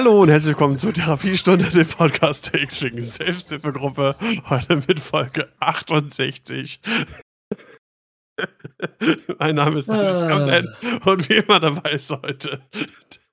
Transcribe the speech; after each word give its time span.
Hallo 0.00 0.22
und 0.22 0.30
herzlich 0.30 0.52
willkommen 0.52 0.78
zur 0.78 0.94
Therapiestunde, 0.94 1.68
dem 1.68 1.86
Podcast 1.86 2.50
der 2.50 2.62
X-Wing 2.62 3.02
Selbsthilfegruppe. 3.02 4.16
Heute 4.48 4.76
mit 4.76 4.98
Folge 4.98 5.52
68. 5.60 6.80
mein 9.38 9.56
Name 9.56 9.78
ist 9.78 9.90
Dennis 9.90 10.22
ah. 10.22 10.62
und 11.04 11.28
wie 11.28 11.34
immer 11.34 11.60
dabei 11.60 11.90
ist 11.90 12.10
heute 12.10 12.62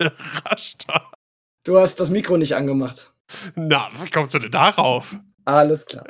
der 0.01 0.11
Rashta. 0.43 1.09
Du 1.63 1.79
hast 1.79 2.01
das 2.01 2.09
Mikro 2.09 2.35
nicht 2.35 2.53
angemacht. 2.53 3.13
Na, 3.55 3.87
wie 4.03 4.09
kommst 4.09 4.33
du 4.33 4.39
denn 4.39 4.51
darauf? 4.51 5.15
Alles 5.45 5.85
klar. 5.85 6.07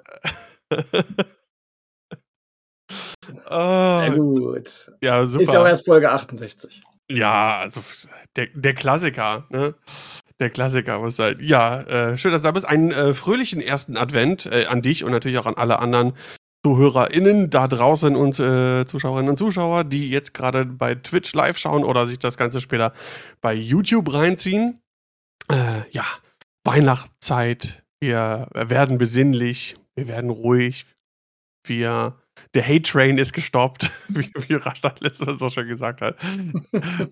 oh. 3.47 3.51
Sehr 4.01 4.15
gut. 4.15 4.91
Ja, 5.01 5.23
super. 5.23 5.43
Ist 5.43 5.53
ja 5.53 5.61
auch 5.61 5.67
erst 5.67 5.85
Folge 5.85 6.11
68. 6.11 6.81
Ja, 7.11 7.59
also 7.59 7.83
der, 8.35 8.47
der 8.55 8.73
Klassiker, 8.73 9.45
ne? 9.49 9.75
Der 10.39 10.49
Klassiker 10.51 10.99
muss 10.99 11.15
sein. 11.15 11.37
Ja, 11.41 11.81
äh, 11.81 12.17
schön, 12.17 12.31
dass 12.31 12.41
du 12.41 12.47
da 12.47 12.51
bist. 12.51 12.65
Einen 12.65 12.91
äh, 12.91 13.13
fröhlichen 13.13 13.59
ersten 13.59 13.97
Advent 13.97 14.45
äh, 14.45 14.65
an 14.65 14.81
dich 14.81 15.03
und 15.03 15.11
natürlich 15.11 15.39
auch 15.39 15.47
an 15.47 15.55
alle 15.55 15.79
anderen 15.79 16.13
ZuhörerInnen 16.63 17.49
da 17.49 17.67
draußen 17.67 18.15
und 18.15 18.39
äh, 18.39 18.85
Zuschauerinnen 18.85 19.29
und 19.29 19.37
Zuschauer, 19.37 19.83
die 19.83 20.09
jetzt 20.09 20.33
gerade 20.33 20.65
bei 20.65 20.95
Twitch 20.95 21.33
live 21.33 21.57
schauen 21.57 21.83
oder 21.83 22.07
sich 22.07 22.19
das 22.19 22.37
Ganze 22.37 22.61
später 22.61 22.93
bei 23.41 23.53
YouTube 23.53 24.13
reinziehen. 24.13 24.81
Äh, 25.49 25.89
ja, 25.91 26.05
Weihnachtszeit. 26.63 27.83
Wir 27.99 28.47
werden 28.53 28.97
besinnlich, 28.97 29.75
wir 29.95 30.07
werden 30.07 30.29
ruhig. 30.29 30.85
Wir 31.65 32.15
der 32.57 32.67
Hate 32.67 32.81
Train 32.81 33.19
ist 33.19 33.33
gestoppt, 33.33 33.91
wie, 34.07 34.31
wie 34.47 34.55
Rashad 34.55 34.99
letztes 35.01 35.37
so 35.37 35.49
schon 35.49 35.67
gesagt 35.67 36.01
hat. 36.01 36.17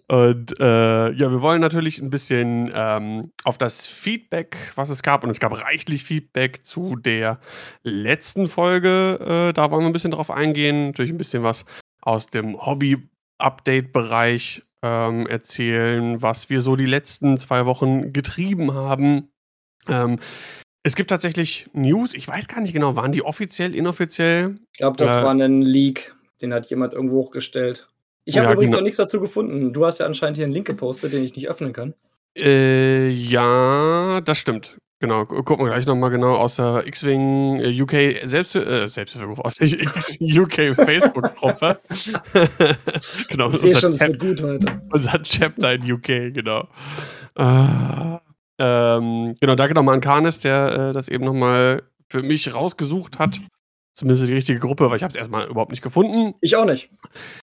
und 0.08 0.60
äh, 0.60 1.12
ja, 1.12 1.30
wir 1.32 1.40
wollen 1.42 1.62
natürlich 1.62 2.02
ein 2.02 2.10
bisschen 2.10 2.72
ähm, 2.74 3.32
auf 3.44 3.60
das 3.60 3.86
Feedback, 3.86 4.58
was 4.74 4.90
es 4.90 5.04
gab, 5.04 5.24
und 5.24 5.30
es 5.30 5.40
gab 5.40 5.64
reichlich 5.64 6.04
Feedback 6.04 6.66
zu 6.66 6.96
der 6.96 7.40
letzten 7.84 8.48
Folge. 8.48 9.20
Äh, 9.22 9.54
da 9.54 9.70
wollen 9.70 9.84
wir 9.84 9.88
ein 9.88 9.94
bisschen 9.94 10.10
drauf 10.12 10.32
eingehen. 10.32 10.88
Natürlich 10.88 11.12
ein 11.12 11.20
bisschen 11.20 11.44
was 11.44 11.66
aus 12.02 12.26
dem 12.26 12.66
Hobby-Update-Bereich 12.66 14.64
ähm, 14.82 15.28
erzählen, 15.28 16.24
was 16.24 16.50
wir 16.50 16.60
so 16.60 16.76
die 16.76 16.88
letzten 16.88 17.38
zwei 17.38 17.68
Wochen 17.68 18.14
getrieben 18.14 18.74
haben. 18.74 19.30
Ähm, 19.88 20.18
es 20.86 20.96
gibt 20.96 21.10
tatsächlich 21.10 21.66
News, 21.74 22.14
ich 22.14 22.28
weiß 22.28 22.48
gar 22.48 22.62
nicht 22.62 22.74
genau, 22.74 22.96
waren 22.96 23.12
die 23.12 23.24
offiziell, 23.24 23.74
inoffiziell? 23.74 24.60
Ich 24.72 24.78
glaube, 24.78 24.98
das 24.98 25.12
äh, 25.12 25.24
war 25.24 25.32
ein 25.32 25.62
Leak, 25.64 26.14
den 26.44 26.54
hat 26.54 26.70
jemand 26.70 26.94
irgendwo 26.94 27.24
hochgestellt. 27.24 27.88
Ich 28.24 28.38
habe 28.38 28.46
ja, 28.46 28.54
übrigens 28.54 28.72
genau. 28.72 28.82
noch 28.82 28.86
nichts 28.86 28.98
dazu 28.98 29.20
gefunden. 29.20 29.74
Du 29.74 29.84
hast 29.84 30.00
ja 30.00 30.06
anscheinend 30.06 30.38
hier 30.38 30.46
einen 30.46 30.54
Link 30.54 30.68
gepostet, 30.68 31.14
den 31.14 31.24
ich 31.24 31.36
nicht 31.36 31.50
öffnen 31.50 31.74
kann. 31.74 31.96
Äh, 32.38 33.10
ja, 33.10 34.22
das 34.22 34.38
stimmt. 34.38 34.78
Genau, 35.00 35.26
gucken 35.26 35.66
wir 35.66 35.72
gleich 35.72 35.88
nochmal 35.88 36.12
genau 36.12 36.36
aus 36.36 36.58
der 36.58 36.86
X-Wing 36.86 37.62
äh, 37.62 37.82
UK 37.82 38.28
Selbst, 38.28 38.56
äh, 38.56 38.88
Selbsthilfegruppe, 38.88 39.44
aus 39.44 39.56
der 39.56 39.68
UK 40.22 40.76
Facebook-Gruppe. 40.76 41.80
genau, 43.30 43.50
ich 43.50 43.58
sehe 43.58 43.76
schon, 43.76 43.94
es 43.94 44.02
wird 44.02 44.20
gut 44.20 44.44
heute. 44.44 44.82
Unser 44.92 45.22
Chapter 45.24 45.74
in 45.74 45.92
UK, 45.92 46.32
genau. 46.32 46.68
Äh, 47.36 48.20
ähm, 48.60 49.34
genau, 49.40 49.56
danke 49.56 49.74
nochmal 49.74 49.96
an 49.96 50.02
Karnes, 50.02 50.40
der 50.40 50.90
äh, 50.90 50.94
das 50.94 51.08
eben 51.08 51.26
nochmal 51.26 51.84
für 52.10 52.24
mich 52.24 52.54
rausgesucht 52.54 53.20
hat. 53.20 53.40
Zumindest 53.98 54.28
die 54.28 54.34
richtige 54.34 54.60
Gruppe, 54.60 54.90
weil 54.90 54.98
ich 54.98 55.04
habe 55.04 55.12
es 55.12 55.18
erstmal 55.18 55.48
überhaupt 55.48 55.72
nicht 55.72 55.82
gefunden. 55.82 56.36
Ich 56.42 56.56
auch 56.56 56.66
nicht. 56.66 56.90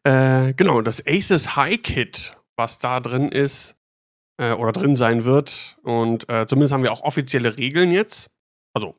Äh, 0.04 0.54
genau, 0.54 0.80
das 0.80 1.06
Aces 1.06 1.54
High 1.54 1.80
Kit, 1.82 2.36
was 2.56 2.78
da 2.78 2.98
drin 3.00 3.28
ist 3.28 3.76
äh, 4.40 4.52
oder 4.52 4.72
drin 4.72 4.96
sein 4.96 5.24
wird. 5.24 5.78
Und 5.82 6.28
äh, 6.28 6.46
zumindest 6.46 6.72
haben 6.72 6.82
wir 6.82 6.92
auch 6.92 7.02
offizielle 7.02 7.56
Regeln 7.56 7.92
jetzt. 7.92 8.28
Also, 8.74 8.96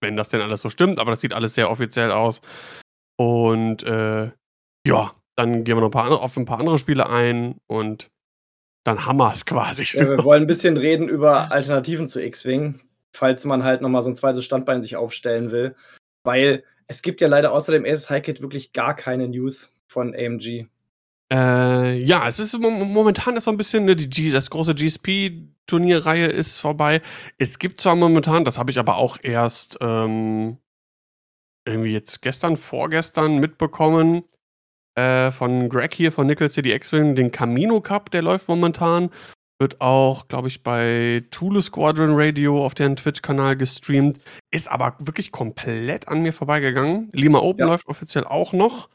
wenn 0.00 0.16
das 0.16 0.30
denn 0.30 0.40
alles 0.40 0.60
so 0.60 0.70
stimmt, 0.70 0.98
aber 0.98 1.12
das 1.12 1.20
sieht 1.20 1.32
alles 1.32 1.54
sehr 1.54 1.70
offiziell 1.70 2.10
aus. 2.10 2.40
Und 3.16 3.84
äh, 3.84 4.32
ja, 4.86 5.14
dann 5.36 5.64
gehen 5.64 5.76
wir 5.76 5.80
noch 5.80 5.88
ein 5.88 5.92
paar, 5.92 6.10
auf 6.10 6.36
ein 6.36 6.44
paar 6.44 6.58
andere 6.58 6.78
Spiele 6.78 7.08
ein 7.08 7.58
und 7.68 8.10
dann 8.88 9.04
haben 9.04 9.18
wir 9.18 9.32
es 9.32 9.44
quasi. 9.44 9.86
Ja, 9.92 10.08
wir 10.08 10.24
wollen 10.24 10.44
ein 10.44 10.46
bisschen 10.46 10.76
reden 10.76 11.08
über 11.08 11.52
Alternativen 11.52 12.08
zu 12.08 12.22
X-Wing, 12.22 12.80
falls 13.12 13.44
man 13.44 13.62
halt 13.62 13.82
nochmal 13.82 14.02
so 14.02 14.08
ein 14.08 14.16
zweites 14.16 14.44
Standbein 14.44 14.82
sich 14.82 14.96
aufstellen 14.96 15.50
will. 15.50 15.76
Weil 16.24 16.64
es 16.86 17.02
gibt 17.02 17.20
ja 17.20 17.28
leider 17.28 17.52
außer 17.52 17.72
dem 17.72 17.84
Aces 17.84 18.08
High 18.08 18.22
Kit 18.22 18.40
wirklich 18.40 18.72
gar 18.72 18.96
keine 18.96 19.28
News 19.28 19.70
von 19.86 20.14
AMG. 20.14 20.66
Äh, 21.30 21.98
ja, 21.98 22.26
es 22.26 22.38
ist 22.38 22.58
momentan 22.58 23.36
ist 23.36 23.44
so 23.44 23.50
ein 23.50 23.58
bisschen, 23.58 23.84
ne, 23.84 23.94
die 23.94 24.08
G, 24.08 24.30
das 24.30 24.48
große 24.48 24.74
GSP-Turnierreihe 24.74 26.26
ist 26.26 26.58
vorbei. 26.58 27.02
Es 27.36 27.58
gibt 27.58 27.82
zwar 27.82 27.94
momentan, 27.94 28.46
das 28.46 28.56
habe 28.56 28.70
ich 28.70 28.78
aber 28.78 28.96
auch 28.96 29.18
erst 29.22 29.76
ähm, 29.82 30.56
irgendwie 31.66 31.92
jetzt 31.92 32.22
gestern, 32.22 32.56
vorgestern 32.56 33.38
mitbekommen, 33.38 34.24
äh, 34.98 35.30
von 35.30 35.68
Greg 35.68 35.94
hier 35.94 36.10
von 36.10 36.26
Nickel 36.26 36.50
City 36.50 36.72
X-Wing, 36.72 37.14
den 37.14 37.30
Camino 37.30 37.80
Cup, 37.80 38.10
der 38.10 38.22
läuft 38.22 38.48
momentan. 38.48 39.10
Wird 39.60 39.80
auch, 39.80 40.28
glaube 40.28 40.48
ich, 40.48 40.62
bei 40.62 41.24
Tulu 41.30 41.62
Squadron 41.62 42.10
Radio 42.12 42.64
auf 42.64 42.74
deren 42.74 42.96
Twitch-Kanal 42.96 43.56
gestreamt. 43.56 44.18
Ist 44.52 44.68
aber 44.70 44.96
wirklich 44.98 45.32
komplett 45.32 46.08
an 46.08 46.22
mir 46.22 46.32
vorbeigegangen. 46.32 47.10
Lima 47.12 47.38
Open 47.38 47.60
ja. 47.60 47.66
läuft 47.66 47.86
offiziell 47.88 48.24
auch 48.24 48.52
noch. 48.52 48.88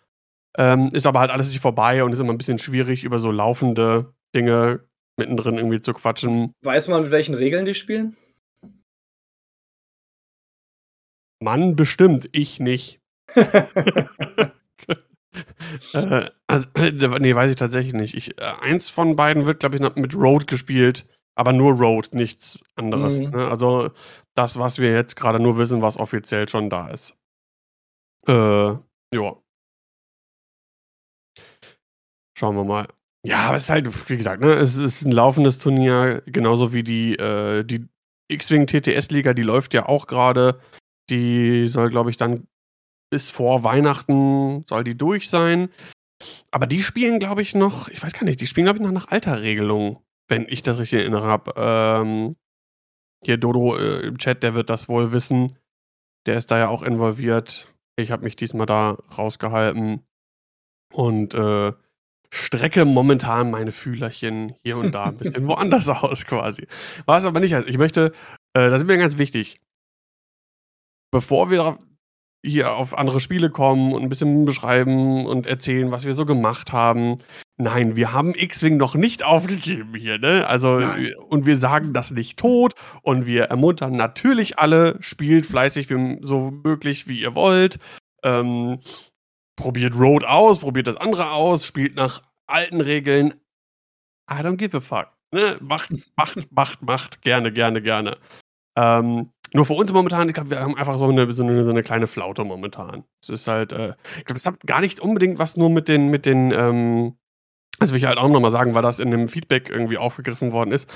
Ähm, 0.58 0.90
ist 0.94 1.08
aber 1.08 1.20
halt 1.20 1.32
alles 1.32 1.50
nicht 1.50 1.62
vorbei 1.62 2.04
und 2.04 2.14
ist 2.14 2.20
immer 2.20 2.34
ein 2.34 2.38
bisschen 2.38 2.60
schwierig, 2.60 3.04
über 3.04 3.20
so 3.20 3.32
laufende 3.32 4.14
Dinge 4.36 4.82
mittendrin 5.18 5.58
irgendwie 5.58 5.82
zu 5.82 5.94
quatschen. 5.94 6.54
Weiß 6.64 6.88
man, 6.90 7.04
mit 7.04 7.12
welchen 7.12 7.36
Regeln 7.36 7.66
die 7.66 7.76
spielen? 7.76 8.16
Mann, 11.42 11.76
bestimmt. 11.76 12.30
Ich 12.32 12.60
nicht. 12.60 13.00
äh, 15.94 16.30
also, 16.48 16.68
äh, 16.76 16.92
nee, 16.92 17.36
weiß 17.36 17.52
ich 17.52 17.58
tatsächlich 17.58 17.94
nicht. 17.94 18.16
Ich, 18.16 18.38
äh, 18.40 18.54
eins 18.62 18.90
von 18.90 19.16
beiden 19.16 19.46
wird, 19.46 19.60
glaube 19.60 19.76
ich, 19.76 19.82
mit 19.96 20.16
Road 20.16 20.48
gespielt, 20.48 21.06
aber 21.36 21.54
nur 21.54 21.74
Road, 21.74 22.14
nichts 22.14 22.60
anderes. 22.76 23.20
Mhm. 23.20 23.30
Ne? 23.32 23.48
Also 23.48 23.92
das, 24.36 24.58
was 24.60 24.80
wir 24.80 24.92
jetzt 24.92 25.16
gerade 25.16 25.40
nur 25.40 25.58
wissen, 25.58 25.82
was 25.82 25.98
offiziell 25.98 26.48
schon 26.50 26.70
da 26.70 26.90
ist. 26.90 27.16
Äh, 28.28 28.34
ja. 28.34 29.36
Schauen 32.38 32.56
wir 32.56 32.64
mal. 32.64 32.88
Ja, 33.26 33.48
aber 33.48 33.58
es 33.58 33.64
ist 33.64 33.70
halt, 33.70 34.10
wie 34.10 34.18
gesagt, 34.18 34.42
ne, 34.42 34.54
es 34.54 34.76
ist 34.76 35.04
ein 35.04 35.12
laufendes 35.12 35.58
Turnier, 35.58 36.22
genauso 36.26 36.74
wie 36.74 36.84
die, 36.84 37.16
äh, 37.16 37.64
die 37.64 37.88
X-Wing 38.28 38.68
TTS-Liga, 38.68 39.34
die 39.34 39.44
läuft 39.44 39.74
ja 39.74 39.88
auch 39.88 40.08
gerade. 40.08 40.60
Die 41.10 41.68
soll, 41.68 41.90
glaube 41.90 42.10
ich, 42.10 42.18
dann 42.18 42.48
bis 43.14 43.30
vor 43.30 43.64
Weihnachten 43.64 44.66
soll 44.68 44.84
die 44.84 44.98
durch 44.98 45.30
sein. 45.30 45.70
Aber 46.50 46.66
die 46.66 46.82
spielen, 46.82 47.20
glaube 47.20 47.44
ich, 47.44 47.54
noch, 47.54 47.88
ich 47.90 48.02
weiß 48.02 48.14
gar 48.14 48.24
nicht, 48.24 48.42
die 48.42 48.48
spielen, 48.48 48.66
glaube 48.66 48.80
ich, 48.80 48.84
noch 48.84 48.92
nach 48.92 49.12
alter 49.12 49.44
Regelung, 49.44 50.02
wenn 50.28 50.48
ich 50.50 50.64
das 50.64 50.80
richtig 50.80 51.02
erinnere 51.02 51.28
habe. 51.28 51.54
Ähm, 51.56 52.36
hier 53.24 53.38
Dodo 53.38 53.78
äh, 53.78 54.00
im 54.00 54.18
Chat, 54.18 54.42
der 54.42 54.56
wird 54.56 54.72
das 54.72 54.90
wohl 54.90 55.12
wissen. 55.12 55.56
Der 56.26 56.40
ist 56.40 56.50
da 56.50 56.58
ja 56.58 56.70
auch 56.70 56.82
involviert. 56.82 57.68
Ich 57.98 58.10
habe 58.10 58.24
mich 58.24 58.36
diesmal 58.36 58.66
da 58.66 58.98
rausgehalten 59.16 60.02
und 60.92 61.36
äh, 61.36 61.72
strecke 62.32 62.84
momentan 62.84 63.52
meine 63.52 63.72
Fühlerchen 63.72 64.56
hier 64.64 64.78
und 64.78 64.96
da 64.96 65.04
ein 65.04 65.18
bisschen 65.20 65.48
woanders 65.48 65.88
aus 65.88 66.26
quasi. 66.26 66.66
Was 67.06 67.26
aber 67.26 67.40
nicht 67.40 67.54
heißt, 67.54 67.68
ich 67.68 67.78
möchte, 67.78 68.12
äh, 68.56 68.72
das 68.72 68.82
ist 68.82 68.88
mir 68.88 68.98
ganz 68.98 69.20
wichtig, 69.20 69.62
bevor 71.12 71.52
wir 71.52 71.78
hier 72.46 72.76
auf 72.76 72.98
andere 72.98 73.20
Spiele 73.20 73.50
kommen 73.50 73.94
und 73.94 74.04
ein 74.04 74.10
bisschen 74.10 74.44
beschreiben 74.46 75.26
und 75.26 75.48
erzählen, 75.48 75.92
was 75.92 76.06
wir 76.06 76.14
so 76.14 76.26
gemacht 76.26 76.74
haben. 76.74 77.18
Nein, 77.58 77.96
wir 77.96 78.12
haben 78.12 78.34
X-Wing 78.36 78.78
noch 78.78 78.96
nicht 78.96 79.24
aufgegeben 79.24 79.96
hier, 79.96 80.18
ne? 80.18 80.46
Also, 80.46 80.80
Nein. 80.80 81.14
und 81.30 81.46
wir 81.46 81.56
sagen 81.56 81.94
das 81.94 82.12
nicht 82.12 82.38
tot 82.38 82.74
und 83.02 83.26
wir 83.26 83.46
ermuntern 83.46 83.96
natürlich 83.96 84.60
alle, 84.60 84.98
spielt 85.00 85.46
fleißig 85.46 85.88
so 86.22 86.52
möglich, 86.52 87.08
wie 87.08 87.22
ihr 87.22 87.36
wollt. 87.36 87.80
Ähm, 88.24 88.80
probiert 89.56 89.96
Road 89.96 90.26
aus, 90.26 90.60
probiert 90.60 90.88
das 90.88 90.98
andere 90.98 91.32
aus, 91.32 91.66
spielt 91.66 91.96
nach 91.96 92.22
alten 92.48 92.82
Regeln. 92.82 93.36
I 94.30 94.36
don't 94.36 94.58
give 94.58 94.76
a 94.76 94.82
fuck. 94.82 95.08
Ne? 95.32 95.58
Macht, 95.62 95.92
macht, 96.16 96.52
macht, 96.52 96.82
macht. 96.82 97.22
Gerne, 97.22 97.52
gerne, 97.52 97.82
gerne. 97.82 98.18
Ähm, 98.76 99.30
nur 99.54 99.66
für 99.66 99.74
uns 99.74 99.94
momentan, 99.94 100.28
ich 100.28 100.34
glaube, 100.34 100.50
wir 100.50 100.60
haben 100.60 100.76
einfach 100.76 100.98
so 100.98 101.08
eine, 101.08 101.32
so 101.32 101.44
eine, 101.44 101.64
so 101.64 101.70
eine 101.70 101.84
kleine 101.84 102.08
Flaute 102.08 102.44
momentan. 102.44 103.04
Es 103.22 103.30
ist 103.30 103.48
halt, 103.48 103.72
äh, 103.72 103.94
ich 104.18 104.26
glaube, 104.26 104.40
es 104.40 104.46
hat 104.46 104.60
gar 104.66 104.82
nicht 104.82 105.00
unbedingt 105.00 105.38
was 105.38 105.58
nur 105.58 105.70
mit 105.70 105.88
den, 105.88 106.10
mit 106.10 106.26
den, 106.26 106.52
ähm, 106.52 107.18
das 107.80 107.92
will 107.92 107.98
ich 107.98 108.06
halt 108.06 108.18
auch 108.18 108.30
nochmal 108.30 108.52
sagen, 108.52 108.74
weil 108.74 108.82
das 108.82 109.00
in 109.00 109.12
dem 109.12 109.28
Feedback 109.28 109.70
irgendwie 109.70 109.98
aufgegriffen 109.98 110.52
worden 110.52 110.72
ist. 110.72 110.90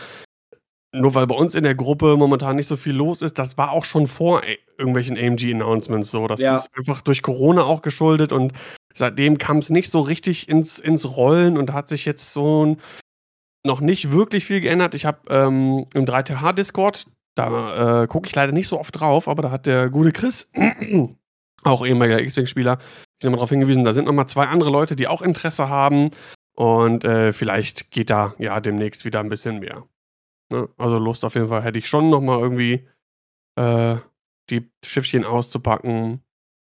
Nur 0.93 1.13
weil 1.13 1.27
bei 1.27 1.35
uns 1.35 1.53
in 1.53 1.63
der 1.63 1.75
Gruppe 1.75 2.17
momentan 2.17 2.55
nicht 2.55 2.67
so 2.67 2.77
viel 2.77 2.93
los 2.93 3.21
ist, 3.21 3.37
das 3.37 3.57
war 3.57 3.71
auch 3.71 3.85
schon 3.85 4.07
vor 4.07 4.41
irgendwelchen 4.77 5.17
AMG-Announcements 5.17 6.09
so. 6.09 6.27
Das 6.27 6.39
ja. 6.39 6.55
ist 6.55 6.69
einfach 6.75 7.01
durch 7.01 7.21
Corona 7.21 7.63
auch 7.63 7.81
geschuldet 7.81 8.31
und 8.31 8.53
seitdem 8.93 9.37
kam 9.37 9.57
es 9.57 9.69
nicht 9.69 9.91
so 9.91 9.99
richtig 9.99 10.49
ins, 10.49 10.79
ins 10.79 11.17
Rollen 11.17 11.57
und 11.57 11.73
hat 11.73 11.89
sich 11.89 12.05
jetzt 12.05 12.33
so 12.33 12.65
ein 12.65 12.81
noch 13.65 13.81
nicht 13.81 14.11
wirklich 14.11 14.45
viel 14.45 14.61
geändert. 14.61 14.95
Ich 14.95 15.05
habe 15.05 15.19
ähm, 15.29 15.85
im 15.93 16.05
3TH-Discord, 16.05 17.05
da 17.37 18.03
äh, 18.03 18.07
gucke 18.07 18.27
ich 18.27 18.35
leider 18.35 18.51
nicht 18.51 18.67
so 18.67 18.79
oft 18.79 18.99
drauf, 18.99 19.27
aber 19.27 19.43
da 19.43 19.51
hat 19.51 19.65
der 19.65 19.89
gute 19.89 20.11
Chris, 20.11 20.49
auch 21.63 21.85
ehemaliger 21.85 22.21
X-Wing-Spieler, 22.21 22.79
nochmal 23.23 23.37
darauf 23.37 23.49
hingewiesen, 23.49 23.83
da 23.83 23.93
sind 23.93 24.05
nochmal 24.05 24.27
zwei 24.27 24.45
andere 24.45 24.69
Leute, 24.69 24.95
die 24.95 25.07
auch 25.07 25.21
Interesse 25.21 25.69
haben. 25.69 26.11
Und 26.55 27.05
äh, 27.05 27.33
vielleicht 27.33 27.91
geht 27.91 28.09
da 28.09 28.33
ja 28.39 28.59
demnächst 28.59 29.05
wieder 29.05 29.19
ein 29.19 29.29
bisschen 29.29 29.59
mehr. 29.59 29.83
Ne? 30.51 30.67
Also 30.77 30.97
Lust 30.97 31.23
auf 31.23 31.35
jeden 31.35 31.49
Fall 31.49 31.63
hätte 31.63 31.77
ich 31.77 31.87
schon 31.87 32.09
nochmal 32.09 32.39
irgendwie 32.39 32.87
äh, 33.55 33.97
die 34.49 34.71
Schiffchen 34.83 35.23
auszupacken. 35.23 36.21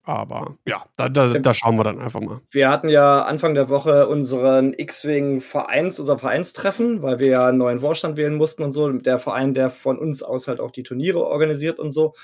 Aber 0.09 0.57
ja, 0.65 0.83
da, 0.97 1.07
da, 1.07 1.37
da, 1.37 1.53
schauen 1.53 1.75
wir 1.75 1.83
dann 1.83 1.99
einfach 1.99 2.19
mal. 2.19 2.41
Wir 2.49 2.71
hatten 2.71 2.89
ja 2.89 3.21
Anfang 3.21 3.53
der 3.53 3.69
Woche 3.69 4.07
unseren 4.07 4.73
X-Wing-Vereins, 4.73 5.99
unser 5.99 6.17
Vereinstreffen, 6.17 7.03
weil 7.03 7.19
wir 7.19 7.27
ja 7.27 7.47
einen 7.47 7.59
neuen 7.59 7.81
Vorstand 7.81 8.17
wählen 8.17 8.33
mussten 8.33 8.63
und 8.63 8.71
so. 8.71 8.91
Der 8.91 9.19
Verein, 9.19 9.53
der 9.53 9.69
von 9.69 9.99
uns 9.99 10.23
aus 10.23 10.47
halt 10.47 10.61
auch 10.61 10.71
die 10.71 10.81
Turniere 10.81 11.23
organisiert 11.27 11.77
und 11.77 11.91
so. 11.91 12.15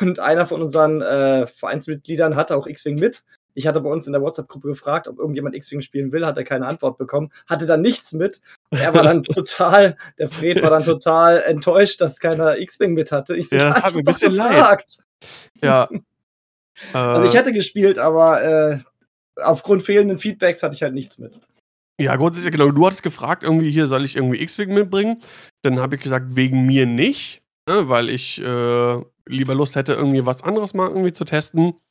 Und 0.00 0.18
einer 0.18 0.48
von 0.48 0.60
unseren 0.60 1.02
äh, 1.02 1.46
Vereinsmitgliedern 1.46 2.34
hatte 2.34 2.56
auch 2.56 2.66
X-Wing 2.66 2.98
mit. 2.98 3.22
Ich 3.54 3.68
hatte 3.68 3.80
bei 3.80 3.90
uns 3.90 4.08
in 4.08 4.12
der 4.12 4.22
WhatsApp-Gruppe 4.22 4.66
gefragt, 4.66 5.06
ob 5.06 5.20
irgendjemand 5.20 5.54
X-Wing 5.54 5.82
spielen 5.82 6.10
will, 6.10 6.26
hat 6.26 6.36
er 6.36 6.42
keine 6.42 6.66
Antwort 6.66 6.98
bekommen, 6.98 7.30
hatte 7.48 7.64
dann 7.64 7.80
nichts 7.80 8.12
mit. 8.12 8.40
Er 8.70 8.92
war 8.92 9.04
dann 9.04 9.22
total, 9.34 9.96
der 10.18 10.28
Fred 10.28 10.64
war 10.64 10.70
dann 10.70 10.82
total 10.82 11.42
enttäuscht, 11.42 12.00
dass 12.00 12.18
keiner 12.18 12.58
X-Wing 12.58 12.92
mit 12.92 13.12
hatte. 13.12 13.36
Ich 13.36 13.50
so, 13.50 13.56
ja, 13.56 13.68
das 13.68 13.82
hat 13.84 13.94
mir 13.94 14.00
ein 14.00 14.04
bisschen 14.04 14.32
gefragt. 14.32 14.96
leid. 14.98 15.30
Ja. 15.62 15.88
Also 16.92 17.28
ich 17.28 17.34
äh. 17.34 17.38
hätte 17.38 17.52
gespielt, 17.52 17.98
aber 17.98 18.42
äh, 18.42 18.78
aufgrund 19.42 19.82
fehlenden 19.82 20.18
Feedbacks 20.18 20.62
hatte 20.62 20.74
ich 20.74 20.82
halt 20.82 20.94
nichts 20.94 21.18
mit. 21.18 21.38
Ja, 22.00 22.16
grundsätzlich, 22.16 22.52
genau. 22.52 22.70
Du 22.70 22.86
hattest 22.86 23.02
gefragt, 23.02 23.42
irgendwie 23.42 23.70
hier 23.70 23.86
soll 23.86 24.04
ich 24.04 24.16
irgendwie 24.16 24.40
X-Wing 24.40 24.72
mitbringen. 24.72 25.18
Dann 25.62 25.80
habe 25.80 25.96
ich 25.96 26.02
gesagt, 26.02 26.34
wegen 26.34 26.64
mir 26.64 26.86
nicht, 26.86 27.42
ne, 27.68 27.88
weil 27.90 28.08
ich 28.08 28.40
äh, 28.40 29.00
lieber 29.26 29.54
Lust 29.54 29.76
hätte, 29.76 29.92
irgendwie 29.92 30.24
was 30.24 30.42
anderes 30.42 30.72
mal 30.72 30.88
irgendwie 30.88 31.12
zu 31.12 31.24
testen. 31.24 31.74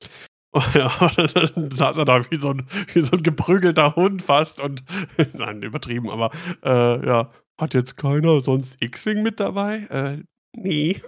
Oh 0.51 0.63
ja, 0.73 1.11
dann 1.15 1.69
saß 1.69 1.97
er 1.97 2.05
da 2.05 2.25
wie 2.31 2.35
so 2.37 2.49
ein, 2.49 2.65
wie 2.95 3.01
so 3.01 3.11
ein 3.11 3.21
geprügelter 3.21 3.95
Hund 3.95 4.23
fast 4.23 4.59
und 4.59 4.83
nein, 5.33 5.61
übertrieben, 5.61 6.09
aber 6.09 6.31
äh, 6.63 7.05
ja, 7.05 7.31
hat 7.61 7.75
jetzt 7.75 7.97
keiner 7.97 8.41
sonst 8.41 8.81
X-Wing 8.81 9.21
mit 9.21 9.39
dabei? 9.39 9.85
Äh, 9.91 10.23
nee. 10.57 10.99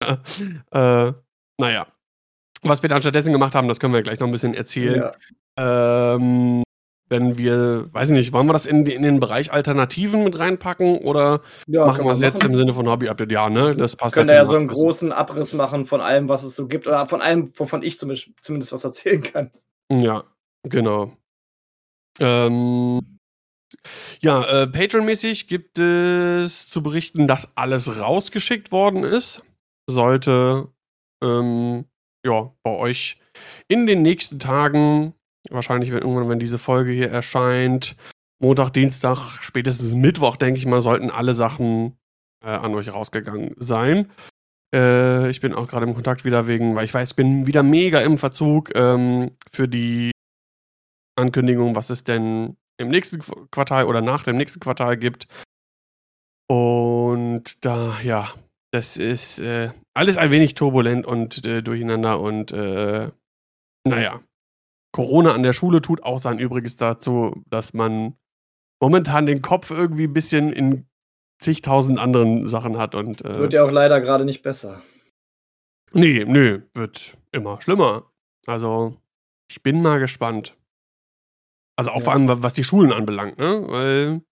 äh, 0.70 1.12
naja. 1.58 1.86
Was 2.62 2.82
wir 2.82 2.88
dann 2.88 3.00
stattdessen 3.00 3.32
gemacht 3.32 3.54
haben, 3.54 3.68
das 3.68 3.80
können 3.80 3.94
wir 3.94 4.02
gleich 4.02 4.20
noch 4.20 4.26
ein 4.26 4.32
bisschen 4.32 4.54
erzählen. 4.54 5.10
Ja. 5.58 6.14
Ähm, 6.14 6.62
wenn 7.10 7.36
wir, 7.36 7.88
weiß 7.92 8.10
ich 8.10 8.14
nicht, 8.14 8.32
wollen 8.32 8.46
wir 8.46 8.52
das 8.52 8.66
in, 8.66 8.86
in 8.86 9.02
den 9.02 9.18
Bereich 9.18 9.52
Alternativen 9.52 10.22
mit 10.22 10.38
reinpacken 10.38 10.98
oder 10.98 11.40
ja, 11.66 11.86
machen 11.86 12.04
wir 12.04 12.12
es 12.12 12.20
jetzt 12.20 12.44
im 12.44 12.54
Sinne 12.54 12.72
von 12.72 12.88
Hobby-Update? 12.88 13.32
Ja, 13.32 13.50
ne? 13.50 13.74
Das 13.74 13.96
passt 13.96 14.14
Können 14.14 14.28
ja 14.28 14.44
so 14.44 14.54
einen 14.54 14.68
großen 14.68 15.10
Abriss 15.10 15.52
machen 15.52 15.86
von 15.86 16.00
allem, 16.00 16.28
was 16.28 16.44
es 16.44 16.54
so 16.54 16.68
gibt 16.68 16.86
oder 16.86 17.08
von 17.08 17.20
allem, 17.20 17.52
wovon 17.56 17.82
ich 17.82 17.98
zumindest, 17.98 18.72
was 18.72 18.84
erzählen 18.84 19.22
kann. 19.22 19.50
Ja, 19.90 20.22
genau. 20.62 21.12
Ähm, 22.20 23.18
ja, 24.20 24.62
äh, 24.62 24.66
Patreon-mäßig 24.66 25.48
gibt 25.48 25.78
es 25.78 26.68
zu 26.68 26.82
berichten, 26.82 27.26
dass 27.26 27.56
alles 27.56 28.00
rausgeschickt 28.00 28.70
worden 28.70 29.02
ist. 29.02 29.42
Sollte 29.88 30.68
ähm, 31.22 31.86
ja, 32.24 32.52
bei 32.62 32.70
euch 32.70 33.18
in 33.68 33.86
den 33.86 34.02
nächsten 34.02 34.38
Tagen 34.38 35.14
Wahrscheinlich 35.48 35.90
wenn 35.90 36.02
irgendwann, 36.02 36.28
wenn 36.28 36.38
diese 36.38 36.58
Folge 36.58 36.92
hier 36.92 37.10
erscheint, 37.10 37.96
Montag, 38.40 38.70
Dienstag, 38.70 39.38
spätestens 39.42 39.94
Mittwoch, 39.94 40.36
denke 40.36 40.58
ich 40.58 40.66
mal, 40.66 40.80
sollten 40.80 41.10
alle 41.10 41.34
Sachen 41.34 41.96
äh, 42.44 42.48
an 42.48 42.74
euch 42.74 42.92
rausgegangen 42.92 43.54
sein. 43.58 44.10
Äh, 44.74 45.30
ich 45.30 45.40
bin 45.40 45.54
auch 45.54 45.66
gerade 45.66 45.86
im 45.86 45.94
Kontakt 45.94 46.24
wieder 46.24 46.46
wegen, 46.46 46.74
weil 46.74 46.84
ich 46.84 46.94
weiß, 46.94 47.10
ich 47.10 47.16
bin 47.16 47.46
wieder 47.46 47.62
mega 47.62 48.00
im 48.00 48.18
Verzug 48.18 48.74
ähm, 48.74 49.32
für 49.50 49.66
die 49.66 50.10
Ankündigung, 51.16 51.74
was 51.74 51.90
es 51.90 52.04
denn 52.04 52.56
im 52.78 52.88
nächsten 52.88 53.20
Quartal 53.50 53.86
oder 53.86 54.02
nach 54.02 54.22
dem 54.22 54.36
nächsten 54.36 54.60
Quartal 54.60 54.96
gibt. 54.96 55.26
Und 56.48 57.64
da, 57.64 57.98
ja, 58.02 58.32
das 58.72 58.96
ist 58.96 59.40
äh, 59.40 59.70
alles 59.94 60.16
ein 60.16 60.30
wenig 60.30 60.54
turbulent 60.54 61.06
und 61.06 61.44
äh, 61.44 61.62
durcheinander 61.62 62.20
und 62.20 62.52
äh, 62.52 63.10
naja, 63.84 64.20
Corona 64.92 65.32
an 65.34 65.42
der 65.42 65.52
Schule 65.52 65.82
tut 65.82 66.02
auch 66.02 66.18
sein 66.18 66.38
Übriges 66.38 66.76
dazu, 66.76 67.42
dass 67.48 67.72
man 67.72 68.16
momentan 68.80 69.26
den 69.26 69.40
Kopf 69.40 69.70
irgendwie 69.70 70.04
ein 70.04 70.12
bisschen 70.12 70.52
in 70.52 70.86
zigtausend 71.40 71.98
anderen 71.98 72.46
Sachen 72.46 72.78
hat 72.78 72.94
und. 72.94 73.24
Äh, 73.24 73.38
wird 73.38 73.52
ja 73.52 73.64
auch 73.64 73.70
leider 73.70 74.00
gerade 74.00 74.24
nicht 74.24 74.42
besser. 74.42 74.82
Nee, 75.92 76.24
nö, 76.24 76.62
wird 76.74 77.16
immer 77.32 77.60
schlimmer. 77.60 78.10
Also, 78.46 78.96
ich 79.50 79.62
bin 79.62 79.82
mal 79.82 79.98
gespannt. 79.98 80.56
Also 81.76 81.90
auch 81.92 81.98
ja. 81.98 82.04
vor 82.04 82.12
allem, 82.12 82.42
was 82.42 82.52
die 82.52 82.64
Schulen 82.64 82.92
anbelangt, 82.92 83.38
ne? 83.38 83.64
Weil. 83.66 84.22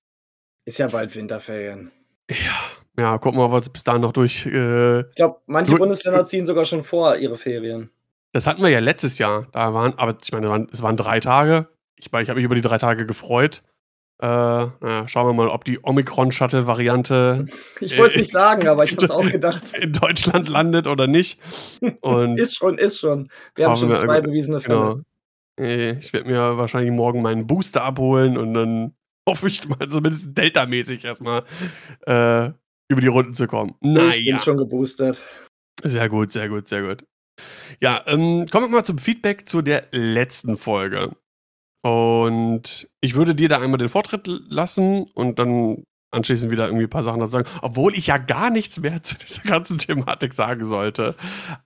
Ist 0.66 0.78
ja 0.78 0.88
bald 0.88 1.14
Winterferien. 1.16 1.90
Ja, 2.30 2.60
ja, 2.98 3.16
gucken 3.18 3.38
wir 3.38 3.48
mal, 3.48 3.54
was 3.54 3.68
bis 3.68 3.84
dahin 3.84 4.02
noch 4.02 4.12
durch. 4.12 4.44
Äh, 4.46 5.00
ich 5.00 5.14
glaube, 5.14 5.40
manche 5.46 5.76
Bundesländer 5.76 6.26
ziehen 6.26 6.44
sogar 6.44 6.64
schon 6.64 6.82
vor 6.82 7.16
ihre 7.16 7.36
Ferien. 7.36 7.90
Das 8.32 8.46
hatten 8.46 8.60
wir 8.60 8.70
ja 8.70 8.80
letztes 8.80 9.18
Jahr. 9.18 9.46
Da 9.52 9.72
waren, 9.72 9.94
aber 9.96 10.16
ich 10.20 10.32
meine, 10.32 10.66
es 10.72 10.82
waren 10.82 10.96
drei 10.96 11.20
Tage. 11.20 11.68
Ich, 11.96 12.06
ich 12.06 12.12
habe 12.12 12.34
mich 12.34 12.44
über 12.44 12.56
die 12.56 12.60
drei 12.60 12.78
Tage 12.78 13.06
gefreut. 13.06 13.62
Äh, 14.20 14.26
naja, 14.26 15.06
schauen 15.06 15.28
wir 15.28 15.32
mal, 15.32 15.48
ob 15.48 15.64
die 15.64 15.78
Omikron-Shuttle-Variante. 15.82 17.44
Ich 17.80 17.96
wollte 17.96 18.14
es 18.14 18.16
äh, 18.16 18.20
nicht 18.20 18.32
sagen, 18.32 18.66
aber 18.66 18.82
ich 18.82 18.92
habe 18.92 19.04
es 19.04 19.12
auch 19.12 19.28
gedacht. 19.30 19.74
In 19.80 19.92
Deutschland 19.92 20.48
landet 20.48 20.88
oder 20.88 21.06
nicht. 21.06 21.38
Und 22.00 22.40
ist 22.40 22.56
schon, 22.56 22.78
ist 22.78 22.98
schon. 22.98 23.28
Wir 23.54 23.68
haben 23.68 23.76
schon 23.76 23.94
zwei 23.96 24.20
bewiesene 24.20 24.60
Fälle. 24.60 25.04
Genau. 25.56 25.98
Ich 26.00 26.12
werde 26.12 26.28
mir 26.28 26.56
wahrscheinlich 26.56 26.92
morgen 26.92 27.22
meinen 27.22 27.46
Booster 27.46 27.82
abholen 27.84 28.36
und 28.36 28.54
dann 28.54 28.94
hoffe 29.28 29.48
ich 29.48 29.68
mal 29.68 29.88
zumindest 29.88 30.36
Delta-mäßig 30.36 31.04
erstmal 31.04 31.44
äh, 32.06 32.50
über 32.88 33.00
die 33.00 33.06
Runden 33.06 33.34
zu 33.34 33.46
kommen. 33.46 33.74
Naja. 33.80 34.14
Ich 34.14 34.24
bin 34.24 34.38
schon 34.40 34.56
geboostert. 34.56 35.22
Sehr 35.84 36.08
gut, 36.08 36.32
sehr 36.32 36.48
gut, 36.48 36.68
sehr 36.68 36.82
gut. 36.82 37.04
Ja, 37.80 38.02
ähm, 38.06 38.46
kommen 38.50 38.66
wir 38.66 38.76
mal 38.76 38.84
zum 38.84 38.98
Feedback 38.98 39.48
zu 39.48 39.62
der 39.62 39.86
letzten 39.92 40.56
Folge. 40.56 41.12
Und 41.82 42.88
ich 43.00 43.14
würde 43.14 43.34
dir 43.34 43.48
da 43.48 43.60
einmal 43.60 43.78
den 43.78 43.88
Vortritt 43.88 44.26
lassen 44.26 45.04
und 45.14 45.38
dann 45.38 45.84
anschließend 46.10 46.50
wieder 46.50 46.66
irgendwie 46.66 46.84
ein 46.84 46.90
paar 46.90 47.02
Sachen 47.02 47.20
dazu 47.20 47.32
sagen, 47.32 47.48
obwohl 47.62 47.94
ich 47.94 48.08
ja 48.08 48.18
gar 48.18 48.50
nichts 48.50 48.80
mehr 48.80 49.02
zu 49.02 49.16
dieser 49.16 49.42
ganzen 49.42 49.78
Thematik 49.78 50.32
sagen 50.32 50.64
sollte. 50.64 51.14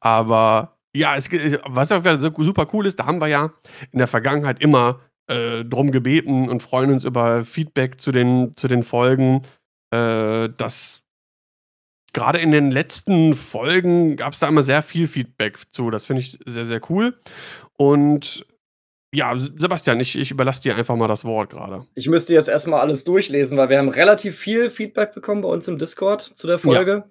Aber 0.00 0.76
ja, 0.94 1.16
es, 1.16 1.30
was 1.64 1.92
auch 1.92 2.02
super 2.38 2.66
cool 2.72 2.86
ist, 2.86 2.98
da 2.98 3.06
haben 3.06 3.20
wir 3.20 3.28
ja 3.28 3.52
in 3.92 3.98
der 3.98 4.08
Vergangenheit 4.08 4.60
immer 4.60 5.00
äh, 5.28 5.64
drum 5.64 5.90
gebeten 5.90 6.50
und 6.50 6.62
freuen 6.62 6.92
uns 6.92 7.04
über 7.04 7.44
Feedback 7.44 8.00
zu 8.00 8.12
den, 8.12 8.52
zu 8.56 8.68
den 8.68 8.82
Folgen, 8.82 9.42
äh, 9.90 10.50
dass 10.50 11.01
gerade 12.12 12.38
in 12.38 12.50
den 12.50 12.70
letzten 12.70 13.34
Folgen 13.34 14.16
gab 14.16 14.32
es 14.32 14.38
da 14.38 14.48
immer 14.48 14.62
sehr 14.62 14.82
viel 14.82 15.08
Feedback 15.08 15.58
zu. 15.72 15.90
Das 15.90 16.06
finde 16.06 16.20
ich 16.20 16.38
sehr, 16.46 16.64
sehr 16.64 16.80
cool. 16.90 17.18
Und 17.76 18.46
ja, 19.14 19.36
Sebastian, 19.36 20.00
ich, 20.00 20.18
ich 20.18 20.30
überlasse 20.30 20.62
dir 20.62 20.76
einfach 20.76 20.96
mal 20.96 21.08
das 21.08 21.24
Wort 21.24 21.50
gerade. 21.50 21.86
Ich 21.94 22.08
müsste 22.08 22.32
jetzt 22.32 22.48
erstmal 22.48 22.80
alles 22.80 23.04
durchlesen, 23.04 23.58
weil 23.58 23.68
wir 23.68 23.78
haben 23.78 23.90
relativ 23.90 24.38
viel 24.38 24.70
Feedback 24.70 25.12
bekommen 25.12 25.42
bei 25.42 25.48
uns 25.48 25.68
im 25.68 25.78
Discord 25.78 26.22
zu 26.22 26.46
der 26.46 26.58
Folge. 26.58 27.04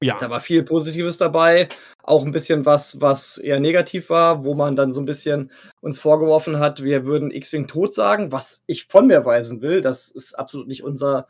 Ja. 0.00 0.14
ja. 0.14 0.18
Da 0.20 0.30
war 0.30 0.40
viel 0.40 0.62
Positives 0.62 1.18
dabei, 1.18 1.68
auch 2.04 2.24
ein 2.24 2.30
bisschen 2.30 2.64
was, 2.66 3.00
was 3.00 3.36
eher 3.36 3.58
negativ 3.58 4.10
war, 4.10 4.44
wo 4.44 4.54
man 4.54 4.76
dann 4.76 4.92
so 4.92 5.00
ein 5.00 5.06
bisschen 5.06 5.50
uns 5.80 5.98
vorgeworfen 5.98 6.60
hat, 6.60 6.84
wir 6.84 7.04
würden 7.04 7.32
X-Wing 7.32 7.66
tot 7.66 7.94
sagen, 7.94 8.30
was 8.30 8.62
ich 8.66 8.86
von 8.86 9.08
mir 9.08 9.24
weisen 9.24 9.60
will. 9.60 9.80
Das 9.80 10.08
ist 10.08 10.34
absolut 10.34 10.68
nicht 10.68 10.84
unser 10.84 11.26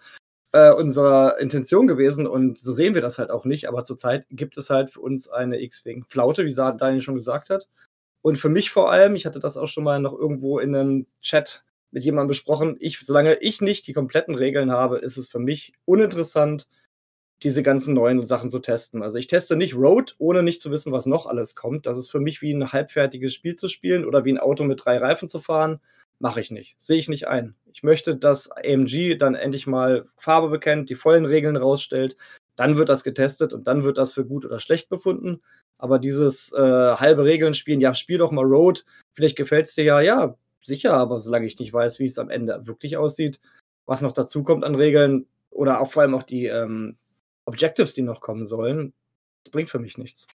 äh, 0.52 0.72
unsere 0.72 1.36
Intention 1.40 1.86
gewesen 1.86 2.26
und 2.26 2.58
so 2.58 2.72
sehen 2.72 2.94
wir 2.94 3.02
das 3.02 3.18
halt 3.18 3.30
auch 3.30 3.44
nicht. 3.44 3.68
Aber 3.68 3.84
zurzeit 3.84 4.26
gibt 4.30 4.56
es 4.56 4.70
halt 4.70 4.90
für 4.90 5.00
uns 5.00 5.28
eine 5.28 5.60
X-Wing-Flaute, 5.60 6.44
wie 6.46 6.54
Daniel 6.54 7.00
schon 7.00 7.14
gesagt 7.14 7.50
hat. 7.50 7.68
Und 8.22 8.36
für 8.36 8.48
mich 8.48 8.70
vor 8.70 8.90
allem, 8.92 9.16
ich 9.16 9.26
hatte 9.26 9.40
das 9.40 9.56
auch 9.56 9.68
schon 9.68 9.84
mal 9.84 10.00
noch 10.00 10.12
irgendwo 10.12 10.58
in 10.58 10.74
einem 10.74 11.06
Chat 11.22 11.64
mit 11.92 12.04
jemandem 12.04 12.28
besprochen, 12.28 12.76
ich, 12.78 13.00
solange 13.00 13.34
ich 13.40 13.60
nicht 13.60 13.86
die 13.86 13.92
kompletten 13.92 14.34
Regeln 14.34 14.70
habe, 14.70 14.98
ist 14.98 15.16
es 15.16 15.28
für 15.28 15.40
mich 15.40 15.72
uninteressant, 15.86 16.68
diese 17.42 17.62
ganzen 17.62 17.94
neuen 17.94 18.26
Sachen 18.26 18.50
zu 18.50 18.58
testen. 18.58 19.02
Also 19.02 19.18
ich 19.18 19.26
teste 19.26 19.56
nicht 19.56 19.74
Road, 19.74 20.14
ohne 20.18 20.42
nicht 20.42 20.60
zu 20.60 20.70
wissen, 20.70 20.92
was 20.92 21.06
noch 21.06 21.26
alles 21.26 21.56
kommt. 21.56 21.86
Das 21.86 21.96
ist 21.96 22.10
für 22.10 22.20
mich 22.20 22.42
wie 22.42 22.52
ein 22.52 22.72
halbfertiges 22.72 23.32
Spiel 23.34 23.56
zu 23.56 23.68
spielen 23.68 24.04
oder 24.04 24.24
wie 24.24 24.32
ein 24.32 24.38
Auto 24.38 24.64
mit 24.64 24.84
drei 24.84 24.98
Reifen 24.98 25.26
zu 25.26 25.40
fahren. 25.40 25.80
Mache 26.18 26.40
ich 26.40 26.50
nicht. 26.50 26.74
Sehe 26.78 26.98
ich 26.98 27.08
nicht 27.08 27.28
ein. 27.28 27.54
Ich 27.72 27.82
möchte, 27.82 28.16
dass 28.16 28.50
AMG 28.50 29.16
dann 29.16 29.34
endlich 29.34 29.66
mal 29.66 30.08
Farbe 30.16 30.48
bekennt, 30.48 30.90
die 30.90 30.94
vollen 30.94 31.24
Regeln 31.24 31.56
rausstellt. 31.56 32.16
Dann 32.56 32.76
wird 32.76 32.88
das 32.88 33.04
getestet 33.04 33.52
und 33.52 33.66
dann 33.66 33.84
wird 33.84 33.96
das 33.98 34.12
für 34.12 34.24
gut 34.24 34.44
oder 34.44 34.58
schlecht 34.58 34.88
befunden. 34.88 35.40
Aber 35.78 35.98
dieses 35.98 36.52
äh, 36.52 36.58
halbe 36.94 37.24
Regeln 37.24 37.54
spielen, 37.54 37.80
ja, 37.80 37.94
spiel 37.94 38.18
doch 38.18 38.32
mal 38.32 38.44
Road, 38.44 38.84
vielleicht 39.12 39.36
gefällt 39.36 39.66
es 39.66 39.74
dir 39.74 39.84
ja, 39.84 40.00
ja, 40.00 40.36
sicher, 40.62 40.92
aber 40.92 41.18
solange 41.18 41.46
ich 41.46 41.58
nicht 41.58 41.72
weiß, 41.72 41.98
wie 41.98 42.04
es 42.04 42.18
am 42.18 42.28
Ende 42.28 42.66
wirklich 42.66 42.96
aussieht, 42.96 43.40
was 43.86 44.02
noch 44.02 44.12
dazu 44.12 44.44
kommt 44.44 44.64
an 44.64 44.74
Regeln, 44.74 45.26
oder 45.50 45.80
auch 45.80 45.90
vor 45.90 46.02
allem 46.02 46.14
auch 46.14 46.22
die 46.22 46.46
ähm, 46.46 46.96
Objectives, 47.44 47.94
die 47.94 48.02
noch 48.02 48.20
kommen 48.20 48.46
sollen, 48.46 48.92
das 49.44 49.50
bringt 49.52 49.70
für 49.70 49.78
mich 49.78 49.98
nichts. 49.98 50.26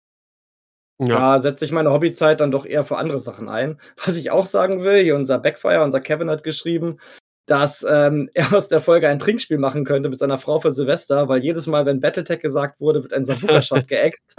Ja. 1.00 1.08
Da 1.36 1.40
setze 1.40 1.66
ich 1.66 1.72
meine 1.72 1.92
Hobbyzeit 1.92 2.40
dann 2.40 2.52
doch 2.52 2.66
eher 2.66 2.84
für 2.84 2.98
andere 2.98 3.20
Sachen 3.20 3.50
ein. 3.50 3.80
Was 4.06 4.18
ich 4.18 4.32
auch 4.32 4.46
sagen 4.46 4.84
will, 4.84 5.04
hier 5.04 5.16
unser 5.16 5.40
Backfire, 5.40 5.84
unser 5.84 6.00
Kevin 6.00 6.30
hat 6.30 6.44
geschrieben, 6.44 7.00
dass 7.46 7.86
ähm, 7.88 8.30
er 8.34 8.54
aus 8.54 8.68
der 8.68 8.80
Folge 8.80 9.08
ein 9.08 9.20
Trinkspiel 9.20 9.58
machen 9.58 9.86
könnte 9.86 10.10
mit 10.10 10.20
seiner 10.20 10.38
Frau 10.38 10.60
für 10.60 10.72
Silvester, 10.72 11.28
weil 11.28 11.44
jedes 11.44 11.68
Mal, 11.68 11.86
wenn 11.86 12.00
Battletech 12.00 12.42
gesagt 12.42 12.80
wurde, 12.80 13.04
wird 13.04 13.14
ein 13.14 13.26
Sabuka-Shot 13.26 13.88
geäxt. 13.88 14.36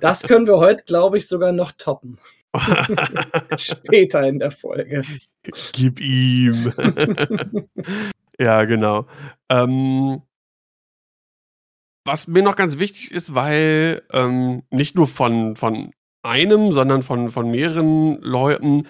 Das 0.00 0.22
können 0.22 0.46
wir 0.46 0.58
heute, 0.58 0.84
glaube 0.84 1.18
ich, 1.18 1.28
sogar 1.28 1.52
noch 1.52 1.72
toppen. 1.72 2.18
Später 3.56 4.22
in 4.22 4.38
der 4.38 4.50
Folge. 4.50 5.02
Gib 5.72 6.00
ihm. 6.00 6.72
ja, 8.38 8.64
genau. 8.64 9.06
Ähm, 9.48 10.22
was 12.06 12.28
mir 12.28 12.42
noch 12.42 12.56
ganz 12.56 12.78
wichtig 12.78 13.10
ist, 13.10 13.34
weil 13.34 14.02
ähm, 14.12 14.62
nicht 14.70 14.94
nur 14.94 15.08
von, 15.08 15.56
von 15.56 15.92
einem, 16.22 16.70
sondern 16.72 17.02
von, 17.02 17.30
von 17.30 17.50
mehreren 17.50 18.20
Leuten 18.20 18.86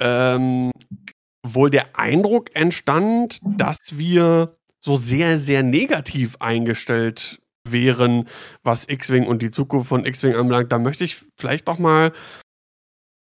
ähm, 0.00 0.70
wohl 1.44 1.70
der 1.70 1.98
Eindruck 1.98 2.54
entstand, 2.56 3.40
dass 3.44 3.98
wir 3.98 4.56
so 4.80 4.96
sehr, 4.96 5.38
sehr 5.38 5.62
negativ 5.62 6.36
eingestellt 6.40 7.40
wären, 7.68 8.28
was 8.62 8.88
X-Wing 8.88 9.26
und 9.26 9.42
die 9.42 9.50
Zukunft 9.50 9.88
von 9.88 10.04
X-Wing 10.04 10.34
anbelangt. 10.34 10.72
Da 10.72 10.78
möchte 10.78 11.04
ich 11.04 11.24
vielleicht 11.38 11.66
noch 11.66 11.78
mal 11.78 12.12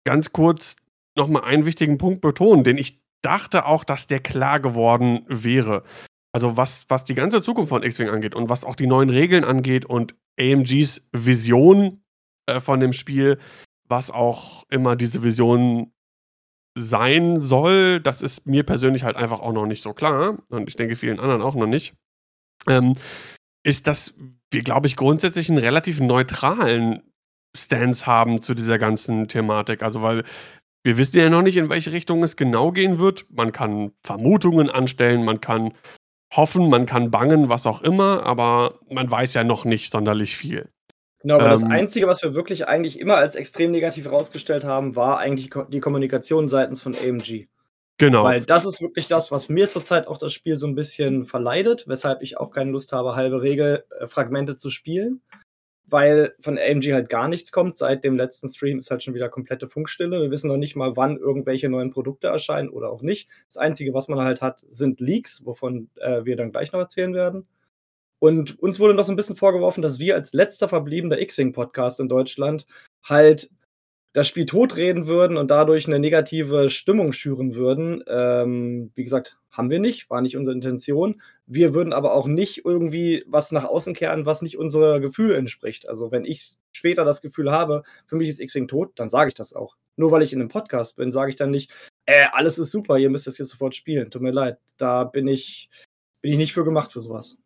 ganz 0.06 0.32
kurz 0.32 0.76
noch 1.16 1.28
mal 1.28 1.44
einen 1.44 1.66
wichtigen 1.66 1.98
Punkt 1.98 2.22
betonen, 2.22 2.64
den 2.64 2.78
ich 2.78 3.02
dachte 3.22 3.66
auch, 3.66 3.84
dass 3.84 4.08
der 4.08 4.20
klar 4.20 4.60
geworden 4.60 5.26
wäre. 5.28 5.84
Also 6.32 6.56
was, 6.58 6.86
was 6.90 7.04
die 7.04 7.16
ganze 7.16 7.42
Zukunft 7.42 7.70
von 7.70 7.84
X-Wing 7.84 8.10
angeht 8.10 8.36
und 8.36 8.50
was 8.50 8.64
auch 8.64 8.76
die 8.76 8.88
neuen 8.88 9.10
Regeln 9.10 9.44
angeht 9.44 9.86
und 9.86 10.16
AMGs 10.40 11.02
Vision 11.12 12.04
äh, 12.46 12.60
von 12.60 12.80
dem 12.80 12.94
Spiel, 12.94 13.40
was 13.88 14.12
auch 14.12 14.64
immer 14.70 14.96
diese 14.96 15.24
Vision 15.24 15.92
sein 16.82 17.42
soll, 17.42 18.00
das 18.00 18.22
ist 18.22 18.46
mir 18.46 18.64
persönlich 18.64 19.04
halt 19.04 19.16
einfach 19.16 19.40
auch 19.40 19.54
noch 19.54 19.66
nicht 19.66 19.82
so 19.82 19.94
klar 19.94 20.38
und 20.50 20.68
ich 20.68 20.76
denke 20.76 20.96
vielen 20.96 21.20
anderen 21.20 21.42
auch 21.42 21.56
noch 21.56 21.68
nicht, 21.68 21.94
ähm, 22.68 22.94
ist, 23.64 23.88
dass 23.88 24.16
wir, 24.52 24.62
glaube 24.62 24.88
ich, 24.88 24.96
grundsätzlich 24.96 25.50
einen 25.50 25.60
relativ 25.60 26.00
neutralen 26.00 27.04
Stance 27.56 28.06
haben 28.06 28.42
zu 28.42 28.54
dieser 28.54 28.80
ganzen 28.80 29.28
Thematik. 29.28 29.84
Also, 29.84 30.02
weil 30.02 30.24
wir 30.84 30.98
wissen 30.98 31.18
ja 31.18 31.30
noch 31.30 31.42
nicht, 31.42 31.58
in 31.58 31.70
welche 31.70 31.92
Richtung 31.92 32.24
es 32.24 32.36
genau 32.36 32.72
gehen 32.72 33.00
wird. 33.00 33.26
Man 33.30 33.52
kann 33.52 33.92
Vermutungen 34.04 34.70
anstellen, 34.70 35.26
man 35.26 35.42
kann 35.42 35.74
hoffen, 36.34 36.70
man 36.70 36.86
kann 36.86 37.12
bangen, 37.12 37.50
was 37.50 37.68
auch 37.68 37.82
immer, 37.82 38.24
aber 38.24 38.80
man 38.90 39.10
weiß 39.10 39.34
ja 39.34 39.44
noch 39.44 39.66
nicht 39.66 39.92
sonderlich 39.92 40.38
viel. 40.38 40.70
Genau, 41.22 41.36
aber 41.36 41.46
ähm, 41.46 41.52
das 41.52 41.64
Einzige, 41.64 42.08
was 42.08 42.24
wir 42.24 42.34
wirklich 42.34 42.68
eigentlich 42.68 43.00
immer 43.00 43.18
als 43.18 43.36
extrem 43.36 43.72
negativ 43.72 44.06
herausgestellt 44.06 44.64
haben, 44.64 44.96
war 44.96 45.20
eigentlich 45.20 45.50
die 45.70 45.80
Kommunikation 45.80 46.48
seitens 46.48 46.82
von 46.82 46.96
AMG. 46.96 47.48
Genau. 47.98 48.24
Weil 48.24 48.42
das 48.42 48.66
ist 48.66 48.82
wirklich 48.82 49.08
das, 49.08 49.30
was 49.30 49.50
mir 49.50 49.70
zurzeit 49.70 50.08
auch 50.08 50.18
das 50.18 50.32
Spiel 50.32 50.56
so 50.56 50.68
ein 50.68 50.76
bisschen 50.76 51.26
verleidet, 51.26 51.86
weshalb 51.88 52.22
ich 52.22 52.38
auch 52.38 52.52
keine 52.52 52.72
Lust 52.72 52.94
habe, 52.94 53.16
halbe 53.16 53.42
Regelfragmente 53.42 54.56
zu 54.56 54.70
spielen 54.70 55.22
weil 55.92 56.36
von 56.40 56.58
AMG 56.58 56.94
halt 56.94 57.10
gar 57.10 57.28
nichts 57.28 57.52
kommt. 57.52 57.76
Seit 57.76 58.04
dem 58.04 58.16
letzten 58.16 58.50
Stream 58.50 58.78
ist 58.78 58.92
halt 58.92 59.04
schon 59.04 59.14
wieder 59.14 59.30
komplette 59.30 59.68
Funkstille. 59.68 60.22
Wir 60.22 60.32
wissen 60.32 60.48
noch 60.48 60.58
nicht 60.58 60.76
mal, 60.76 60.96
wann 60.96 61.18
irgendwelche 61.18 61.70
neuen 61.70 61.92
Produkte 61.92 62.28
erscheinen 62.28 62.70
oder 62.70 62.90
auch 62.90 63.02
nicht. 63.02 63.30
Das 63.48 63.58
Einzige, 63.58 63.94
was 63.94 64.08
man 64.08 64.20
halt 64.20 64.42
hat, 64.42 64.64
sind 64.70 65.00
Leaks, 65.00 65.46
wovon 65.46 65.90
äh, 65.96 66.26
wir 66.26 66.36
dann 66.36 66.52
gleich 66.52 66.72
noch 66.72 66.80
erzählen 66.80 67.14
werden. 67.14 67.48
Und 68.20 68.60
uns 68.60 68.80
wurde 68.80 68.94
noch 68.94 69.06
so 69.06 69.14
ein 69.14 69.16
bisschen 69.16 69.36
vorgeworfen, 69.36 69.82
dass 69.82 70.00
wir 70.00 70.16
als 70.16 70.34
letzter 70.34 70.68
verbliebener 70.68 71.20
X-Wing-Podcast 71.20 72.00
in 72.00 72.10
Deutschland 72.10 72.66
halt 73.04 73.50
das 74.14 74.28
Spiel 74.28 74.46
totreden 74.46 75.08
würden 75.08 75.38
und 75.38 75.52
dadurch 75.52 75.88
eine 75.88 76.00
negative 76.00 76.70
Stimmung 76.70 77.14
schüren 77.14 77.54
würden. 77.56 78.04
Ähm, 78.08 78.92
wie 78.96 79.04
gesagt, 79.04 79.38
haben 79.52 79.70
wir 79.70 79.80
nicht, 79.80 80.10
war 80.10 80.22
nicht 80.22 80.36
unsere 80.36 80.56
Intention. 80.56 81.22
Wir 81.46 81.74
würden 81.74 81.94
aber 81.94 82.14
auch 82.14 82.28
nicht 82.28 82.66
irgendwie 82.66 83.24
was 83.28 83.52
nach 83.52 83.66
außen 83.66 83.94
kehren, 83.94 84.26
was 84.26 84.42
nicht 84.42 84.58
unser 84.58 85.00
Gefühl 85.00 85.34
entspricht. 85.34 85.88
Also 85.88 86.12
wenn 86.12 86.26
ich 86.26 86.56
später 86.72 87.06
das 87.06 87.22
Gefühl 87.22 87.52
habe, 87.52 87.84
für 88.08 88.16
mich 88.16 88.30
ist 88.30 88.40
X-Wing 88.40 88.68
tot, 88.68 88.92
dann 88.96 89.10
sage 89.10 89.30
ich 89.30 89.36
das 89.36 89.54
auch. 89.54 89.76
Nur 89.96 90.12
weil 90.12 90.24
ich 90.24 90.34
in 90.34 90.40
einem 90.40 90.50
Podcast 90.50 90.96
bin, 90.96 91.12
sage 91.12 91.30
ich 91.30 91.36
dann 91.36 91.52
nicht, 91.52 91.72
äh, 92.06 92.26
alles 92.32 92.58
ist 92.58 92.72
super, 92.72 92.98
ihr 92.98 93.10
müsst 93.10 93.28
das 93.28 93.38
jetzt 93.38 93.50
sofort 93.50 93.76
spielen. 93.76 94.10
Tut 94.10 94.22
mir 94.22 94.32
leid, 94.32 94.58
da 94.78 95.04
bin 95.04 95.28
ich, 95.28 95.70
bin 96.22 96.32
ich 96.32 96.38
nicht 96.38 96.54
für 96.54 96.64
gemacht 96.64 96.92
für 96.92 97.02
sowas. 97.02 97.38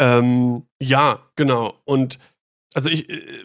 Ähm, 0.00 0.66
ja, 0.80 1.20
genau. 1.36 1.74
Und 1.84 2.18
also 2.74 2.88
ich, 2.88 3.10
äh, 3.10 3.44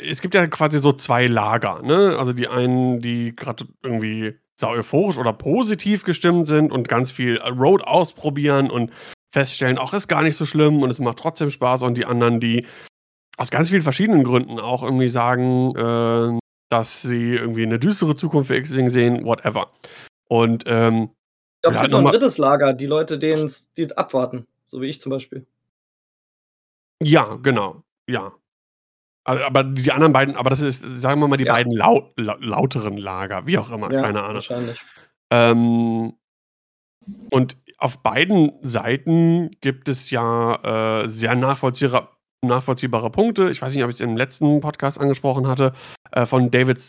es 0.00 0.22
gibt 0.22 0.34
ja 0.34 0.46
quasi 0.46 0.78
so 0.78 0.92
zwei 0.92 1.26
Lager, 1.26 1.82
ne? 1.82 2.16
Also 2.16 2.32
die 2.32 2.46
einen, 2.46 3.00
die 3.00 3.34
gerade 3.34 3.66
irgendwie 3.82 4.38
sau 4.54 4.70
euphorisch 4.70 5.18
oder 5.18 5.32
positiv 5.32 6.04
gestimmt 6.04 6.46
sind 6.46 6.70
und 6.70 6.88
ganz 6.88 7.10
viel 7.10 7.38
Road 7.38 7.82
ausprobieren 7.82 8.70
und 8.70 8.92
feststellen, 9.32 9.78
auch 9.78 9.92
ist 9.92 10.08
gar 10.08 10.22
nicht 10.22 10.36
so 10.36 10.46
schlimm 10.46 10.82
und 10.82 10.90
es 10.90 11.00
macht 11.00 11.18
trotzdem 11.18 11.50
Spaß 11.50 11.82
und 11.82 11.96
die 11.96 12.04
anderen, 12.04 12.40
die 12.40 12.66
aus 13.36 13.50
ganz 13.50 13.70
vielen 13.70 13.82
verschiedenen 13.82 14.24
Gründen 14.24 14.58
auch 14.60 14.82
irgendwie 14.82 15.08
sagen, 15.08 15.74
äh, 15.76 16.38
dass 16.70 17.02
sie 17.02 17.34
irgendwie 17.34 17.64
eine 17.64 17.78
düstere 17.78 18.14
Zukunft 18.14 18.48
für 18.48 18.56
X-Wing 18.56 18.88
sehen, 18.88 19.24
whatever. 19.24 19.70
Und 20.28 20.64
ähm, 20.66 21.10
ich 21.56 21.62
glaube, 21.62 21.76
es 21.76 21.82
gibt 21.82 21.92
noch 21.92 22.00
ein 22.00 22.06
drittes 22.06 22.38
Lager, 22.38 22.72
die 22.72 22.86
Leute, 22.86 23.18
die 23.18 23.30
es 23.30 23.92
abwarten, 23.96 24.46
so 24.64 24.80
wie 24.80 24.86
ich 24.86 25.00
zum 25.00 25.10
Beispiel. 25.10 25.46
Ja, 27.02 27.36
genau. 27.42 27.82
Ja, 28.08 28.32
aber 29.28 29.62
die 29.62 29.92
anderen 29.92 30.12
beiden, 30.14 30.36
aber 30.36 30.48
das 30.48 30.60
ist, 30.60 30.82
sagen 30.82 31.20
wir 31.20 31.28
mal, 31.28 31.36
die 31.36 31.44
ja. 31.44 31.52
beiden 31.52 31.72
laut, 31.72 32.12
lauteren 32.16 32.96
Lager, 32.96 33.46
wie 33.46 33.58
auch 33.58 33.70
immer, 33.70 33.92
ja, 33.92 34.00
keine 34.00 34.22
Ahnung. 34.22 34.34
Wahrscheinlich. 34.36 34.82
Ähm, 35.30 36.14
und 37.30 37.56
auf 37.76 38.02
beiden 38.02 38.52
Seiten 38.62 39.50
gibt 39.60 39.88
es 39.88 40.10
ja 40.10 41.02
äh, 41.02 41.08
sehr 41.08 41.34
nachvollziehbare, 41.34 42.08
nachvollziehbare 42.42 43.10
Punkte. 43.10 43.50
Ich 43.50 43.60
weiß 43.60 43.74
nicht, 43.74 43.84
ob 43.84 43.90
ich 43.90 43.96
es 43.96 44.00
im 44.00 44.16
letzten 44.16 44.60
Podcast 44.60 44.98
angesprochen 44.98 45.46
hatte, 45.46 45.74
äh, 46.12 46.24
von 46.24 46.50
David 46.50 46.80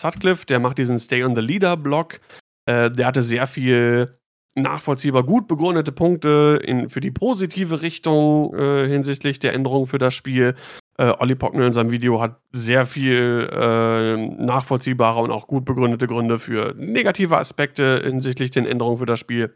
Sutcliffe, 0.00 0.46
der 0.46 0.60
macht 0.60 0.78
diesen 0.78 1.00
Stay 1.00 1.24
on 1.24 1.34
the 1.34 1.42
Leader 1.42 1.76
Blog. 1.76 2.20
Äh, 2.66 2.92
der 2.92 3.06
hatte 3.06 3.22
sehr 3.22 3.48
viel 3.48 4.17
nachvollziehbar 4.62 5.24
gut 5.24 5.48
begründete 5.48 5.92
Punkte 5.92 6.60
in, 6.64 6.88
für 6.88 7.00
die 7.00 7.10
positive 7.10 7.82
Richtung 7.82 8.54
äh, 8.54 8.86
hinsichtlich 8.86 9.38
der 9.38 9.54
Änderungen 9.54 9.86
für 9.86 9.98
das 9.98 10.14
Spiel. 10.14 10.54
Äh, 10.98 11.12
Olli 11.18 11.34
Pockner 11.34 11.66
in 11.66 11.72
seinem 11.72 11.90
Video 11.90 12.20
hat 12.20 12.40
sehr 12.52 12.86
viel 12.86 13.48
äh, 13.52 14.16
nachvollziehbare 14.16 15.20
und 15.20 15.30
auch 15.30 15.46
gut 15.46 15.64
begründete 15.64 16.06
Gründe 16.06 16.38
für 16.38 16.74
negative 16.76 17.38
Aspekte 17.38 18.02
hinsichtlich 18.04 18.50
den 18.50 18.66
Änderungen 18.66 18.98
für 18.98 19.06
das 19.06 19.18
Spiel. 19.18 19.54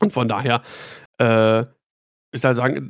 Und 0.00 0.12
von 0.12 0.28
daher 0.28 0.62
äh, 1.18 1.64
ist 2.32 2.44
halt 2.44 2.56
sagen, 2.56 2.88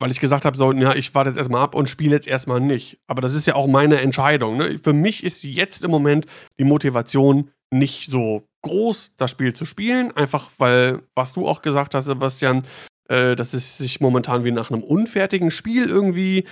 weil 0.00 0.10
ich 0.10 0.20
gesagt 0.20 0.44
habe, 0.44 0.58
so, 0.58 0.72
ja, 0.72 0.94
ich 0.94 1.14
warte 1.14 1.30
jetzt 1.30 1.36
erstmal 1.36 1.62
ab 1.62 1.76
und 1.76 1.88
spiele 1.88 2.16
jetzt 2.16 2.26
erstmal 2.26 2.60
nicht. 2.60 2.98
Aber 3.06 3.22
das 3.22 3.34
ist 3.34 3.46
ja 3.46 3.54
auch 3.54 3.68
meine 3.68 4.00
Entscheidung. 4.00 4.56
Ne? 4.56 4.78
Für 4.78 4.92
mich 4.92 5.22
ist 5.22 5.44
jetzt 5.44 5.84
im 5.84 5.92
Moment 5.92 6.26
die 6.58 6.64
Motivation 6.64 7.50
nicht 7.70 8.10
so 8.10 8.48
groß, 8.62 9.14
das 9.16 9.30
Spiel 9.30 9.52
zu 9.52 9.64
spielen. 9.64 10.16
Einfach 10.16 10.50
weil, 10.58 11.02
was 11.14 11.32
du 11.32 11.46
auch 11.46 11.62
gesagt 11.62 11.94
hast, 11.94 12.06
Sebastian, 12.06 12.62
äh, 13.08 13.36
dass 13.36 13.54
es 13.54 13.78
sich 13.78 14.00
momentan 14.00 14.44
wie 14.44 14.52
nach 14.52 14.70
einem 14.70 14.82
unfertigen 14.82 15.50
Spiel 15.50 15.88
irgendwie 15.88 16.46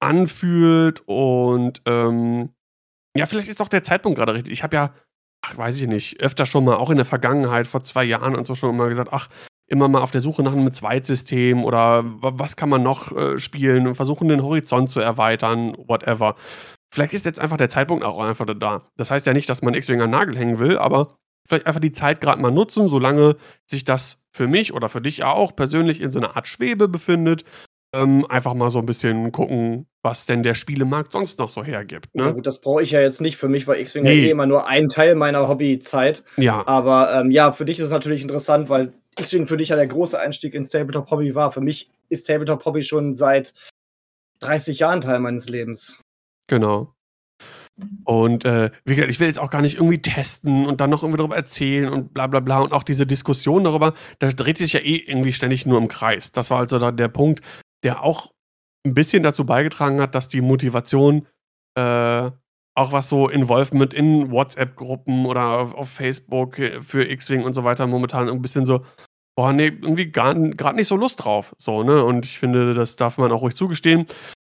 anfühlt 0.00 1.02
und 1.06 1.82
ähm, 1.86 2.50
ja, 3.16 3.26
vielleicht 3.26 3.48
ist 3.48 3.60
doch 3.60 3.68
der 3.68 3.82
Zeitpunkt 3.82 4.16
gerade 4.16 4.34
richtig. 4.34 4.52
Ich 4.52 4.62
habe 4.62 4.76
ja, 4.76 4.94
ach, 5.42 5.56
weiß 5.56 5.76
ich 5.80 5.88
nicht, 5.88 6.22
öfter 6.22 6.46
schon 6.46 6.64
mal, 6.64 6.76
auch 6.76 6.90
in 6.90 6.96
der 6.96 7.04
Vergangenheit, 7.04 7.66
vor 7.66 7.82
zwei 7.82 8.04
Jahren 8.04 8.36
und 8.36 8.46
so 8.46 8.54
schon 8.54 8.70
immer 8.70 8.88
gesagt, 8.88 9.12
ach, 9.12 9.28
immer 9.66 9.88
mal 9.88 10.00
auf 10.00 10.10
der 10.10 10.20
Suche 10.20 10.42
nach 10.42 10.52
einem 10.52 10.72
Zweitsystem 10.72 11.64
oder 11.64 12.02
was 12.04 12.56
kann 12.56 12.68
man 12.68 12.82
noch 12.82 13.12
äh, 13.12 13.38
spielen 13.38 13.86
und 13.86 13.96
versuchen, 13.96 14.28
den 14.28 14.42
Horizont 14.42 14.90
zu 14.90 15.00
erweitern, 15.00 15.74
whatever. 15.76 16.36
Vielleicht 16.90 17.12
ist 17.12 17.24
jetzt 17.24 17.40
einfach 17.40 17.56
der 17.56 17.68
Zeitpunkt 17.68 18.04
auch 18.04 18.18
einfach 18.18 18.46
da. 18.46 18.82
Das 18.96 19.10
heißt 19.10 19.26
ja 19.26 19.32
nicht, 19.32 19.48
dass 19.48 19.62
man 19.62 19.74
X-Wing 19.74 20.00
an 20.00 20.10
Nagel 20.10 20.36
hängen 20.36 20.58
will, 20.58 20.78
aber 20.78 21.16
vielleicht 21.46 21.66
einfach 21.66 21.80
die 21.80 21.92
Zeit 21.92 22.20
gerade 22.20 22.40
mal 22.40 22.50
nutzen, 22.50 22.88
solange 22.88 23.36
sich 23.66 23.84
das 23.84 24.18
für 24.32 24.46
mich 24.46 24.72
oder 24.72 24.88
für 24.88 25.00
dich 25.00 25.24
auch 25.24 25.54
persönlich 25.54 26.00
in 26.00 26.10
so 26.10 26.18
einer 26.18 26.36
Art 26.36 26.46
Schwebe 26.46 26.88
befindet 26.88 27.44
ähm, 27.94 28.26
einfach 28.28 28.54
mal 28.54 28.70
so 28.70 28.78
ein 28.78 28.86
bisschen 28.86 29.32
gucken, 29.32 29.86
was 30.02 30.26
denn 30.26 30.42
der 30.42 30.54
Spielemarkt 30.54 31.12
sonst 31.12 31.38
noch 31.38 31.48
so 31.48 31.64
hergibt. 31.64 32.14
Ne? 32.14 32.24
Ja, 32.24 32.30
gut, 32.32 32.46
das 32.46 32.60
brauche 32.60 32.82
ich 32.82 32.90
ja 32.90 33.00
jetzt 33.00 33.20
nicht. 33.20 33.36
Für 33.36 33.48
mich 33.48 33.66
war 33.66 33.78
X-Wing 33.78 34.02
nee. 34.02 34.12
ja 34.12 34.26
eh 34.26 34.30
immer 34.30 34.46
nur 34.46 34.66
ein 34.66 34.88
Teil 34.88 35.14
meiner 35.14 35.48
Hobbyzeit. 35.48 36.22
Ja. 36.36 36.66
Aber 36.66 37.12
ähm, 37.14 37.30
ja, 37.30 37.52
für 37.52 37.64
dich 37.64 37.78
ist 37.78 37.86
es 37.86 37.90
natürlich 37.90 38.22
interessant, 38.22 38.68
weil 38.68 38.92
X-Wing 39.18 39.46
für 39.46 39.56
dich 39.56 39.70
ja 39.70 39.76
der 39.76 39.86
große 39.86 40.18
Einstieg 40.18 40.54
ins 40.54 40.70
Tabletop-Hobby 40.70 41.34
war. 41.34 41.50
Für 41.50 41.60
mich 41.60 41.90
ist 42.08 42.26
Tabletop-Hobby 42.26 42.82
schon 42.82 43.14
seit 43.14 43.54
30 44.40 44.80
Jahren 44.80 45.00
Teil 45.00 45.18
meines 45.20 45.48
Lebens. 45.48 45.98
Genau. 46.48 46.94
Und 48.04 48.44
äh, 48.44 48.70
wie 48.84 48.96
gesagt, 48.96 49.10
ich 49.10 49.20
will 49.20 49.28
jetzt 49.28 49.38
auch 49.38 49.50
gar 49.50 49.62
nicht 49.62 49.76
irgendwie 49.76 50.02
testen 50.02 50.66
und 50.66 50.80
dann 50.80 50.90
noch 50.90 51.02
irgendwie 51.02 51.18
darüber 51.18 51.36
erzählen 51.36 51.88
und 51.88 52.12
bla 52.12 52.26
bla 52.26 52.40
bla. 52.40 52.60
Und 52.60 52.72
auch 52.72 52.82
diese 52.82 53.06
Diskussion 53.06 53.64
darüber, 53.64 53.94
da 54.18 54.28
dreht 54.28 54.58
sich 54.58 54.72
ja 54.72 54.80
eh 54.80 54.96
irgendwie 54.96 55.32
ständig 55.32 55.64
nur 55.66 55.78
im 55.78 55.88
Kreis. 55.88 56.32
Das 56.32 56.50
war 56.50 56.58
also 56.58 56.78
da 56.78 56.90
der 56.90 57.08
Punkt, 57.08 57.40
der 57.84 58.02
auch 58.02 58.32
ein 58.84 58.94
bisschen 58.94 59.22
dazu 59.22 59.46
beigetragen 59.46 60.00
hat, 60.00 60.14
dass 60.14 60.28
die 60.28 60.40
Motivation, 60.40 61.26
äh, 61.76 62.30
auch 62.74 62.92
was 62.92 63.08
so 63.08 63.28
Involvement 63.28 63.94
in 63.94 64.30
WhatsApp-Gruppen 64.30 65.26
oder 65.26 65.58
auf, 65.58 65.74
auf 65.74 65.88
Facebook 65.88 66.58
äh, 66.58 66.80
für 66.80 67.08
X-Wing 67.08 67.42
und 67.42 67.54
so 67.54 67.62
weiter 67.62 67.86
momentan 67.86 68.28
ein 68.28 68.42
bisschen 68.42 68.66
so, 68.66 68.84
boah, 69.36 69.52
nee, 69.52 69.66
irgendwie 69.66 70.10
gerade 70.10 70.74
nicht 70.74 70.88
so 70.88 70.96
Lust 70.96 71.22
drauf. 71.22 71.54
So, 71.58 71.84
ne? 71.84 72.04
Und 72.04 72.24
ich 72.24 72.40
finde, 72.40 72.74
das 72.74 72.96
darf 72.96 73.18
man 73.18 73.30
auch 73.30 73.42
ruhig 73.42 73.54
zugestehen. 73.54 74.06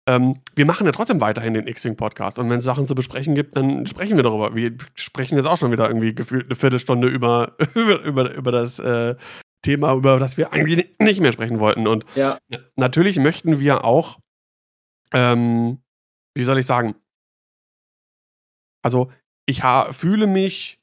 Ähm, 0.06 0.40
wir 0.54 0.66
machen 0.66 0.86
ja 0.86 0.92
trotzdem 0.92 1.20
weiterhin 1.20 1.54
den 1.54 1.66
X-Wing-Podcast. 1.66 2.38
Und 2.38 2.50
wenn 2.50 2.58
es 2.58 2.64
Sachen 2.64 2.86
zu 2.86 2.94
besprechen 2.94 3.34
gibt, 3.34 3.56
dann 3.56 3.86
sprechen 3.86 4.16
wir 4.16 4.22
darüber. 4.22 4.54
Wir 4.54 4.76
sprechen 4.94 5.36
jetzt 5.36 5.46
auch 5.46 5.56
schon 5.56 5.72
wieder 5.72 5.88
irgendwie 5.88 6.14
gefühlt 6.14 6.46
eine 6.46 6.56
Viertelstunde 6.56 7.08
über, 7.08 7.56
über, 7.74 8.30
über, 8.34 8.52
das 8.52 8.78
äh, 8.78 9.14
Thema, 9.62 9.94
über 9.94 10.18
das 10.18 10.36
wir 10.36 10.52
eigentlich 10.52 10.94
nicht 10.98 11.20
mehr 11.20 11.32
sprechen 11.32 11.58
wollten. 11.58 11.86
Und 11.86 12.04
ja. 12.14 12.38
natürlich 12.76 13.18
möchten 13.18 13.60
wir 13.60 13.84
auch, 13.84 14.18
ähm, 15.14 15.78
wie 16.34 16.44
soll 16.44 16.58
ich 16.58 16.66
sagen, 16.66 16.96
also 18.82 19.10
ich 19.46 19.62
fühle 19.92 20.26
mich, 20.26 20.78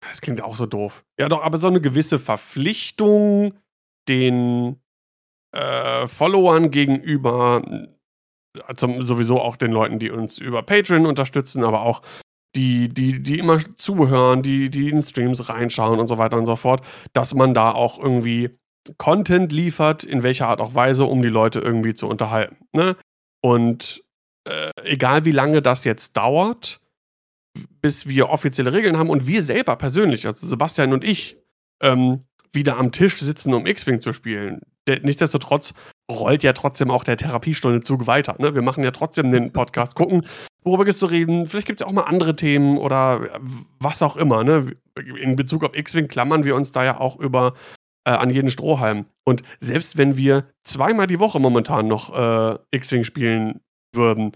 das 0.00 0.20
klingt 0.20 0.40
auch 0.40 0.56
so 0.56 0.66
doof, 0.66 1.04
ja 1.18 1.28
doch, 1.28 1.42
aber 1.42 1.58
so 1.58 1.68
eine 1.68 1.80
gewisse 1.80 2.18
Verpflichtung 2.18 3.54
den 4.08 4.80
äh, 5.52 6.06
Followern 6.08 6.70
gegenüber 6.70 7.62
zum, 8.76 9.02
sowieso 9.02 9.40
auch 9.40 9.56
den 9.56 9.72
Leuten, 9.72 9.98
die 9.98 10.10
uns 10.10 10.38
über 10.38 10.62
Patreon 10.62 11.06
unterstützen, 11.06 11.64
aber 11.64 11.82
auch 11.82 12.02
die, 12.54 12.88
die, 12.88 13.22
die 13.22 13.38
immer 13.38 13.58
zuhören, 13.76 14.42
die, 14.42 14.70
die 14.70 14.88
in 14.88 15.02
Streams 15.02 15.48
reinschauen 15.48 16.00
und 16.00 16.08
so 16.08 16.18
weiter 16.18 16.36
und 16.36 16.46
so 16.46 16.56
fort, 16.56 16.84
dass 17.12 17.34
man 17.34 17.54
da 17.54 17.72
auch 17.72 17.98
irgendwie 17.98 18.50
Content 18.96 19.52
liefert, 19.52 20.02
in 20.04 20.22
welcher 20.22 20.48
Art 20.48 20.60
auch 20.60 20.74
Weise, 20.74 21.04
um 21.04 21.20
die 21.20 21.28
Leute 21.28 21.60
irgendwie 21.60 21.94
zu 21.94 22.08
unterhalten. 22.08 22.56
Ne? 22.72 22.96
Und 23.42 24.02
äh, 24.48 24.70
egal 24.84 25.24
wie 25.24 25.32
lange 25.32 25.60
das 25.60 25.84
jetzt 25.84 26.16
dauert, 26.16 26.80
bis 27.80 28.08
wir 28.08 28.30
offizielle 28.30 28.72
Regeln 28.72 28.96
haben 28.96 29.10
und 29.10 29.26
wir 29.26 29.42
selber 29.42 29.76
persönlich, 29.76 30.26
also 30.26 30.46
Sebastian 30.46 30.92
und 30.92 31.04
ich, 31.04 31.36
ähm, 31.82 32.24
wieder 32.52 32.78
am 32.78 32.92
Tisch 32.92 33.18
sitzen, 33.18 33.52
um 33.52 33.66
X-Wing 33.66 34.00
zu 34.00 34.12
spielen. 34.12 34.62
Nichtsdestotrotz 35.02 35.74
rollt 36.10 36.42
ja 36.42 36.52
trotzdem 36.52 36.90
auch 36.90 37.04
der 37.04 37.16
Therapiestunde 37.16 37.80
Zug 37.80 38.06
weiter. 38.06 38.36
Ne? 38.38 38.54
Wir 38.54 38.62
machen 38.62 38.84
ja 38.84 38.90
trotzdem 38.90 39.30
den 39.30 39.52
Podcast, 39.52 39.94
gucken, 39.94 40.26
worüber 40.64 40.84
gibt 40.84 40.94
es 40.94 41.00
zu 41.00 41.06
reden. 41.06 41.48
Vielleicht 41.48 41.66
gibt 41.66 41.80
es 41.80 41.84
ja 41.84 41.88
auch 41.88 41.94
mal 41.94 42.02
andere 42.02 42.36
Themen 42.36 42.78
oder 42.78 43.40
was 43.78 44.02
auch 44.02 44.16
immer. 44.16 44.44
Ne? 44.44 44.76
In 45.20 45.36
Bezug 45.36 45.64
auf 45.64 45.76
X-Wing 45.76 46.08
klammern 46.08 46.44
wir 46.44 46.54
uns 46.54 46.72
da 46.72 46.84
ja 46.84 46.98
auch 46.98 47.18
über 47.18 47.54
äh, 48.04 48.10
an 48.10 48.30
jeden 48.30 48.50
Strohhalm. 48.50 49.06
Und 49.24 49.42
selbst 49.60 49.98
wenn 49.98 50.16
wir 50.16 50.48
zweimal 50.62 51.06
die 51.06 51.18
Woche 51.18 51.40
momentan 51.40 51.88
noch 51.88 52.14
äh, 52.14 52.58
X-Wing 52.70 53.04
spielen 53.04 53.60
würden, 53.94 54.32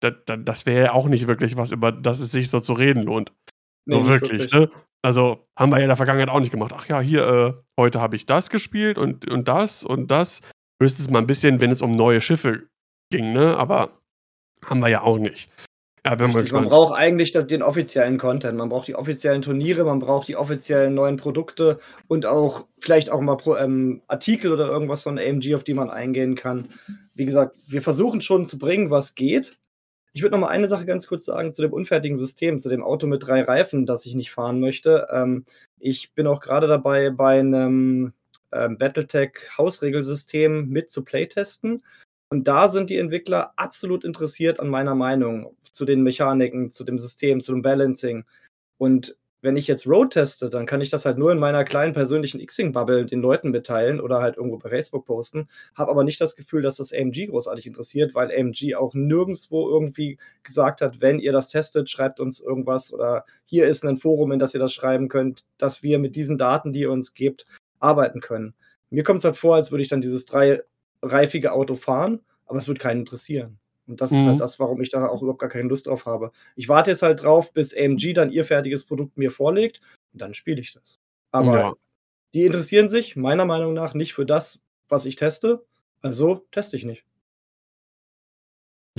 da, 0.00 0.10
da, 0.10 0.36
das 0.36 0.66
wäre 0.66 0.86
ja 0.86 0.92
auch 0.92 1.08
nicht 1.08 1.26
wirklich 1.26 1.56
was, 1.56 1.72
über 1.72 1.92
das 1.92 2.20
es 2.20 2.32
sich 2.32 2.50
so 2.50 2.60
zu 2.60 2.74
reden 2.74 3.04
lohnt. 3.04 3.32
So 3.86 4.00
nee, 4.00 4.08
wirklich, 4.08 4.52
wirklich, 4.52 4.52
ne? 4.52 4.70
Also 5.02 5.46
haben 5.56 5.70
wir 5.70 5.78
ja 5.78 5.84
in 5.84 5.88
der 5.88 5.96
Vergangenheit 5.96 6.28
auch 6.28 6.40
nicht 6.40 6.50
gemacht. 6.50 6.72
Ach 6.76 6.86
ja, 6.88 7.00
hier, 7.00 7.26
äh, 7.26 7.52
heute 7.80 8.00
habe 8.00 8.16
ich 8.16 8.26
das 8.26 8.50
gespielt 8.50 8.98
und, 8.98 9.30
und 9.30 9.46
das 9.46 9.84
und 9.84 10.10
das. 10.10 10.40
Höchstens 10.80 11.10
mal 11.10 11.20
ein 11.20 11.26
bisschen, 11.26 11.60
wenn 11.60 11.70
es 11.70 11.82
um 11.82 11.90
neue 11.90 12.20
Schiffe 12.20 12.64
ging, 13.10 13.32
ne? 13.32 13.56
Aber 13.56 13.90
haben 14.64 14.80
wir 14.80 14.88
ja 14.88 15.02
auch 15.02 15.18
nicht. 15.18 15.50
Ja, 16.06 16.14
bin 16.14 16.30
Richtig, 16.30 16.52
man 16.52 16.68
braucht 16.68 16.94
eigentlich 16.94 17.32
das, 17.32 17.48
den 17.48 17.64
offiziellen 17.64 18.16
Content. 18.16 18.56
Man 18.56 18.68
braucht 18.68 18.86
die 18.86 18.94
offiziellen 18.94 19.42
Turniere, 19.42 19.82
man 19.82 19.98
braucht 19.98 20.28
die 20.28 20.36
offiziellen 20.36 20.94
neuen 20.94 21.16
Produkte 21.16 21.80
und 22.06 22.26
auch 22.26 22.66
vielleicht 22.78 23.10
auch 23.10 23.20
mal 23.20 23.36
Pro, 23.36 23.56
ähm, 23.56 24.02
Artikel 24.06 24.52
oder 24.52 24.68
irgendwas 24.68 25.02
von 25.02 25.18
AMG, 25.18 25.56
auf 25.56 25.64
die 25.64 25.74
man 25.74 25.90
eingehen 25.90 26.36
kann. 26.36 26.68
Wie 27.14 27.24
gesagt, 27.24 27.56
wir 27.66 27.82
versuchen 27.82 28.20
schon 28.20 28.44
zu 28.44 28.56
bringen, 28.56 28.90
was 28.90 29.16
geht. 29.16 29.58
Ich 30.12 30.22
würde 30.22 30.36
noch 30.36 30.42
mal 30.42 30.48
eine 30.48 30.68
Sache 30.68 30.86
ganz 30.86 31.08
kurz 31.08 31.24
sagen 31.24 31.52
zu 31.52 31.62
dem 31.62 31.72
unfertigen 31.72 32.16
System, 32.16 32.60
zu 32.60 32.68
dem 32.68 32.84
Auto 32.84 33.08
mit 33.08 33.26
drei 33.26 33.42
Reifen, 33.42 33.84
das 33.84 34.06
ich 34.06 34.14
nicht 34.14 34.30
fahren 34.30 34.60
möchte. 34.60 35.08
Ähm, 35.10 35.44
ich 35.80 36.14
bin 36.14 36.28
auch 36.28 36.40
gerade 36.40 36.68
dabei, 36.68 37.10
bei 37.10 37.40
einem 37.40 38.12
ähm, 38.52 38.78
Battletech 38.78 39.32
Hausregelsystem 39.56 40.68
mit 40.68 40.90
zu 40.90 41.04
playtesten. 41.04 41.84
Und 42.28 42.48
da 42.48 42.68
sind 42.68 42.90
die 42.90 42.98
Entwickler 42.98 43.52
absolut 43.56 44.04
interessiert 44.04 44.58
an 44.60 44.68
meiner 44.68 44.94
Meinung 44.94 45.56
zu 45.70 45.84
den 45.84 46.02
Mechaniken, 46.02 46.70
zu 46.70 46.84
dem 46.84 46.98
System, 46.98 47.40
zu 47.40 47.52
dem 47.52 47.62
Balancing. 47.62 48.24
Und 48.78 49.16
wenn 49.42 49.56
ich 49.56 49.68
jetzt 49.68 49.86
Road 49.86 50.12
teste, 50.12 50.48
dann 50.50 50.66
kann 50.66 50.80
ich 50.80 50.90
das 50.90 51.04
halt 51.04 51.18
nur 51.18 51.30
in 51.30 51.38
meiner 51.38 51.62
kleinen 51.62 51.92
persönlichen 51.92 52.40
X-Wing-Bubble 52.40 53.06
den 53.06 53.20
Leuten 53.20 53.50
mitteilen 53.50 54.00
oder 54.00 54.20
halt 54.20 54.36
irgendwo 54.36 54.58
bei 54.58 54.70
Facebook 54.70 55.04
posten, 55.04 55.48
habe 55.76 55.90
aber 55.90 56.02
nicht 56.02 56.20
das 56.20 56.34
Gefühl, 56.34 56.62
dass 56.62 56.78
das 56.78 56.92
AMG 56.92 57.26
großartig 57.28 57.66
interessiert, 57.66 58.14
weil 58.14 58.32
AMG 58.36 58.74
auch 58.74 58.94
nirgendwo 58.94 59.68
irgendwie 59.68 60.18
gesagt 60.42 60.80
hat, 60.80 61.00
wenn 61.00 61.20
ihr 61.20 61.30
das 61.30 61.48
testet, 61.48 61.88
schreibt 61.88 62.18
uns 62.18 62.40
irgendwas 62.40 62.92
oder 62.92 63.24
hier 63.44 63.68
ist 63.68 63.84
ein 63.84 63.98
Forum, 63.98 64.32
in 64.32 64.40
das 64.40 64.52
ihr 64.52 64.60
das 64.60 64.72
schreiben 64.72 65.08
könnt, 65.08 65.44
dass 65.58 65.82
wir 65.82 66.00
mit 66.00 66.16
diesen 66.16 66.38
Daten, 66.38 66.72
die 66.72 66.80
ihr 66.80 66.90
uns 66.90 67.14
gebt, 67.14 67.46
arbeiten 67.78 68.20
können. 68.20 68.54
Mir 68.90 69.02
kommt 69.02 69.18
es 69.18 69.24
halt 69.24 69.36
vor, 69.36 69.56
als 69.56 69.70
würde 69.70 69.82
ich 69.82 69.88
dann 69.88 70.00
dieses 70.00 70.26
dreireifige 70.26 71.52
Auto 71.52 71.76
fahren, 71.76 72.20
aber 72.46 72.58
es 72.58 72.68
wird 72.68 72.78
keinen 72.78 73.00
interessieren. 73.00 73.58
Und 73.86 74.00
das 74.00 74.10
mhm. 74.10 74.18
ist 74.18 74.26
halt 74.26 74.34
mhm. 74.36 74.40
das, 74.40 74.58
warum 74.58 74.80
ich 74.80 74.90
da 74.90 75.08
auch 75.08 75.22
überhaupt 75.22 75.40
gar 75.40 75.50
keine 75.50 75.68
Lust 75.68 75.86
drauf 75.86 76.06
habe. 76.06 76.32
Ich 76.54 76.68
warte 76.68 76.90
jetzt 76.90 77.02
halt 77.02 77.22
drauf, 77.22 77.52
bis 77.52 77.76
AMG 77.76 78.14
dann 78.14 78.30
ihr 78.30 78.44
fertiges 78.44 78.84
Produkt 78.84 79.16
mir 79.16 79.30
vorlegt 79.30 79.80
und 80.12 80.20
dann 80.20 80.34
spiele 80.34 80.60
ich 80.60 80.72
das. 80.72 81.00
Aber 81.30 81.58
ja. 81.58 81.74
die 82.34 82.44
interessieren 82.44 82.88
sich 82.88 83.16
meiner 83.16 83.44
Meinung 83.44 83.74
nach 83.74 83.94
nicht 83.94 84.14
für 84.14 84.26
das, 84.26 84.60
was 84.88 85.04
ich 85.04 85.16
teste. 85.16 85.64
Also 86.02 86.46
teste 86.50 86.76
ich 86.76 86.84
nicht. 86.84 87.04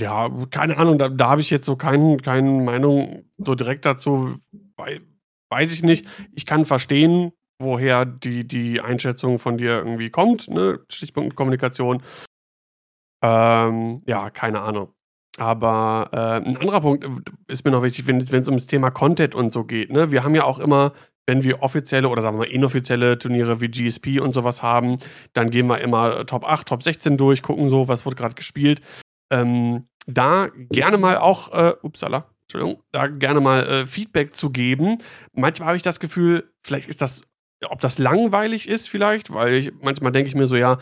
Ja, 0.00 0.30
keine 0.50 0.76
Ahnung, 0.78 0.98
da, 0.98 1.08
da 1.08 1.30
habe 1.30 1.40
ich 1.40 1.50
jetzt 1.50 1.66
so 1.66 1.74
kein, 1.74 2.22
keine 2.22 2.50
Meinung 2.50 3.24
so 3.36 3.54
direkt 3.54 3.84
dazu. 3.84 4.36
Weiß 5.48 5.72
ich 5.72 5.82
nicht. 5.82 6.06
Ich 6.34 6.46
kann 6.46 6.64
verstehen, 6.64 7.32
woher 7.58 8.04
die, 8.04 8.46
die 8.46 8.80
Einschätzung 8.80 9.38
von 9.38 9.58
dir 9.58 9.78
irgendwie 9.78 10.10
kommt, 10.10 10.48
ne? 10.48 10.80
Stichpunkt 10.90 11.36
Kommunikation. 11.36 12.02
Ähm, 13.22 14.02
ja, 14.06 14.30
keine 14.30 14.60
Ahnung. 14.60 14.92
Aber 15.38 16.10
äh, 16.12 16.48
'n 16.48 16.56
anderer 16.56 16.80
Punkt 16.80 17.04
äh, 17.04 17.08
ist 17.48 17.64
mir 17.64 17.70
noch 17.70 17.82
wichtig, 17.82 18.06
wenn 18.06 18.18
es 18.20 18.48
um 18.48 18.56
das 18.56 18.66
Thema 18.66 18.90
Content 18.90 19.34
und 19.34 19.52
so 19.52 19.64
geht, 19.64 19.90
ne? 19.92 20.10
Wir 20.12 20.24
haben 20.24 20.34
ja 20.34 20.44
auch 20.44 20.58
immer, 20.58 20.92
wenn 21.26 21.44
wir 21.44 21.62
offizielle 21.62 22.08
oder 22.08 22.22
sagen 22.22 22.36
wir 22.36 22.46
mal 22.46 22.52
inoffizielle 22.52 23.18
Turniere 23.18 23.60
wie 23.60 23.68
GSP 23.68 24.20
und 24.20 24.32
sowas 24.32 24.62
haben, 24.62 24.98
dann 25.34 25.50
gehen 25.50 25.66
wir 25.68 25.80
immer 25.80 26.26
Top 26.26 26.44
8, 26.44 26.66
Top 26.68 26.82
16 26.82 27.16
durch, 27.16 27.42
gucken 27.42 27.68
so, 27.68 27.86
was 27.88 28.04
wurde 28.06 28.16
gerade 28.16 28.34
gespielt. 28.34 28.80
Ähm, 29.30 29.88
da 30.06 30.48
gerne 30.70 30.96
mal 30.98 31.18
auch, 31.18 31.52
äh, 31.52 31.74
upsala, 31.82 32.30
Entschuldigung, 32.44 32.82
da 32.92 33.06
gerne 33.08 33.40
mal 33.40 33.66
äh, 33.66 33.86
Feedback 33.86 34.34
zu 34.34 34.50
geben. 34.50 34.98
Manchmal 35.34 35.68
habe 35.68 35.76
ich 35.76 35.82
das 35.82 36.00
Gefühl, 36.00 36.50
vielleicht 36.62 36.88
ist 36.88 37.02
das 37.02 37.22
ob 37.66 37.80
das 37.80 37.98
langweilig 37.98 38.68
ist 38.68 38.88
vielleicht, 38.88 39.32
weil 39.32 39.54
ich 39.54 39.72
manchmal 39.80 40.12
denke 40.12 40.28
ich 40.28 40.34
mir 40.34 40.46
so, 40.46 40.56
ja, 40.56 40.78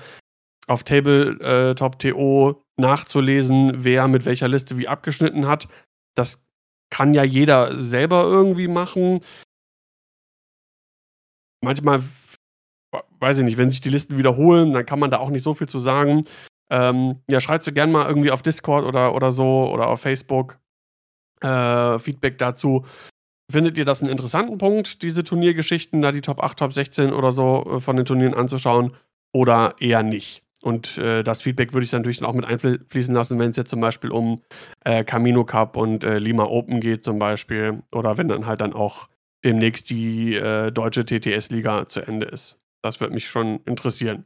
auf 0.67 0.85
Tabletop.to 0.85 2.51
äh, 2.51 2.55
nachzulesen, 2.77 3.85
wer 3.85 4.09
mit 4.09 4.27
welcher 4.27 4.49
Liste 4.49 4.79
wie 4.79 4.89
abgeschnitten 4.89 5.47
hat. 5.47 5.69
Das 6.15 6.43
kann 6.91 7.15
ja 7.15 7.25
jeder 7.25 7.79
selber 7.79 8.25
irgendwie 8.25 8.69
machen. 8.69 9.21
Manchmal, 11.63 12.03
weiß 13.21 13.39
ich 13.39 13.45
nicht, 13.45 13.59
wenn 13.59 13.71
sich 13.71 13.81
die 13.81 13.91
Listen 13.91 14.19
wiederholen, 14.19 14.73
dann 14.73 14.87
kann 14.87 14.99
man 14.99 15.11
da 15.11 15.19
auch 15.19 15.31
nicht 15.31 15.43
so 15.43 15.55
viel 15.55 15.69
zu 15.69 15.79
sagen. 15.79 16.25
Ähm, 16.71 17.23
ja, 17.29 17.41
schreibst 17.41 17.67
du 17.67 17.73
gerne 17.73 17.93
mal 17.93 18.09
irgendwie 18.09 18.31
auf 18.31 18.43
Discord 18.43 18.85
oder, 18.85 19.15
oder 19.15 19.31
so 19.31 19.71
oder 19.73 19.87
auf 19.87 20.01
Facebook 20.01 20.59
äh, 21.41 21.99
Feedback 21.99 22.39
dazu. 22.39 22.85
Findet 23.51 23.79
ihr 23.79 23.85
das 23.85 24.03
einen 24.03 24.11
interessanten 24.11 24.59
Punkt, 24.59 25.03
diese 25.03 25.23
Turniergeschichten, 25.23 26.03
da 26.03 26.11
die 26.11 26.21
Top 26.21 26.43
8, 26.43 26.59
Top 26.59 26.73
16 26.73 27.13
oder 27.13 27.31
so 27.31 27.65
äh, 27.77 27.81
von 27.81 27.97
den 27.97 28.05
Turnieren 28.05 28.35
anzuschauen? 28.35 28.93
Oder 29.33 29.77
eher 29.79 30.03
nicht? 30.03 30.43
Und 30.63 30.99
äh, 30.99 31.23
das 31.23 31.43
Feedback 31.43 31.73
würde 31.73 31.85
ich 31.85 31.91
dann 31.91 32.01
natürlich 32.01 32.25
auch 32.25 32.33
mit 32.33 32.45
einfließen 32.45 33.15
lassen, 33.15 33.39
wenn 33.39 33.51
es 33.51 33.57
jetzt 33.57 33.71
zum 33.71 33.81
Beispiel 33.81 34.11
um 34.11 34.43
äh, 34.85 35.05
Camino 35.05 35.45
Cup 35.45 35.77
und 35.77 36.03
äh, 36.03 36.19
Lima 36.19 36.45
Open 36.45 36.81
geht, 36.81 37.05
zum 37.05 37.19
Beispiel. 37.19 37.83
Oder 37.93 38.19
wenn 38.19 38.29
dann 38.29 38.47
halt 38.47 38.61
dann 38.61 38.73
auch 38.73 39.09
demnächst 39.45 39.91
die 39.91 40.35
äh, 40.35 40.73
deutsche 40.73 41.05
TTS-Liga 41.05 41.87
zu 41.87 42.01
Ende 42.01 42.27
ist. 42.27 42.59
Das 42.83 43.01
würde 43.01 43.15
mich 43.15 43.29
schon 43.29 43.61
interessieren. 43.65 44.25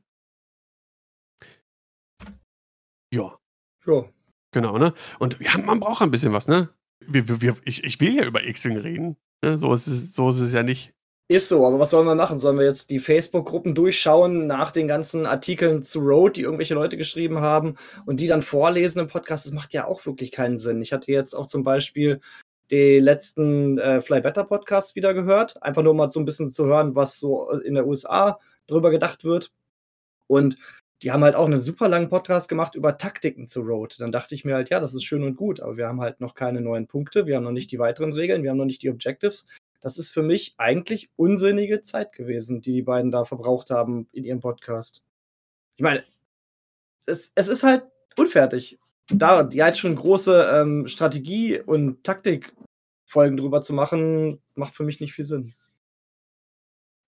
Ja. 3.13 3.39
Ja. 3.87 4.05
Genau, 4.53 4.79
ne? 4.79 4.95
Und 5.19 5.39
ja, 5.41 5.59
man 5.59 5.81
braucht 5.81 6.03
ein 6.03 6.11
bisschen 6.11 6.33
was, 6.33 6.49
ne? 6.49 6.71
Wir, 7.07 7.41
wir, 7.41 7.57
ich, 7.65 7.85
ich 7.85 8.01
will 8.01 8.15
ja 8.15 8.25
über 8.25 8.47
X-Wing 8.47 8.77
reden. 8.77 9.17
Ne? 9.43 9.59
So, 9.59 9.73
ist 9.75 9.87
es, 9.87 10.13
so 10.13 10.31
ist 10.31 10.41
es 10.41 10.53
ja 10.53 10.63
nicht. 10.63 10.93
Ist 11.29 11.49
so, 11.49 11.65
aber 11.65 11.79
was 11.79 11.91
sollen 11.91 12.09
wir 12.09 12.17
machen? 12.17 12.41
Sollen 12.41 12.59
wir 12.59 12.65
jetzt 12.65 12.91
die 12.91 12.99
Facebook-Gruppen 12.99 13.77
durchschauen 13.77 14.49
nach 14.49 14.73
den 14.73 14.89
ganzen 14.89 15.27
Artikeln 15.27 15.85
zu 15.85 16.01
Road, 16.01 16.37
die 16.37 16.43
irgendwelche 16.43 16.75
Leute 16.75 16.97
geschrieben 16.97 17.39
haben 17.39 17.77
und 18.05 18.19
die 18.19 18.27
dann 18.27 18.43
vorlesen 18.43 18.99
im 18.99 19.07
Podcast? 19.07 19.47
Das 19.47 19.53
macht 19.53 19.73
ja 19.73 19.87
auch 19.87 20.05
wirklich 20.05 20.33
keinen 20.33 20.59
Sinn. 20.59 20.83
Ich 20.83 20.93
hatte 20.93 21.13
jetzt 21.13 21.35
auch 21.35 21.47
zum 21.47 21.63
Beispiel 21.63 22.21
den 22.73 23.05
letzten 23.05 23.79
äh, 23.79 24.03
Fly 24.03 24.23
Better 24.23 24.43
Podcast 24.43 24.97
wieder 24.97 25.15
gehört. 25.15 25.63
Einfach 25.63 25.83
nur 25.83 25.95
mal 25.95 26.09
so 26.09 26.19
ein 26.19 26.25
bisschen 26.25 26.51
zu 26.51 26.67
hören, 26.67 26.97
was 26.97 27.21
so 27.21 27.51
in 27.51 27.75
der 27.75 27.87
USA 27.87 28.41
drüber 28.67 28.91
gedacht 28.91 29.23
wird. 29.23 29.53
Und 30.27 30.57
die 31.03 31.13
haben 31.13 31.25
halt 31.25 31.35
auch 31.35 31.47
einen 31.47 31.61
super 31.61 31.89
langen 31.89 32.09
Podcast 32.09 32.49
gemacht 32.49 32.75
über 32.75 32.99
Taktiken 32.99 33.47
zu 33.47 33.63
Road. 33.63 33.97
Dann 33.99 34.13
dachte 34.13 34.35
ich 34.35 34.45
mir 34.45 34.55
halt, 34.55 34.69
ja, 34.69 34.81
das 34.81 34.95
ist 34.95 35.05
schön 35.05 35.23
und 35.23 35.37
gut, 35.37 35.61
aber 35.61 35.77
wir 35.77 35.87
haben 35.87 36.01
halt 36.01 36.21
noch 36.21 36.35
keine 36.35 36.61
neuen 36.61 36.87
Punkte, 36.87 37.27
wir 37.27 37.37
haben 37.37 37.45
noch 37.45 37.53
nicht 37.53 37.73
die 37.73 37.79
weiteren 37.79 38.13
Regeln, 38.13 38.43
wir 38.43 38.51
haben 38.51 38.59
noch 38.59 38.67
nicht 38.67 38.83
die 38.83 38.91
Objectives. 38.91 39.47
Das 39.81 39.97
ist 39.97 40.11
für 40.11 40.23
mich 40.23 40.55
eigentlich 40.59 41.11
unsinnige 41.17 41.81
Zeit 41.81 42.13
gewesen, 42.13 42.61
die 42.61 42.73
die 42.73 42.83
beiden 42.83 43.11
da 43.11 43.25
verbraucht 43.25 43.71
haben 43.71 44.09
in 44.13 44.25
ihrem 44.25 44.41
Podcast. 44.41 45.03
Ich 45.77 45.83
meine, 45.83 46.05
es, 47.07 47.33
es 47.35 47.49
ist 47.49 47.63
halt 47.63 47.85
unfertig. 48.17 48.79
Da 49.09 49.43
die 49.43 49.63
halt 49.63 49.79
schon 49.79 49.97
große 49.97 50.51
ähm, 50.55 50.87
Strategie- 50.87 51.61
und 51.61 52.05
Taktikfolgen 52.05 53.39
drüber 53.39 53.63
zu 53.63 53.73
machen, 53.73 54.41
macht 54.55 54.77
für 54.77 54.85
mich 54.85 55.01
nicht 55.01 55.15
viel 55.15 55.25
Sinn. 55.25 55.55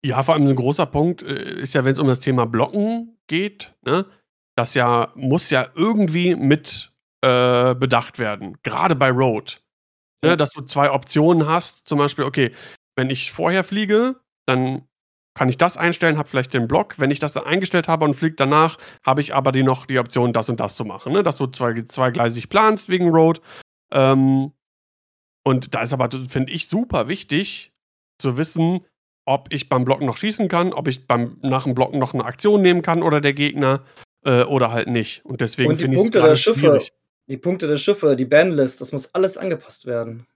Ja, 0.05 0.23
vor 0.25 0.35
allem 0.35 0.47
ein 0.47 0.57
großer 0.57 0.87
Punkt 0.87 1.23
äh, 1.23 1.61
ist 1.61 1.75
ja, 1.75 1.85
wenn 1.85 1.93
es 1.93 2.01
um 2.01 2.09
das 2.09 2.19
Thema 2.19 2.47
Blocken 2.47 3.19
geht, 3.29 3.75
ne? 3.83 4.07
Das 4.57 4.75
ja 4.75 5.13
muss 5.15 5.51
ja 5.51 5.69
irgendwie 5.75 6.35
mit 6.35 6.93
äh, 7.23 7.75
bedacht 7.75 8.19
werden. 8.19 8.59
Gerade 8.63 8.95
bei 8.97 9.11
Road. 9.11 9.63
Ne? 10.23 10.37
Dass 10.37 10.51
du 10.51 10.63
zwei 10.63 10.91
Optionen 10.91 11.47
hast. 11.47 11.89
Zum 11.89 11.99
Beispiel, 11.99 12.25
okay, 12.25 12.53
wenn 12.97 13.11
ich 13.11 13.33
vorher 13.33 13.65
fliege, 13.65 14.17
dann 14.47 14.87
kann 15.35 15.49
ich 15.49 15.57
das 15.57 15.77
einstellen, 15.77 16.19
habe 16.19 16.29
vielleicht 16.29 16.53
den 16.53 16.69
Block. 16.69 16.99
Wenn 16.99 17.11
ich 17.11 17.19
das 17.19 17.33
dann 17.33 17.45
eingestellt 17.45 17.89
habe 17.89 18.05
und 18.05 18.15
fliege 18.15 18.37
danach, 18.37 18.77
habe 19.05 19.21
ich 19.21 19.35
aber 19.35 19.51
die 19.51 19.63
noch 19.63 19.87
die 19.87 19.99
Option, 19.99 20.33
das 20.33 20.49
und 20.49 20.61
das 20.61 20.77
zu 20.77 20.85
machen. 20.85 21.13
Ne? 21.13 21.23
Dass 21.23 21.37
du 21.39 21.47
zwei, 21.47 21.81
zweigleisig 21.83 22.49
planst 22.49 22.89
wegen 22.89 23.09
Road. 23.09 23.41
Ähm, 23.93 24.53
und 25.45 25.75
da 25.75 25.83
ist 25.83 25.93
aber, 25.93 26.11
finde 26.29 26.53
ich, 26.53 26.69
super 26.69 27.09
wichtig 27.09 27.73
zu 28.19 28.37
wissen, 28.37 28.85
ob 29.25 29.53
ich 29.53 29.69
beim 29.69 29.85
Blocken 29.85 30.07
noch 30.07 30.17
schießen 30.17 30.49
kann, 30.49 30.73
ob 30.73 30.89
ich 30.89 31.07
beim, 31.07 31.39
nach 31.43 31.65
dem 31.65 31.75
Blocken 31.75 31.99
noch 31.99 32.15
eine 32.15 32.25
Aktion 32.25 32.63
nehmen 32.63 32.83
kann 32.83 33.03
oder 33.03 33.21
der 33.21 33.35
Gegner 33.35 33.85
äh, 34.25 34.43
oder 34.43 34.73
halt 34.73 34.89
nicht. 34.89 35.25
Und 35.25 35.41
deswegen 35.41 35.77
finde 35.77 35.97
ich 35.97 36.05
es 36.05 36.11
gerade 36.11 36.37
schwierig. 36.37 36.93
Die 37.29 37.37
Punkte 37.37 37.69
der 37.69 37.77
Schiffe, 37.77 38.17
die 38.17 38.25
Bandlist, 38.25 38.81
das 38.81 38.93
muss 38.93 39.15
alles 39.15 39.39
angepasst 39.39 39.87
werden. 39.87 40.27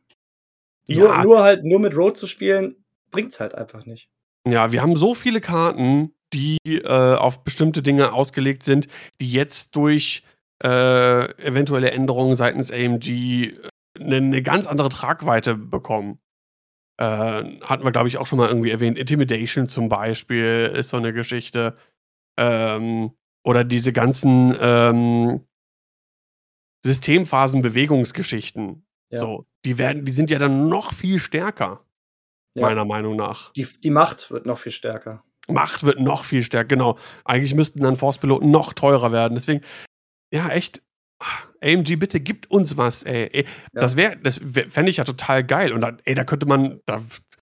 Nur, 0.88 1.08
ja. 1.08 1.22
nur 1.24 1.42
halt 1.42 1.64
nur 1.64 1.80
mit 1.80 1.96
Road 1.96 2.16
zu 2.16 2.26
spielen, 2.28 2.76
bringt 3.10 3.32
es 3.32 3.40
halt 3.40 3.54
einfach 3.54 3.86
nicht. 3.86 4.08
Ja, 4.46 4.70
wir 4.70 4.82
haben 4.82 4.94
so 4.94 5.16
viele 5.16 5.40
Karten, 5.40 6.14
die 6.32 6.58
äh, 6.66 6.86
auf 6.86 7.42
bestimmte 7.42 7.82
Dinge 7.82 8.12
ausgelegt 8.12 8.62
sind, 8.62 8.86
die 9.20 9.30
jetzt 9.30 9.74
durch 9.74 10.22
äh, 10.62 11.32
eventuelle 11.42 11.90
Änderungen 11.90 12.36
seitens 12.36 12.70
AMG 12.70 13.54
eine, 13.98 14.16
eine 14.16 14.42
ganz 14.42 14.66
andere 14.66 14.88
Tragweite 14.88 15.54
bekommen. 15.56 16.18
Äh, 16.98 17.60
hatten 17.60 17.84
wir, 17.84 17.92
glaube 17.92 18.08
ich, 18.08 18.18
auch 18.18 18.26
schon 18.26 18.38
mal 18.38 18.48
irgendwie 18.48 18.70
erwähnt. 18.70 18.98
Intimidation 18.98 19.68
zum 19.68 19.88
Beispiel 19.88 20.72
ist 20.74 20.90
so 20.90 20.96
eine 20.96 21.12
Geschichte. 21.12 21.74
Ähm, 22.38 23.12
oder 23.44 23.64
diese 23.64 23.92
ganzen 23.92 24.56
ähm, 24.60 25.40
Systemphasen-Bewegungsgeschichten. 26.84 28.86
Ja. 29.10 29.18
So, 29.18 29.46
die 29.64 29.78
werden, 29.78 30.04
die 30.04 30.12
sind 30.12 30.30
ja 30.30 30.38
dann 30.38 30.68
noch 30.68 30.92
viel 30.92 31.18
stärker, 31.18 31.84
ja. 32.54 32.62
meiner 32.62 32.84
Meinung 32.84 33.16
nach. 33.16 33.52
Die, 33.52 33.66
die 33.82 33.90
Macht 33.90 34.30
wird 34.30 34.46
noch 34.46 34.58
viel 34.58 34.72
stärker. 34.72 35.22
Macht 35.48 35.84
wird 35.84 36.00
noch 36.00 36.24
viel 36.24 36.42
stärker, 36.42 36.66
genau. 36.66 36.98
Eigentlich 37.24 37.54
müssten 37.54 37.80
dann 37.80 37.96
Force-Piloten 37.96 38.50
noch 38.50 38.72
teurer 38.72 39.12
werden. 39.12 39.34
Deswegen, 39.34 39.62
ja, 40.32 40.48
echt, 40.48 40.82
AMG, 41.62 41.96
bitte 41.96 42.20
gibt 42.20 42.50
uns 42.50 42.76
was, 42.76 43.02
ey. 43.02 43.28
ey 43.32 43.44
ja. 43.74 43.80
Das 43.80 43.96
wäre, 43.96 44.16
das 44.16 44.40
wär, 44.42 44.70
fände 44.70 44.90
ich 44.90 44.98
ja 44.98 45.04
total 45.04 45.44
geil. 45.44 45.72
Und 45.72 45.80
dann, 45.80 46.00
ey, 46.04 46.14
da 46.14 46.24
könnte 46.24 46.46
man, 46.46 46.80
da, 46.86 47.02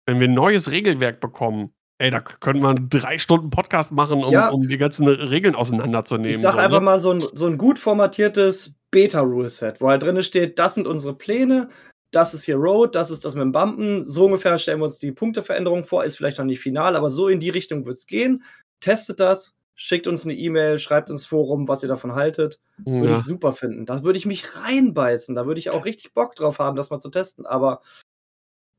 wenn 0.06 0.20
wir 0.20 0.28
ein 0.28 0.34
neues 0.34 0.70
Regelwerk 0.70 1.20
bekommen, 1.20 1.72
ey, 1.98 2.10
da 2.10 2.20
könnte 2.20 2.60
man 2.60 2.88
drei 2.88 3.18
Stunden 3.18 3.50
Podcast 3.50 3.92
machen, 3.92 4.24
um, 4.24 4.32
ja. 4.32 4.48
um 4.50 4.68
die 4.68 4.78
ganzen 4.78 5.06
Regeln 5.06 5.54
auseinanderzunehmen. 5.54 6.30
Ich 6.30 6.40
sag 6.40 6.54
so, 6.54 6.58
einfach 6.58 6.80
ne? 6.80 6.84
mal 6.84 6.98
so 6.98 7.12
ein, 7.12 7.24
so 7.32 7.46
ein 7.46 7.56
gut 7.56 7.78
formatiertes 7.78 8.74
Beta-Rule-Set, 8.90 9.80
wo 9.80 9.88
halt 9.88 10.02
drin 10.02 10.22
steht, 10.22 10.58
das 10.58 10.74
sind 10.74 10.86
unsere 10.86 11.14
Pläne, 11.14 11.68
das 12.10 12.34
ist 12.34 12.44
hier 12.44 12.56
Road, 12.56 12.94
das 12.94 13.10
ist 13.10 13.24
das 13.24 13.34
mit 13.34 13.42
dem 13.42 13.52
Bumpen. 13.52 14.06
So 14.06 14.26
ungefähr 14.26 14.58
stellen 14.58 14.78
wir 14.78 14.84
uns 14.84 14.98
die 14.98 15.12
Punkteveränderung 15.12 15.84
vor, 15.84 16.04
ist 16.04 16.16
vielleicht 16.16 16.38
noch 16.38 16.44
nicht 16.44 16.60
final, 16.60 16.94
aber 16.94 17.10
so 17.10 17.28
in 17.28 17.40
die 17.40 17.50
Richtung 17.50 17.86
wird 17.86 17.98
es 17.98 18.06
gehen. 18.06 18.44
Testet 18.80 19.18
das, 19.18 19.54
schickt 19.74 20.06
uns 20.06 20.24
eine 20.24 20.34
E-Mail, 20.34 20.78
schreibt 20.78 21.10
ins 21.10 21.26
Forum, 21.26 21.68
was 21.68 21.82
ihr 21.82 21.88
davon 21.88 22.14
haltet. 22.14 22.60
Ja. 22.84 23.02
Würde 23.02 23.16
ich 23.16 23.22
super 23.22 23.52
finden. 23.52 23.86
Da 23.86 24.04
würde 24.04 24.18
ich 24.18 24.26
mich 24.26 24.56
reinbeißen. 24.56 25.34
Da 25.34 25.46
würde 25.46 25.58
ich 25.58 25.70
auch 25.70 25.84
richtig 25.84 26.14
Bock 26.14 26.34
drauf 26.36 26.58
haben, 26.58 26.76
das 26.76 26.90
mal 26.90 27.00
zu 27.00 27.10
testen. 27.10 27.46
Aber 27.46 27.82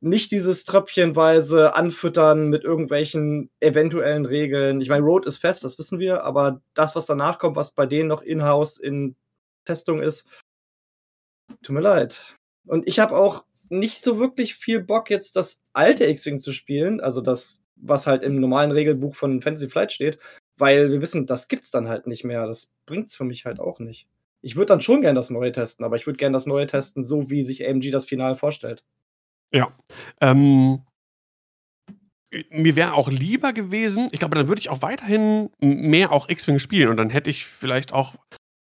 nicht 0.02 0.32
dieses 0.32 0.64
tröpfchenweise 0.66 1.76
Anfüttern 1.76 2.50
mit 2.50 2.64
irgendwelchen 2.64 3.50
eventuellen 3.60 4.26
Regeln. 4.26 4.82
Ich 4.82 4.90
meine, 4.90 5.04
Road 5.04 5.26
ist 5.26 5.38
fest, 5.38 5.64
das 5.64 5.78
wissen 5.80 6.00
wir, 6.00 6.24
aber 6.24 6.62
das, 6.74 6.96
was 6.96 7.06
danach 7.06 7.40
kommt, 7.40 7.56
was 7.56 7.72
bei 7.72 7.86
denen 7.86 8.10
noch 8.10 8.22
in-house 8.22 8.78
in 8.78 9.16
Testung 9.66 10.02
ist, 10.02 10.28
tut 11.64 11.74
mir 11.74 11.82
leid. 11.82 12.36
Und 12.68 12.88
ich 12.88 13.00
habe 13.00 13.18
auch 13.18 13.46
nicht 13.70 14.04
so 14.04 14.20
wirklich 14.20 14.56
viel 14.56 14.80
Bock, 14.80 15.10
jetzt 15.10 15.36
das 15.36 15.62
alte 15.74 16.06
X-Wing 16.06 16.38
zu 16.38 16.52
spielen, 16.52 17.02
also 17.02 17.22
das, 17.22 17.64
was 17.76 18.06
halt 18.06 18.24
im 18.24 18.40
normalen 18.40 18.72
Regelbuch 18.72 19.16
von 19.16 19.42
Fantasy 19.42 19.70
Flight 19.70 19.92
steht, 19.92 20.20
weil 20.58 20.92
wir 20.92 21.02
wissen, 21.02 21.26
das 21.26 21.48
gibt's 21.48 21.72
dann 21.72 21.88
halt 21.88 22.08
nicht 22.08 22.24
mehr. 22.24 22.46
Das 22.48 22.72
bringt's 22.86 23.16
für 23.16 23.24
mich 23.24 23.46
halt 23.46 23.60
auch 23.60 23.80
nicht. 23.80 24.08
Ich 24.42 24.56
würde 24.56 24.68
dann 24.68 24.82
schon 24.82 25.02
gern 25.02 25.16
das 25.16 25.30
Neue 25.30 25.52
testen, 25.52 25.86
aber 25.86 25.96
ich 25.96 26.06
würde 26.06 26.18
gern 26.18 26.34
das 26.34 26.46
Neue 26.46 26.68
testen, 26.68 27.04
so 27.04 27.30
wie 27.30 27.42
sich 27.42 27.68
AMG 27.68 27.92
das 27.92 28.06
Final 28.06 28.36
vorstellt. 28.36 28.84
Ja. 29.52 29.72
Ähm, 30.22 30.82
mir 32.50 32.76
wäre 32.76 32.94
auch 32.94 33.10
lieber 33.10 33.54
gewesen, 33.54 34.08
ich 34.12 34.20
glaube, 34.20 34.36
dann 34.36 34.48
würde 34.48 34.60
ich 34.60 34.70
auch 34.70 34.82
weiterhin 34.82 35.50
mehr 35.60 36.12
auch 36.12 36.30
X-Wing 36.30 36.60
spielen 36.60 36.90
und 36.90 36.98
dann 36.98 37.10
hätte 37.10 37.30
ich 37.30 37.46
vielleicht 37.46 37.94
auch, 37.94 38.16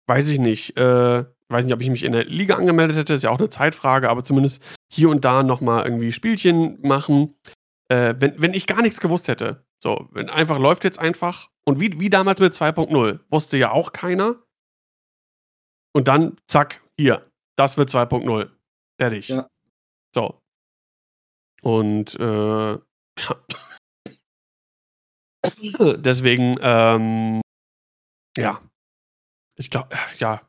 weiß 0.07 0.29
ich 0.29 0.39
nicht, 0.39 0.77
äh, 0.79 1.25
weiß 1.49 1.65
nicht, 1.65 1.75
ob 1.75 1.81
ich 1.81 1.91
mich 1.91 2.05
in 2.05 2.13
der 2.13 2.25
Liga 2.25 2.55
angemeldet 2.55 2.97
hätte, 2.97 3.15
ist 3.15 3.25
ja 3.25 3.31
auch 3.31 3.39
eine 3.39 3.49
Zeitfrage, 3.49 4.09
aber 4.09 4.25
zumindest 4.25 4.63
hier 4.93 5.09
und 5.09 5.25
da 5.25 5.43
nochmal 5.43 5.85
irgendwie 5.85 6.13
Spielchen 6.13 6.79
machen. 6.83 7.35
Äh, 7.89 8.15
wenn, 8.19 8.41
wenn 8.41 8.55
ich 8.55 8.67
gar 8.67 8.83
nichts 8.83 9.01
gewusst 9.01 9.29
hätte, 9.29 9.65
so, 9.83 10.09
wenn 10.13 10.31
einfach 10.31 10.59
läuft 10.59 10.85
jetzt 10.85 10.99
einfach 10.99 11.51
und 11.67 11.81
wie, 11.81 11.99
wie 11.99 12.11
damals 12.11 12.41
mit 12.41 12.55
2.0, 12.55 13.21
wusste 13.31 13.57
ja 13.57 13.73
auch 13.73 13.93
keiner. 13.93 14.43
Und 15.95 16.09
dann, 16.09 16.39
zack, 16.47 16.83
hier, 16.99 17.31
das 17.57 17.77
wird 17.77 17.91
2.0. 17.91 18.51
Fertig. 19.01 19.29
Ja. 19.29 19.49
So. 20.15 20.41
Und 21.63 22.15
äh, 22.21 22.79
deswegen, 25.97 26.57
ähm, 26.61 27.41
ja. 28.37 28.61
Ich 29.57 29.71
glaube, 29.71 29.97
ja, 30.19 30.43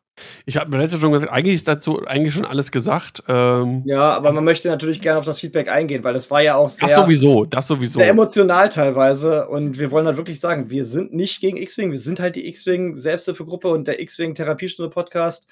ich 0.45 0.57
habe 0.57 0.69
mir 0.69 0.77
letztes 0.77 0.99
schon 0.99 1.11
gesagt, 1.11 1.31
eigentlich 1.31 1.55
ist 1.55 1.67
dazu 1.67 2.05
eigentlich 2.05 2.33
schon 2.33 2.45
alles 2.45 2.71
gesagt. 2.71 3.23
Ähm, 3.27 3.83
ja, 3.85 4.13
aber 4.13 4.31
man 4.31 4.43
möchte 4.43 4.67
natürlich 4.67 5.01
gerne 5.01 5.19
auf 5.19 5.25
das 5.25 5.39
Feedback 5.39 5.67
eingehen, 5.69 6.03
weil 6.03 6.13
das 6.13 6.31
war 6.31 6.41
ja 6.41 6.55
auch 6.55 6.69
sehr, 6.69 6.87
das 6.87 6.97
sowieso, 6.97 7.45
das 7.45 7.67
sowieso. 7.67 7.99
sehr 7.99 8.09
emotional 8.09 8.69
teilweise. 8.69 9.47
Und 9.47 9.77
wir 9.77 9.91
wollen 9.91 10.05
halt 10.05 10.17
wirklich 10.17 10.39
sagen, 10.39 10.69
wir 10.69 10.85
sind 10.85 11.13
nicht 11.13 11.41
gegen 11.41 11.57
X-Wing, 11.57 11.91
wir 11.91 11.99
sind 11.99 12.19
halt 12.19 12.35
die 12.35 12.47
X-Wing 12.47 12.95
Selbsthilfegruppe 12.95 13.67
und 13.67 13.87
der 13.87 13.99
X-Wing 13.99 14.35
Therapiestunde 14.35 14.89
Podcast. 14.89 15.47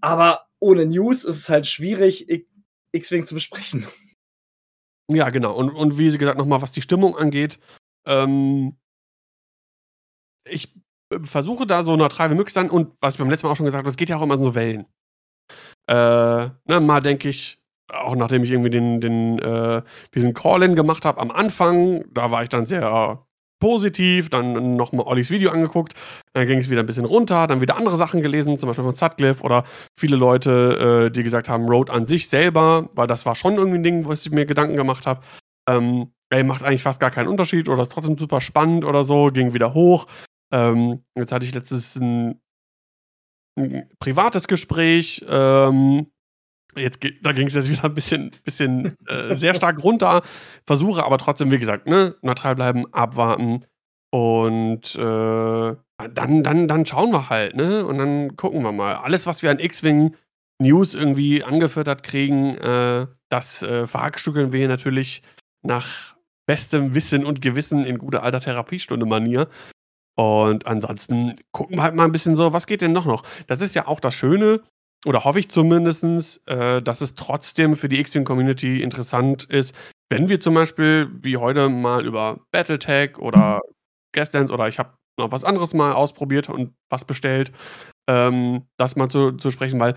Aber 0.00 0.46
ohne 0.60 0.86
News 0.86 1.24
ist 1.24 1.36
es 1.36 1.48
halt 1.48 1.66
schwierig, 1.66 2.26
X-Wing 2.92 3.24
zu 3.24 3.34
besprechen. 3.34 3.86
Ja, 5.08 5.30
genau. 5.30 5.54
Und, 5.54 5.70
und 5.70 5.98
wie 5.98 6.16
gesagt, 6.16 6.38
nochmal, 6.38 6.62
was 6.62 6.72
die 6.72 6.82
Stimmung 6.82 7.16
angeht, 7.16 7.58
ähm, 8.06 8.76
ich 10.48 10.72
versuche 11.22 11.66
da 11.66 11.82
so 11.82 11.96
neutral 11.96 12.30
wie 12.30 12.34
möglich 12.34 12.54
sein 12.54 12.70
und 12.70 12.92
was 13.00 13.14
ich 13.14 13.18
beim 13.18 13.30
letzten 13.30 13.46
Mal 13.46 13.52
auch 13.52 13.56
schon 13.56 13.66
gesagt 13.66 13.82
habe, 13.82 13.90
es 13.90 13.96
geht 13.96 14.08
ja 14.08 14.16
auch 14.16 14.22
immer 14.22 14.38
so 14.38 14.54
Wellen. 14.54 14.86
Äh, 15.88 15.94
ne, 15.94 16.80
mal 16.80 17.00
denke 17.00 17.28
ich, 17.28 17.58
auch 17.92 18.16
nachdem 18.16 18.42
ich 18.42 18.50
irgendwie 18.50 18.70
den, 18.70 19.00
den, 19.00 19.38
äh, 19.38 19.82
diesen 20.14 20.34
Call-In 20.34 20.74
gemacht 20.74 21.04
habe 21.04 21.20
am 21.20 21.30
Anfang, 21.30 22.04
da 22.12 22.30
war 22.30 22.42
ich 22.42 22.48
dann 22.48 22.66
sehr 22.66 23.26
positiv, 23.60 24.28
dann 24.28 24.76
nochmal 24.76 25.06
Ollis 25.06 25.30
Video 25.30 25.50
angeguckt, 25.50 25.94
dann 26.34 26.46
ging 26.46 26.58
es 26.58 26.68
wieder 26.68 26.80
ein 26.80 26.86
bisschen 26.86 27.06
runter, 27.06 27.46
dann 27.46 27.60
wieder 27.60 27.76
andere 27.76 27.96
Sachen 27.96 28.20
gelesen, 28.20 28.58
zum 28.58 28.68
Beispiel 28.68 28.84
von 28.84 28.94
Sutcliffe 28.94 29.42
oder 29.42 29.64
viele 29.98 30.16
Leute, 30.16 31.06
äh, 31.06 31.10
die 31.10 31.22
gesagt 31.22 31.48
haben, 31.48 31.66
Road 31.66 31.88
an 31.90 32.06
sich 32.06 32.28
selber, 32.28 32.90
weil 32.94 33.06
das 33.06 33.24
war 33.24 33.34
schon 33.34 33.54
irgendwie 33.54 33.78
ein 33.78 33.82
Ding, 33.82 34.04
wo 34.04 34.12
ich 34.12 34.30
mir 34.30 34.44
Gedanken 34.44 34.76
gemacht 34.76 35.06
habe. 35.06 35.20
Ähm, 35.68 36.12
ey, 36.30 36.42
macht 36.42 36.64
eigentlich 36.64 36.82
fast 36.82 37.00
gar 37.00 37.10
keinen 37.10 37.28
Unterschied 37.28 37.68
oder 37.68 37.82
ist 37.82 37.92
trotzdem 37.92 38.18
super 38.18 38.40
spannend 38.40 38.84
oder 38.84 39.04
so, 39.04 39.30
ging 39.32 39.54
wieder 39.54 39.72
hoch. 39.72 40.06
Ähm, 40.56 41.04
jetzt 41.14 41.32
hatte 41.32 41.44
ich 41.44 41.54
letztes 41.54 41.96
ein, 41.96 42.40
ein 43.58 43.88
privates 43.98 44.48
Gespräch. 44.48 45.24
Ähm, 45.28 46.06
jetzt 46.76 47.00
da 47.22 47.32
ging 47.32 47.46
es 47.46 47.54
jetzt 47.54 47.70
wieder 47.70 47.84
ein 47.84 47.94
bisschen, 47.94 48.30
bisschen 48.44 48.96
äh, 49.06 49.34
sehr 49.34 49.54
stark 49.54 49.82
runter. 49.82 50.22
Versuche 50.66 51.04
aber 51.04 51.18
trotzdem, 51.18 51.50
wie 51.50 51.58
gesagt, 51.58 51.86
ne, 51.86 52.16
neutral 52.22 52.54
bleiben, 52.54 52.92
abwarten. 52.92 53.64
Und 54.10 54.94
äh, 54.94 55.76
dann, 56.14 56.42
dann, 56.42 56.68
dann 56.68 56.86
schauen 56.86 57.10
wir 57.10 57.28
halt, 57.28 57.54
ne? 57.54 57.84
Und 57.84 57.98
dann 57.98 58.36
gucken 58.36 58.62
wir 58.62 58.72
mal. 58.72 58.94
Alles, 58.94 59.26
was 59.26 59.42
wir 59.42 59.50
an 59.50 59.58
X-Wing 59.58 60.14
News 60.58 60.94
irgendwie 60.94 61.44
angefüttert 61.44 62.02
kriegen, 62.02 62.56
äh, 62.56 63.06
das 63.28 63.62
äh, 63.62 63.86
verhackstückeln 63.86 64.52
wir 64.52 64.68
natürlich 64.68 65.22
nach 65.62 66.16
bestem 66.46 66.94
Wissen 66.94 67.26
und 67.26 67.42
Gewissen 67.42 67.84
in 67.84 67.98
guter 67.98 68.22
alter 68.22 68.40
Therapiestunde-Manier. 68.40 69.48
Und 70.16 70.66
ansonsten 70.66 71.34
gucken 71.52 71.76
wir 71.76 71.82
halt 71.82 71.94
mal 71.94 72.04
ein 72.04 72.12
bisschen 72.12 72.36
so, 72.36 72.52
was 72.52 72.66
geht 72.66 72.82
denn 72.82 72.92
noch 72.92 73.04
noch? 73.04 73.22
Das 73.46 73.60
ist 73.60 73.74
ja 73.74 73.86
auch 73.86 74.00
das 74.00 74.14
Schöne, 74.14 74.62
oder 75.04 75.24
hoffe 75.24 75.38
ich 75.38 75.50
zumindestens, 75.50 76.38
äh, 76.46 76.82
dass 76.82 77.00
es 77.00 77.14
trotzdem 77.14 77.76
für 77.76 77.88
die 77.88 78.00
X-Wing-Community 78.00 78.82
interessant 78.82 79.44
ist, 79.44 79.74
wenn 80.10 80.28
wir 80.28 80.40
zum 80.40 80.54
Beispiel 80.54 81.10
wie 81.22 81.36
heute 81.36 81.68
mal 81.68 82.04
über 82.04 82.40
Battletech 82.50 83.18
oder 83.18 83.60
Guest 84.12 84.34
oder 84.34 84.68
ich 84.68 84.78
habe 84.78 84.94
noch 85.18 85.32
was 85.32 85.44
anderes 85.44 85.74
mal 85.74 85.92
ausprobiert 85.92 86.48
und 86.48 86.74
was 86.90 87.04
bestellt, 87.04 87.52
ähm, 88.08 88.66
das 88.78 88.96
mal 88.96 89.08
zu, 89.08 89.32
zu 89.32 89.50
sprechen, 89.50 89.78
weil 89.80 89.94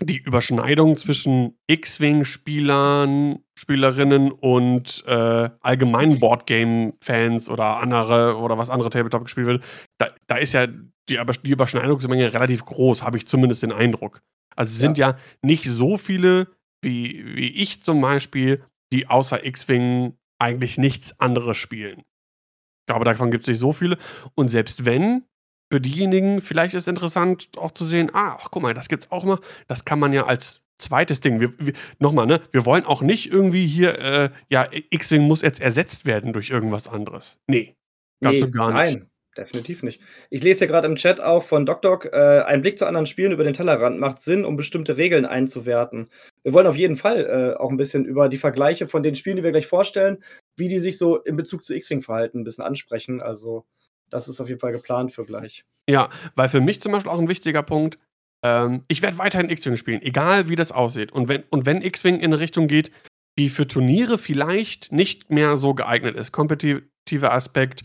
die 0.00 0.18
Überschneidung 0.18 0.96
zwischen 0.96 1.58
X-Wing-Spielern, 1.66 3.40
Spielerinnen 3.54 4.32
und 4.32 5.04
äh, 5.06 5.50
allgemeinen 5.60 6.18
Boardgame-Fans 6.18 7.50
oder 7.50 7.80
andere 7.80 8.36
oder 8.38 8.56
was 8.56 8.70
andere 8.70 8.90
Tabletop 8.90 9.24
gespielt 9.24 9.46
wird, 9.46 9.64
da, 9.98 10.08
da 10.26 10.36
ist 10.36 10.54
ja 10.54 10.66
die, 10.66 11.18
die 11.44 11.50
Überschneidungsmenge 11.50 12.32
relativ 12.32 12.64
groß, 12.64 13.02
habe 13.02 13.18
ich 13.18 13.26
zumindest 13.26 13.62
den 13.62 13.72
Eindruck. 13.72 14.22
Also 14.56 14.72
es 14.72 14.80
sind 14.80 14.96
ja. 14.96 15.10
ja 15.10 15.18
nicht 15.42 15.64
so 15.64 15.98
viele 15.98 16.48
wie, 16.82 17.36
wie 17.36 17.48
ich 17.48 17.82
zum 17.82 18.00
Beispiel, 18.00 18.64
die 18.92 19.06
außer 19.06 19.44
X-Wing 19.44 20.16
eigentlich 20.38 20.78
nichts 20.78 21.18
anderes 21.20 21.56
spielen. 21.56 22.00
Ich 22.00 22.86
glaube, 22.86 23.04
davon 23.04 23.30
gibt 23.30 23.44
es 23.44 23.48
nicht 23.48 23.58
so 23.58 23.72
viele. 23.72 23.98
Und 24.34 24.48
selbst 24.48 24.84
wenn, 24.84 25.24
für 25.70 25.80
diejenigen 25.80 26.40
vielleicht 26.40 26.74
ist 26.74 26.82
es 26.82 26.88
interessant 26.88 27.48
auch 27.56 27.70
zu 27.70 27.84
sehen, 27.84 28.10
ah, 28.12 28.36
ach, 28.40 28.48
guck 28.50 28.62
mal, 28.62 28.74
das 28.74 28.88
gibt's 28.88 29.10
auch 29.10 29.24
noch. 29.24 29.40
Das 29.68 29.84
kann 29.84 29.98
man 29.98 30.12
ja 30.12 30.26
als 30.26 30.62
zweites 30.78 31.20
Ding. 31.20 31.40
Wir, 31.40 31.52
wir, 31.58 31.74
Nochmal, 31.98 32.26
ne? 32.26 32.40
Wir 32.50 32.66
wollen 32.66 32.84
auch 32.84 33.02
nicht 33.02 33.32
irgendwie 33.32 33.66
hier, 33.66 33.98
äh, 33.98 34.30
ja, 34.48 34.68
X-Wing 34.90 35.22
muss 35.22 35.42
jetzt 35.42 35.60
ersetzt 35.60 36.06
werden 36.06 36.32
durch 36.32 36.50
irgendwas 36.50 36.88
anderes. 36.88 37.38
Nee. 37.46 37.76
Ganz 38.20 38.40
nee, 38.40 38.44
und 38.44 38.52
gar 38.52 38.72
nicht. 38.72 38.98
Nein, 38.98 39.10
definitiv 39.36 39.82
nicht. 39.82 40.00
Ich 40.28 40.42
lese 40.42 40.60
hier 40.60 40.68
gerade 40.68 40.88
im 40.88 40.96
Chat 40.96 41.20
auch 41.20 41.44
von 41.44 41.64
DocDoc, 41.64 42.06
äh, 42.12 42.42
ein 42.42 42.62
Blick 42.62 42.78
zu 42.78 42.86
anderen 42.86 43.06
Spielen 43.06 43.32
über 43.32 43.44
den 43.44 43.54
Tellerrand 43.54 43.98
macht 43.98 44.18
Sinn, 44.18 44.44
um 44.44 44.56
bestimmte 44.56 44.96
Regeln 44.96 45.24
einzuwerten. 45.24 46.10
Wir 46.42 46.52
wollen 46.52 46.66
auf 46.66 46.76
jeden 46.76 46.96
Fall 46.96 47.26
äh, 47.26 47.58
auch 47.58 47.70
ein 47.70 47.76
bisschen 47.76 48.04
über 48.04 48.28
die 48.28 48.38
Vergleiche 48.38 48.88
von 48.88 49.02
den 49.02 49.16
Spielen, 49.16 49.36
die 49.36 49.44
wir 49.44 49.52
gleich 49.52 49.66
vorstellen, 49.66 50.18
wie 50.56 50.68
die 50.68 50.78
sich 50.80 50.98
so 50.98 51.16
in 51.16 51.36
Bezug 51.36 51.62
zu 51.62 51.74
X-Wing 51.74 52.02
verhalten, 52.02 52.40
ein 52.40 52.44
bisschen 52.44 52.64
ansprechen. 52.64 53.20
Also 53.22 53.64
das 54.10 54.28
ist 54.28 54.40
auf 54.40 54.48
jeden 54.48 54.60
Fall 54.60 54.72
geplant 54.72 55.12
für 55.12 55.24
gleich. 55.24 55.64
Ja, 55.88 56.10
weil 56.36 56.48
für 56.48 56.60
mich 56.60 56.80
zum 56.80 56.92
Beispiel 56.92 57.10
auch 57.10 57.18
ein 57.18 57.28
wichtiger 57.28 57.62
Punkt, 57.62 57.98
ähm, 58.44 58.84
ich 58.88 59.02
werde 59.02 59.18
weiterhin 59.18 59.50
X-Wing 59.50 59.76
spielen, 59.76 60.02
egal 60.02 60.48
wie 60.48 60.56
das 60.56 60.72
aussieht. 60.72 61.12
Und 61.12 61.28
wenn, 61.28 61.42
und 61.50 61.66
wenn 61.66 61.82
X-Wing 61.82 62.16
in 62.16 62.32
eine 62.32 62.40
Richtung 62.40 62.68
geht, 62.68 62.90
die 63.38 63.48
für 63.48 63.66
Turniere 63.66 64.18
vielleicht 64.18 64.92
nicht 64.92 65.30
mehr 65.30 65.56
so 65.56 65.74
geeignet 65.74 66.16
ist, 66.16 66.32
kompetitiver 66.32 67.32
Aspekt 67.32 67.82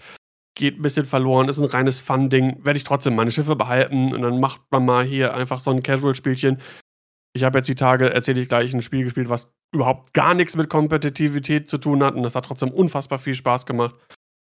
geht 0.57 0.79
ein 0.79 0.81
bisschen 0.81 1.05
verloren, 1.05 1.49
ist 1.49 1.59
ein 1.59 1.65
reines 1.65 1.99
Fun-Ding, 1.99 2.63
werde 2.63 2.77
ich 2.77 2.85
trotzdem 2.85 3.15
meine 3.15 3.31
Schiffe 3.31 3.55
behalten 3.55 4.13
und 4.13 4.21
dann 4.21 4.39
macht 4.39 4.61
man 4.71 4.85
mal 4.85 5.03
hier 5.03 5.33
einfach 5.33 5.59
so 5.59 5.71
ein 5.71 5.83
Casual-Spielchen. 5.83 6.61
Ich 7.33 7.43
habe 7.43 7.59
jetzt 7.59 7.67
die 7.67 7.75
Tage, 7.75 8.13
erzähle 8.13 8.41
ich 8.41 8.47
gleich, 8.47 8.73
ein 8.73 8.81
Spiel 8.81 9.03
gespielt, 9.03 9.27
was 9.27 9.51
überhaupt 9.73 10.13
gar 10.13 10.33
nichts 10.33 10.55
mit 10.55 10.69
Kompetitivität 10.69 11.69
zu 11.69 11.77
tun 11.77 12.01
hat 12.03 12.15
und 12.15 12.23
das 12.23 12.35
hat 12.35 12.45
trotzdem 12.45 12.71
unfassbar 12.71 13.19
viel 13.19 13.33
Spaß 13.33 13.65
gemacht. 13.65 13.95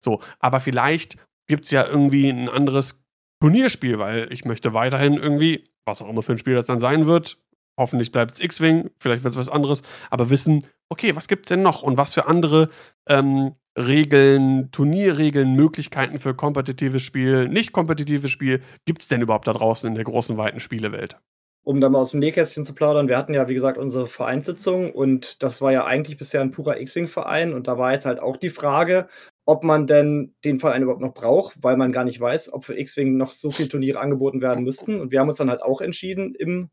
So, 0.05 0.21
aber 0.39 0.61
vielleicht 0.61 1.17
gibt 1.47 1.65
es 1.65 1.71
ja 1.71 1.87
irgendwie 1.87 2.29
ein 2.29 2.49
anderes 2.49 3.01
Turnierspiel, 3.41 3.99
weil 3.99 4.33
ich 4.33 4.45
möchte 4.45 4.73
weiterhin 4.73 5.15
irgendwie, 5.15 5.65
was 5.85 6.03
auch 6.03 6.09
immer 6.09 6.23
für 6.23 6.33
ein 6.33 6.39
Spiel 6.39 6.55
das 6.55 6.67
dann 6.67 6.81
sein 6.81 7.07
wird, 7.07 7.39
hoffentlich 7.79 8.13
bleibt 8.13 8.33
es 8.33 8.41
X-Wing, 8.41 8.91
vielleicht 8.99 9.25
wird 9.25 9.35
es 9.35 9.39
was 9.39 9.49
anderes, 9.49 9.83
aber 10.11 10.31
wissen, 10.31 10.65
okay, 10.89 11.17
was 11.17 11.29
gibt 11.29 11.47
es 11.47 11.49
denn 11.49 11.63
noch 11.63 11.83
und 11.83 11.97
was 11.97 12.15
für 12.15 12.27
andere 12.27 12.69
ähm, 13.09 13.55
Regeln, 13.77 14.71
Turnierregeln, 14.71 15.55
Möglichkeiten 15.57 16.21
für 16.21 16.35
kompetitives 16.35 17.03
Spiel, 17.03 17.49
nicht 17.49 17.73
kompetitives 17.73 18.31
Spiel 18.31 18.63
gibt 18.85 19.03
es 19.03 19.09
denn 19.09 19.21
überhaupt 19.21 19.49
da 19.49 19.53
draußen 19.53 19.89
in 19.89 19.95
der 19.95 20.05
großen, 20.05 20.37
weiten 20.37 20.61
Spielewelt? 20.61 21.19
Um 21.65 21.81
da 21.81 21.89
mal 21.89 22.01
aus 22.01 22.11
dem 22.11 22.21
Nähkästchen 22.21 22.65
zu 22.65 22.75
plaudern, 22.75 23.09
wir 23.09 23.17
hatten 23.17 23.35
ja, 23.35 23.49
wie 23.49 23.55
gesagt, 23.55 23.79
unsere 23.79 24.07
Vereinssitzung 24.07 24.93
und 24.93 25.43
das 25.43 25.61
war 25.61 25.73
ja 25.73 25.87
eigentlich 25.87 26.19
bisher 26.19 26.43
ein 26.43 26.51
purer 26.51 26.79
X-Wing-Verein 26.79 27.55
und 27.55 27.67
da 27.67 27.79
war 27.79 27.93
jetzt 27.93 28.07
halt 28.07 28.21
auch 28.21 28.37
die 28.37 28.51
Frage, 28.51 29.09
ob 29.47 29.63
man 29.63 29.87
denn 29.87 30.35
den 30.45 30.59
Verein 30.59 30.83
überhaupt 30.83 31.03
noch 31.03 31.15
braucht, 31.15 31.63
weil 31.63 31.77
man 31.77 31.93
gar 31.93 32.05
nicht 32.05 32.21
weiß, 32.21 32.53
ob 32.53 32.65
für 32.65 32.79
X-Wing 32.79 33.17
noch 33.17 33.33
so 33.33 33.51
viele 33.51 33.69
Turniere 33.69 34.01
angeboten 34.01 34.41
werden 34.41 34.65
müssten. 34.65 35.01
Und 35.01 35.11
wir 35.11 35.21
haben 35.21 35.29
uns 35.29 35.37
dann 35.37 35.51
halt 35.51 35.63
auch 35.63 35.81
entschieden 35.81 36.35
im 36.35 36.71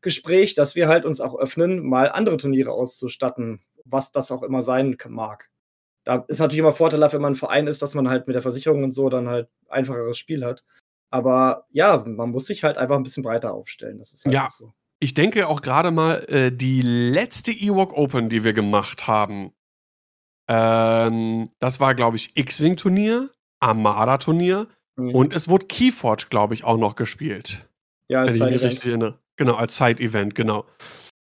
Gespräch, 0.00 0.54
dass 0.54 0.74
wir 0.74 0.88
halt 0.88 1.04
uns 1.04 1.20
auch 1.20 1.38
öffnen, 1.38 1.86
mal 1.86 2.10
andere 2.10 2.36
Turniere 2.36 2.72
auszustatten, 2.72 3.60
was 3.84 4.12
das 4.12 4.30
auch 4.30 4.42
immer 4.42 4.62
sein 4.62 4.96
mag. 5.08 5.48
Da 6.04 6.24
ist 6.28 6.38
natürlich 6.38 6.60
immer 6.60 6.72
vorteilhaft, 6.72 7.14
wenn 7.14 7.22
man 7.22 7.34
ein 7.34 7.36
Verein 7.36 7.66
ist, 7.66 7.82
dass 7.82 7.94
man 7.94 8.08
halt 8.08 8.26
mit 8.26 8.34
der 8.34 8.42
Versicherung 8.42 8.82
und 8.82 8.92
so 8.92 9.08
dann 9.08 9.28
halt 9.28 9.48
einfacheres 9.68 10.18
Spiel 10.18 10.44
hat. 10.44 10.64
Aber 11.10 11.66
ja, 11.70 12.04
man 12.06 12.30
muss 12.30 12.46
sich 12.46 12.64
halt 12.64 12.78
einfach 12.78 12.96
ein 12.96 13.02
bisschen 13.02 13.22
breiter 13.22 13.54
aufstellen. 13.54 13.98
Das 13.98 14.12
ist 14.12 14.24
halt 14.24 14.34
ja. 14.34 14.48
so. 14.50 14.72
Ich 15.00 15.14
denke 15.14 15.46
auch 15.46 15.62
gerade 15.62 15.90
mal, 15.90 16.24
äh, 16.28 16.50
die 16.50 16.82
letzte 16.82 17.52
Ewok 17.52 17.92
Open, 17.96 18.28
die 18.28 18.42
wir 18.42 18.52
gemacht 18.52 19.06
haben, 19.06 19.52
ähm, 20.48 21.48
das 21.58 21.78
war, 21.80 21.94
glaube 21.94 22.16
ich, 22.16 22.36
X-Wing-Turnier, 22.36 23.30
Armada-Turnier 23.60 24.66
mhm. 24.96 25.14
und 25.14 25.32
es 25.34 25.48
wurde 25.48 25.66
Keyforge, 25.66 26.26
glaube 26.30 26.54
ich, 26.54 26.64
auch 26.64 26.78
noch 26.78 26.96
gespielt. 26.96 27.68
Ja, 28.08 28.22
als 28.22 28.34
Side-Event. 28.34 29.18
Genau, 29.36 29.54
als 29.54 29.76
Side-Event, 29.76 30.34
genau. 30.34 30.64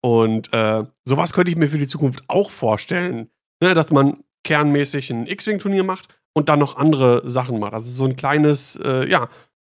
Und 0.02 0.52
äh, 0.52 0.84
sowas 1.04 1.32
könnte 1.32 1.50
ich 1.50 1.56
mir 1.56 1.68
für 1.68 1.78
die 1.78 1.86
Zukunft 1.86 2.24
auch 2.26 2.50
vorstellen, 2.50 3.30
ne, 3.60 3.74
dass 3.74 3.90
man 3.90 4.24
kernmäßig 4.44 5.10
ein 5.10 5.26
X-Wing-Turnier 5.26 5.84
macht 5.84 6.08
und 6.34 6.48
dann 6.48 6.58
noch 6.58 6.76
andere 6.76 7.28
Sachen 7.28 7.60
macht. 7.60 7.74
Also 7.74 7.90
so 7.90 8.04
ein 8.04 8.16
kleines, 8.16 8.76
äh, 8.82 9.08
ja, 9.08 9.28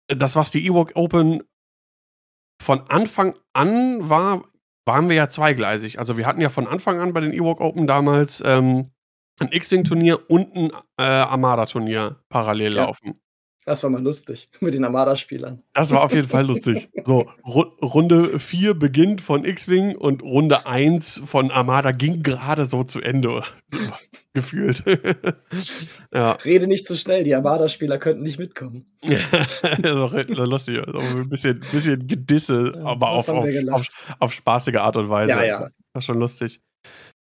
das, 0.07 0.37
was 0.37 0.51
die 0.51 0.65
Ewok 0.67 0.93
Open 0.95 1.43
von 2.63 2.83
Anfang 2.89 3.35
an 3.53 4.09
war, 4.09 4.45
waren 4.87 5.09
wir 5.09 5.17
ja 5.17 5.29
zweigleisig. 5.29 5.99
Also 5.99 6.17
wir 6.17 6.27
hatten 6.27 6.41
ja 6.41 6.51
von 6.51 6.67
Anfang 6.67 7.01
an 7.01 7.13
bei 7.13 7.21
den 7.21 7.33
Ewok 7.33 7.61
Open 7.61 7.87
damals 7.87 8.43
ähm, 8.45 8.91
ein 9.41 9.51
X-Wing-Turnier 9.51 10.31
und 10.31 10.55
ein 10.55 10.71
äh, 10.99 11.03
Armada-Turnier 11.03 12.17
parallel 12.29 12.77
ja. 12.77 12.85
laufen. 12.85 13.21
Das 13.67 13.83
war 13.83 13.91
mal 13.91 14.03
lustig 14.03 14.49
mit 14.61 14.75
den 14.75 14.85
Armada-Spielern. 14.85 15.63
Das 15.75 15.91
war 15.91 16.03
auf 16.03 16.13
jeden 16.13 16.29
Fall 16.29 16.47
lustig. 16.47 16.89
So, 17.05 17.27
Ru 17.47 17.63
Runde 17.83 18.39
4 18.39 18.75
beginnt 18.75 19.21
von 19.21 19.45
X-Wing 19.45 19.97
und 19.97 20.23
Runde 20.23 20.67
1 20.67 21.23
von 21.25 21.51
Armada 21.51 21.93
ging 21.93 22.23
gerade 22.23 22.67
so 22.67 22.85
zu 22.85 23.01
Ende. 23.01 23.43
Gefühlt. 24.33 24.85
ja. 26.15 26.33
Rede 26.33 26.69
nicht 26.69 26.87
zu 26.87 26.95
so 26.95 27.01
schnell, 27.01 27.25
die 27.25 27.35
Armada-Spieler 27.35 27.99
könnten 27.99 28.23
nicht 28.23 28.39
mitkommen. 28.39 28.87
das 29.03 30.13
ist 30.15 30.29
lustig. 30.29 30.87
Also 30.87 30.99
ein 31.01 31.29
bisschen, 31.29 31.61
bisschen 31.73 32.07
Gedisse, 32.07 32.73
ja, 32.77 32.85
aber 32.85 33.11
auf, 33.11 33.29
auf, 33.29 33.47
auf, 33.71 33.87
auf, 34.21 34.33
spaßige 34.33 34.77
Art 34.77 34.97
und 34.97 35.09
Weise. 35.09 35.31
Ja, 35.31 35.43
ja. 35.43 35.61
Das 35.61 35.73
war 35.95 36.03
schon 36.03 36.21
lustig. 36.21 36.61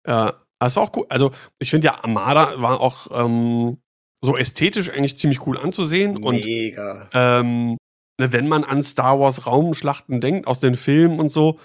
Ja. 0.06 0.45
Das 0.58 0.76
war 0.76 0.84
auch 0.84 0.92
cool. 0.96 1.06
Also, 1.08 1.32
ich 1.58 1.70
finde 1.70 1.86
ja, 1.86 2.02
Armada 2.02 2.60
war 2.60 2.80
auch 2.80 3.08
ähm, 3.12 3.78
so 4.24 4.36
ästhetisch 4.36 4.90
eigentlich 4.90 5.18
ziemlich 5.18 5.46
cool 5.46 5.58
anzusehen. 5.58 6.14
Mega. 6.14 7.02
Und 7.02 7.10
ähm, 7.12 7.76
ne, 8.18 8.32
wenn 8.32 8.48
man 8.48 8.64
an 8.64 8.82
Star 8.82 9.20
Wars 9.20 9.46
Raumschlachten 9.46 10.20
denkt, 10.20 10.46
aus 10.46 10.58
den 10.58 10.74
Filmen 10.74 11.20
und 11.20 11.30
so, 11.30 11.58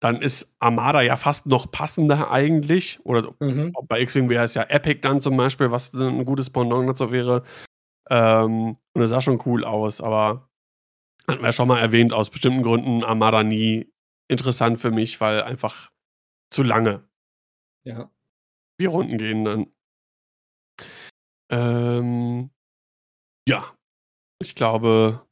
dann 0.00 0.20
ist 0.20 0.52
Armada 0.58 1.00
ja 1.00 1.16
fast 1.16 1.46
noch 1.46 1.70
passender 1.70 2.30
eigentlich. 2.30 2.98
Oder 3.04 3.34
mhm. 3.38 3.72
bei 3.86 4.00
X-Wing 4.00 4.28
wäre 4.28 4.44
es 4.44 4.54
ja 4.54 4.64
Epic 4.64 5.00
dann 5.02 5.20
zum 5.20 5.36
Beispiel, 5.36 5.70
was 5.70 5.92
ein 5.92 6.24
gutes 6.24 6.50
Pendant 6.50 6.88
dazu 6.88 7.12
wäre. 7.12 7.44
Ähm, 8.10 8.76
und 8.94 9.02
es 9.02 9.10
sah 9.10 9.20
schon 9.20 9.40
cool 9.46 9.64
aus, 9.64 10.00
aber 10.00 10.48
hatten 11.28 11.40
wir 11.40 11.46
ja 11.46 11.52
schon 11.52 11.68
mal 11.68 11.78
erwähnt, 11.78 12.12
aus 12.12 12.30
bestimmten 12.30 12.62
Gründen 12.62 13.04
Armada 13.04 13.44
nie 13.44 13.92
interessant 14.28 14.80
für 14.80 14.90
mich, 14.90 15.20
weil 15.20 15.42
einfach 15.42 15.90
zu 16.50 16.64
lange. 16.64 17.04
Ja. 17.84 18.10
Die 18.80 18.86
Runden 18.86 19.18
gehen 19.18 19.44
dann. 19.44 19.72
Ähm, 21.50 22.50
ja. 23.46 23.76
Ich 24.40 24.54
glaube, 24.54 25.24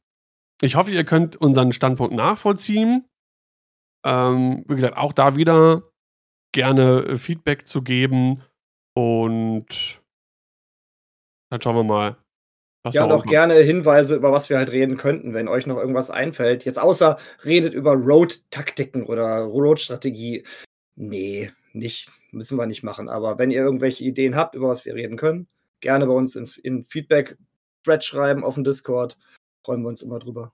ich 0.61 0.75
hoffe, 0.75 0.91
ihr 0.91 1.03
könnt 1.03 1.35
unseren 1.35 1.73
Standpunkt 1.73 2.13
nachvollziehen. 2.13 3.09
Ähm, 4.05 4.63
wie 4.67 4.75
gesagt, 4.75 4.97
auch 4.97 5.13
da 5.13 5.35
wieder 5.35 5.91
gerne 6.53 7.03
äh, 7.03 7.17
Feedback 7.17 7.67
zu 7.67 7.81
geben 7.81 8.43
und 8.93 10.01
dann 11.49 11.61
schauen 11.61 11.75
wir 11.75 11.83
mal. 11.83 12.17
ja, 12.91 13.03
und 13.03 13.11
auch 13.11 13.25
gerne 13.25 13.55
Hinweise, 13.55 14.15
über 14.15 14.31
was 14.31 14.49
wir 14.49 14.57
halt 14.57 14.71
reden 14.71 14.97
könnten, 14.97 15.33
wenn 15.33 15.47
euch 15.47 15.65
noch 15.65 15.77
irgendwas 15.77 16.09
einfällt. 16.09 16.65
Jetzt 16.65 16.79
außer 16.79 17.17
redet 17.43 17.73
über 17.73 17.93
Road-Taktiken 17.93 19.03
oder 19.03 19.41
Road-Strategie. 19.41 20.45
Nee, 20.95 21.51
nicht 21.73 22.11
müssen 22.31 22.57
wir 22.57 22.65
nicht 22.65 22.83
machen. 22.83 23.09
Aber 23.09 23.37
wenn 23.37 23.51
ihr 23.51 23.61
irgendwelche 23.61 24.03
Ideen 24.03 24.35
habt, 24.35 24.55
über 24.55 24.69
was 24.69 24.85
wir 24.85 24.95
reden 24.95 25.17
können, 25.17 25.47
gerne 25.81 26.05
bei 26.05 26.13
uns 26.13 26.35
ins, 26.35 26.57
in 26.57 26.85
Feedback-Thread 26.85 28.03
schreiben 28.03 28.43
auf 28.43 28.55
dem 28.55 28.63
Discord. 28.63 29.17
Freuen 29.65 29.81
wir 29.81 29.89
uns 29.89 30.01
immer 30.01 30.19
drüber. 30.19 30.53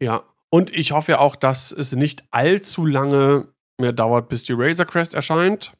Ja, 0.00 0.24
und 0.50 0.74
ich 0.74 0.92
hoffe 0.92 1.12
ja 1.12 1.18
auch, 1.18 1.36
dass 1.36 1.72
es 1.72 1.92
nicht 1.92 2.24
allzu 2.30 2.86
lange 2.86 3.52
mehr 3.78 3.92
dauert, 3.92 4.28
bis 4.28 4.42
die 4.44 4.54
Razor 4.54 4.86
Crest 4.86 5.14
erscheint. 5.14 5.72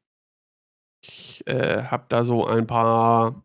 Ich 1.02 1.46
äh, 1.46 1.84
habe 1.84 2.04
da 2.08 2.24
so 2.24 2.46
ein 2.46 2.66
paar 2.66 3.44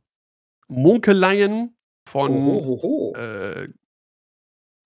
Munkeleien 0.67 1.77
von 2.07 3.13
äh, 3.15 3.69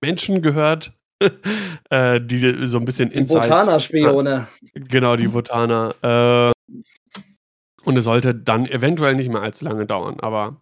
Menschen 0.01 0.41
gehört, 0.41 0.98
äh, 1.89 2.21
die 2.21 2.67
so 2.67 2.77
ein 2.77 2.85
bisschen 2.85 3.09
Die 3.09 3.21
Botaner-Spione. 3.21 4.47
Genau, 4.73 5.15
die 5.15 5.27
Botaner. 5.27 5.95
Äh, 6.01 6.73
und 7.83 7.97
es 7.97 8.03
sollte 8.03 8.35
dann 8.35 8.65
eventuell 8.65 9.15
nicht 9.15 9.29
mehr 9.29 9.41
allzu 9.41 9.65
lange 9.65 9.85
dauern, 9.85 10.19
aber 10.19 10.61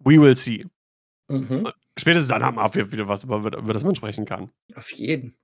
we 0.00 0.20
will 0.20 0.36
see. 0.36 0.66
Mhm. 1.28 1.70
Spätestens 1.98 2.28
dann 2.28 2.44
haben 2.44 2.74
wir 2.74 2.90
wieder 2.92 3.08
was, 3.08 3.24
über, 3.24 3.36
über 3.36 3.72
das 3.72 3.84
man 3.84 3.94
sprechen 3.94 4.24
kann. 4.24 4.50
Auf 4.74 4.92
jeden. 4.92 5.36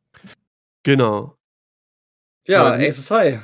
Genau. 0.83 1.37
Ja, 2.47 2.75
ähm, 2.75 2.81
Aces 2.81 3.11
High. 3.11 3.40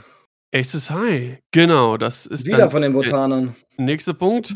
Aces 0.54 0.90
High, 0.90 1.38
genau, 1.52 1.96
das 1.96 2.26
ist 2.26 2.46
Wieder 2.46 2.70
von 2.70 2.82
den 2.82 2.92
Botanern. 2.92 3.54
Nächster 3.76 4.14
Punkt. 4.14 4.54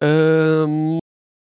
Ähm, 0.00 0.98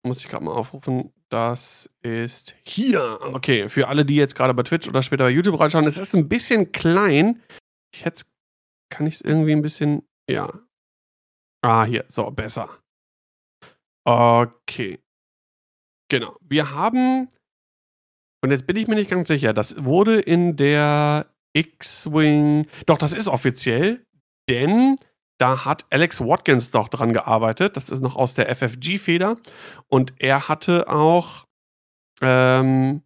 muss 0.05 0.17
ich 0.17 0.27
gerade 0.27 0.43
mal 0.43 0.51
aufrufen. 0.51 1.13
Das 1.31 1.89
ist 2.01 2.55
hier. 2.65 3.19
Okay, 3.21 3.69
für 3.69 3.87
alle, 3.87 4.05
die 4.05 4.15
jetzt 4.15 4.35
gerade 4.35 4.53
bei 4.53 4.63
Twitch 4.63 4.87
oder 4.87 5.01
später 5.01 5.23
bei 5.23 5.29
YouTube 5.29 5.59
reinschauen, 5.59 5.87
es 5.87 5.97
ist 5.97 6.13
ein 6.13 6.27
bisschen 6.27 6.71
klein. 6.73 7.41
Ich 7.93 8.03
hätte 8.03 8.23
kann 8.91 9.07
ich 9.07 9.15
es 9.15 9.21
irgendwie 9.21 9.53
ein 9.53 9.61
bisschen, 9.61 10.07
ja. 10.29 10.51
Ah, 11.63 11.85
hier, 11.85 12.05
so, 12.09 12.29
besser. 12.29 12.69
Okay. 14.05 14.99
Genau. 16.09 16.35
Wir 16.41 16.71
haben, 16.71 17.29
und 18.43 18.51
jetzt 18.51 18.67
bin 18.67 18.75
ich 18.75 18.87
mir 18.87 18.95
nicht 18.95 19.09
ganz 19.09 19.29
sicher, 19.29 19.53
das 19.53 19.81
wurde 19.83 20.19
in 20.19 20.57
der 20.57 21.33
X-Wing, 21.53 22.67
doch, 22.85 22.97
das 22.97 23.13
ist 23.13 23.29
offiziell, 23.29 24.05
denn 24.49 24.97
da 25.41 25.65
hat 25.65 25.85
Alex 25.89 26.21
Watkins 26.21 26.69
doch 26.69 26.87
dran 26.87 27.13
gearbeitet. 27.13 27.75
Das 27.75 27.89
ist 27.89 28.01
noch 28.01 28.15
aus 28.15 28.35
der 28.35 28.55
FFG-Feder. 28.55 29.37
Und 29.87 30.13
er 30.19 30.47
hatte 30.47 30.87
auch 30.87 31.47
ähm, 32.21 33.01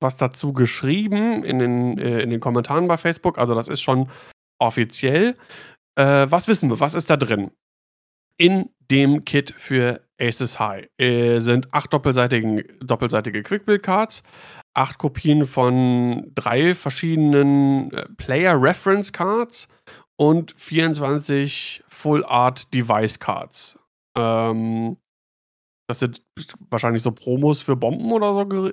was 0.00 0.16
dazu 0.16 0.54
geschrieben 0.54 1.44
in 1.44 1.58
den, 1.58 1.98
äh, 1.98 2.20
in 2.20 2.30
den 2.30 2.40
Kommentaren 2.40 2.88
bei 2.88 2.96
Facebook. 2.96 3.38
Also, 3.38 3.54
das 3.54 3.68
ist 3.68 3.82
schon 3.82 4.08
offiziell. 4.58 5.36
Äh, 5.96 6.26
was 6.30 6.48
wissen 6.48 6.70
wir? 6.70 6.80
Was 6.80 6.94
ist 6.94 7.10
da 7.10 7.18
drin? 7.18 7.50
In 8.38 8.70
dem 8.90 9.24
Kit 9.26 9.54
für 9.56 10.00
Aces 10.18 10.58
High 10.58 10.88
äh, 10.98 11.38
sind 11.38 11.72
acht 11.74 11.92
doppelseitige 11.92 13.42
Quick-Build-Cards, 13.42 14.22
acht 14.74 14.98
Kopien 14.98 15.46
von 15.46 16.30
drei 16.34 16.74
verschiedenen 16.74 17.92
äh, 17.92 18.06
Player-Reference-Cards 18.16 19.68
und 20.16 20.54
24 20.56 21.84
Full-Art-Device-Cards. 21.88 23.78
Ähm, 24.16 24.96
das 25.88 25.98
sind 26.00 26.22
wahrscheinlich 26.70 27.02
so 27.02 27.12
Promos 27.12 27.60
für 27.60 27.76
Bomben 27.76 28.12
oder 28.12 28.32
so 28.34 28.72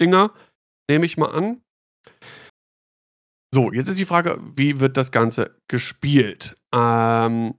Dinger, 0.00 0.32
nehme 0.90 1.06
ich 1.06 1.16
mal 1.16 1.30
an. 1.30 1.62
So, 3.54 3.72
jetzt 3.72 3.88
ist 3.88 3.98
die 3.98 4.04
Frage, 4.04 4.40
wie 4.56 4.80
wird 4.80 4.96
das 4.96 5.12
Ganze 5.12 5.56
gespielt? 5.68 6.56
Ähm, 6.74 7.54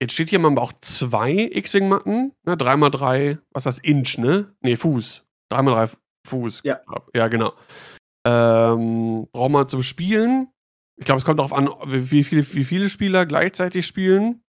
jetzt 0.00 0.12
steht 0.12 0.28
hier, 0.28 0.38
man 0.38 0.54
braucht 0.54 0.84
zwei 0.84 1.32
X-Wing-Matten, 1.52 2.32
ne? 2.44 2.54
3x3, 2.54 3.38
was 3.52 3.64
ist 3.64 3.78
das? 3.78 3.84
Inch, 3.84 4.18
ne? 4.18 4.54
Ne, 4.60 4.76
Fuß. 4.76 5.24
3x3 5.50 5.96
Fuß. 6.26 6.60
Ja. 6.64 6.80
Ja, 7.14 7.28
genau. 7.28 7.54
Ähm, 8.26 9.26
braucht 9.32 9.50
man 9.50 9.68
zum 9.68 9.82
Spielen. 9.82 10.48
Ich 10.96 11.04
glaube, 11.04 11.18
es 11.18 11.24
kommt 11.24 11.38
darauf 11.38 11.52
an, 11.52 11.68
wie 11.84 12.24
viele, 12.24 12.54
wie 12.54 12.64
viele 12.64 12.88
Spieler 12.88 13.26
gleichzeitig 13.26 13.86
spielen. 13.86 14.42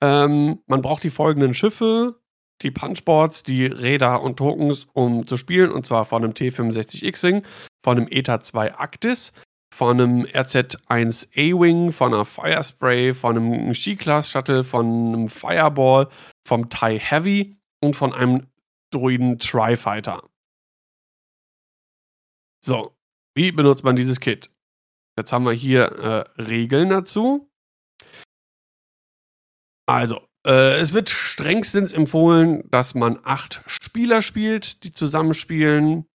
Ähm, 0.00 0.60
man 0.66 0.80
braucht 0.80 1.02
die 1.02 1.10
folgenden 1.10 1.52
Schiffe, 1.52 2.20
die 2.62 2.70
Punchboards, 2.70 3.42
die 3.42 3.66
Räder 3.66 4.22
und 4.22 4.38
Tokens, 4.38 4.88
um 4.92 5.26
zu 5.26 5.36
spielen, 5.36 5.72
und 5.72 5.84
zwar 5.86 6.06
von 6.06 6.24
einem 6.24 6.32
T65 6.32 7.04
X-Wing, 7.04 7.44
von 7.84 7.98
einem 7.98 8.08
ETA 8.10 8.40
2 8.40 8.74
Actis, 8.78 9.32
von 9.72 10.00
einem 10.00 10.22
RZ1 10.24 11.28
A-Wing, 11.32 11.92
von 11.92 12.14
einer 12.14 12.24
Firespray, 12.24 13.12
von 13.14 13.36
einem 13.36 13.72
G-Class 13.72 14.30
Shuttle, 14.30 14.64
von 14.64 14.86
einem 14.86 15.28
Fireball, 15.28 16.08
vom 16.46 16.68
TIE 16.68 16.98
Heavy 16.98 17.56
und 17.82 17.94
von 17.94 18.12
einem 18.12 18.46
Druiden 18.90 19.38
Tri-Fighter. 19.38 20.22
So, 22.64 22.94
wie 23.34 23.52
benutzt 23.52 23.84
man 23.84 23.96
dieses 23.96 24.20
Kit? 24.20 24.50
Jetzt 25.20 25.32
haben 25.32 25.44
wir 25.44 25.52
hier 25.52 25.82
äh, 26.38 26.42
Regeln 26.42 26.88
dazu. 26.88 27.50
Also, 29.86 30.22
äh, 30.46 30.78
es 30.78 30.94
wird 30.94 31.10
strengstens 31.10 31.92
empfohlen, 31.92 32.62
dass 32.70 32.94
man 32.94 33.18
acht 33.22 33.62
Spieler 33.66 34.22
spielt, 34.22 34.82
die 34.82 34.92
zusammenspielen. 34.92 36.06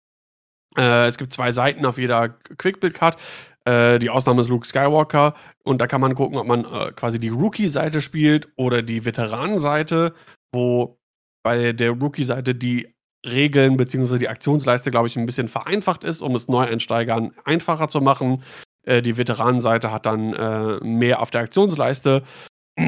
Äh, 0.78 1.08
es 1.08 1.18
gibt 1.18 1.34
zwei 1.34 1.52
Seiten 1.52 1.84
auf 1.84 1.98
jeder 1.98 2.30
Quickbuild-Card. 2.30 3.20
Äh, 3.66 3.98
die 3.98 4.08
Ausnahme 4.08 4.40
ist 4.40 4.48
Luke 4.48 4.66
Skywalker. 4.66 5.34
Und 5.64 5.82
da 5.82 5.86
kann 5.86 6.00
man 6.00 6.14
gucken, 6.14 6.38
ob 6.38 6.46
man 6.46 6.64
äh, 6.64 6.92
quasi 6.92 7.20
die 7.20 7.28
Rookie-Seite 7.28 8.00
spielt 8.00 8.48
oder 8.56 8.80
die 8.80 9.04
Veteranenseite, 9.04 10.14
wo 10.50 10.98
bei 11.42 11.72
der 11.72 11.90
Rookie-Seite 11.90 12.54
die 12.54 12.94
Regeln 13.26 13.76
bzw. 13.76 14.18
die 14.18 14.28
Aktionsleiste, 14.28 14.90
glaube 14.90 15.08
ich, 15.08 15.16
ein 15.16 15.26
bisschen 15.26 15.48
vereinfacht 15.48 16.04
ist, 16.04 16.20
um 16.20 16.34
es 16.34 16.48
Neueinsteigern 16.48 17.32
einfacher 17.44 17.88
zu 17.88 18.00
machen. 18.00 18.42
Äh, 18.84 19.02
die 19.02 19.16
Veteranenseite 19.16 19.92
hat 19.92 20.06
dann 20.06 20.32
äh, 20.32 20.78
mehr 20.84 21.20
auf 21.20 21.30
der 21.30 21.42
Aktionsleiste. 21.42 22.22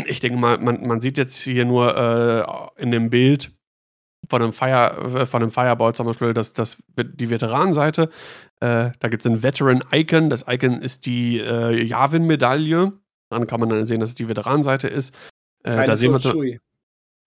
Ich 0.07 0.21
denke 0.21 0.39
mal, 0.39 0.59
man, 0.59 0.87
man 0.87 1.01
sieht 1.01 1.19
jetzt 1.19 1.37
hier 1.37 1.65
nur 1.65 1.97
äh, 1.97 2.83
in 2.83 2.91
dem 2.91 3.11
Bild 3.11 3.53
von 4.29 4.43
einem, 4.43 4.53
Fire, 4.53 5.21
äh, 5.21 5.27
von 5.27 5.43
einem 5.43 5.53
Fireball 5.53 5.95
zum 5.95 6.07
Beispiel 6.07 6.35
das, 6.35 6.53
das, 6.53 6.77
die 6.97 7.31
Veteranenseite. 7.31 8.11
Da 8.59 8.91
gibt 9.03 9.21
es 9.21 9.27
ein 9.31 9.43
Veteran-Icon. 9.43 10.31
Das 10.31 10.47
Icon 10.49 10.81
ist 10.81 11.05
die 11.05 11.37
Yavin-Medaille. 11.37 12.91
Dann 13.29 13.47
kann 13.47 13.61
man 13.61 13.69
dann 13.69 13.85
sehen, 13.85 14.01
dass 14.01 14.09
es 14.09 14.15
die 14.15 14.29
Veteranenseite 14.29 14.89
ist. 14.89 15.15
Da 15.63 15.95
sehen 15.95 16.13
wir 16.13 16.21
so, 16.21 16.33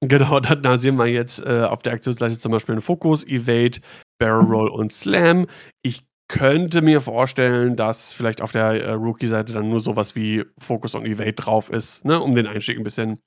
Genau, 0.02 0.40
da, 0.40 0.56
da, 0.56 0.78
sehen 0.78 0.96
wir 0.96 1.08
jetzt 1.08 1.42
äh, 1.46 1.64
auf 1.64 1.82
der 1.82 1.94
Aktionsleiste 1.94 2.40
zum 2.40 2.52
Beispiel 2.52 2.74
einen 2.74 2.82
Fokus, 2.82 3.26
Evade, 3.26 3.82
Barrel 4.18 4.46
Roll 4.46 4.70
und 4.70 4.94
Slam. 4.94 5.48
Ich 5.82 6.04
könnte 6.30 6.82
mir 6.82 7.02
vorstellen, 7.02 7.76
dass 7.76 8.14
vielleicht 8.14 8.42
auf 8.42 8.54
der 8.54 8.82
äh, 8.82 8.92
Rookie-Seite 8.92 9.52
dann 9.52 9.70
nur 9.70 9.82
sowas 9.82 10.16
wie 10.16 10.46
Focus 10.60 10.96
und 10.96 11.06
Evade 11.06 11.34
drauf 11.34 11.70
ist, 11.70 12.06
ne, 12.06 12.22
um 12.22 12.36
den 12.36 12.48
Einstieg 12.48 12.78
ein 12.78 12.84
bisschen 12.84 13.20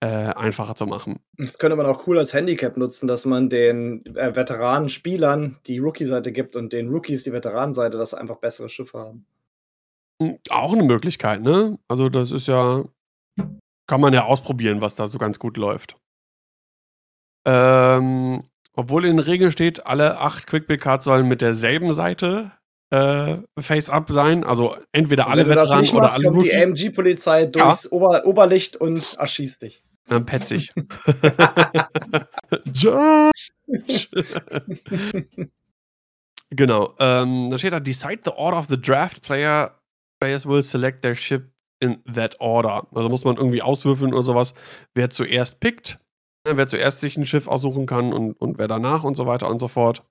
äh, 0.00 0.06
einfacher 0.06 0.74
zu 0.74 0.86
machen. 0.86 1.20
Das 1.38 1.58
könnte 1.58 1.76
man 1.76 1.86
auch 1.86 2.06
cool 2.06 2.18
als 2.18 2.34
Handicap 2.34 2.76
nutzen, 2.76 3.08
dass 3.08 3.24
man 3.24 3.48
den 3.48 4.04
äh, 4.14 4.34
Veteranen-Spielern 4.36 5.58
die 5.66 5.78
Rookie-Seite 5.78 6.30
gibt 6.30 6.54
und 6.54 6.72
den 6.72 6.90
Rookies 6.90 7.24
die 7.24 7.32
Veteranenseite, 7.32 7.96
dass 7.96 8.10
sie 8.10 8.18
einfach 8.20 8.36
bessere 8.36 8.68
Schiffe 8.68 8.98
haben. 8.98 9.26
Hm, 10.22 10.38
auch 10.50 10.72
eine 10.72 10.82
Möglichkeit, 10.82 11.40
ne? 11.40 11.78
Also 11.88 12.10
das 12.10 12.32
ist 12.32 12.48
ja, 12.48 12.84
kann 13.86 14.00
man 14.00 14.12
ja 14.12 14.24
ausprobieren, 14.24 14.82
was 14.82 14.94
da 14.94 15.06
so 15.06 15.18
ganz 15.18 15.38
gut 15.38 15.56
läuft. 15.56 15.96
Ähm, 17.46 18.44
obwohl 18.74 19.04
in 19.04 19.16
den 19.16 19.24
Regeln 19.24 19.52
steht, 19.52 19.86
alle 19.86 20.18
acht 20.18 20.46
Quickbuild-Cards 20.46 21.04
sollen 21.04 21.28
mit 21.28 21.42
derselben 21.42 21.92
Seite 21.92 22.52
äh, 22.90 23.38
Face-Up 23.58 24.10
sein. 24.10 24.44
Also 24.44 24.76
entweder 24.92 25.28
alle 25.28 25.48
Veteranen 25.48 25.88
oder 25.90 26.02
machst, 26.02 26.16
alle 26.16 26.28
kommt 26.28 26.42
die 26.42 26.54
AMG-Polizei 26.54 27.46
durchs 27.46 27.84
ja. 27.84 27.92
Ober 27.92 28.26
Oberlicht 28.26 28.76
und 28.76 29.14
erschießt 29.14 29.62
dich. 29.62 29.82
Dann 30.08 30.26
petzig. 30.26 30.72
George! 32.72 33.50
genau. 36.50 36.94
Ähm, 36.98 37.48
da 37.50 37.58
steht 37.58 37.72
da, 37.72 37.80
decide 37.80 38.20
the 38.24 38.32
order 38.32 38.58
of 38.58 38.66
the 38.68 38.80
draft 38.80 39.22
player. 39.22 39.78
Players 40.20 40.46
will 40.46 40.62
select 40.62 41.02
their 41.02 41.14
ship 41.14 41.50
in 41.80 42.02
that 42.12 42.36
order. 42.40 42.86
Also 42.94 43.08
muss 43.08 43.24
man 43.24 43.36
irgendwie 43.36 43.62
auswürfeln 43.62 44.12
oder 44.12 44.22
sowas, 44.22 44.54
wer 44.94 45.10
zuerst 45.10 45.60
pickt. 45.60 45.98
Ne, 46.46 46.56
wer 46.56 46.66
zuerst 46.66 47.00
sich 47.00 47.16
ein 47.16 47.26
Schiff 47.26 47.46
aussuchen 47.46 47.86
kann 47.86 48.12
und, 48.12 48.32
und 48.32 48.58
wer 48.58 48.68
danach 48.68 49.04
und 49.04 49.16
so 49.16 49.26
weiter 49.26 49.48
und 49.48 49.60
so 49.60 49.68
fort. 49.68 50.04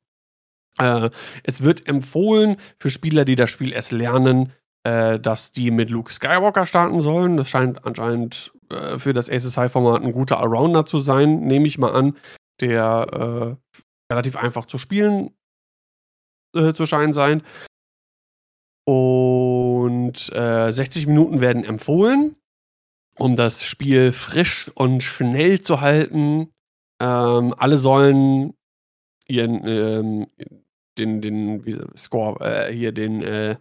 Äh, 0.79 1.09
es 1.43 1.61
wird 1.63 1.87
empfohlen 1.87 2.57
für 2.79 2.89
Spieler, 2.89 3.25
die 3.25 3.35
das 3.35 3.49
Spiel 3.49 3.73
erst 3.73 3.91
lernen, 3.91 4.53
äh, 4.83 5.19
dass 5.19 5.51
die 5.51 5.71
mit 5.71 5.89
Luke 5.89 6.11
Skywalker 6.11 6.65
starten 6.65 7.01
sollen. 7.01 7.35
Das 7.35 7.49
scheint 7.49 7.85
anscheinend 7.85 8.53
äh, 8.71 8.97
für 8.97 9.13
das 9.13 9.29
ASSI-Format 9.29 10.03
ein 10.03 10.13
guter 10.13 10.39
Allrounder 10.39 10.85
zu 10.85 10.99
sein, 10.99 11.41
nehme 11.41 11.67
ich 11.67 11.77
mal 11.77 11.91
an, 11.91 12.17
der 12.61 13.57
äh, 14.09 14.13
relativ 14.13 14.37
einfach 14.37 14.65
zu 14.65 14.77
spielen 14.77 15.33
äh, 16.55 16.73
zu 16.73 16.85
scheinen 16.85 17.13
sein. 17.13 17.43
Und 18.85 20.17
60 20.17 21.03
äh, 21.03 21.07
Minuten 21.07 21.39
werden 21.39 21.63
empfohlen 21.63 22.35
um 23.21 23.35
das 23.35 23.63
Spiel 23.63 24.13
frisch 24.13 24.71
und 24.73 25.03
schnell 25.03 25.61
zu 25.61 25.79
halten. 25.79 26.51
Ähm, 26.99 27.53
alle 27.55 27.77
sollen 27.77 28.55
ihren 29.27 29.65
ähm, 29.67 30.27
den, 30.97 31.21
den 31.21 31.63
wie, 31.63 31.79
Score, 31.95 32.39
äh, 32.43 32.73
hier 32.73 32.91
den, 32.91 33.21
äh, 33.21 33.57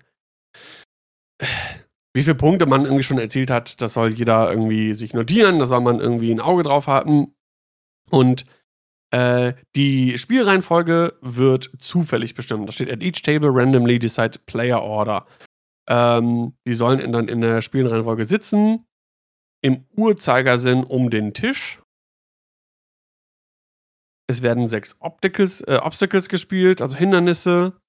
wie 2.14 2.22
viele 2.22 2.36
Punkte 2.36 2.64
man 2.64 2.84
irgendwie 2.84 3.02
schon 3.02 3.18
erzielt 3.18 3.50
hat, 3.50 3.82
das 3.82 3.92
soll 3.92 4.12
jeder 4.12 4.50
irgendwie 4.50 4.94
sich 4.94 5.12
notieren, 5.12 5.58
da 5.58 5.66
soll 5.66 5.82
man 5.82 6.00
irgendwie 6.00 6.32
ein 6.32 6.40
Auge 6.40 6.62
drauf 6.62 6.86
haben. 6.86 7.34
Und 8.10 8.46
äh, 9.10 9.52
die 9.76 10.16
Spielreihenfolge 10.16 11.18
wird 11.20 11.70
zufällig 11.78 12.34
bestimmt. 12.34 12.66
Da 12.66 12.72
steht 12.72 12.90
at 12.90 13.02
each 13.02 13.20
table 13.22 13.50
randomly 13.52 13.98
decide 13.98 14.38
player 14.46 14.82
order. 14.82 15.26
Ähm, 15.86 16.54
die 16.66 16.74
sollen 16.74 17.12
dann 17.12 17.28
in 17.28 17.42
der 17.42 17.60
Spielreihenfolge 17.60 18.24
sitzen, 18.24 18.86
im 19.62 19.84
Uhrzeigersinn 19.96 20.84
um 20.84 21.10
den 21.10 21.34
Tisch. 21.34 21.80
Es 24.28 24.42
werden 24.42 24.68
sechs 24.68 24.96
Obstacles, 25.00 25.60
äh, 25.62 25.80
Obstacles 25.82 26.28
gespielt, 26.28 26.80
also 26.80 26.96
Hindernisse. 26.96 27.80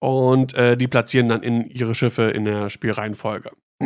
Und 0.00 0.54
äh, 0.54 0.76
die 0.76 0.88
platzieren 0.88 1.28
dann 1.28 1.42
in 1.42 1.68
ihre 1.68 1.94
Schiffe 1.94 2.30
in 2.30 2.44
der 2.44 2.70
Spielreihenfolge. 2.70 3.50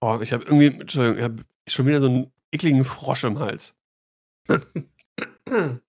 oh, 0.00 0.20
ich 0.22 0.32
habe 0.32 0.44
irgendwie, 0.44 0.66
Entschuldigung, 0.66 1.18
ich 1.18 1.24
habe 1.24 1.44
schon 1.68 1.86
wieder 1.86 2.00
so 2.00 2.06
einen 2.06 2.32
ekligen 2.52 2.84
Frosch 2.84 3.24
im 3.24 3.38
Hals. 3.38 3.74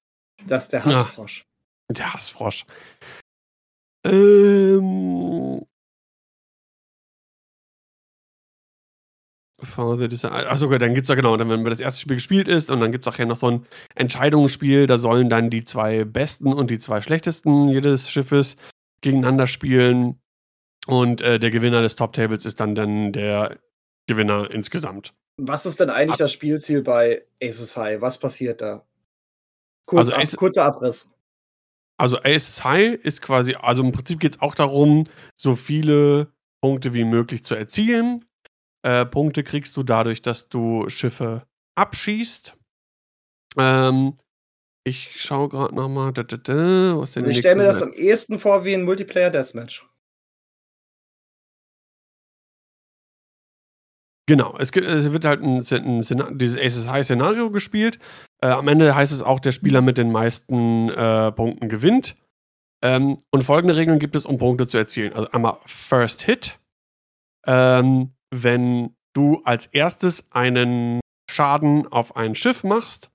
Das 0.47 0.65
ist 0.65 0.73
der 0.73 0.85
Hassfrosch. 0.85 1.45
Ja, 1.89 1.95
der 1.95 2.13
Hassfrosch. 2.13 2.65
Ähm. 4.05 5.65
Achso, 9.65 10.67
okay, 10.67 10.79
dann 10.79 10.93
gibt 10.93 11.05
es 11.05 11.09
ja 11.09 11.15
genau, 11.15 11.35
dann, 11.37 11.49
wenn 11.49 11.65
das 11.65 11.79
erste 11.79 12.01
Spiel 12.01 12.15
gespielt 12.15 12.47
ist 12.47 12.71
und 12.71 12.79
dann 12.79 12.91
gibt 12.91 13.05
es 13.05 13.13
auch 13.13 13.17
ja 13.17 13.25
noch 13.25 13.35
so 13.35 13.47
ein 13.47 13.65
Entscheidungsspiel, 13.95 14.87
da 14.87 14.97
sollen 14.97 15.29
dann 15.29 15.49
die 15.49 15.63
zwei 15.63 16.03
besten 16.03 16.53
und 16.53 16.69
die 16.69 16.79
zwei 16.79 17.01
schlechtesten 17.01 17.69
jedes 17.69 18.09
Schiffes 18.09 18.55
gegeneinander 19.01 19.47
spielen. 19.47 20.19
Und 20.87 21.21
äh, 21.21 21.39
der 21.39 21.51
Gewinner 21.51 21.81
des 21.81 21.95
Top-Tables 21.95 22.45
ist 22.45 22.59
dann, 22.59 22.75
dann 22.75 23.11
der 23.11 23.57
Gewinner 24.07 24.51
insgesamt. 24.51 25.13
Was 25.37 25.65
ist 25.65 25.79
denn 25.79 25.89
eigentlich 25.89 26.13
Ab 26.13 26.19
das 26.19 26.33
Spielziel 26.33 26.81
bei 26.81 27.23
Aces 27.41 27.75
High? 27.75 28.01
Was 28.01 28.17
passiert 28.17 28.61
da? 28.61 28.85
Kurz, 29.85 30.11
also 30.11 30.15
Ace, 30.15 30.35
kurzer 30.35 30.65
Abriss. 30.65 31.07
Also 31.97 32.19
Aces 32.19 32.63
High 32.63 32.99
ist 33.03 33.21
quasi, 33.21 33.55
also 33.55 33.83
im 33.83 33.91
Prinzip 33.91 34.19
geht 34.19 34.33
es 34.33 34.41
auch 34.41 34.55
darum, 34.55 35.05
so 35.35 35.55
viele 35.55 36.31
Punkte 36.61 36.93
wie 36.93 37.03
möglich 37.03 37.43
zu 37.43 37.55
erzielen. 37.55 38.23
Äh, 38.85 39.07
Punkte 39.07 39.43
kriegst 39.43 39.75
du 39.77 39.81
dadurch, 39.81 40.21
dass 40.21 40.47
du 40.47 40.87
Schiffe 40.89 41.47
abschießt. 41.73 42.55
Ähm, 43.57 44.19
ich 44.83 45.19
schaue 45.19 45.49
gerade 45.49 45.73
nochmal. 45.73 46.13
Also 46.15 47.19
ich 47.21 47.39
stelle 47.39 47.55
mir 47.55 47.63
das 47.63 47.81
am 47.81 47.93
ehesten 47.93 48.37
vor 48.37 48.63
wie 48.63 48.75
ein 48.75 48.83
Multiplayer 48.83 49.31
Deathmatch. 49.31 49.89
Genau, 54.27 54.55
es, 54.59 54.71
gibt, 54.71 54.87
es 54.87 55.11
wird 55.11 55.25
halt 55.25 55.41
ein, 55.41 55.65
ein, 55.67 56.37
dieses 56.37 56.57
Aces 56.59 56.87
High 56.87 57.05
Szenario 57.05 57.49
gespielt. 57.49 57.97
Äh, 58.41 58.49
am 58.49 58.67
Ende 58.67 58.93
heißt 58.93 59.11
es 59.11 59.23
auch, 59.23 59.39
der 59.39 59.51
Spieler 59.51 59.81
mit 59.81 59.97
den 59.97 60.11
meisten 60.11 60.89
äh, 60.89 61.31
Punkten 61.31 61.69
gewinnt. 61.69 62.15
Ähm, 62.83 63.17
und 63.31 63.43
folgende 63.43 63.75
Regeln 63.75 63.97
gibt 63.97 64.15
es, 64.15 64.27
um 64.27 64.37
Punkte 64.37 64.67
zu 64.67 64.77
erzielen. 64.77 65.13
Also 65.13 65.31
einmal 65.31 65.57
First 65.65 66.21
Hit. 66.21 66.59
Ähm, 67.47 68.14
wenn 68.43 68.95
du 69.13 69.41
als 69.43 69.67
erstes 69.67 70.29
einen 70.31 70.99
Schaden 71.29 71.87
auf 71.87 72.15
ein 72.15 72.35
Schiff 72.35 72.63
machst, 72.63 73.11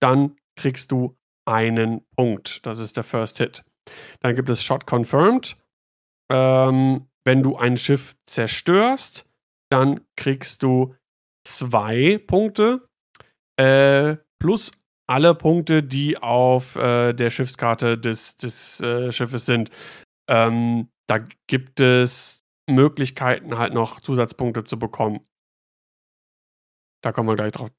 dann 0.00 0.36
kriegst 0.56 0.92
du 0.92 1.16
einen 1.46 2.04
Punkt. 2.16 2.64
Das 2.66 2.78
ist 2.78 2.96
der 2.96 3.04
First 3.04 3.38
Hit. 3.38 3.64
Dann 4.20 4.34
gibt 4.34 4.50
es 4.50 4.62
Shot 4.62 4.86
Confirmed. 4.86 5.56
Ähm, 6.30 7.06
wenn 7.24 7.42
du 7.42 7.56
ein 7.56 7.76
Schiff 7.76 8.16
zerstörst, 8.26 9.24
dann 9.70 10.00
kriegst 10.16 10.62
du 10.62 10.94
zwei 11.44 12.18
Punkte 12.18 12.86
äh, 13.58 14.16
plus 14.38 14.72
alle 15.08 15.34
Punkte, 15.34 15.82
die 15.82 16.18
auf 16.18 16.76
äh, 16.76 17.12
der 17.14 17.30
Schiffskarte 17.30 17.98
des, 17.98 18.36
des 18.36 18.80
äh, 18.80 19.10
Schiffes 19.10 19.46
sind. 19.46 19.70
Ähm, 20.28 20.88
da 21.06 21.18
gibt 21.46 21.80
es 21.80 22.44
Möglichkeiten, 22.68 23.58
halt 23.58 23.74
noch 23.74 24.00
Zusatzpunkte 24.00 24.64
zu 24.64 24.78
bekommen. 24.78 25.20
Da 27.02 27.12
kommen 27.12 27.28
wir 27.28 27.36
gleich 27.36 27.52
drauf 27.52 27.70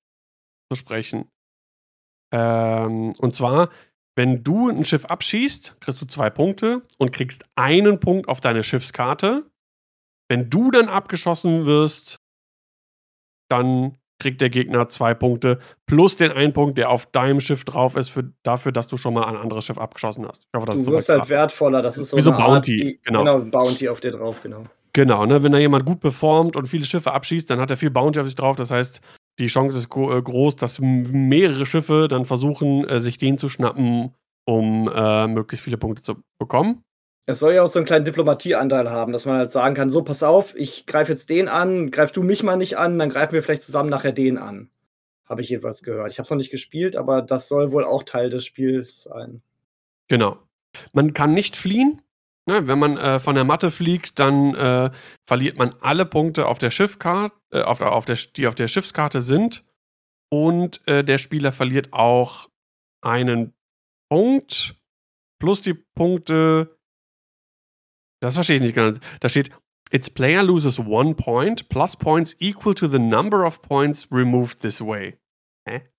zu 0.72 0.78
sprechen. 0.78 1.30
Ähm, 2.34 3.14
und 3.18 3.36
zwar, 3.36 3.70
wenn 4.16 4.44
du 4.44 4.70
ein 4.70 4.86
Schiff 4.86 5.06
abschießt, 5.06 5.82
kriegst 5.82 6.02
du 6.02 6.06
zwei 6.06 6.30
Punkte 6.30 6.86
und 6.98 7.12
kriegst 7.12 7.44
einen 7.56 8.00
Punkt 8.00 8.28
auf 8.28 8.42
deine 8.42 8.64
Schiffskarte. 8.64 9.50
Wenn 10.30 10.50
du 10.50 10.72
dann 10.72 10.90
abgeschossen 10.90 11.66
wirst, 11.66 12.20
dann 13.50 13.98
kriegt 14.20 14.42
der 14.42 14.50
Gegner 14.50 14.90
zwei 14.90 15.14
Punkte 15.14 15.60
plus 15.86 16.18
den 16.18 16.32
einen 16.32 16.54
Punkt, 16.54 16.78
der 16.78 16.90
auf 16.90 17.06
deinem 17.06 17.40
Schiff 17.40 17.64
drauf 17.64 17.96
ist, 17.96 18.10
für, 18.10 18.32
dafür, 18.44 18.72
dass 18.72 18.88
du 18.88 18.98
schon 18.98 19.14
mal 19.14 19.24
ein 19.24 19.38
anderes 19.38 19.66
Schiff 19.66 19.78
abgeschossen 19.78 20.28
hast. 20.28 20.44
Ich 20.44 20.58
hoffe, 20.58 20.68
das 20.68 20.84
du 20.84 20.92
wirst 20.92 21.10
halt 21.10 21.20
klar. 21.26 21.30
wertvoller, 21.30 21.82
das 21.82 21.98
ist 21.98 22.10
so 22.10 22.18
Wie 22.18 22.22
so 22.22 22.32
Bounty, 22.32 22.96
Art, 22.98 23.06
genau. 23.06 23.20
Genau, 23.24 23.40
Bounty 23.50 23.90
auf 23.90 24.02
dir 24.02 24.12
drauf, 24.12 24.44
genau. 24.44 24.66
Genau, 24.94 25.26
ne, 25.26 25.44
wenn 25.44 25.52
da 25.52 25.60
jemand 25.60 25.86
gut 25.86 26.00
performt 26.00 26.56
und 26.56 26.68
viele 26.68 26.84
Schiffe 26.84 27.12
abschießt, 27.12 27.50
dann 27.50 27.60
hat 27.60 27.70
er 27.70 27.78
viel 27.78 27.92
Bounty 27.92 28.20
auf 28.20 28.26
sich 28.26 28.36
drauf. 28.36 28.56
Das 28.56 28.72
heißt, 28.72 29.02
die 29.38 29.48
Chance 29.48 29.78
ist 29.78 29.86
äh, 29.86 30.22
groß, 30.22 30.56
dass 30.56 30.80
mehrere 30.80 31.66
Schiffe 31.66 32.08
dann 32.10 32.26
versuchen, 32.26 32.88
äh, 32.88 33.00
sich 33.00 33.18
den 33.18 33.38
zu 33.38 33.50
schnappen, 33.50 34.16
um 34.46 34.92
äh, 34.94 35.28
möglichst 35.28 35.64
viele 35.64 35.78
Punkte 35.78 36.02
zu 36.02 36.16
bekommen. 36.40 36.84
Es 37.26 37.40
soll 37.40 37.54
ja 37.54 37.64
auch 37.64 37.68
so 37.68 37.78
einen 37.78 37.86
kleinen 37.86 38.06
Diplomatieanteil 38.06 38.90
haben, 38.90 39.14
dass 39.14 39.26
man 39.26 39.38
halt 39.38 39.52
sagen 39.52 39.76
kann: 39.76 39.92
So, 39.92 40.02
pass 40.02 40.24
auf, 40.24 40.56
ich 40.56 40.88
greife 40.88 41.12
jetzt 41.12 41.30
den 41.30 41.48
an, 41.48 41.92
greif 41.92 42.12
du 42.12 42.24
mich 42.24 42.42
mal 42.42 42.58
nicht 42.58 42.78
an, 42.78 42.98
dann 42.98 43.10
greifen 43.10 43.34
wir 43.34 43.44
vielleicht 43.44 43.62
zusammen 43.62 43.90
nachher 43.90 44.12
den 44.12 44.40
an. 44.40 44.72
Habe 45.26 45.42
ich 45.42 45.50
jedenfalls 45.50 45.84
gehört. 45.84 46.12
Ich 46.12 46.18
habe 46.18 46.24
es 46.24 46.32
noch 46.32 46.38
nicht 46.38 46.50
gespielt, 46.50 46.96
aber 46.96 47.22
das 47.22 47.48
soll 47.48 47.72
wohl 47.72 47.86
auch 47.86 48.02
Teil 48.02 48.32
des 48.32 48.46
Spiels 48.46 49.04
sein. 49.04 49.44
Genau. 50.08 50.40
Man 50.92 51.14
kann 51.14 51.36
nicht 51.36 51.56
fliehen. 51.56 52.02
Ne? 52.48 52.68
Wenn 52.68 52.80
man 52.80 52.98
äh, 52.98 53.20
von 53.20 53.36
der 53.36 53.44
Matte 53.44 53.72
fliegt, 53.72 54.20
dann 54.20 54.56
äh, 54.56 54.92
verliert 55.28 55.58
man 55.58 55.76
alle 55.82 56.06
Punkte 56.06 56.48
auf 56.48 56.60
der 56.60 56.72
Schiffkarte, 56.72 57.36
äh, 57.52 57.62
auf, 57.62 57.82
auf 57.82 58.06
der, 58.06 58.18
die 58.36 58.48
auf 58.48 58.56
der 58.56 58.68
Schiffskarte 58.68 59.22
sind. 59.22 59.64
Und 60.32 60.88
äh, 60.88 61.04
der 61.04 61.18
Spieler 61.18 61.52
verliert 61.52 61.94
auch 61.94 62.50
einen 63.02 63.54
Punkt 64.12 64.76
plus 65.40 65.62
die 65.62 65.74
Punkte, 65.74 66.78
das 68.22 68.36
verstehe 68.36 68.58
ich 68.58 68.62
nicht 68.62 68.76
ganz. 68.76 69.00
Da 69.22 69.30
steht, 69.30 69.52
its 69.92 70.10
player 70.10 70.44
loses 70.44 70.80
one 70.80 71.16
point 71.16 71.70
plus 71.70 71.96
points 71.96 72.36
equal 72.40 72.76
to 72.76 72.88
the 72.88 73.00
number 73.00 73.46
of 73.46 73.62
points 73.62 74.08
removed 74.12 74.60
this 74.60 74.82
way. 74.82 75.18
Hä? 75.68 75.90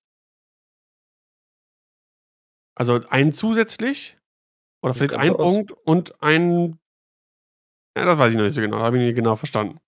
Also 2.76 3.00
ein 3.08 3.32
zusätzlich? 3.32 4.19
Oder 4.82 4.94
vielleicht 4.94 5.14
ein 5.14 5.34
Punkt 5.34 5.72
und 5.72 6.20
ein. 6.22 6.78
Ja, 7.96 8.04
das 8.04 8.18
weiß 8.18 8.32
ich 8.32 8.38
noch 8.38 8.44
nicht 8.44 8.54
so 8.54 8.60
genau. 8.60 8.78
Da 8.78 8.84
habe 8.84 8.98
ich 8.98 9.04
nicht 9.04 9.16
genau 9.16 9.36
verstanden. 9.36 9.78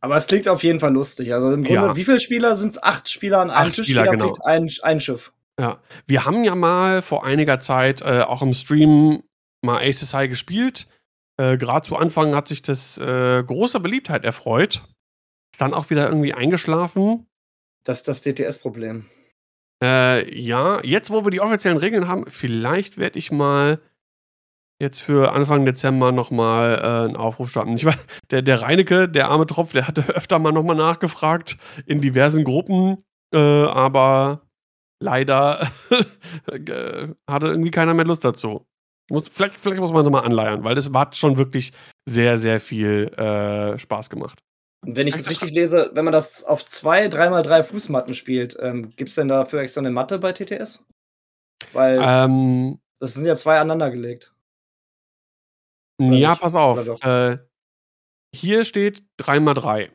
Aber 0.00 0.16
es 0.16 0.26
klingt 0.26 0.48
auf 0.48 0.62
jeden 0.62 0.80
Fall 0.80 0.92
lustig. 0.92 1.32
Also 1.32 1.52
im 1.52 1.64
Grunde, 1.64 1.82
ja. 1.82 1.96
wie 1.96 2.04
viele 2.04 2.20
Spieler 2.20 2.56
sind 2.56 2.70
es? 2.70 2.82
Acht 2.82 3.08
Spieler 3.08 3.40
an 3.40 3.50
einem 3.50 3.72
Tisch? 3.72 3.86
Spieler, 3.86 4.06
genau. 4.08 4.34
ein, 4.44 4.70
ein 4.82 5.00
Schiff. 5.00 5.32
Ja, 5.58 5.80
wir 6.06 6.24
haben 6.24 6.44
ja 6.44 6.54
mal 6.54 7.02
vor 7.02 7.24
einiger 7.24 7.60
Zeit 7.60 8.02
äh, 8.02 8.20
auch 8.20 8.42
im 8.42 8.52
Stream 8.52 9.22
mal 9.62 9.82
Aces 9.82 10.12
High 10.14 10.28
gespielt. 10.28 10.86
Äh, 11.38 11.56
Gerade 11.58 11.86
zu 11.86 11.96
Anfang 11.96 12.34
hat 12.34 12.48
sich 12.48 12.62
das 12.62 12.98
äh, 12.98 13.42
großer 13.42 13.80
Beliebtheit 13.80 14.24
erfreut. 14.24 14.82
Ist 15.52 15.60
dann 15.60 15.74
auch 15.74 15.90
wieder 15.90 16.08
irgendwie 16.08 16.34
eingeschlafen. 16.34 17.26
Das 17.84 17.98
ist 17.98 18.08
das 18.08 18.20
DTS-Problem. 18.22 19.06
Äh, 19.82 20.38
ja, 20.38 20.82
jetzt 20.84 21.10
wo 21.10 21.24
wir 21.24 21.30
die 21.30 21.40
offiziellen 21.40 21.78
Regeln 21.78 22.08
haben, 22.08 22.24
vielleicht 22.28 22.96
werde 22.98 23.18
ich 23.18 23.30
mal 23.30 23.80
jetzt 24.80 25.00
für 25.00 25.32
Anfang 25.32 25.64
Dezember 25.64 26.12
nochmal 26.12 26.78
äh, 26.78 27.06
einen 27.06 27.16
Aufruf 27.16 27.50
starten. 27.50 27.72
Ich 27.72 27.84
weiß, 27.84 27.96
der, 28.30 28.42
der 28.42 28.62
Reinecke, 28.62 29.08
der 29.08 29.28
arme 29.28 29.46
Tropf, 29.46 29.72
der 29.72 29.86
hatte 29.86 30.02
öfter 30.14 30.38
mal 30.38 30.52
nochmal 30.52 30.76
nachgefragt 30.76 31.56
in 31.86 32.00
diversen 32.00 32.44
Gruppen, 32.44 33.04
äh, 33.34 33.38
aber 33.38 34.42
leider 35.02 35.70
hatte 37.28 37.46
irgendwie 37.46 37.70
keiner 37.70 37.94
mehr 37.94 38.04
Lust 38.06 38.24
dazu. 38.24 38.66
Muss, 39.08 39.28
vielleicht, 39.28 39.60
vielleicht 39.60 39.80
muss 39.80 39.92
man 39.92 40.04
es 40.04 40.10
mal 40.10 40.20
anleiern, 40.20 40.64
weil 40.64 40.74
das 40.74 40.92
hat 40.92 41.16
schon 41.16 41.36
wirklich 41.36 41.72
sehr, 42.08 42.38
sehr 42.38 42.60
viel 42.60 43.08
äh, 43.16 43.78
Spaß 43.78 44.10
gemacht. 44.10 44.40
Und 44.82 44.96
wenn 44.96 45.06
ich 45.06 45.14
das 45.14 45.28
richtig 45.28 45.52
lese, 45.52 45.90
wenn 45.94 46.04
man 46.04 46.12
das 46.12 46.44
auf 46.44 46.64
zwei, 46.64 47.08
dreimal 47.08 47.42
drei 47.42 47.62
Fußmatten 47.62 48.14
spielt, 48.14 48.56
ähm, 48.60 48.90
gibt 48.96 49.10
es 49.10 49.16
denn 49.16 49.28
dafür 49.28 49.60
extra 49.60 49.80
eine 49.80 49.90
Matte 49.90 50.18
bei 50.18 50.32
TTS? 50.32 50.84
Weil 51.72 52.00
ähm, 52.02 52.78
das 53.00 53.14
sind 53.14 53.26
ja 53.26 53.36
zwei 53.36 53.58
aneinander 53.58 53.90
gelegt. 53.90 54.32
Ja, 55.98 56.34
pass 56.34 56.54
auf. 56.54 57.02
Äh, 57.02 57.38
hier 58.34 58.64
steht 58.64 59.02
3x3 59.18 59.90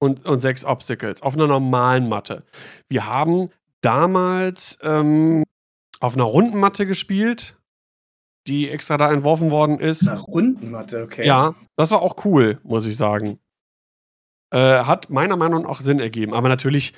und, 0.00 0.24
und 0.24 0.40
sechs 0.40 0.64
Obstacles 0.64 1.22
auf 1.22 1.34
einer 1.34 1.46
normalen 1.46 2.08
Matte. 2.08 2.44
Wir 2.88 3.06
haben 3.06 3.50
damals 3.80 4.78
ähm, 4.82 5.44
auf 5.98 6.14
einer 6.14 6.24
runden 6.24 6.58
Matte 6.58 6.86
gespielt. 6.86 7.56
Die 8.46 8.68
extra 8.68 8.96
da 8.96 9.12
entworfen 9.12 9.50
worden 9.50 9.78
ist. 9.78 10.08
Eine 10.08 10.20
Rundenmatte, 10.20 11.02
okay. 11.02 11.26
Ja, 11.26 11.54
das 11.76 11.90
war 11.90 12.02
auch 12.02 12.24
cool, 12.24 12.58
muss 12.62 12.86
ich 12.86 12.96
sagen. 12.96 13.38
Äh, 14.52 14.84
hat 14.84 15.10
meiner 15.10 15.36
Meinung 15.36 15.62
nach 15.62 15.70
auch 15.70 15.80
Sinn 15.80 16.00
ergeben. 16.00 16.34
Aber 16.34 16.48
natürlich 16.48 16.94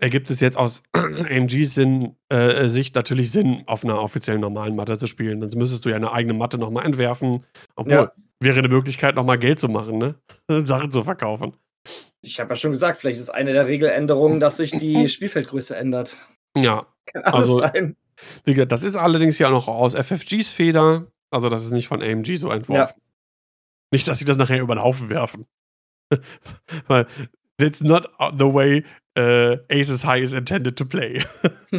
ergibt 0.00 0.30
es 0.30 0.40
jetzt 0.40 0.56
aus 0.56 0.82
AMGs 0.92 1.74
Sinn, 1.74 2.16
äh, 2.28 2.68
Sicht 2.68 2.94
natürlich 2.94 3.30
Sinn, 3.30 3.62
auf 3.66 3.84
einer 3.84 4.00
offiziellen 4.00 4.40
normalen 4.40 4.76
Matte 4.76 4.98
zu 4.98 5.06
spielen. 5.06 5.40
Sonst 5.40 5.56
müsstest 5.56 5.84
du 5.84 5.90
ja 5.90 5.96
eine 5.96 6.12
eigene 6.12 6.34
Matte 6.34 6.58
nochmal 6.58 6.84
entwerfen. 6.84 7.44
Obwohl, 7.76 7.94
ja. 7.94 8.12
wäre 8.40 8.58
eine 8.58 8.68
Möglichkeit, 8.68 9.14
nochmal 9.14 9.38
Geld 9.38 9.60
zu 9.60 9.68
machen, 9.68 9.98
ne? 9.98 10.14
Sachen 10.66 10.90
zu 10.90 11.04
verkaufen. 11.04 11.56
Ich 12.22 12.38
habe 12.40 12.50
ja 12.50 12.56
schon 12.56 12.72
gesagt, 12.72 12.98
vielleicht 12.98 13.20
ist 13.20 13.30
eine 13.30 13.52
der 13.52 13.66
Regeländerungen, 13.66 14.40
dass 14.40 14.56
sich 14.56 14.72
die 14.72 15.08
Spielfeldgröße 15.08 15.76
ändert. 15.76 16.16
Ja. 16.56 16.86
Kann 17.06 17.22
alles 17.22 17.34
also, 17.34 17.60
sein. 17.60 17.96
Wie 18.44 18.54
gesagt, 18.54 18.72
das 18.72 18.84
ist 18.84 18.96
allerdings 18.96 19.38
ja 19.38 19.50
noch 19.50 19.68
aus 19.68 19.94
FFGs 19.94 20.52
Feder. 20.52 21.06
Also, 21.30 21.48
das 21.48 21.64
ist 21.64 21.70
nicht 21.70 21.88
von 21.88 22.02
AMG 22.02 22.36
so 22.36 22.50
entworfen. 22.50 22.94
Ja. 22.96 23.02
Nicht, 23.92 24.08
dass 24.08 24.18
sie 24.18 24.24
das 24.24 24.36
nachher 24.36 24.60
über 24.60 24.74
den 24.74 24.82
Haufen 24.82 25.10
werfen. 25.10 25.46
Weil 26.86 27.06
it's 27.58 27.82
not 27.82 28.08
the 28.38 28.46
way 28.46 28.84
uh, 29.18 29.56
Aces 29.70 30.04
High 30.04 30.22
is 30.22 30.32
intended 30.32 30.76
to 30.76 30.84
play. 30.84 31.24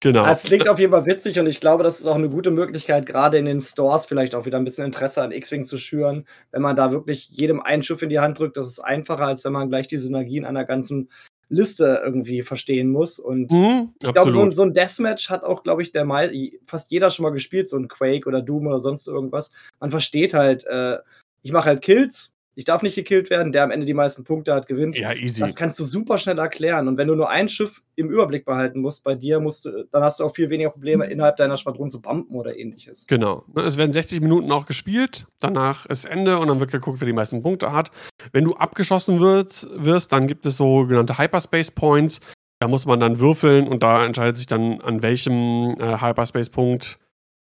genau. 0.00 0.26
Es 0.26 0.42
klingt 0.44 0.68
auf 0.68 0.78
jeden 0.78 0.92
Fall 0.92 1.06
witzig 1.06 1.38
und 1.38 1.46
ich 1.46 1.60
glaube, 1.60 1.82
das 1.82 2.00
ist 2.00 2.06
auch 2.06 2.14
eine 2.14 2.28
gute 2.28 2.50
Möglichkeit, 2.50 3.06
gerade 3.06 3.38
in 3.38 3.44
den 3.46 3.60
Stores 3.60 4.06
vielleicht 4.06 4.34
auch 4.34 4.46
wieder 4.46 4.58
ein 4.58 4.64
bisschen 4.64 4.86
Interesse 4.86 5.22
an 5.22 5.32
X-Wing 5.32 5.64
zu 5.64 5.78
schüren. 5.78 6.26
Wenn 6.50 6.62
man 6.62 6.76
da 6.76 6.90
wirklich 6.92 7.28
jedem 7.28 7.60
ein 7.60 7.82
Schiff 7.82 8.02
in 8.02 8.08
die 8.10 8.20
Hand 8.20 8.38
drückt, 8.38 8.56
das 8.56 8.68
ist 8.68 8.78
einfacher, 8.80 9.26
als 9.26 9.44
wenn 9.44 9.52
man 9.52 9.68
gleich 9.68 9.88
die 9.88 9.98
Synergien 9.98 10.44
einer 10.44 10.64
ganzen 10.64 11.10
Liste 11.48 12.02
irgendwie 12.04 12.42
verstehen 12.42 12.88
muss. 12.88 13.18
Und 13.18 13.50
mhm, 13.50 13.94
ich 14.00 14.12
glaube, 14.12 14.32
so, 14.32 14.50
so, 14.50 14.62
ein 14.62 14.74
Deathmatch 14.74 15.30
hat 15.30 15.44
auch, 15.44 15.62
glaube 15.62 15.82
ich, 15.82 15.92
der 15.92 16.04
mal, 16.04 16.32
fast 16.66 16.90
jeder 16.90 17.10
schon 17.10 17.24
mal 17.24 17.30
gespielt, 17.30 17.68
so 17.68 17.76
ein 17.76 17.88
Quake 17.88 18.26
oder 18.28 18.42
Doom 18.42 18.66
oder 18.66 18.80
sonst 18.80 19.06
irgendwas. 19.08 19.50
Man 19.80 19.90
versteht 19.90 20.34
halt, 20.34 20.64
äh, 20.66 20.98
ich 21.42 21.52
mache 21.52 21.66
halt 21.66 21.82
Kills 21.82 22.33
ich 22.56 22.64
darf 22.64 22.82
nicht 22.82 22.94
gekillt 22.94 23.30
werden, 23.30 23.52
der 23.52 23.64
am 23.64 23.70
Ende 23.70 23.86
die 23.86 23.94
meisten 23.94 24.24
Punkte 24.24 24.54
hat, 24.54 24.66
gewinnt. 24.66 24.96
Ja, 24.96 25.12
easy. 25.12 25.40
Das 25.40 25.56
kannst 25.56 25.78
du 25.80 25.84
super 25.84 26.18
schnell 26.18 26.38
erklären. 26.38 26.86
Und 26.86 26.96
wenn 26.96 27.08
du 27.08 27.14
nur 27.14 27.28
ein 27.28 27.48
Schiff 27.48 27.82
im 27.96 28.10
Überblick 28.10 28.44
behalten 28.44 28.80
musst, 28.80 29.02
bei 29.02 29.14
dir 29.14 29.40
musst 29.40 29.64
du, 29.64 29.86
dann 29.90 30.02
hast 30.02 30.20
du 30.20 30.24
auch 30.24 30.34
viel 30.34 30.50
weniger 30.50 30.70
Probleme, 30.70 31.06
innerhalb 31.06 31.36
deiner 31.36 31.56
Schwadron 31.56 31.90
zu 31.90 32.00
bumpen 32.00 32.36
oder 32.36 32.56
ähnliches. 32.56 33.06
Genau. 33.06 33.44
Ne, 33.54 33.62
es 33.62 33.76
werden 33.76 33.92
60 33.92 34.20
Minuten 34.20 34.52
auch 34.52 34.66
gespielt, 34.66 35.26
danach 35.40 35.86
ist 35.86 36.04
Ende 36.04 36.38
und 36.38 36.48
dann 36.48 36.60
wird 36.60 36.70
geguckt, 36.70 37.00
wer 37.00 37.06
die 37.06 37.12
meisten 37.12 37.42
Punkte 37.42 37.72
hat. 37.72 37.90
Wenn 38.32 38.44
du 38.44 38.54
abgeschossen 38.54 39.20
wirst, 39.20 39.66
wirst 39.76 40.12
dann 40.12 40.26
gibt 40.26 40.46
es 40.46 40.56
sogenannte 40.56 41.18
Hyperspace 41.18 41.72
Points. 41.72 42.20
Da 42.60 42.68
muss 42.68 42.86
man 42.86 43.00
dann 43.00 43.18
würfeln 43.18 43.66
und 43.66 43.82
da 43.82 44.06
entscheidet 44.06 44.36
sich 44.36 44.46
dann, 44.46 44.80
an 44.80 45.02
welchem 45.02 45.76
äh, 45.78 46.00
Hyperspace-Punkt 46.00 46.98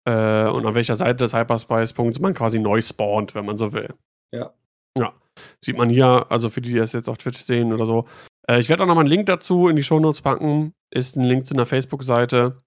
äh, 0.04 0.48
und 0.48 0.66
an 0.66 0.74
welcher 0.74 0.96
Seite 0.96 1.24
des 1.24 1.34
Hyperspace-Punkts 1.34 2.20
man 2.20 2.34
quasi 2.34 2.58
neu 2.58 2.80
spawnt, 2.80 3.34
wenn 3.34 3.46
man 3.46 3.56
so 3.56 3.72
will. 3.72 3.94
Ja. 4.32 4.52
Ja, 4.98 5.14
sieht 5.60 5.76
man 5.76 5.88
hier, 5.88 6.26
also 6.30 6.50
für 6.50 6.60
die, 6.60 6.72
die 6.72 6.78
das 6.78 6.92
jetzt 6.92 7.08
auf 7.08 7.18
Twitch 7.18 7.40
sehen 7.40 7.72
oder 7.72 7.86
so. 7.86 8.06
Äh, 8.48 8.60
ich 8.60 8.68
werde 8.68 8.82
auch 8.82 8.86
nochmal 8.86 9.02
einen 9.02 9.10
Link 9.10 9.26
dazu 9.26 9.68
in 9.68 9.76
die 9.76 9.82
Shownotes 9.82 10.22
packen. 10.22 10.72
Ist 10.90 11.16
ein 11.16 11.24
Link 11.24 11.46
zu 11.46 11.54
einer 11.54 11.66
Facebook-Seite. 11.66 12.58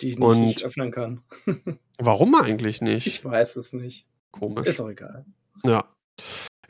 Die 0.00 0.10
ich 0.10 0.18
nicht, 0.18 0.26
Und 0.26 0.40
nicht 0.44 0.64
öffnen 0.64 0.90
kann. 0.90 1.22
warum 1.98 2.34
eigentlich 2.34 2.80
nicht? 2.80 3.06
Ich 3.06 3.24
weiß 3.24 3.56
es 3.56 3.72
nicht. 3.72 4.06
Komisch. 4.30 4.68
Ist 4.68 4.80
auch 4.80 4.88
egal. 4.88 5.24
Ja. 5.64 5.84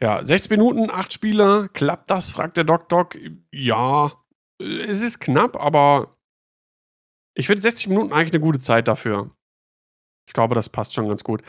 Ja, 0.01 0.23
sechs 0.23 0.49
Minuten, 0.49 0.91
acht 0.91 1.13
Spieler. 1.13 1.69
Klappt 1.69 2.11
das? 2.11 2.31
fragt 2.31 2.57
der 2.57 2.65
Doc 2.65 2.89
Doc. 2.89 3.19
Ja, 3.53 4.13
es 4.61 5.01
ist 5.01 5.21
knapp, 5.21 5.57
aber 5.57 6.17
ich 7.35 7.47
finde 7.47 7.63
60 7.63 7.89
Minuten 7.89 8.13
eigentlich 8.13 8.33
eine 8.33 8.41
gute 8.41 8.61
Zeit 8.61 8.89
dafür. 8.89 9.31
Ich 10.29 10.35
glaube, 10.35 10.55
das 10.55 10.69
passt 10.69 10.93
schon 10.93 11.09
ganz 11.09 11.25
gut. 11.25 11.43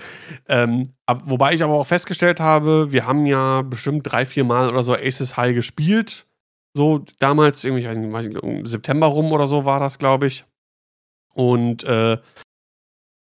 Ähm, 0.48 0.84
ab, 1.06 1.24
wobei 1.26 1.54
ich 1.54 1.62
aber 1.64 1.74
auch 1.74 1.86
festgestellt 1.86 2.40
habe, 2.40 2.94
wir 2.94 3.06
haben 3.06 3.26
ja 3.26 3.62
bestimmt 3.62 4.10
drei, 4.10 4.26
vier 4.26 4.46
Mal 4.46 4.70
oder 4.70 4.84
so 4.84 4.96
Aces 4.96 5.36
High 5.36 5.54
gespielt. 5.54 6.26
So 6.74 7.04
damals, 7.20 7.66
irgendwie, 7.66 7.82
ich 7.82 7.90
weiß 7.90 7.98
nicht, 7.98 8.14
weiß 8.14 8.28
nicht 8.28 8.42
im 8.42 8.66
September 8.66 9.08
rum 9.08 9.34
oder 9.34 9.48
so 9.48 9.66
war 9.66 9.82
das, 9.82 10.00
glaube 10.00 10.28
ich. 10.28 10.46
Und 11.34 11.84
äh, 11.84 12.18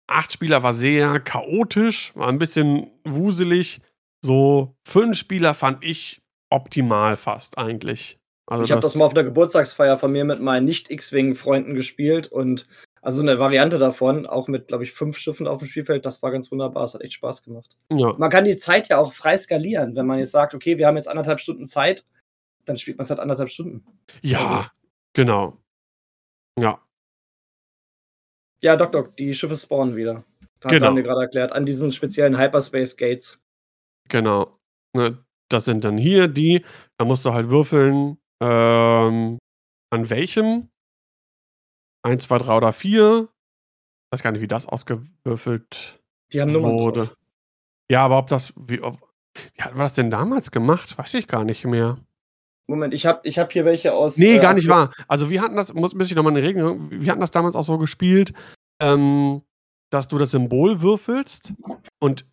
acht 0.07 0.31
Spieler 0.31 0.63
war 0.63 0.71
sehr 0.71 1.19
chaotisch, 1.19 2.15
war 2.15 2.29
ein 2.29 2.39
bisschen 2.39 2.89
wuselig. 3.03 3.81
So 4.23 4.77
fünf 4.87 5.17
Spieler 5.17 5.53
fand 5.53 5.83
ich 5.83 6.21
optimal 6.49 7.17
fast 7.17 7.57
eigentlich. 7.57 8.17
Also 8.45 8.63
ich 8.63 8.71
habe 8.71 8.79
das 8.79 8.95
mal 8.95 9.05
auf 9.05 9.13
der 9.13 9.25
Geburtstagsfeier 9.25 9.97
von 9.97 10.13
mir 10.13 10.23
mit 10.23 10.39
meinen 10.39 10.63
Nicht-X-Wing-Freunden 10.63 11.75
gespielt 11.75 12.27
und 12.27 12.65
also 13.03 13.21
eine 13.21 13.37
Variante 13.37 13.79
davon, 13.79 14.25
auch 14.25 14.47
mit, 14.47 14.69
glaube 14.69 14.85
ich, 14.85 14.93
fünf 14.93 15.17
Schiffen 15.17 15.45
auf 15.45 15.59
dem 15.59 15.67
Spielfeld, 15.67 16.05
das 16.05 16.23
war 16.23 16.31
ganz 16.31 16.49
wunderbar. 16.51 16.85
Es 16.85 16.93
hat 16.93 17.01
echt 17.01 17.13
Spaß 17.13 17.43
gemacht. 17.43 17.75
Ja. 17.91 18.13
Man 18.17 18.29
kann 18.29 18.45
die 18.45 18.55
Zeit 18.55 18.87
ja 18.87 18.97
auch 18.97 19.11
frei 19.11 19.37
skalieren. 19.37 19.93
Wenn 19.97 20.07
man 20.07 20.19
jetzt 20.19 20.31
sagt, 20.31 20.55
okay, 20.55 20.77
wir 20.77 20.87
haben 20.87 20.95
jetzt 20.95 21.09
anderthalb 21.09 21.41
Stunden 21.41 21.65
Zeit, 21.65 22.05
dann 22.63 22.77
spielt 22.77 22.97
man 22.97 23.03
es 23.03 23.09
halt 23.09 23.19
anderthalb 23.19 23.49
Stunden. 23.49 23.85
Ja, 24.21 24.39
also. 24.39 24.69
genau. 25.11 25.57
Ja. 26.57 26.81
Ja, 28.61 28.77
Doc 28.77 28.93
Doc, 28.93 29.17
die 29.17 29.33
Schiffe 29.33 29.57
spawnen 29.57 29.97
wieder. 29.97 30.23
Das 30.61 30.71
genau. 30.71 30.87
haben 30.87 30.95
wir 30.95 31.03
gerade 31.03 31.23
erklärt, 31.23 31.51
an 31.51 31.65
diesen 31.65 31.91
speziellen 31.91 32.39
Hyperspace 32.39 32.95
Gates. 32.95 33.37
Genau. 34.07 34.59
Ne, 34.95 35.17
das 35.49 35.65
sind 35.65 35.83
dann 35.83 35.97
hier 35.97 36.29
die, 36.29 36.63
da 36.97 37.03
musst 37.03 37.25
du 37.25 37.33
halt 37.33 37.49
würfeln, 37.49 38.17
ähm, 38.41 39.39
an 39.89 40.09
welchem 40.09 40.69
1, 42.03 42.23
2, 42.23 42.37
3 42.39 42.57
oder 42.57 42.73
4. 42.73 43.27
Ich 43.29 44.11
weiß 44.11 44.23
gar 44.23 44.31
nicht, 44.31 44.41
wie 44.41 44.47
das 44.47 44.67
ausgewürfelt 44.67 46.01
Die 46.31 46.41
haben 46.41 46.51
Nummern 46.51 46.73
wurde. 46.73 47.05
Drauf. 47.07 47.17
Ja, 47.89 48.05
aber 48.05 48.17
ob 48.17 48.27
das, 48.27 48.53
wie, 48.55 48.81
ob, 48.81 48.99
wie 49.55 49.61
hatten 49.61 49.77
wir 49.77 49.83
das 49.83 49.93
denn 49.93 50.11
damals 50.11 50.51
gemacht? 50.51 50.97
Weiß 50.97 51.13
ich 51.15 51.27
gar 51.27 51.43
nicht 51.43 51.65
mehr. 51.65 51.97
Moment, 52.67 52.93
ich 52.93 53.05
habe 53.05 53.19
ich 53.23 53.39
hab 53.39 53.51
hier 53.51 53.65
welche 53.65 53.93
aus. 53.93 54.17
Nee, 54.17 54.35
äh, 54.35 54.39
gar 54.39 54.53
nicht 54.53 54.69
wahr. 54.69 54.91
Also, 55.07 55.29
wir 55.29 55.41
hatten 55.41 55.55
das, 55.55 55.73
muss, 55.73 55.93
muss 55.95 56.09
ich 56.09 56.15
nochmal 56.15 56.33
eine 56.33 56.43
Regel, 56.43 56.77
wir 56.89 57.11
hatten 57.11 57.19
das 57.19 57.31
damals 57.31 57.55
auch 57.55 57.63
so 57.63 57.77
gespielt, 57.77 58.33
ähm, 58.81 59.41
dass 59.89 60.07
du 60.07 60.17
das 60.17 60.31
Symbol 60.31 60.81
würfelst 60.81 61.53
und 61.99 62.25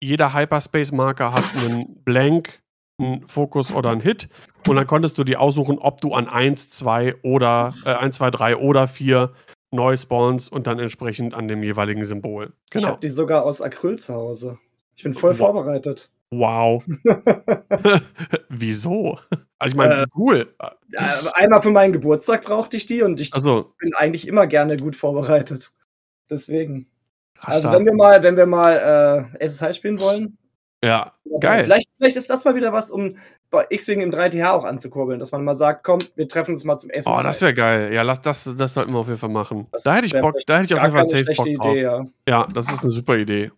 jeder 0.00 0.34
Hyperspace-Marker 0.34 1.32
hat 1.32 1.44
einen 1.56 2.04
Blank, 2.04 2.60
einen 2.98 3.26
Fokus 3.26 3.72
oder 3.72 3.90
einen 3.90 4.00
Hit. 4.00 4.28
Und 4.66 4.76
dann 4.76 4.86
konntest 4.86 5.18
du 5.18 5.24
dir 5.24 5.40
aussuchen, 5.40 5.78
ob 5.78 6.00
du 6.00 6.12
an 6.14 6.28
1, 6.28 6.70
2 6.70 7.16
oder 7.22 7.74
äh, 7.84 7.90
1, 7.90 8.16
2, 8.16 8.30
3 8.30 8.56
oder 8.56 8.88
4 8.88 9.32
neu 9.70 9.96
spawnst 9.96 10.50
und 10.50 10.66
dann 10.66 10.78
entsprechend 10.78 11.34
an 11.34 11.48
dem 11.48 11.62
jeweiligen 11.62 12.04
Symbol. 12.04 12.52
Genau. 12.70 12.82
Ich 12.82 12.86
habe 12.86 13.00
die 13.00 13.10
sogar 13.10 13.44
aus 13.44 13.60
Acryl 13.60 13.98
zu 13.98 14.14
Hause. 14.14 14.58
Ich 14.94 15.02
bin 15.02 15.14
voll 15.14 15.38
wow. 15.38 15.52
vorbereitet. 15.52 16.10
Wow. 16.30 16.84
Wieso? 18.48 19.18
Also 19.58 19.72
ich 19.72 19.76
meine, 19.76 20.02
äh, 20.02 20.06
cool. 20.16 20.54
einmal 21.34 21.62
für 21.62 21.70
meinen 21.70 21.92
Geburtstag 21.92 22.42
brauchte 22.42 22.76
ich 22.76 22.86
die 22.86 23.02
und 23.02 23.20
ich 23.20 23.34
also. 23.34 23.74
bin 23.78 23.94
eigentlich 23.94 24.26
immer 24.26 24.46
gerne 24.46 24.76
gut 24.76 24.96
vorbereitet. 24.96 25.72
Deswegen. 26.30 26.88
Also 27.40 27.70
wenn 27.70 27.84
wir 27.84 27.94
mal, 27.94 28.22
wenn 28.22 28.36
wir 28.36 28.46
mal 28.46 29.30
äh, 29.38 29.44
SSH 29.44 29.74
spielen 29.74 30.00
wollen, 30.00 30.38
ja, 30.84 31.12
geil. 31.40 31.64
Vielleicht, 31.64 31.88
vielleicht 31.96 32.16
ist 32.16 32.30
das 32.30 32.44
mal 32.44 32.54
wieder 32.54 32.72
was, 32.72 32.90
um 32.90 33.16
bei 33.50 33.66
X-Wing 33.68 34.00
im 34.00 34.10
3TH 34.10 34.50
auch 34.50 34.64
anzukurbeln, 34.64 35.18
dass 35.18 35.32
man 35.32 35.42
mal 35.44 35.54
sagt, 35.54 35.82
komm, 35.84 35.98
wir 36.14 36.28
treffen 36.28 36.52
uns 36.52 36.64
mal 36.64 36.78
zum 36.78 36.90
Essen. 36.90 37.10
Oh, 37.10 37.20
das 37.22 37.40
wäre 37.40 37.54
geil. 37.54 37.92
Ja, 37.92 38.02
lass, 38.02 38.20
das, 38.20 38.54
das 38.56 38.74
sollten 38.74 38.92
wir 38.92 38.98
auf 38.98 39.08
jeden 39.08 39.18
Fall 39.18 39.30
machen. 39.30 39.66
Das 39.72 39.82
da 39.82 39.96
hätte 39.96 40.06
ich 40.06 40.12
Bock, 40.12 40.36
da 40.46 40.58
hätte 40.58 40.66
ich 40.66 40.74
auf 40.74 40.82
jeden 40.82 40.94
Fall 40.94 41.04
safe 41.04 41.24
Bock 41.34 41.46
Idee, 41.46 41.56
drauf. 41.56 41.76
Ja. 41.76 42.06
ja, 42.28 42.46
das 42.52 42.70
ist 42.70 42.80
eine 42.80 42.90
super 42.90 43.16
Idee. 43.16 43.50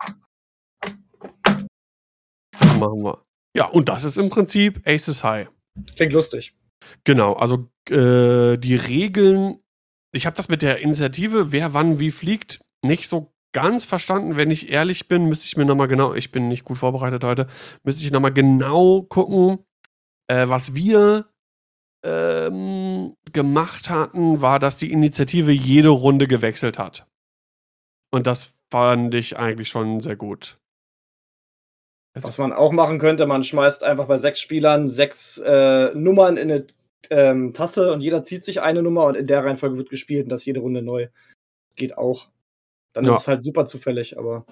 Das 2.59 2.77
machen 2.79 3.03
wir. 3.03 3.23
Ja, 3.55 3.67
und 3.67 3.89
das 3.89 4.05
ist 4.05 4.17
im 4.17 4.31
Prinzip 4.31 4.81
Aces 4.87 5.25
High. 5.25 5.49
Klingt 5.97 6.13
lustig. 6.13 6.55
Genau, 7.05 7.35
also 7.35 7.69
äh, 7.91 8.57
die 8.57 8.77
Regeln, 8.77 9.59
ich 10.13 10.27
habe 10.27 10.37
das 10.37 10.49
mit 10.49 10.63
der 10.63 10.79
Initiative, 10.79 11.53
wer 11.53 11.75
wann 11.75 11.99
wie 11.99 12.11
fliegt, 12.11 12.61
nicht 12.83 13.09
so 13.09 13.33
ganz 13.53 13.85
verstanden, 13.85 14.37
wenn 14.37 14.51
ich 14.51 14.71
ehrlich 14.71 15.09
bin, 15.09 15.27
müsste 15.27 15.47
ich 15.47 15.57
mir 15.57 15.65
nochmal 15.65 15.89
genau, 15.89 16.15
ich 16.15 16.31
bin 16.31 16.49
nicht 16.49 16.65
gut 16.65 16.79
vorbereitet 16.79 17.25
heute, 17.25 17.47
müsste 17.83 18.05
ich 18.05 18.11
nochmal 18.11 18.33
genau 18.33 19.03
gucken, 19.03 19.65
äh, 20.29 20.49
was 20.49 20.75
wir 20.75 21.27
ähm, 22.05 23.17
gemacht 23.33 23.91
hatten, 23.91 24.41
war, 24.41 24.59
dass 24.59 24.77
die 24.77 24.93
Initiative 24.93 25.53
jede 25.53 25.91
Runde 25.91 26.27
gewechselt 26.29 26.79
hat. 26.79 27.07
Und 28.11 28.27
das 28.27 28.51
fand 28.71 29.15
ich 29.15 29.37
eigentlich 29.37 29.69
schon 29.69 30.01
sehr 30.01 30.17
gut. 30.17 30.59
Was 32.15 32.39
man 32.39 32.53
auch 32.53 32.73
machen 32.73 32.99
könnte, 32.99 33.27
man 33.27 33.45
schmeißt 33.45 33.85
einfach 33.85 34.07
bei 34.07 34.19
sechs 34.19 34.41
Spielern 34.41 34.89
sechs 34.89 35.39
äh, 35.39 35.95
Nummern 35.95 36.37
in 36.37 36.51
eine 36.51 36.67
ähm, 37.09 37.55
Tasse 37.55 37.93
und 37.93 38.01
jeder 38.01 38.23
zieht 38.23 38.45
sich 38.45 38.61
eine 38.61 38.83
Nummer 38.83 39.07
und 39.07 39.17
in 39.17 39.29
der 39.29 39.45
Reihenfolge 39.45 39.77
wird 39.77 39.91
gespielt 39.91 40.25
und 40.25 40.31
das 40.31 40.45
jede 40.45 40.61
Runde 40.61 40.83
neu. 40.83 41.09
Geht 41.77 41.97
auch. 41.97 42.29
Dann 42.93 43.05
ja. 43.05 43.13
ist 43.13 43.21
es 43.21 43.29
halt 43.29 43.43
super 43.43 43.67
zufällig, 43.67 44.19
aber 44.19 44.45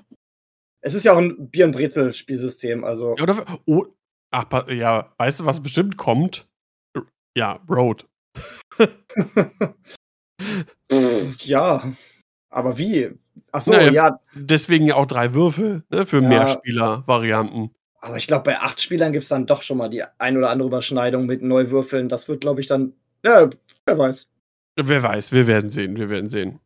es 0.80 0.94
ist 0.94 1.04
ja 1.04 1.12
auch 1.12 1.18
ein 1.18 1.50
Bier- 1.50 1.64
und 1.64 1.72
Brezel-Spielsystem, 1.72 2.84
also. 2.84 3.16
Ja, 3.16 3.24
oder, 3.24 3.44
oh, 3.66 3.84
ach, 4.30 4.68
ja, 4.68 5.12
weißt 5.18 5.40
du, 5.40 5.46
was 5.46 5.62
bestimmt 5.62 5.96
kommt? 5.96 6.46
Ja, 7.36 7.60
Road. 7.68 8.06
ja. 11.38 11.92
Aber 12.50 12.78
wie? 12.78 13.10
Achso, 13.52 13.72
naja, 13.72 13.92
ja. 13.92 14.20
Deswegen 14.34 14.86
ja 14.86 14.94
auch 14.96 15.06
drei 15.06 15.34
Würfel 15.34 15.84
ne, 15.90 16.06
für 16.06 16.22
ja. 16.22 16.28
Mehrspieler-Varianten. 16.28 17.74
Aber 18.00 18.16
ich 18.16 18.26
glaube, 18.26 18.44
bei 18.44 18.58
acht 18.60 18.80
Spielern 18.80 19.12
gibt 19.12 19.24
es 19.24 19.28
dann 19.28 19.46
doch 19.46 19.62
schon 19.62 19.78
mal 19.78 19.88
die 19.88 20.04
ein 20.18 20.36
oder 20.36 20.50
andere 20.50 20.68
Überschneidung 20.68 21.26
mit 21.26 21.42
Neuwürfeln. 21.42 22.08
Das 22.08 22.28
wird, 22.28 22.40
glaube 22.40 22.60
ich, 22.60 22.66
dann. 22.66 22.94
Ja, 23.24 23.50
wer 23.86 23.98
weiß. 23.98 24.28
Wer 24.76 25.02
weiß, 25.02 25.32
wir 25.32 25.48
werden 25.48 25.68
sehen, 25.68 25.96
wir 25.96 26.08
werden 26.08 26.30
sehen. 26.30 26.60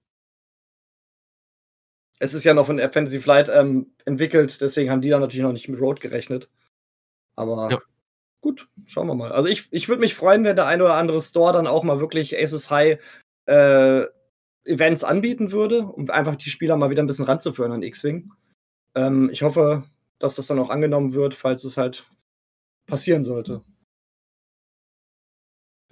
Es 2.23 2.35
ist 2.35 2.45
ja 2.45 2.55
noch 2.55 2.67
von 2.67 2.79
Fantasy 2.79 3.21
Flight 3.21 3.51
ähm, 3.53 3.93
entwickelt, 4.05 4.61
deswegen 4.61 4.91
haben 4.91 5.01
die 5.01 5.09
dann 5.09 5.21
natürlich 5.21 5.43
noch 5.43 5.53
nicht 5.53 5.69
mit 5.69 5.81
Road 5.81 6.01
gerechnet. 6.01 6.49
Aber 7.35 7.69
ja. 7.69 7.83
gut, 8.41 8.69
schauen 8.87 9.09
wir 9.09 9.17
mal. 9.17 9.33
Also 9.33 9.49
ich, 9.49 9.67
ich 9.73 9.89
würde 9.89 10.01
mich 10.01 10.15
freuen, 10.15 10.45
wenn 10.45 10.55
der 10.55 10.67
ein 10.67 10.81
oder 10.81 10.95
andere 10.95 11.21
Store 11.21 11.53
dann 11.53 11.67
auch 11.67 11.83
mal 11.83 11.99
wirklich 11.99 12.41
Aces 12.41 12.71
High 12.71 13.01
äh, 13.47 14.05
Events 14.65 15.03
anbieten 15.03 15.51
würde, 15.51 15.83
um 15.85 16.09
einfach 16.11 16.37
die 16.37 16.51
Spieler 16.51 16.77
mal 16.77 16.91
wieder 16.91 17.03
ein 17.03 17.09
bisschen 17.09 17.25
ranzuführen 17.25 17.73
an 17.73 17.83
X-Wing. 17.83 18.33
Ähm, 18.95 19.29
ich 19.33 19.43
hoffe, 19.43 19.83
dass 20.21 20.37
das 20.37 20.47
dann 20.47 20.61
auch 20.61 20.71
angenommen 20.71 21.15
wird, 21.15 21.35
falls 21.35 21.65
es 21.65 21.77
halt 21.77 22.07
passieren 22.87 23.25
sollte. 23.25 23.63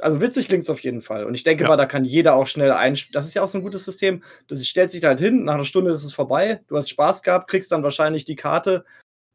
Also 0.01 0.21
witzig 0.21 0.49
klingt 0.49 0.63
es 0.63 0.71
auf 0.71 0.81
jeden 0.81 1.03
Fall. 1.03 1.25
Und 1.25 1.35
ich 1.35 1.43
denke 1.43 1.65
ja. 1.65 1.69
mal, 1.69 1.77
da 1.77 1.87
kann 1.87 2.05
jeder 2.05 2.35
auch 2.35 2.47
schnell 2.47 2.73
einspielen. 2.73 3.13
Das 3.13 3.27
ist 3.27 3.35
ja 3.35 3.43
auch 3.43 3.49
so 3.49 3.59
ein 3.59 3.65
gutes 3.65 3.85
System. 3.85 4.23
Das 4.49 4.67
stellt 4.67 4.91
sich 4.91 5.05
halt 5.05 5.21
hin, 5.21 5.45
nach 5.45 5.55
einer 5.55 5.65
Stunde 5.65 5.93
ist 5.93 6.05
es 6.05 6.13
vorbei. 6.13 6.63
Du 6.69 6.77
hast 6.77 6.91
Spaß 6.91 7.23
gehabt, 7.23 7.49
kriegst 7.49 7.73
dann 7.73 7.83
wahrscheinlich 7.83 8.25
die 8.25 8.37
Karte, 8.37 8.85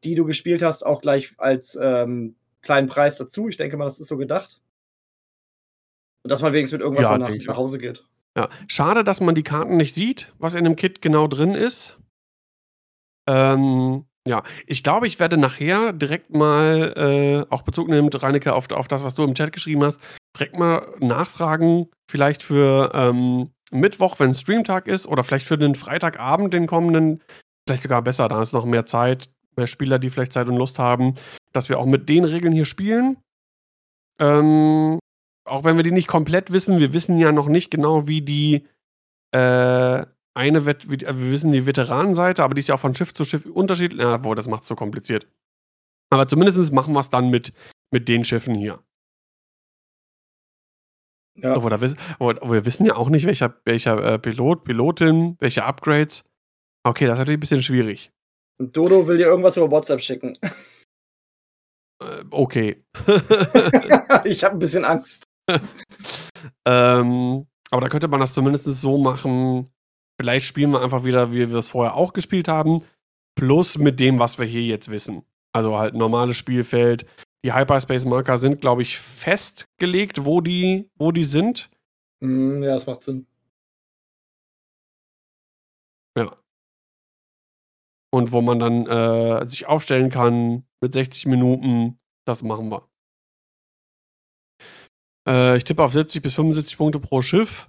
die 0.04 0.14
du 0.14 0.24
gespielt 0.24 0.62
hast, 0.62 0.84
auch 0.84 1.00
gleich 1.00 1.32
als 1.38 1.78
ähm, 1.80 2.36
kleinen 2.62 2.88
Preis 2.88 3.16
dazu. 3.16 3.48
Ich 3.48 3.56
denke 3.56 3.76
mal, 3.76 3.84
das 3.84 4.00
ist 4.00 4.08
so 4.08 4.16
gedacht. 4.16 4.60
Und 6.22 6.30
dass 6.30 6.42
man 6.42 6.52
wenigstens 6.52 6.78
mit 6.78 6.82
irgendwas 6.82 7.04
ja, 7.04 7.18
nach, 7.18 7.30
nach 7.30 7.56
Hause 7.56 7.78
geht. 7.78 8.04
Ja, 8.36 8.50
schade, 8.66 9.04
dass 9.04 9.20
man 9.20 9.34
die 9.34 9.42
Karten 9.42 9.76
nicht 9.76 9.94
sieht, 9.94 10.34
was 10.38 10.54
in 10.54 10.64
dem 10.64 10.76
Kit 10.76 11.00
genau 11.00 11.26
drin 11.26 11.54
ist. 11.54 11.96
Ähm, 13.28 14.04
ja, 14.26 14.42
ich 14.66 14.82
glaube, 14.82 15.06
ich 15.06 15.20
werde 15.20 15.36
nachher 15.36 15.92
direkt 15.92 16.34
mal, 16.34 16.92
äh, 16.96 17.52
auch 17.52 17.62
Bezug 17.62 17.88
nehmend, 17.88 18.20
Reinecke, 18.20 18.54
auf, 18.54 18.70
auf 18.72 18.88
das, 18.88 19.04
was 19.04 19.14
du 19.14 19.22
im 19.22 19.34
Chat 19.34 19.52
geschrieben 19.52 19.84
hast, 19.84 20.00
direkt 20.36 20.58
mal 20.58 20.94
nachfragen, 21.00 21.88
vielleicht 22.10 22.42
für 22.42 22.90
ähm, 22.94 23.50
Mittwoch, 23.70 24.18
wenn 24.18 24.34
Streamtag 24.34 24.86
ist, 24.86 25.06
oder 25.06 25.24
vielleicht 25.24 25.46
für 25.46 25.58
den 25.58 25.74
Freitagabend, 25.74 26.54
den 26.54 26.66
kommenden, 26.66 27.22
vielleicht 27.66 27.82
sogar 27.82 28.02
besser, 28.02 28.28
da 28.28 28.40
ist 28.42 28.52
noch 28.52 28.64
mehr 28.64 28.86
Zeit, 28.86 29.30
mehr 29.56 29.66
Spieler, 29.66 29.98
die 29.98 30.10
vielleicht 30.10 30.32
Zeit 30.32 30.48
und 30.48 30.56
Lust 30.56 30.78
haben, 30.78 31.14
dass 31.52 31.68
wir 31.68 31.78
auch 31.78 31.86
mit 31.86 32.08
den 32.08 32.24
Regeln 32.24 32.52
hier 32.52 32.66
spielen. 32.66 33.16
Ähm, 34.18 34.98
auch 35.44 35.64
wenn 35.64 35.76
wir 35.76 35.84
die 35.84 35.92
nicht 35.92 36.08
komplett 36.08 36.52
wissen, 36.52 36.78
wir 36.78 36.92
wissen 36.92 37.18
ja 37.18 37.32
noch 37.32 37.48
nicht 37.48 37.70
genau, 37.70 38.06
wie 38.06 38.22
die 38.22 38.66
äh, 39.32 40.06
eine, 40.34 40.66
Wet 40.66 40.90
wie, 40.90 41.00
wir 41.00 41.30
wissen 41.30 41.52
die 41.52 41.66
Veteranenseite, 41.66 42.42
aber 42.42 42.54
die 42.54 42.60
ist 42.60 42.68
ja 42.68 42.74
auch 42.74 42.80
von 42.80 42.94
Schiff 42.94 43.14
zu 43.14 43.24
Schiff 43.24 43.46
unterschiedlich. 43.46 44.00
Ja, 44.00 44.18
boah, 44.18 44.34
das 44.34 44.48
macht 44.48 44.62
es 44.62 44.68
so 44.68 44.76
kompliziert. 44.76 45.26
Aber 46.10 46.28
zumindest 46.28 46.72
machen 46.72 46.94
wir 46.94 47.00
es 47.00 47.10
dann 47.10 47.30
mit, 47.30 47.52
mit 47.90 48.08
den 48.08 48.24
Schiffen 48.24 48.54
hier. 48.54 48.78
Ja. 51.36 51.56
Obwohl, 51.56 51.70
da, 51.70 51.78
obwohl, 52.18 52.56
wir 52.56 52.64
wissen 52.64 52.86
ja 52.86 52.96
auch 52.96 53.08
nicht, 53.08 53.26
welcher, 53.26 53.60
welcher 53.64 54.02
äh, 54.02 54.18
Pilot, 54.18 54.64
Pilotin, 54.64 55.36
welche 55.38 55.64
Upgrades. 55.64 56.24
Okay, 56.84 57.06
das 57.06 57.14
ist 57.14 57.18
natürlich 57.18 57.38
ein 57.38 57.40
bisschen 57.40 57.62
schwierig. 57.62 58.12
Und 58.58 58.76
Dodo 58.76 59.06
will 59.06 59.18
dir 59.18 59.26
irgendwas 59.26 59.56
über 59.56 59.70
WhatsApp 59.70 60.00
schicken. 60.00 60.38
Äh, 61.98 62.24
okay. 62.30 62.84
ich 64.24 64.44
habe 64.44 64.56
ein 64.56 64.58
bisschen 64.58 64.84
Angst. 64.84 65.24
ähm, 66.66 67.46
aber 67.70 67.80
da 67.80 67.88
könnte 67.88 68.08
man 68.08 68.20
das 68.20 68.34
zumindest 68.34 68.66
so 68.66 68.98
machen. 68.98 69.72
Vielleicht 70.20 70.44
spielen 70.44 70.72
wir 70.72 70.82
einfach 70.82 71.04
wieder, 71.04 71.32
wie 71.32 71.50
wir 71.50 71.56
es 71.56 71.70
vorher 71.70 71.94
auch 71.94 72.12
gespielt 72.12 72.48
haben. 72.48 72.82
Plus 73.34 73.78
mit 73.78 73.98
dem, 73.98 74.18
was 74.18 74.38
wir 74.38 74.44
hier 74.44 74.60
jetzt 74.60 74.90
wissen. 74.90 75.22
Also 75.54 75.78
halt 75.78 75.94
normales 75.94 76.36
Spielfeld. 76.36 77.06
Die 77.46 77.54
Hyperspace-Marker 77.54 78.38
sind, 78.38 78.60
glaube 78.60 78.82
ich, 78.82 78.98
festgelegt, 78.98 80.24
wo 80.24 80.40
die, 80.40 80.90
wo 80.96 81.12
die 81.12 81.22
sind. 81.22 81.70
Mm, 82.18 82.60
ja, 82.64 82.72
das 82.74 82.88
macht 82.88 83.04
Sinn. 83.04 83.24
Ja. 86.18 86.36
Und 88.12 88.32
wo 88.32 88.40
man 88.40 88.58
dann 88.58 88.86
äh, 88.88 89.48
sich 89.48 89.64
aufstellen 89.66 90.10
kann 90.10 90.64
mit 90.80 90.92
60 90.92 91.26
Minuten, 91.26 92.00
das 92.24 92.42
machen 92.42 92.68
wir. 92.68 92.88
Äh, 95.28 95.56
ich 95.56 95.62
tippe 95.62 95.84
auf 95.84 95.92
70 95.92 96.22
bis 96.22 96.34
75 96.34 96.76
Punkte 96.76 96.98
pro 96.98 97.22
Schiff. 97.22 97.68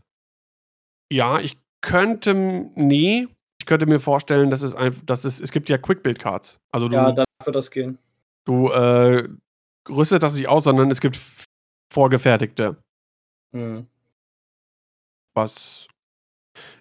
Ja, 1.14 1.40
ich 1.40 1.56
könnte, 1.82 2.34
nee, 2.34 3.28
ich 3.60 3.68
könnte 3.68 3.86
mir 3.86 4.00
vorstellen, 4.00 4.50
dass 4.50 4.64
es 4.64 4.74
einfach, 4.74 5.06
dass 5.06 5.24
es, 5.24 5.40
es 5.40 5.52
gibt 5.52 5.70
ja 5.70 5.78
Quick-Build-Cards. 5.78 6.60
Also 6.72 6.88
du, 6.88 6.96
ja, 6.96 7.12
dann 7.12 7.26
wird 7.44 7.56
das 7.56 7.70
gehen. 7.70 8.00
Du 8.44 8.72
äh, 8.72 9.30
rüstet 9.90 10.24
das 10.24 10.36
nicht 10.36 10.48
aus, 10.48 10.64
sondern 10.64 10.92
es 10.92 11.02
gibt 11.02 11.20
vorgefertigte. 11.92 12.82
Mhm. 13.54 13.88
Was 15.36 15.88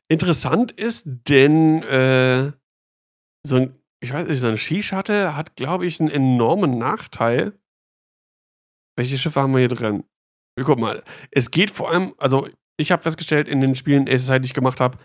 interessant 0.08 0.72
ist, 0.72 1.04
denn 1.06 1.82
äh, 1.82 2.52
so 3.46 3.56
ein, 3.56 3.78
ich 4.00 4.12
weiß 4.12 4.28
nicht, 4.28 4.40
so 4.40 4.48
ein 4.48 4.58
Skishuttle 4.58 5.36
hat, 5.36 5.56
glaube 5.56 5.86
ich, 5.86 6.00
einen 6.00 6.10
enormen 6.10 6.78
Nachteil. 6.78 7.58
Welche 8.96 9.18
Schiffe 9.18 9.40
haben 9.40 9.52
wir 9.52 9.60
hier 9.60 9.68
drin? 9.68 10.04
Guck 10.58 10.78
mal, 10.78 11.04
es 11.30 11.50
geht 11.50 11.70
vor 11.70 11.90
allem, 11.90 12.14
also 12.16 12.48
ich 12.78 12.92
habe 12.92 13.02
festgestellt 13.02 13.46
in 13.46 13.60
den 13.60 13.74
Spielen, 13.74 14.06
die 14.06 14.12
ich 14.14 14.54
gemacht 14.54 14.80
habe, 14.80 14.98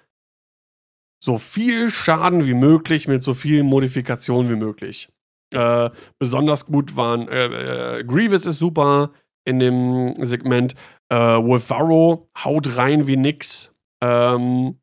so 1.24 1.38
viel 1.38 1.92
Schaden 1.92 2.46
wie 2.46 2.54
möglich 2.54 3.08
mit 3.08 3.22
so 3.22 3.34
viel 3.34 3.64
Modifikation 3.64 4.50
wie 4.50 4.56
möglich. 4.56 5.12
Äh, 5.54 5.90
besonders 6.18 6.66
gut 6.66 6.96
waren 6.96 7.28
äh, 7.28 8.00
äh, 8.00 8.04
Grievous 8.04 8.46
ist 8.46 8.60
super 8.60 9.12
in 9.44 9.60
dem 9.60 10.14
Segment. 10.24 10.76
Äh, 11.10 11.16
Wolfaro 11.16 12.30
haut 12.38 12.78
rein 12.78 13.08
wie 13.08 13.18
nix. 13.18 13.74
Ähm, 14.02 14.80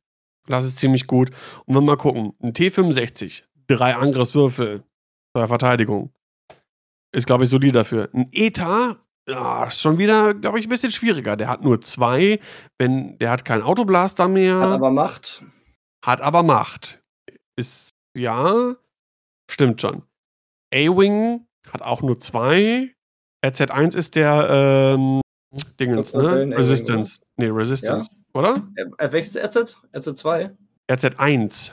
das 0.47 0.65
ist 0.65 0.79
ziemlich 0.79 1.07
gut. 1.07 1.31
Und 1.67 1.75
wir 1.75 1.81
mal 1.81 1.97
gucken. 1.97 2.33
Ein 2.43 2.53
T65, 2.53 3.45
drei 3.67 3.95
Angriffswürfel, 3.95 4.85
zwei 5.35 5.47
Verteidigung. 5.47 6.13
Ist, 7.13 7.27
glaube 7.27 7.45
ich, 7.45 7.51
solid 7.51 7.75
dafür. 7.75 8.11
Ein 8.13 8.29
ETA 8.33 8.97
ja, 9.29 9.71
schon 9.71 9.99
wieder, 9.99 10.33
glaube 10.33 10.59
ich, 10.59 10.67
ein 10.67 10.71
bisschen 10.71 10.91
schwieriger. 10.91 11.37
Der 11.37 11.49
hat 11.49 11.63
nur 11.63 11.81
zwei. 11.83 12.41
Wenn, 12.79 13.19
der 13.19 13.31
hat 13.31 13.45
keinen 13.45 13.63
Autoblaster 13.63 14.27
mehr. 14.27 14.59
Hat 14.59 14.71
aber 14.71 14.91
Macht. 14.91 15.45
Hat 16.03 16.21
aber 16.23 16.43
Macht. 16.43 17.03
Ist, 17.55 17.91
ja, 18.17 18.75
stimmt 19.51 19.83
schon. 19.83 20.03
A-Wing 20.73 21.47
hat 21.71 21.83
auch 21.83 22.03
nur 22.03 22.21
zwei. 22.21 22.95
RZ1 23.45 23.97
ist 23.97 24.15
der, 24.15 24.49
ähm, 24.97 25.21
Dingens, 25.81 26.13
ne? 26.13 26.57
Resistance. 26.57 27.21
Nee, 27.37 27.47
Resistance, 27.47 28.11
ja? 28.13 28.41
oder? 28.41 28.69
Er 28.99 29.13
wächst 29.13 29.37
RZ? 29.37 29.79
RZ2? 29.93 30.55
RZ1. 30.91 31.73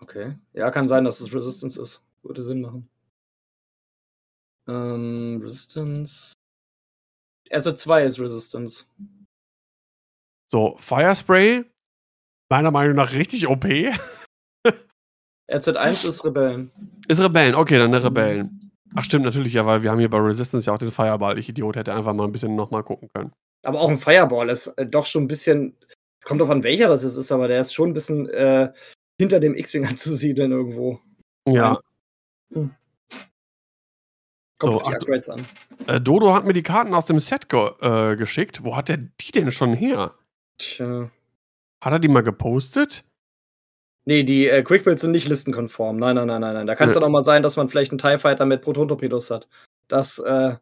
Okay. 0.00 0.38
Ja, 0.54 0.70
kann 0.70 0.88
sein, 0.88 1.04
dass 1.04 1.20
es 1.20 1.34
Resistance 1.34 1.80
ist. 1.80 2.02
Würde 2.22 2.42
Sinn 2.42 2.62
machen. 2.62 2.88
Ähm, 4.68 5.40
Resistance. 5.42 6.32
RZ2 7.50 8.04
ist 8.04 8.20
Resistance. 8.20 8.86
So, 10.50 10.76
Firespray, 10.78 11.64
meiner 12.48 12.70
Meinung 12.70 12.96
nach 12.96 13.12
richtig 13.12 13.46
OP. 13.48 13.64
RZ1 15.50 16.06
ist 16.06 16.24
Rebellen. 16.24 16.70
Ist 17.08 17.20
Rebellen, 17.20 17.54
okay, 17.54 17.78
dann 17.78 17.92
der 17.92 18.04
Rebellen. 18.04 18.50
Ach 18.94 19.04
stimmt, 19.04 19.24
natürlich, 19.24 19.52
ja, 19.52 19.66
weil 19.66 19.82
wir 19.82 19.90
haben 19.90 19.98
hier 19.98 20.10
bei 20.10 20.18
Resistance 20.18 20.66
ja 20.66 20.74
auch 20.74 20.78
den 20.78 20.90
Fireball. 20.90 21.38
Ich 21.38 21.48
Idiot 21.48 21.76
hätte 21.76 21.94
einfach 21.94 22.12
mal 22.12 22.24
ein 22.24 22.32
bisschen 22.32 22.56
nochmal 22.56 22.82
gucken 22.82 23.08
können. 23.14 23.32
Aber 23.62 23.80
auch 23.80 23.88
ein 23.88 23.98
Fireball 23.98 24.48
ist 24.48 24.68
äh, 24.78 24.86
doch 24.86 25.06
schon 25.06 25.24
ein 25.24 25.28
bisschen, 25.28 25.76
kommt 26.24 26.40
drauf 26.40 26.50
an 26.50 26.62
welcher 26.62 26.88
das 26.88 27.04
ist, 27.04 27.32
aber 27.32 27.48
der 27.48 27.60
ist 27.60 27.74
schon 27.74 27.90
ein 27.90 27.94
bisschen 27.94 28.28
äh, 28.30 28.72
hinter 29.20 29.38
dem 29.38 29.54
X-Wing 29.54 29.86
anzusiedeln 29.86 30.50
irgendwo. 30.52 31.00
Ja. 31.46 31.80
Hm. 32.52 32.74
Kommt 34.58 34.80
so, 34.80 34.90
die 34.90 34.94
Upgrades 34.94 35.28
an. 35.28 35.46
Äh, 35.86 36.00
Dodo 36.00 36.34
hat 36.34 36.44
mir 36.44 36.52
die 36.52 36.62
Karten 36.62 36.94
aus 36.94 37.06
dem 37.06 37.18
Set 37.18 37.48
ge 37.48 37.70
äh, 37.80 38.16
geschickt. 38.16 38.64
Wo 38.64 38.76
hat 38.76 38.90
er 38.90 38.98
die 38.98 39.32
denn 39.32 39.52
schon 39.52 39.74
her? 39.74 40.14
Tja. 40.58 41.10
Hat 41.80 41.92
er 41.92 41.98
die 41.98 42.08
mal 42.08 42.22
gepostet? 42.22 43.04
Nee, 44.06 44.22
die 44.22 44.48
äh, 44.48 44.62
Quickbuilds 44.62 45.02
sind 45.02 45.12
nicht 45.12 45.28
listenkonform. 45.28 45.98
Nein, 45.98 46.16
nein, 46.16 46.26
nein, 46.26 46.40
nein, 46.40 46.54
nein. 46.54 46.66
Da 46.66 46.74
kann 46.74 46.88
es 46.88 46.94
ja. 46.94 47.00
dann 47.00 47.08
auch 47.08 47.12
mal 47.12 47.22
sein, 47.22 47.42
dass 47.42 47.56
man 47.56 47.68
vielleicht 47.68 47.92
einen 47.92 47.98
TIE 47.98 48.18
Fighter 48.18 48.46
mit 48.46 48.62
Proton-Torpedos 48.62 49.30
hat. 49.30 49.46
Das 49.88 50.18
äh, 50.18 50.54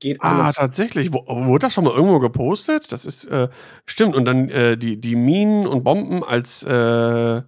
geht 0.00 0.18
Ah, 0.20 0.44
alles. 0.44 0.56
tatsächlich. 0.56 1.12
W 1.12 1.18
wurde 1.26 1.66
das 1.66 1.74
schon 1.74 1.84
mal 1.84 1.94
irgendwo 1.94 2.18
gepostet? 2.18 2.90
Das 2.90 3.04
ist, 3.04 3.24
äh, 3.26 3.48
stimmt. 3.86 4.16
Und 4.16 4.24
dann 4.24 4.48
äh, 4.48 4.76
die, 4.76 5.00
die 5.00 5.14
Minen 5.14 5.66
und 5.66 5.84
Bomben 5.84 6.24
als, 6.24 6.64
äh, 6.64 7.42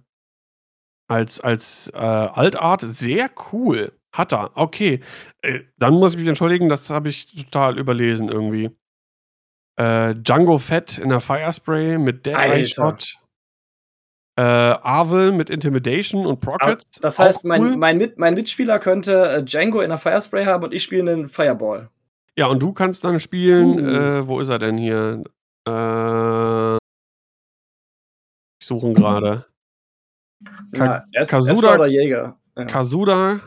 als, 1.07 1.41
als 1.41 1.91
äh, 1.93 1.97
Altart. 1.97 2.81
Sehr 2.81 3.29
cool. 3.51 3.91
Hat 4.13 4.31
er. 4.31 4.51
Okay. 4.55 5.01
Dann 5.77 5.95
muss 5.95 6.13
ich 6.13 6.19
mich 6.19 6.27
entschuldigen, 6.29 6.69
das 6.69 6.89
habe 6.89 7.09
ich 7.09 7.35
total 7.35 7.77
überlesen 7.77 8.29
irgendwie. 8.29 8.71
Django 9.77 10.57
Fett 10.57 10.97
in 10.97 11.09
der 11.09 11.19
Firespray 11.19 11.97
mit 11.97 12.25
Dead 12.25 12.33
Eye 12.33 12.65
Shot. 12.65 13.17
Äh, 14.37 14.41
Arvel 14.41 15.31
mit 15.31 15.49
Intimidation 15.49 16.25
und 16.25 16.41
Prockets. 16.41 16.99
Das 16.99 17.19
heißt, 17.19 17.45
mein, 17.45 17.61
cool. 17.61 17.77
mein, 17.77 17.97
Mit, 17.97 18.19
mein 18.19 18.33
Mitspieler 18.33 18.79
könnte 18.79 19.29
äh, 19.29 19.43
Django 19.43 19.79
in 19.79 19.89
der 19.89 19.97
Firespray 19.97 20.43
haben 20.43 20.65
und 20.65 20.73
ich 20.73 20.83
spiele 20.83 21.09
einen 21.09 21.29
Fireball. 21.29 21.89
Ja, 22.37 22.47
und 22.47 22.59
du 22.59 22.73
kannst 22.73 23.05
dann 23.05 23.21
spielen, 23.21 23.79
uh. 23.79 23.89
äh, 23.89 24.27
wo 24.27 24.41
ist 24.41 24.49
er 24.49 24.59
denn 24.59 24.77
hier? 24.77 25.23
Äh, 25.65 26.75
ich 28.59 28.67
suche 28.67 28.87
ihn 28.87 28.93
gerade. 28.93 29.45
Ka 30.73 31.05
ja, 31.11 31.25
Kasuda 31.25 31.75
oder 31.75 31.87
Jäger. 31.87 32.37
Ja. 32.57 32.65
Kasuda. 32.65 33.39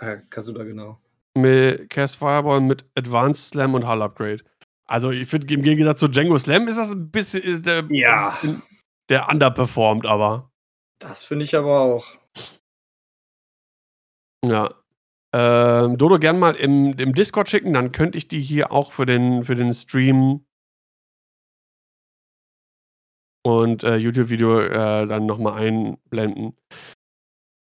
Äh, 0.00 0.18
Kasuda, 0.28 0.64
genau. 0.64 0.98
Mit 1.34 1.88
Cast 1.90 2.16
Fireball 2.16 2.60
mit 2.60 2.84
Advanced 2.96 3.48
Slam 3.48 3.74
und 3.74 3.88
Hull 3.88 4.02
Upgrade. 4.02 4.44
Also, 4.86 5.10
ich 5.10 5.28
finde, 5.28 5.52
im 5.54 5.62
Gegensatz 5.62 6.00
zu 6.00 6.08
Django 6.08 6.38
Slam 6.38 6.68
ist 6.68 6.76
das 6.76 6.90
ein 6.90 7.10
bisschen. 7.10 7.42
Ist 7.42 7.66
der, 7.66 7.84
ja. 7.90 8.30
Bisschen, 8.30 8.62
der 9.08 9.28
underperformt 9.28 10.06
aber. 10.06 10.50
Das 10.98 11.24
finde 11.24 11.44
ich 11.44 11.56
aber 11.56 11.80
auch. 11.80 12.18
Ja. 14.44 14.74
Ähm, 15.32 15.98
Dodo 15.98 16.18
gern 16.18 16.38
mal 16.38 16.54
im, 16.54 16.92
im 16.98 17.14
Discord 17.14 17.48
schicken, 17.48 17.74
dann 17.74 17.92
könnte 17.92 18.16
ich 18.16 18.28
die 18.28 18.40
hier 18.40 18.72
auch 18.72 18.92
für 18.92 19.04
den, 19.04 19.44
für 19.44 19.54
den 19.54 19.74
Stream 19.74 20.46
und 23.42 23.84
äh, 23.84 23.96
YouTube-Video 23.96 24.60
äh, 24.60 25.06
dann 25.06 25.26
nochmal 25.26 25.62
einblenden. 25.62 26.56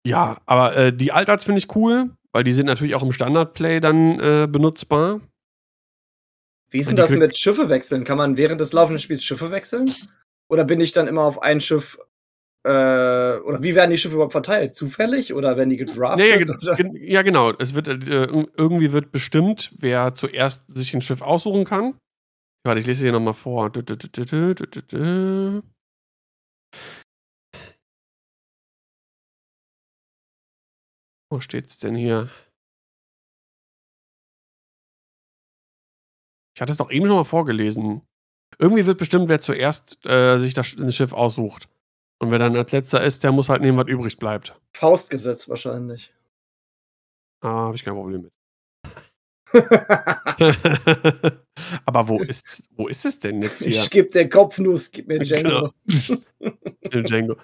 Ja, 0.05 0.41
aber 0.45 0.75
äh, 0.77 0.93
die 0.95 1.11
Altarts 1.11 1.43
finde 1.43 1.59
ich 1.59 1.75
cool, 1.75 2.15
weil 2.31 2.43
die 2.43 2.53
sind 2.53 2.65
natürlich 2.65 2.95
auch 2.95 3.03
im 3.03 3.11
Standard-Play 3.11 3.81
dann 3.81 4.19
äh, 4.19 4.47
benutzbar. 4.49 5.19
Wie 6.69 6.79
ist 6.79 6.89
denn 6.89 6.95
das 6.95 7.11
mit 7.11 7.37
Schiffe 7.37 7.69
wechseln? 7.69 8.03
Kann 8.03 8.17
man 8.17 8.37
während 8.37 8.61
des 8.61 8.73
laufenden 8.73 8.99
Spiels 8.99 9.23
Schiffe 9.23 9.51
wechseln? 9.51 9.93
Oder 10.49 10.63
bin 10.65 10.79
ich 10.79 10.91
dann 10.91 11.07
immer 11.07 11.23
auf 11.23 11.41
ein 11.41 11.59
Schiff 11.59 11.99
äh, 12.63 12.69
oder 13.39 13.63
wie 13.63 13.75
werden 13.75 13.91
die 13.91 13.97
Schiffe 13.97 14.15
überhaupt 14.15 14.33
verteilt? 14.33 14.75
Zufällig 14.75 15.33
oder 15.33 15.55
werden 15.55 15.69
die 15.69 15.77
gedraftet? 15.77 16.47
Nee, 16.91 16.99
ja, 17.13 17.21
genau. 17.21 17.53
Es 17.53 17.75
wird 17.75 17.87
äh, 17.87 18.25
irgendwie 18.57 18.91
wird 18.91 19.11
bestimmt, 19.11 19.73
wer 19.77 20.15
zuerst 20.15 20.65
sich 20.73 20.93
ein 20.93 21.01
Schiff 21.01 21.21
aussuchen 21.21 21.63
kann. 21.63 21.97
Warte, 22.65 22.79
ich 22.79 22.87
lese 22.87 23.03
hier 23.03 23.13
nochmal 23.13 23.33
vor. 23.33 23.71
Wo 31.29 31.39
steht's 31.39 31.77
denn 31.77 31.95
hier? 31.95 32.29
Ich 36.55 36.61
hatte 36.61 36.71
es 36.71 36.77
doch 36.77 36.89
eben 36.89 37.05
schon 37.05 37.15
mal 37.15 37.23
vorgelesen. 37.23 38.06
Irgendwie 38.59 38.85
wird 38.85 38.97
bestimmt, 38.97 39.29
wer 39.29 39.39
zuerst 39.39 40.03
äh, 40.05 40.39
sich 40.39 40.53
das, 40.53 40.67
Schiff 40.67 41.13
aussucht. 41.13 41.69
Und 42.19 42.31
wer 42.31 42.39
dann 42.39 42.55
als 42.55 42.71
letzter 42.71 43.03
ist, 43.03 43.23
der 43.23 43.31
muss 43.31 43.49
halt 43.49 43.61
nehmen, 43.61 43.77
was 43.77 43.87
übrig 43.87 44.17
bleibt. 44.17 44.55
Faustgesetz 44.73 45.47
wahrscheinlich. 45.47 46.11
Ah, 47.41 47.65
habe 47.67 47.75
ich 47.75 47.85
kein 47.85 47.93
Problem 47.93 48.23
mit. 48.23 48.31
Aber 51.85 52.07
wo 52.07 52.19
ist, 52.19 52.63
wo 52.75 52.87
ist 52.87 53.05
es 53.05 53.19
denn 53.19 53.41
jetzt 53.41 53.59
hier? 53.59 53.69
Ich 53.69 53.89
gebe 53.89 54.09
der 54.09 54.29
Kopfnuss, 54.29 54.91
gib 54.91 55.07
mir 55.07 55.19
Django. 55.19 55.71
Genau. 55.85 57.03
Django. 57.03 57.35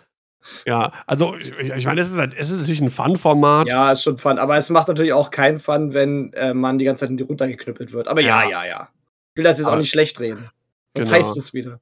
Ja, 0.65 0.91
also 1.07 1.37
ich, 1.37 1.51
ich 1.51 1.85
meine, 1.85 2.01
es 2.01 2.09
ist, 2.09 2.17
halt, 2.17 2.33
es 2.37 2.49
ist 2.49 2.57
natürlich 2.57 2.81
ein 2.81 2.89
Fun-Format. 2.89 3.67
Ja, 3.67 3.93
ist 3.93 4.03
schon 4.03 4.17
Fun, 4.17 4.37
aber 4.37 4.57
es 4.57 4.69
macht 4.69 4.89
natürlich 4.89 5.13
auch 5.13 5.31
keinen 5.31 5.59
Fun, 5.59 5.93
wenn 5.93 6.33
äh, 6.33 6.53
man 6.53 6.77
die 6.77 6.85
ganze 6.85 7.01
Zeit 7.01 7.11
in 7.11 7.17
die 7.17 7.23
runtergeknüppelt 7.23 7.93
wird. 7.93 8.07
Aber 8.07 8.21
ja, 8.21 8.43
ja, 8.43 8.49
ja. 8.49 8.65
ja. 8.65 8.89
Ich 9.33 9.37
will 9.37 9.45
das 9.45 9.57
jetzt 9.57 9.67
aber, 9.67 9.75
auch 9.75 9.79
nicht 9.79 9.89
schlecht 9.89 10.19
reden. 10.19 10.49
Sonst 10.93 11.09
genau. 11.09 11.11
heißt 11.11 11.37
es 11.37 11.53
wieder. 11.53 11.79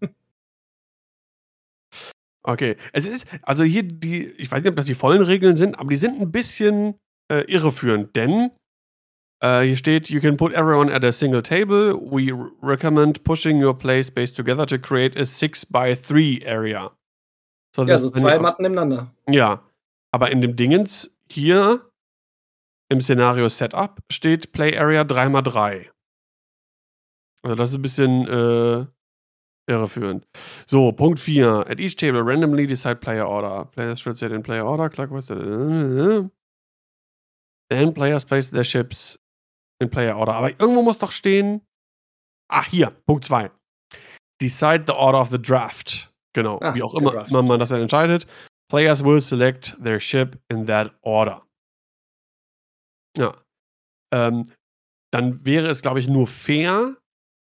Okay, 2.46 2.76
es 2.92 3.06
ist, 3.06 3.24
also 3.40 3.64
hier 3.64 3.82
die, 3.82 4.26
ich 4.26 4.52
weiß 4.52 4.60
nicht, 4.60 4.68
ob 4.68 4.76
das 4.76 4.84
die 4.84 4.94
vollen 4.94 5.22
Regeln 5.22 5.56
sind, 5.56 5.78
aber 5.78 5.88
die 5.88 5.96
sind 5.96 6.20
ein 6.20 6.30
bisschen 6.30 7.00
äh, 7.32 7.50
irreführend, 7.50 8.14
denn 8.16 8.50
äh, 9.40 9.62
hier 9.62 9.76
steht, 9.78 10.10
you 10.10 10.20
can 10.20 10.36
put 10.36 10.52
everyone 10.52 10.92
at 10.92 11.04
a 11.04 11.10
single 11.10 11.42
table. 11.42 11.94
We 11.94 12.32
recommend 12.60 13.24
pushing 13.24 13.64
your 13.64 13.72
play 13.72 14.02
space 14.02 14.30
together 14.30 14.66
to 14.66 14.78
create 14.78 15.18
a 15.18 15.24
6 15.24 15.64
by 15.66 15.94
3 15.94 16.42
area. 16.44 16.90
So, 17.74 17.84
ja, 17.84 17.98
so 17.98 18.10
zwei 18.10 18.38
Matten 18.38 18.62
nebeneinander. 18.62 19.10
Ja, 19.28 19.62
aber 20.12 20.30
in 20.30 20.40
dem 20.40 20.54
Dingens 20.54 21.10
hier 21.28 21.90
im 22.88 23.00
Szenario 23.00 23.48
Setup 23.48 23.98
steht 24.12 24.52
Play 24.52 24.78
Area 24.78 25.02
3x3. 25.02 25.90
Also 27.44 27.56
das 27.56 27.70
ist 27.70 27.76
ein 27.76 27.82
bisschen 27.82 28.26
äh, 28.26 28.86
irreführend. 29.70 30.26
So, 30.66 30.92
Punkt 30.92 31.20
4. 31.20 31.66
At 31.68 31.78
each 31.78 31.96
table 31.96 32.22
randomly 32.24 32.66
decide 32.66 32.96
player 32.96 33.28
order. 33.28 33.66
Players 33.66 34.00
should 34.00 34.16
set 34.16 34.32
in 34.32 34.42
player 34.42 34.64
order, 34.64 34.88
clockwise. 34.88 35.28
Then 37.70 37.92
players 37.92 38.24
place 38.24 38.50
their 38.50 38.64
ships 38.64 39.18
in 39.80 39.90
player 39.90 40.16
order. 40.16 40.32
Aber 40.32 40.50
irgendwo 40.50 40.82
muss 40.82 40.98
doch 40.98 41.12
stehen. 41.12 41.60
Ah, 42.48 42.64
hier, 42.64 42.90
Punkt 43.06 43.24
2. 43.24 43.50
Decide 44.40 44.84
the 44.86 44.94
order 44.94 45.20
of 45.20 45.30
the 45.30 45.40
draft. 45.40 46.10
Genau, 46.34 46.58
ah, 46.60 46.74
wie 46.74 46.82
auch 46.82 46.94
immer 46.94 47.26
man, 47.30 47.46
man 47.46 47.60
das 47.60 47.68
dann 47.68 47.80
entscheidet. 47.80 48.26
Players 48.68 49.04
will 49.04 49.20
select 49.20 49.76
their 49.82 50.00
ship 50.00 50.38
in 50.48 50.66
that 50.66 50.92
order. 51.02 51.42
Ja. 53.16 53.32
Ähm, 54.12 54.44
dann 55.12 55.44
wäre 55.44 55.68
es, 55.68 55.82
glaube 55.82 56.00
ich, 56.00 56.08
nur 56.08 56.26
fair, 56.26 56.96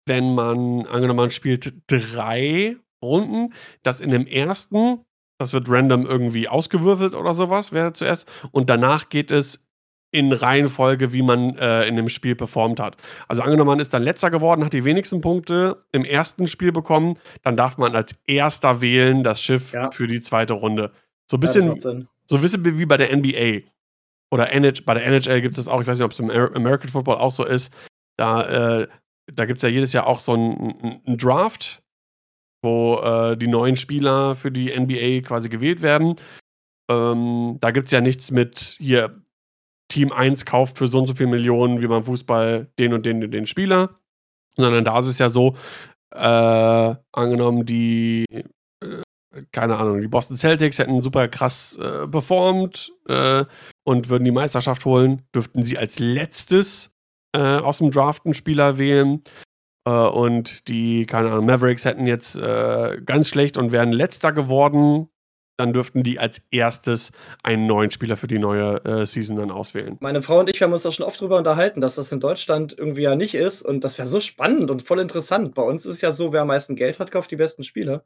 wenn 0.09 0.35
man, 0.35 0.87
angenommen, 0.87 1.17
man 1.17 1.31
spielt 1.31 1.75
drei 1.87 2.77
Runden, 3.03 3.55
dass 3.83 4.01
in 4.01 4.11
dem 4.11 4.27
ersten, 4.27 5.05
das 5.39 5.53
wird 5.53 5.69
random 5.69 6.07
irgendwie 6.07 6.49
ausgewürfelt 6.49 7.15
oder 7.15 7.35
sowas, 7.35 7.73
wer 7.73 7.95
zuerst, 7.95 8.29
und 8.51 8.69
danach 8.69 9.09
geht 9.09 9.31
es 9.31 9.65
in 10.11 10.33
Reihenfolge, 10.33 11.13
wie 11.13 11.23
man 11.23 11.57
äh, 11.59 11.87
in 11.87 11.97
dem 11.97 12.09
Spiel 12.09 12.35
performt 12.35 12.81
hat. 12.81 12.97
Also 13.29 13.43
angenommen, 13.43 13.69
man 13.69 13.81
ist 13.81 13.93
dann 13.93 14.03
letzter 14.03 14.31
geworden, 14.31 14.65
hat 14.65 14.73
die 14.73 14.85
wenigsten 14.85 15.21
Punkte 15.21 15.85
im 15.93 16.05
ersten 16.05 16.49
Spiel 16.49 16.73
bekommen, 16.73 17.19
dann 17.43 17.57
darf 17.57 17.77
man 17.77 17.95
als 17.95 18.15
erster 18.27 18.81
wählen 18.81 19.23
das 19.23 19.43
Schiff 19.43 19.73
ja. 19.73 19.91
für 19.91 20.07
die 20.07 20.23
zweite 20.23 20.55
Runde. 20.55 20.93
So 21.31 21.37
ein 21.37 21.41
bisschen, 21.41 21.75
ja, 21.75 21.81
so 22.25 22.37
ein 22.37 22.41
bisschen 22.41 22.65
wie 22.79 22.87
bei 22.87 22.97
der 22.97 23.15
NBA. 23.15 23.69
Oder 24.31 24.51
NH, 24.53 24.83
bei 24.85 24.95
der 24.95 25.07
NHL 25.07 25.43
gibt 25.43 25.59
es 25.59 25.69
auch, 25.69 25.81
ich 25.81 25.87
weiß 25.87 25.99
nicht, 25.99 26.05
ob 26.05 26.13
es 26.13 26.19
im 26.19 26.31
American 26.31 26.91
Football 26.91 27.17
auch 27.17 27.33
so 27.33 27.45
ist. 27.45 27.73
Da, 28.17 28.81
äh, 28.81 28.89
da 29.33 29.47
gibt 29.47 29.59
es 29.59 29.63
ja 29.63 29.69
jedes 29.69 29.93
Jahr 29.93 30.07
auch 30.07 30.21
so 30.21 30.33
einen 30.33 31.01
ein 31.07 31.17
Draft, 31.17 31.83
wo 32.63 33.01
äh, 33.01 33.37
die 33.37 33.47
neuen 33.47 33.77
Spieler 33.77 34.35
für 34.35 34.51
die 34.51 34.69
NBA 34.79 35.27
quasi 35.27 35.49
gewählt 35.49 35.83
werden. 35.83 36.17
Ähm, 36.91 37.59
da 37.61 37.71
gibt 37.71 37.87
es 37.87 37.93
ja 37.93 38.01
nichts 38.01 38.31
mit 38.31 38.77
hier, 38.79 39.23
Team 39.89 40.13
1 40.13 40.45
kauft 40.45 40.79
für 40.79 40.87
so 40.87 40.99
und 40.99 41.07
so 41.07 41.15
viele 41.15 41.31
Millionen, 41.31 41.81
wie 41.81 41.87
beim 41.87 42.05
Fußball, 42.05 42.71
den 42.79 42.93
und 42.93 43.07
den 43.07 43.25
und 43.25 43.31
den 43.31 43.47
Spieler. 43.47 43.99
Sondern 44.57 44.85
da 44.85 44.99
ist 44.99 45.07
es 45.07 45.19
ja 45.19 45.29
so, 45.29 45.57
äh, 46.13 46.95
angenommen, 47.13 47.65
die, 47.65 48.25
äh, 48.31 49.03
keine 49.53 49.77
Ahnung, 49.77 50.01
die 50.01 50.09
Boston 50.09 50.37
Celtics 50.37 50.79
hätten 50.79 51.03
super 51.03 51.29
krass 51.29 51.77
äh, 51.77 52.07
performt 52.09 52.93
äh, 53.09 53.45
und 53.85 54.09
würden 54.09 54.25
die 54.25 54.31
Meisterschaft 54.31 54.85
holen, 54.85 55.23
dürften 55.35 55.63
sie 55.63 55.79
als 55.79 55.99
letztes 55.99 56.91
äh, 57.35 57.39
aus 57.39 57.79
dem 57.79 57.91
Draft 57.91 58.25
einen 58.25 58.35
Spieler 58.35 58.79
wählen. 58.79 59.23
Äh, 59.87 59.91
und 59.91 60.69
die, 60.69 61.07
keine 61.07 61.31
Ahnung, 61.31 61.47
Mavericks 61.47 61.85
hätten 61.85 62.07
jetzt 62.07 62.37
äh, 62.37 63.01
ganz 63.05 63.29
schlecht 63.29 63.57
und 63.57 63.73
wären 63.73 63.93
letzter 63.93 64.33
geworden. 64.33 65.09
Dann 65.57 65.73
dürften 65.73 66.05
die 66.05 66.21
als 66.21 66.41
erstes 66.53 67.11
einen 67.43 67.67
neuen 67.67 67.91
Spieler 67.91 68.17
für 68.17 68.29
die 68.29 68.39
neue 68.39 68.77
äh, 68.85 69.07
Season 69.07 69.35
dann 69.35 69.51
auswählen. 69.51 69.97
Meine 69.99 70.23
Frau 70.23 70.39
und 70.39 70.49
ich 70.49 70.63
haben 70.63 70.73
uns 70.73 70.85
da 70.85 70.93
schon 70.93 71.05
oft 71.05 71.21
drüber 71.21 71.37
unterhalten, 71.37 71.81
dass 71.81 71.97
das 71.97 72.13
in 72.13 72.21
Deutschland 72.21 72.77
irgendwie 72.79 73.03
ja 73.03 73.17
nicht 73.17 73.35
ist. 73.35 73.63
Und 73.63 73.83
das 73.83 73.99
wäre 73.99 74.07
so 74.07 74.21
spannend 74.21 74.71
und 74.71 74.83
voll 74.83 75.01
interessant. 75.01 75.55
Bei 75.55 75.63
uns 75.63 75.85
ist 75.85 75.97
es 75.97 76.01
ja 76.01 76.13
so, 76.13 76.33
wer 76.33 76.43
am 76.43 76.49
meisten 76.49 76.77
Geld 76.77 77.01
hat, 77.01 77.11
kauft 77.11 77.33
die 77.33 77.37
besten 77.37 77.65
Spieler. 77.65 78.05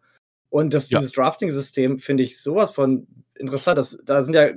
Und 0.48 0.72
das, 0.72 0.88
ja. 0.88 0.98
dieses 0.98 1.12
Drafting-System 1.12 1.98
finde 1.98 2.22
ich 2.22 2.40
sowas 2.40 2.70
von 2.70 3.06
interessant. 3.34 3.76
Das, 3.76 3.98
da 4.04 4.22
sind 4.22 4.34
ja 4.34 4.52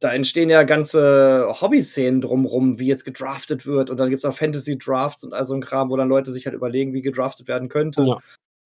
da 0.00 0.12
entstehen 0.12 0.50
ja 0.50 0.62
ganze 0.64 1.54
Hobby-Szenen 1.60 2.20
drumrum, 2.20 2.78
wie 2.78 2.86
jetzt 2.86 3.04
gedraftet 3.04 3.66
wird. 3.66 3.88
Und 3.88 3.96
dann 3.96 4.10
gibt 4.10 4.20
es 4.20 4.24
auch 4.24 4.36
Fantasy-Drafts 4.36 5.24
und 5.24 5.32
all 5.32 5.44
so 5.44 5.54
ein 5.54 5.62
Kram, 5.62 5.90
wo 5.90 5.96
dann 5.96 6.08
Leute 6.08 6.32
sich 6.32 6.46
halt 6.46 6.54
überlegen, 6.54 6.92
wie 6.92 7.02
gedraftet 7.02 7.48
werden 7.48 7.68
könnte. 7.68 8.02
Ja. 8.02 8.18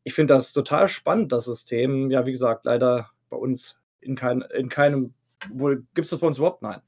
Ich 0.03 0.15
finde 0.15 0.35
das 0.35 0.53
total 0.53 0.89
spannend, 0.89 1.31
das 1.31 1.45
System. 1.45 2.11
Ja, 2.11 2.27
wie 2.27 2.33
gesagt, 2.33 2.65
leider 2.65 3.11
bei 3.29 3.37
uns 3.37 3.77
in, 4.01 4.17
kein, 4.17 4.41
in 4.41 4.69
keinem. 4.69 5.15
Wohl, 5.53 5.87
gibt 5.95 6.07
es 6.07 6.11
das 6.11 6.19
bei 6.19 6.27
uns 6.27 6.39
überhaupt? 6.39 6.63
Nein. 6.63 6.81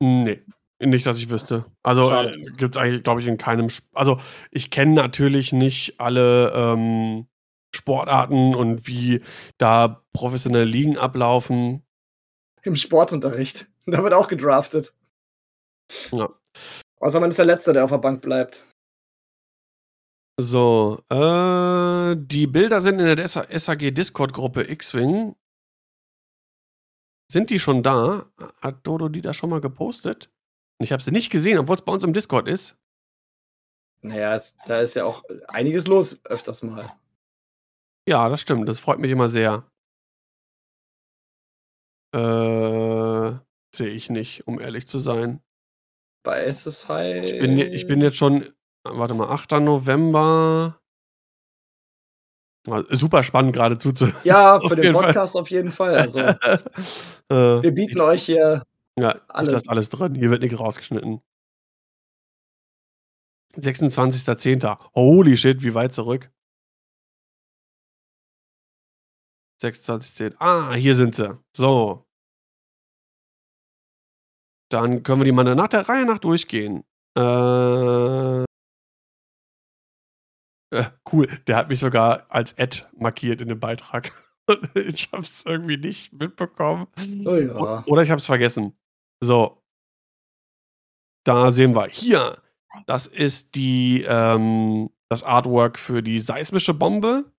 Nee. 0.00 0.42
Nicht, 0.80 1.06
dass 1.06 1.18
ich 1.18 1.30
wüsste. 1.30 1.64
Also 1.82 2.10
äh, 2.10 2.36
gibt 2.58 2.76
es 2.76 2.82
eigentlich, 2.82 3.04
glaube 3.04 3.20
ich, 3.20 3.26
in 3.26 3.38
keinem. 3.38 3.68
Sp 3.72 3.86
also 3.94 4.20
ich 4.50 4.70
kenne 4.70 4.92
natürlich 4.92 5.52
nicht 5.52 5.98
alle 5.98 6.52
ähm, 6.54 7.26
Sportarten 7.74 8.54
und 8.54 8.86
wie 8.86 9.22
da 9.56 10.02
professionelle 10.12 10.64
Ligen 10.64 10.98
ablaufen 10.98 11.84
im 12.66 12.76
Sportunterricht. 12.76 13.66
Da 13.86 14.02
wird 14.02 14.14
auch 14.14 14.28
gedraftet. 14.28 14.94
Ja. 16.10 16.30
Außer 16.98 17.20
man 17.20 17.28
ist 17.28 17.38
der 17.38 17.44
Letzte, 17.44 17.74
der 17.74 17.84
auf 17.84 17.90
der 17.90 17.98
Bank 17.98 18.22
bleibt. 18.22 18.64
So, 20.40 21.04
äh, 21.10 22.16
die 22.16 22.46
Bilder 22.46 22.80
sind 22.80 22.98
in 22.98 23.14
der 23.14 23.28
SA 23.28 23.46
SAG 23.50 23.94
Discord-Gruppe 23.94 24.70
X-Wing. 24.70 25.36
Sind 27.30 27.50
die 27.50 27.60
schon 27.60 27.82
da? 27.82 28.32
Hat 28.62 28.86
Dodo 28.86 29.10
die 29.10 29.20
da 29.20 29.34
schon 29.34 29.50
mal 29.50 29.60
gepostet? 29.60 30.30
Ich 30.78 30.90
habe 30.90 31.02
sie 31.02 31.10
nicht 31.10 31.30
gesehen, 31.30 31.58
obwohl 31.58 31.76
es 31.76 31.82
bei 31.82 31.92
uns 31.92 32.04
im 32.04 32.14
Discord 32.14 32.48
ist. 32.48 32.76
Naja, 34.00 34.34
es, 34.34 34.56
da 34.66 34.80
ist 34.80 34.94
ja 34.94 35.04
auch 35.04 35.24
einiges 35.48 35.86
los, 35.86 36.18
öfters 36.24 36.62
mal. 36.62 36.92
Ja, 38.06 38.28
das 38.28 38.40
stimmt. 38.40 38.68
Das 38.68 38.80
freut 38.80 38.98
mich 38.98 39.10
immer 39.10 39.28
sehr. 39.28 39.64
Äh, 42.14 43.38
sehe 43.74 43.88
ich 43.88 44.08
nicht, 44.08 44.46
um 44.46 44.60
ehrlich 44.60 44.86
zu 44.86 45.00
sein. 45.00 45.42
Bei 46.22 46.50
SSI. 46.50 47.22
Ich 47.24 47.40
bin, 47.40 47.58
ich 47.58 47.86
bin 47.88 48.00
jetzt 48.00 48.16
schon, 48.16 48.54
warte 48.84 49.14
mal, 49.14 49.28
8. 49.30 49.52
November. 49.60 50.80
Super 52.90 53.24
spannend 53.24 53.52
gerade 53.52 53.78
zuzuhören. 53.78 54.16
Ja, 54.24 54.60
für 54.68 54.76
den 54.76 54.92
Podcast 54.92 55.32
Fall. 55.32 55.42
auf 55.42 55.50
jeden 55.50 55.72
Fall. 55.72 55.96
Also, 55.96 56.18
äh, 56.20 56.34
wir 57.28 57.74
bieten 57.74 57.96
ich, 57.96 58.00
euch 58.00 58.22
hier 58.24 58.62
ja, 58.98 59.20
alles. 59.28 59.48
Ich 59.48 59.52
lasse 59.54 59.70
alles 59.70 59.88
drin. 59.88 60.14
Hier 60.14 60.30
wird 60.30 60.42
nicht 60.42 60.58
rausgeschnitten. 60.58 61.20
26.10. 63.56 64.78
Holy 64.94 65.36
shit, 65.36 65.62
wie 65.62 65.74
weit 65.74 65.92
zurück? 65.92 66.30
26.10. 69.60 70.36
Ah, 70.38 70.74
hier 70.74 70.94
sind 70.94 71.16
sie. 71.16 71.38
So. 71.52 72.03
Dann 74.74 75.04
können 75.04 75.20
wir 75.20 75.24
die 75.24 75.30
mal 75.30 75.44
nach 75.54 75.68
der 75.68 75.88
Reihe 75.88 76.04
nach 76.04 76.18
durchgehen. 76.18 76.82
Äh, 77.16 78.42
äh, 80.72 80.90
cool, 81.12 81.28
der 81.46 81.54
hat 81.54 81.68
mich 81.68 81.78
sogar 81.78 82.26
als 82.28 82.58
Ad 82.58 82.82
markiert 82.98 83.40
in 83.40 83.46
dem 83.46 83.60
Beitrag. 83.60 84.10
ich 84.74 85.12
habe 85.12 85.22
es 85.22 85.46
irgendwie 85.46 85.76
nicht 85.76 86.12
mitbekommen. 86.12 86.88
Oh 87.24 87.36
ja. 87.36 87.84
Oder 87.86 88.02
ich 88.02 88.10
habe 88.10 88.18
es 88.18 88.26
vergessen. 88.26 88.76
So. 89.22 89.62
Da 91.24 91.52
sehen 91.52 91.76
wir 91.76 91.86
hier. 91.86 92.42
Das 92.86 93.06
ist 93.06 93.54
die, 93.54 94.04
ähm, 94.08 94.90
das 95.08 95.22
Artwork 95.22 95.78
für 95.78 96.02
die 96.02 96.18
seismische 96.18 96.74
Bombe 96.74 97.32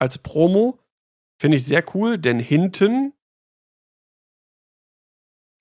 als 0.00 0.18
Promo. 0.18 0.80
Finde 1.40 1.58
ich 1.58 1.64
sehr 1.64 1.84
cool, 1.94 2.18
denn 2.18 2.40
hinten 2.40 3.12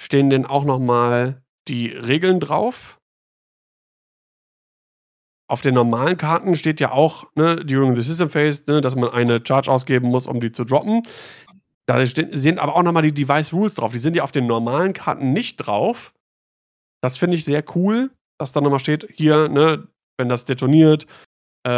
stehen 0.01 0.29
dann 0.29 0.45
auch 0.45 0.63
noch 0.65 0.79
mal 0.79 1.43
die 1.67 1.87
Regeln 1.87 2.39
drauf. 2.39 2.99
Auf 5.47 5.61
den 5.61 5.75
normalen 5.75 6.17
Karten 6.17 6.55
steht 6.55 6.79
ja 6.79 6.91
auch, 6.91 7.27
ne, 7.35 7.57
during 7.57 7.95
the 7.95 8.01
system 8.01 8.29
phase, 8.29 8.63
ne, 8.67 8.81
dass 8.81 8.95
man 8.95 9.09
eine 9.11 9.41
Charge 9.45 9.69
ausgeben 9.69 10.07
muss, 10.07 10.27
um 10.27 10.39
die 10.39 10.51
zu 10.51 10.63
droppen. 10.63 11.03
Da 11.87 12.03
sind 12.05 12.57
aber 12.57 12.75
auch 12.75 12.81
noch 12.81 12.91
mal 12.91 13.03
die 13.03 13.13
Device 13.13 13.53
Rules 13.53 13.75
drauf. 13.75 13.91
Die 13.91 13.99
sind 13.99 14.15
ja 14.15 14.23
auf 14.23 14.31
den 14.31 14.47
normalen 14.47 14.93
Karten 14.93 15.33
nicht 15.33 15.57
drauf. 15.57 16.13
Das 17.03 17.19
finde 17.19 17.37
ich 17.37 17.45
sehr 17.45 17.63
cool, 17.75 18.09
dass 18.39 18.51
da 18.51 18.61
noch 18.61 18.71
mal 18.71 18.79
steht, 18.79 19.07
hier, 19.13 19.47
ne, 19.47 19.87
wenn 20.17 20.29
das 20.29 20.45
detoniert, 20.45 21.05
äh, 21.63 21.69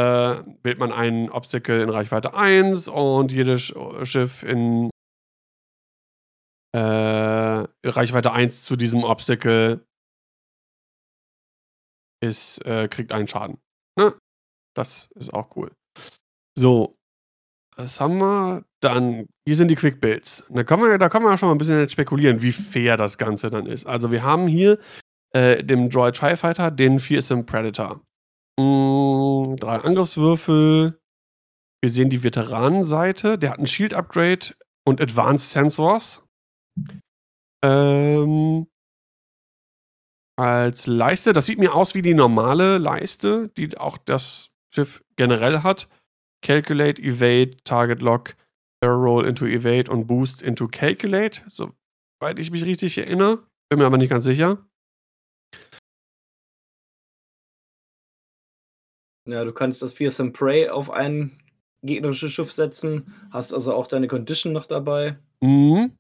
wählt 0.64 0.80
man 0.80 0.94
einen 0.94 1.30
Obstacle 1.30 1.82
in 1.82 1.90
Reichweite 1.90 2.34
1 2.34 2.88
und 2.88 3.34
jedes 3.34 3.74
Schiff 4.04 4.44
in 4.44 4.90
äh, 6.74 6.80
Reichweite 7.96 8.32
1 8.32 8.64
zu 8.64 8.76
diesem 8.76 9.04
Obstacle 9.04 9.86
ist, 12.22 12.66
äh, 12.66 12.88
kriegt 12.88 13.12
einen 13.12 13.28
Schaden. 13.28 13.60
Ne? 13.98 14.14
Das 14.76 15.10
ist 15.16 15.34
auch 15.34 15.56
cool. 15.56 15.72
So, 16.58 16.98
was 17.76 18.00
haben 18.00 18.18
wir? 18.20 18.66
Dann, 18.82 19.28
hier 19.46 19.56
sind 19.56 19.70
die 19.70 19.76
Quick 19.76 20.02
Builds. 20.02 20.44
Da 20.50 20.64
kann 20.64 20.80
man, 20.80 21.00
ja 21.00 21.38
schon 21.38 21.50
mal 21.50 21.56
ein 21.56 21.58
bisschen 21.58 21.88
spekulieren, 21.90 22.42
wie 22.42 22.52
fair 22.52 22.98
das 22.98 23.18
Ganze 23.18 23.50
dann 23.50 23.66
ist. 23.66 23.86
Also, 23.86 24.12
wir 24.12 24.24
haben 24.24 24.48
hier 24.48 24.80
äh, 25.34 25.64
dem 25.64 25.90
Droid 25.90 26.16
TIE 26.16 26.36
Fighter 26.36 26.72
den 26.72 27.00
Fearsome 27.00 27.44
Predator. 27.44 28.02
Mm, 28.60 29.56
drei 29.58 29.78
Angriffswürfel. 29.78 31.00
Wir 31.82 31.90
sehen 31.92 32.10
die 32.10 32.24
Veteranenseite. 32.24 33.38
Der 33.38 33.52
hat 33.52 33.60
ein 33.60 33.68
Shield 33.68 33.94
Upgrade 33.94 34.56
und 34.86 35.00
Advanced 35.02 35.52
Sensors. 35.52 36.24
Ähm, 37.68 38.68
als 40.40 40.88
Leiste, 40.88 41.34
das 41.34 41.48
sieht 41.48 41.60
mir 41.60 41.74
aus 41.74 41.96
wie 41.96 42.02
die 42.02 42.14
normale 42.14 42.78
Leiste, 42.78 43.50
die 43.50 43.78
auch 43.78 43.98
das 43.98 44.52
Schiff 44.74 45.04
generell 45.16 45.64
hat. 45.64 45.90
Calculate, 46.42 47.02
Evade, 47.02 47.58
Target 47.64 48.02
Lock, 48.02 48.36
Barrel 48.80 49.04
Roll 49.04 49.26
into 49.26 49.46
Evade 49.46 49.92
und 49.92 50.08
Boost 50.08 50.42
into 50.42 50.68
Calculate, 50.68 51.42
soweit 51.48 52.38
ich 52.38 52.52
mich 52.52 52.64
richtig 52.64 52.98
erinnere. 52.98 53.44
Bin 53.70 53.80
mir 53.80 53.86
aber 53.86 53.98
nicht 53.98 54.12
ganz 54.12 54.24
sicher. 54.24 54.66
Ja, 59.28 59.44
du 59.44 59.52
kannst 59.52 59.82
das 59.82 59.92
Fearsome 59.92 60.32
Prey 60.32 60.70
auf 60.70 60.90
ein 60.90 61.42
gegnerisches 61.84 62.32
Schiff 62.32 62.54
setzen, 62.54 63.14
hast 63.32 63.54
also 63.54 63.74
auch 63.74 63.88
deine 63.88 64.08
Condition 64.08 64.54
noch 64.54 64.68
dabei. 64.68 65.18
Mhm 65.42 65.98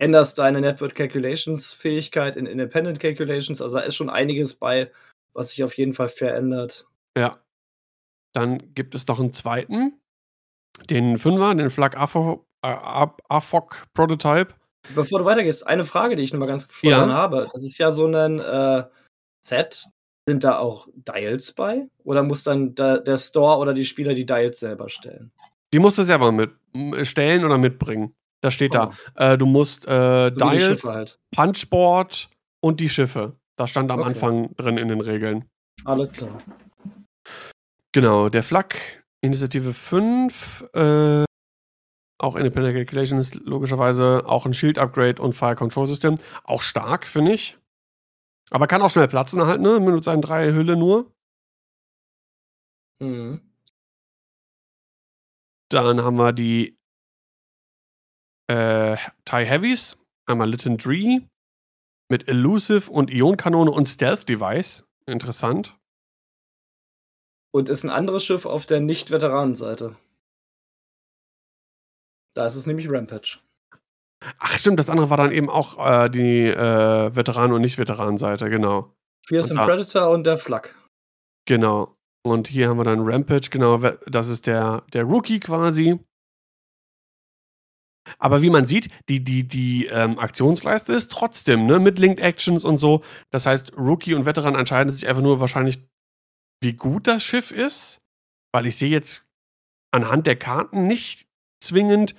änderst 0.00 0.38
deine 0.38 0.60
Network 0.60 0.94
Calculations 0.94 1.72
Fähigkeit 1.72 2.36
in 2.36 2.46
Independent 2.46 2.98
Calculations. 2.98 3.60
Also 3.60 3.76
da 3.76 3.82
ist 3.82 3.94
schon 3.94 4.10
einiges 4.10 4.54
bei, 4.54 4.90
was 5.34 5.50
sich 5.50 5.62
auf 5.62 5.76
jeden 5.76 5.94
Fall 5.94 6.08
verändert. 6.08 6.86
Ja. 7.16 7.38
Dann 8.32 8.74
gibt 8.74 8.94
es 8.94 9.06
noch 9.06 9.20
einen 9.20 9.32
zweiten, 9.32 10.00
den 10.88 11.18
Fünfer, 11.18 11.54
den 11.54 11.70
Flag 11.70 11.96
AFOC, 11.96 12.46
AFOC 12.62 13.86
Prototype. 13.92 14.54
Bevor 14.94 15.18
du 15.18 15.24
weitergehst, 15.24 15.66
eine 15.66 15.84
Frage, 15.84 16.16
die 16.16 16.22
ich 16.22 16.32
noch 16.32 16.40
mal 16.40 16.46
ganz 16.46 16.68
spontan 16.70 17.10
ja. 17.10 17.14
habe. 17.14 17.48
Das 17.52 17.62
ist 17.62 17.76
ja 17.78 17.92
so 17.92 18.06
ein 18.06 18.40
äh, 18.40 18.84
Set. 19.46 19.84
Sind 20.28 20.44
da 20.44 20.58
auch 20.58 20.86
Dials 20.94 21.52
bei? 21.52 21.88
Oder 22.04 22.22
muss 22.22 22.44
dann 22.44 22.74
da, 22.74 22.98
der 22.98 23.18
Store 23.18 23.58
oder 23.58 23.74
die 23.74 23.84
Spieler 23.84 24.14
die 24.14 24.26
Dials 24.26 24.60
selber 24.60 24.88
stellen? 24.88 25.32
Die 25.72 25.78
musst 25.78 25.98
du 25.98 26.02
selber 26.04 26.30
mit 26.32 26.52
stellen 27.02 27.44
oder 27.44 27.58
mitbringen. 27.58 28.14
Das 28.42 28.54
steht 28.54 28.74
oh. 28.74 28.90
da. 29.16 29.32
Äh, 29.32 29.38
du 29.38 29.46
musst 29.46 29.86
äh, 29.86 30.30
Dials, 30.30 30.84
halt. 30.84 31.18
Punchboard 31.34 32.30
und 32.60 32.80
die 32.80 32.88
Schiffe. 32.88 33.36
Das 33.56 33.70
stand 33.70 33.90
am 33.90 34.00
okay. 34.00 34.08
Anfang 34.08 34.54
drin 34.56 34.78
in 34.78 34.88
den 34.88 35.00
Regeln. 35.00 35.44
Alles 35.84 36.10
klar. 36.12 36.42
Genau, 37.92 38.28
der 38.28 38.42
Flak, 38.42 39.04
Initiative 39.20 39.74
5, 39.74 40.70
äh, 40.74 41.24
auch 42.20 42.36
Independent 42.36 42.76
Calculation 42.76 43.18
ist 43.18 43.34
logischerweise 43.34 44.22
auch 44.26 44.44
ein 44.44 44.52
Shield-Upgrade 44.52 45.22
und 45.22 45.32
Fire 45.32 45.56
Control 45.56 45.86
System. 45.86 46.16
Auch 46.44 46.60
stark, 46.60 47.06
finde 47.06 47.32
ich. 47.32 47.58
Aber 48.50 48.66
kann 48.66 48.82
auch 48.82 48.90
schnell 48.90 49.08
platzen 49.08 49.46
halt, 49.46 49.60
ne? 49.60 49.80
Mit 49.80 50.04
seinen 50.04 50.20
drei 50.20 50.52
Hülle 50.52 50.76
nur. 50.76 51.10
Mhm. 53.00 53.40
Dann 55.70 56.02
haben 56.02 56.16
wir 56.16 56.32
die 56.32 56.79
äh, 58.50 58.96
TIE 59.24 59.44
Heavies, 59.44 59.96
einmal 60.26 60.50
Lytton 60.50 60.76
Dree 60.76 61.20
mit 62.10 62.28
Elusive 62.28 62.90
und 62.90 63.10
Ionkanone 63.10 63.70
und 63.70 63.86
Stealth 63.86 64.28
Device. 64.28 64.84
Interessant. 65.06 65.76
Und 67.52 67.68
ist 67.68 67.84
ein 67.84 67.90
anderes 67.90 68.24
Schiff 68.24 68.46
auf 68.46 68.66
der 68.66 68.80
Nicht-Veteranenseite. 68.80 69.96
Da 72.34 72.46
ist 72.46 72.56
es 72.56 72.66
nämlich 72.66 72.90
Rampage. 72.90 73.38
Ach 74.38 74.58
stimmt, 74.58 74.78
das 74.78 74.90
andere 74.90 75.10
war 75.10 75.16
dann 75.16 75.32
eben 75.32 75.48
auch 75.48 75.78
äh, 75.78 76.08
die 76.10 76.46
äh, 76.46 77.14
Veteranen- 77.14 77.54
und 77.54 77.62
Nicht-Veteranenseite, 77.62 78.50
genau. 78.50 78.92
Fearsome 79.26 79.64
Predator 79.64 80.10
und 80.10 80.24
der 80.24 80.38
Flak. 80.38 80.74
Genau. 81.46 81.96
Und 82.22 82.48
hier 82.48 82.68
haben 82.68 82.76
wir 82.78 82.84
dann 82.84 83.00
Rampage, 83.00 83.48
genau, 83.50 83.78
das 83.78 84.28
ist 84.28 84.46
der, 84.46 84.84
der 84.92 85.04
Rookie 85.04 85.40
quasi. 85.40 85.98
Aber 88.18 88.42
wie 88.42 88.50
man 88.50 88.66
sieht, 88.66 88.88
die, 89.08 89.22
die, 89.22 89.46
die 89.46 89.86
ähm, 89.86 90.18
Aktionsleiste 90.18 90.92
ist 90.92 91.10
trotzdem, 91.10 91.66
ne, 91.66 91.78
mit 91.78 91.98
Linked 91.98 92.20
Actions 92.20 92.64
und 92.64 92.78
so. 92.78 93.02
Das 93.30 93.46
heißt, 93.46 93.76
Rookie 93.76 94.14
und 94.14 94.26
Veteran 94.26 94.54
entscheiden 94.54 94.92
sich 94.92 95.06
einfach 95.06 95.22
nur 95.22 95.40
wahrscheinlich, 95.40 95.78
wie 96.62 96.72
gut 96.72 97.06
das 97.06 97.22
Schiff 97.22 97.50
ist. 97.50 98.00
Weil 98.52 98.66
ich 98.66 98.76
sehe 98.76 98.90
jetzt 98.90 99.24
anhand 99.92 100.26
der 100.26 100.36
Karten 100.36 100.86
nicht 100.86 101.26
zwingend, 101.62 102.14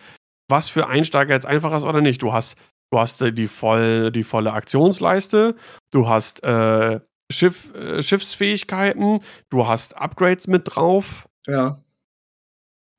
was 0.50 0.70
für 0.70 0.88
Einsteiger 0.88 1.34
jetzt 1.34 1.46
einfach 1.46 1.76
ist 1.76 1.84
oder 1.84 2.02
nicht. 2.02 2.22
Du 2.22 2.34
hast, 2.34 2.56
du 2.92 3.00
hast 3.00 3.22
die, 3.22 3.48
voll, 3.48 4.12
die 4.12 4.24
volle 4.24 4.54
Aktionsleiste, 4.54 5.56
du 5.92 6.08
hast 6.08 6.44
äh, 6.44 7.00
Schiff, 7.32 7.74
äh, 7.74 8.02
Schiffsfähigkeiten, 8.02 9.22
du 9.50 9.68
hast 9.68 9.98
Upgrades 9.98 10.48
mit 10.48 10.64
drauf. 10.66 11.28
Ja. 11.48 11.82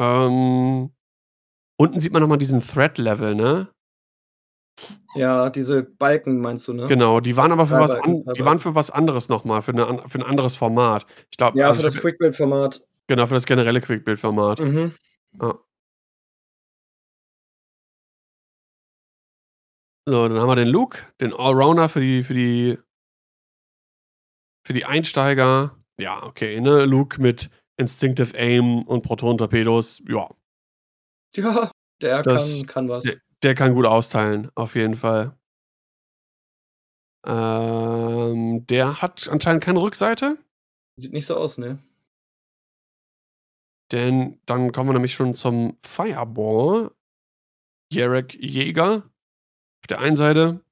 Ähm, 0.01 0.91
Unten 1.77 2.01
sieht 2.01 2.13
man 2.13 2.23
nochmal 2.23 2.39
diesen 2.39 2.61
Thread-Level, 2.61 3.35
ne? 3.35 3.69
Ja, 5.15 5.51
diese 5.51 5.83
Balken 5.83 6.41
meinst 6.41 6.67
du, 6.67 6.73
ne? 6.73 6.87
Genau, 6.89 7.21
die 7.21 7.37
waren 7.37 7.53
aber 7.53 7.67
für 7.67 7.79
was 7.79 7.95
an, 7.95 8.17
die 8.37 8.45
waren 8.45 8.59
für 8.59 8.75
was 8.75 8.91
anderes 8.91 9.29
nochmal, 9.29 9.63
für, 9.63 9.73
eine, 9.73 10.09
für 10.09 10.19
ein 10.19 10.25
anderes 10.25 10.57
Format. 10.57 11.07
Ich 11.31 11.37
glaube, 11.37 11.59
ja, 11.59 11.69
also 11.69 11.81
für 11.81 11.87
das 11.87 11.97
Quick-Build-Format. 11.99 12.83
Genau, 13.09 13.27
für 13.27 13.35
das 13.35 13.47
generelle 13.47 13.81
Quickbuild-Format. 13.81 14.61
Mhm. 14.61 14.95
Ja. 15.41 15.59
So, 20.09 20.29
dann 20.29 20.41
haben 20.41 20.49
wir 20.49 20.57
den 20.57 20.69
Luke, 20.69 20.99
den 21.21 21.33
Allrounder 21.33 21.89
für 21.89 22.01
die 22.01 22.23
für 22.23 22.35
die 22.35 22.79
für 24.67 24.73
die 24.73 24.85
Einsteiger. 24.85 25.77
Ja, 26.01 26.23
okay, 26.25 26.61
ne? 26.61 26.85
Luke 26.85 27.21
mit 27.21 27.51
Instinctive 27.77 28.37
Aim 28.37 28.83
und 28.83 29.03
Proton-Torpedos, 29.03 30.03
ja. 30.09 30.29
Ja, 31.37 31.71
der 32.01 32.23
Das 32.23 32.61
kann 32.61 32.67
kann 32.67 32.89
was. 32.89 33.05
der 33.05 33.17
der 33.43 33.55
kann 33.55 33.75
gut 33.75 33.87
austeilen, 33.87 34.51
auf 34.55 34.75
jeden 34.75 34.95
Fall. 34.95 35.37
Ähm, 37.27 38.67
der 38.67 39.01
hat 39.03 39.29
anscheinend 39.29 39.63
keine 39.63 39.81
Rückseite. 39.81 40.39
Sieht 40.97 41.13
nicht 41.13 41.27
so 41.27 41.37
aus, 41.37 41.59
ne. 41.59 41.79
Denn 43.93 44.41
dann 44.47 44.73
kommen 44.73 44.89
wir 44.89 44.95
nämlich 44.95 45.15
schon 45.15 45.35
zum 45.35 45.79
Fireball. 45.85 46.93
Jarek 47.93 48.35
Jäger 48.35 49.03
auf 49.83 49.87
der 49.89 49.99
einen 49.99 50.17
Seite 50.17 50.65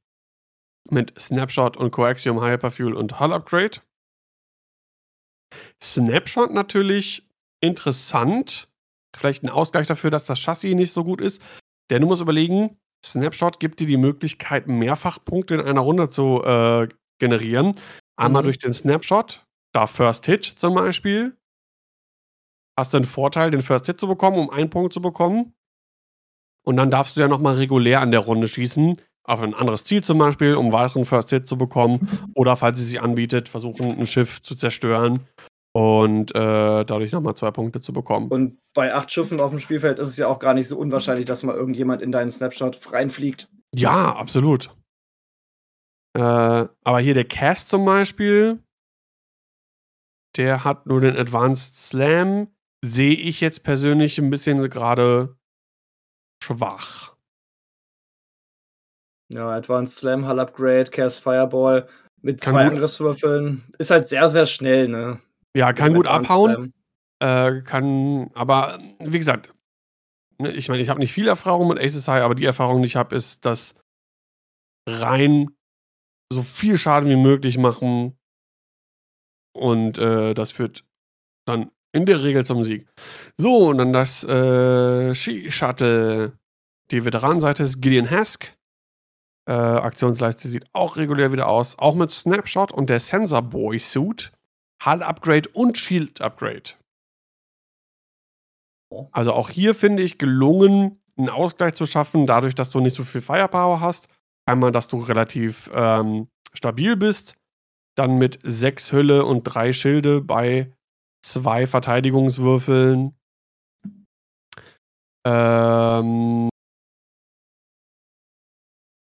mit 0.91 1.21
Snapshot 1.21 1.77
und 1.77 1.91
Coaxium 1.91 2.43
Hyperfuel 2.43 2.95
und 2.95 3.21
Hull 3.21 3.33
Upgrade. 3.33 3.81
Snapshot 5.83 6.53
natürlich 6.53 7.29
interessant. 7.61 8.70
Vielleicht 9.17 9.43
ein 9.43 9.51
Ausgleich 9.51 9.87
dafür, 9.87 10.11
dass 10.11 10.25
das 10.27 10.39
Chassis 10.39 10.75
nicht 10.75 10.93
so 10.93 11.05
gut 11.05 11.21
ist. 11.21 11.43
Denn 11.91 12.03
du 12.03 12.09
musst 12.09 12.23
überlegen, 12.23 12.79
Snapshot 13.05 13.61
gibt 13.61 13.81
dir 13.81 13.87
die 13.87 13.97
Möglichkeit, 13.97 14.69
mehrfach 14.69 15.25
Punkte 15.25 15.55
in 15.55 15.61
einer 15.61 15.81
Runde 15.81 16.11
zu 16.11 16.43
äh, 16.45 16.89
generieren. 17.19 17.75
Einmal 18.17 18.43
Mhm. 18.43 18.47
durch 18.47 18.59
den 18.59 18.73
Snapshot, 18.73 19.45
da 19.73 19.87
First 19.87 20.27
Hit 20.27 20.45
zum 20.45 20.75
Beispiel. 20.75 21.37
Hast 22.79 22.93
du 22.93 22.99
einen 22.99 23.07
Vorteil, 23.07 23.51
den 23.51 23.63
First 23.63 23.87
Hit 23.87 24.01
zu 24.01 24.07
bekommen, 24.09 24.39
um 24.39 24.51
einen 24.51 24.71
Punkt 24.71 24.93
zu 24.93 25.01
bekommen. 25.01 25.55
Und 26.65 26.77
dann 26.77 26.91
darfst 26.91 27.17
du 27.17 27.21
ja 27.21 27.29
nochmal 27.29 27.57
regulär 27.57 28.01
an 28.01 28.11
der 28.11 28.21
Runde 28.21 28.49
schießen. 28.49 28.97
Auf 29.25 29.43
ein 29.43 29.55
anderes 29.55 29.85
Ziel 29.85 30.03
zum 30.03 30.19
Beispiel, 30.19 30.55
um 30.55 30.73
weiteren 30.73 31.05
First 31.05 31.31
Hit 31.31 31.47
zu 31.47 31.57
bekommen. 31.57 32.09
Oder 32.35 32.57
falls 32.57 32.81
es 32.81 32.89
sich 32.89 33.01
anbietet, 33.01 33.49
versuchen, 33.49 33.99
ein 33.99 34.07
Schiff 34.07 34.43
zu 34.43 34.55
zerstören 34.55 35.27
und 35.73 36.35
äh, 36.35 36.85
dadurch 36.85 37.13
nochmal 37.13 37.37
zwei 37.37 37.51
Punkte 37.51 37.81
zu 37.81 37.93
bekommen. 37.93 38.29
Und 38.29 38.59
bei 38.75 38.93
acht 38.93 39.11
Schiffen 39.13 39.41
auf 39.41 39.51
dem 39.51 39.59
Spielfeld 39.61 39.99
ist 39.99 40.09
es 40.09 40.17
ja 40.17 40.27
auch 40.27 40.39
gar 40.39 40.55
nicht 40.55 40.69
so 40.69 40.77
unwahrscheinlich, 40.77 41.27
dass 41.27 41.43
mal 41.43 41.55
irgendjemand 41.55 42.03
in 42.03 42.13
deinen 42.13 42.31
Snapshot 42.31 42.93
reinfliegt. 42.93 43.49
Ja, 43.75 44.17
absolut. 44.17 44.75
Äh, 46.17 46.21
aber 46.21 47.01
hier 47.01 47.15
der 47.15 47.25
Cast 47.25 47.69
zum 47.69 47.85
Beispiel, 47.85 48.63
der 50.37 50.65
hat 50.65 50.87
nur 50.87 51.01
den 51.01 51.17
Advanced 51.17 51.77
Slam. 51.77 52.49
Sehe 52.83 53.15
ich 53.15 53.41
jetzt 53.41 53.63
persönlich 53.63 54.19
ein 54.19 54.31
bisschen 54.31 54.69
gerade 54.71 55.37
schwach. 56.43 57.15
Ja, 59.33 59.51
Advanced 59.51 59.99
Slam, 59.99 60.27
Hull 60.27 60.41
Upgrade, 60.41 60.91
Cast 60.91 61.23
Fireball 61.23 61.89
mit 62.23 62.41
Kann 62.41 62.55
zwei 62.55 62.67
Angriffswürfeln. 62.67 63.63
Ist 63.79 63.91
halt 63.91 64.09
sehr, 64.09 64.29
sehr 64.29 64.47
schnell, 64.47 64.89
ne? 64.89 65.21
Ja, 65.57 65.73
kann 65.73 65.95
gut 65.95 66.07
abhauen. 66.07 66.73
Äh, 67.23 67.61
kann, 67.63 68.31
aber 68.35 68.79
wie 68.99 69.19
gesagt, 69.19 69.53
ne, 70.39 70.53
ich 70.53 70.69
meine, 70.69 70.81
ich 70.81 70.89
habe 70.89 71.01
nicht 71.01 71.13
viel 71.13 71.29
Erfahrung 71.29 71.69
mit 71.69 71.79
Aces 71.79 72.09
High, 72.09 72.23
aber 72.23 72.35
die 72.35 72.47
Erfahrung, 72.47 72.81
die 72.81 72.87
ich 72.87 72.97
habe, 72.97 73.15
ist, 73.15 73.45
dass 73.45 73.75
rein 74.89 75.51
so 76.33 76.43
viel 76.43 76.79
Schaden 76.79 77.11
wie 77.11 77.17
möglich 77.17 77.59
machen 77.59 78.17
und 79.53 79.99
äh, 79.99 80.33
das 80.35 80.53
führt 80.53 80.85
dann 81.47 81.71
in 81.93 82.07
der 82.07 82.23
Regel 82.23 82.47
zum 82.47 82.63
Sieg. 82.63 82.87
So, 83.37 83.69
und 83.69 83.79
dann 83.79 83.93
das 83.93 84.25
äh, 84.25 85.15
Ski-Shuttle. 85.15 86.39
Die 86.91 87.05
Veteranenseite 87.05 87.63
ist 87.65 87.81
Gideon 87.81 88.11
Hask. 88.11 88.57
Äh, 89.49 89.53
Aktionsleiste 89.53 90.49
sieht 90.49 90.67
auch 90.73 90.97
regulär 90.97 91.33
wieder 91.33 91.49
aus. 91.49 91.79
Auch 91.79 91.95
mit 91.95 92.11
Snapshot 92.11 92.73
und 92.73 92.91
der 92.91 93.01
Sensor 93.01 93.43
Boy 93.43 93.79
Suit. 93.79 94.33
Hull 94.85 95.03
Upgrade 95.03 95.49
und 95.51 95.79
Shield 95.79 96.21
Upgrade. 96.21 96.75
Oh. 98.91 99.09
Also 99.13 99.33
auch 99.33 99.51
hier 99.51 99.75
finde 99.75 100.03
ich 100.03 100.19
gelungen, 100.19 101.01
einen 101.17 101.29
Ausgleich 101.29 101.75
zu 101.75 101.87
schaffen, 101.87 102.27
dadurch, 102.27 102.55
dass 102.55 102.71
du 102.71 102.81
nicht 102.81 102.97
so 102.97 103.05
viel 103.05 103.21
Firepower 103.21 103.81
hast. 103.81 104.09
Einmal, 104.47 104.73
dass 104.73 104.89
du 104.89 104.99
relativ 104.99 105.71
ähm, 105.73 106.29
stabil 106.53 106.97
bist. 106.97 107.37
Dann 107.97 108.19
mit 108.19 108.39
sechs 108.43 108.93
Hülle 108.93 109.25
und 109.25 109.45
drei 109.45 109.73
Schilde 109.73 110.23
bei 110.23 110.73
zwei 111.23 111.67
Verteidigungswürfeln. 111.67 113.15
Ähm, 115.27 116.49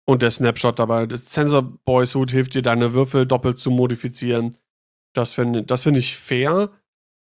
und 0.08 0.22
der 0.22 0.32
Snapshot 0.32 0.80
dabei. 0.80 1.06
Das 1.06 1.26
Sensor 1.26 1.64
Boy 1.64 2.06
Suit 2.06 2.32
hilft 2.32 2.56
dir, 2.56 2.62
deine 2.62 2.94
Würfel 2.94 3.26
doppelt 3.26 3.60
zu 3.60 3.70
modifizieren. 3.72 4.56
Das 5.18 5.34
finde 5.34 5.64
das 5.64 5.84
find 5.84 5.98
ich 5.98 6.16
fair. 6.16 6.70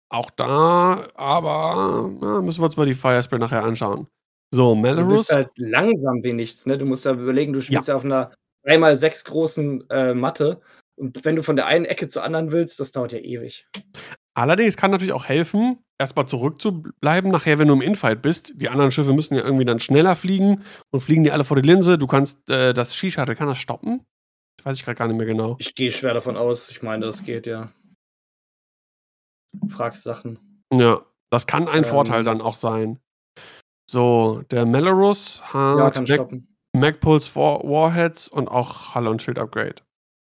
Auch 0.10 0.30
da, 0.32 1.08
aber 1.16 2.10
na, 2.20 2.42
müssen 2.42 2.62
wir 2.62 2.66
uns 2.66 2.78
mal 2.78 2.86
die 2.86 2.94
Firespray 2.94 3.40
nachher 3.40 3.64
anschauen. 3.64 4.08
So, 4.52 4.74
Du 4.76 4.82
Melrose. 4.82 5.18
bist 5.18 5.36
halt 5.36 5.50
langsam 5.58 6.24
wie 6.24 6.34
nichts, 6.34 6.66
ne? 6.66 6.78
Du 6.78 6.86
musst 6.86 7.06
ja 7.06 7.14
überlegen, 7.14 7.54
du 7.54 7.62
spielst 7.62 7.88
ja, 7.88 7.96
auf 7.96 8.06
einer 8.06 8.32
3x6 8.68 9.26
großen 9.26 9.90
äh, 9.90 10.14
Matte. 10.14 10.62
Und 10.98 11.26
wenn 11.26 11.36
du 11.36 11.44
von 11.44 11.56
der 11.56 11.66
einen 11.66 11.86
Ecke 11.86 12.08
zur 12.08 12.24
anderen 12.24 12.52
willst, 12.52 12.80
das 12.80 12.92
dauert 12.92 13.12
ja 13.12 13.20
ewig. 13.20 13.68
Allerdings 14.34 14.78
kann 14.78 14.92
natürlich 14.92 15.14
auch 15.14 15.26
helfen, 15.26 15.80
erstmal 16.00 16.28
zurückzubleiben, 16.28 17.32
nachher, 17.32 17.60
wenn 17.60 17.68
du 17.68 17.74
im 17.74 17.82
Infight 17.82 18.22
bist. 18.22 18.54
Die 18.56 18.70
anderen 18.70 18.92
Schiffe 18.92 19.14
müssen 19.14 19.36
ja 19.36 19.44
irgendwie 19.44 19.66
dann 19.66 19.80
schneller 19.80 20.16
fliegen 20.16 20.64
und 20.92 21.02
fliegen 21.02 21.24
die 21.24 21.32
alle 21.32 21.44
vor 21.44 21.58
die 21.58 21.68
Linse. 21.68 21.98
Du 21.98 22.08
kannst 22.08 22.50
äh, 22.50 22.74
das 22.74 22.94
Skishuttle, 22.94 23.36
kann 23.36 23.48
das 23.48 23.58
stoppen? 23.58 24.06
Weiß 24.66 24.78
ich 24.78 24.84
gerade 24.84 24.98
gar 24.98 25.08
nicht 25.08 25.18
mehr 25.18 25.28
genau. 25.28 25.56
Ich 25.60 25.76
gehe 25.76 25.92
schwer 25.92 26.14
davon 26.14 26.36
aus. 26.36 26.70
Ich 26.72 26.82
meine, 26.82 27.06
das 27.06 27.24
geht, 27.24 27.46
ja. 27.46 27.68
Fragst 29.70 30.04
Sachen. 30.04 30.64
Ja, 30.74 31.06
das 31.32 31.46
kann 31.48 31.68
ein 31.68 31.84
Ähm. 31.84 31.90
Vorteil 31.90 32.24
dann 32.24 32.42
auch 32.42 32.56
sein. 32.56 33.00
So, 33.90 34.42
der 34.50 34.66
Melorus 34.66 35.44
Ja, 35.54 35.86
hat 35.86 35.98
Mac 35.98 36.08
stoppen. 36.08 36.58
Magpulse 36.76 37.36
War 37.36 37.64
Warheads 37.64 38.28
und 38.28 38.48
auch 38.48 38.96
Hull 38.96 39.08
und 39.08 39.22
Schild 39.22 39.38
Upgrade. 39.38 39.76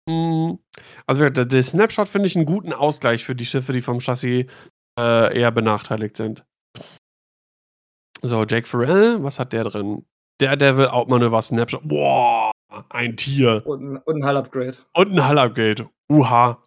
Hm, 0.08 0.58
also 1.06 1.28
der, 1.30 1.46
der 1.46 1.62
Snapshot 1.62 2.08
finde 2.08 2.28
ich 2.28 2.36
einen 2.36 2.44
guten 2.44 2.74
Ausgleich 2.74 3.24
für 3.24 3.34
die 3.34 3.46
Schiffe, 3.46 3.72
die 3.72 3.80
vom 3.80 4.00
Chassis 4.00 4.46
äh, 5.00 5.38
eher 5.40 5.50
benachteiligt 5.50 6.16
sind. 6.18 6.44
So, 8.22 8.44
Jake 8.44 8.68
Farrell, 8.68 9.22
was 9.22 9.38
hat 9.38 9.52
der 9.54 9.64
drin? 9.64 10.04
Daredevil, 10.40 10.88
Outmanöver, 10.88 11.40
Snapshot. 11.42 11.82
Boah, 11.88 12.50
ein 12.88 13.16
Tier. 13.16 13.62
Und, 13.66 13.98
und 13.98 14.22
ein 14.22 14.26
Hull-Upgrade. 14.26 14.76
Und 14.94 15.12
ein 15.12 15.28
Hull-Upgrade. 15.28 15.88
Uha. 16.10 16.62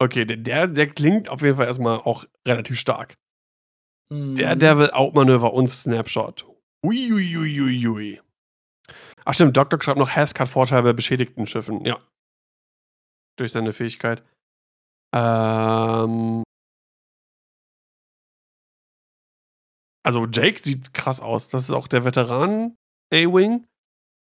Okay, 0.00 0.24
der, 0.24 0.36
der, 0.36 0.66
der 0.66 0.88
klingt 0.88 1.28
auf 1.28 1.42
jeden 1.42 1.56
Fall 1.56 1.66
erstmal 1.66 1.98
auch 1.98 2.24
relativ 2.46 2.78
stark. 2.78 3.14
Mhm. 4.10 4.34
Daredevil, 4.34 4.90
Outmanöver 4.90 5.52
und 5.52 5.68
Snapshot. 5.68 6.46
Uiuiuiui. 6.84 8.20
Ach 9.24 9.34
stimmt, 9.34 9.56
Doc 9.56 9.70
Doc 9.70 9.82
schreibt 9.82 9.98
noch, 9.98 10.10
Hask 10.10 10.38
hat 10.38 10.48
Vorteil 10.48 10.82
bei 10.82 10.92
beschädigten 10.92 11.46
Schiffen. 11.46 11.84
Ja. 11.84 11.98
Durch 13.36 13.52
seine 13.52 13.72
Fähigkeit. 13.72 14.22
Ähm. 15.14 16.42
Also 20.04 20.26
Jake 20.26 20.60
sieht 20.62 20.92
krass 20.92 21.20
aus. 21.20 21.48
Das 21.48 21.64
ist 21.64 21.70
auch 21.70 21.88
der 21.88 22.04
Veteran 22.04 22.76
A-Wing. 23.12 23.66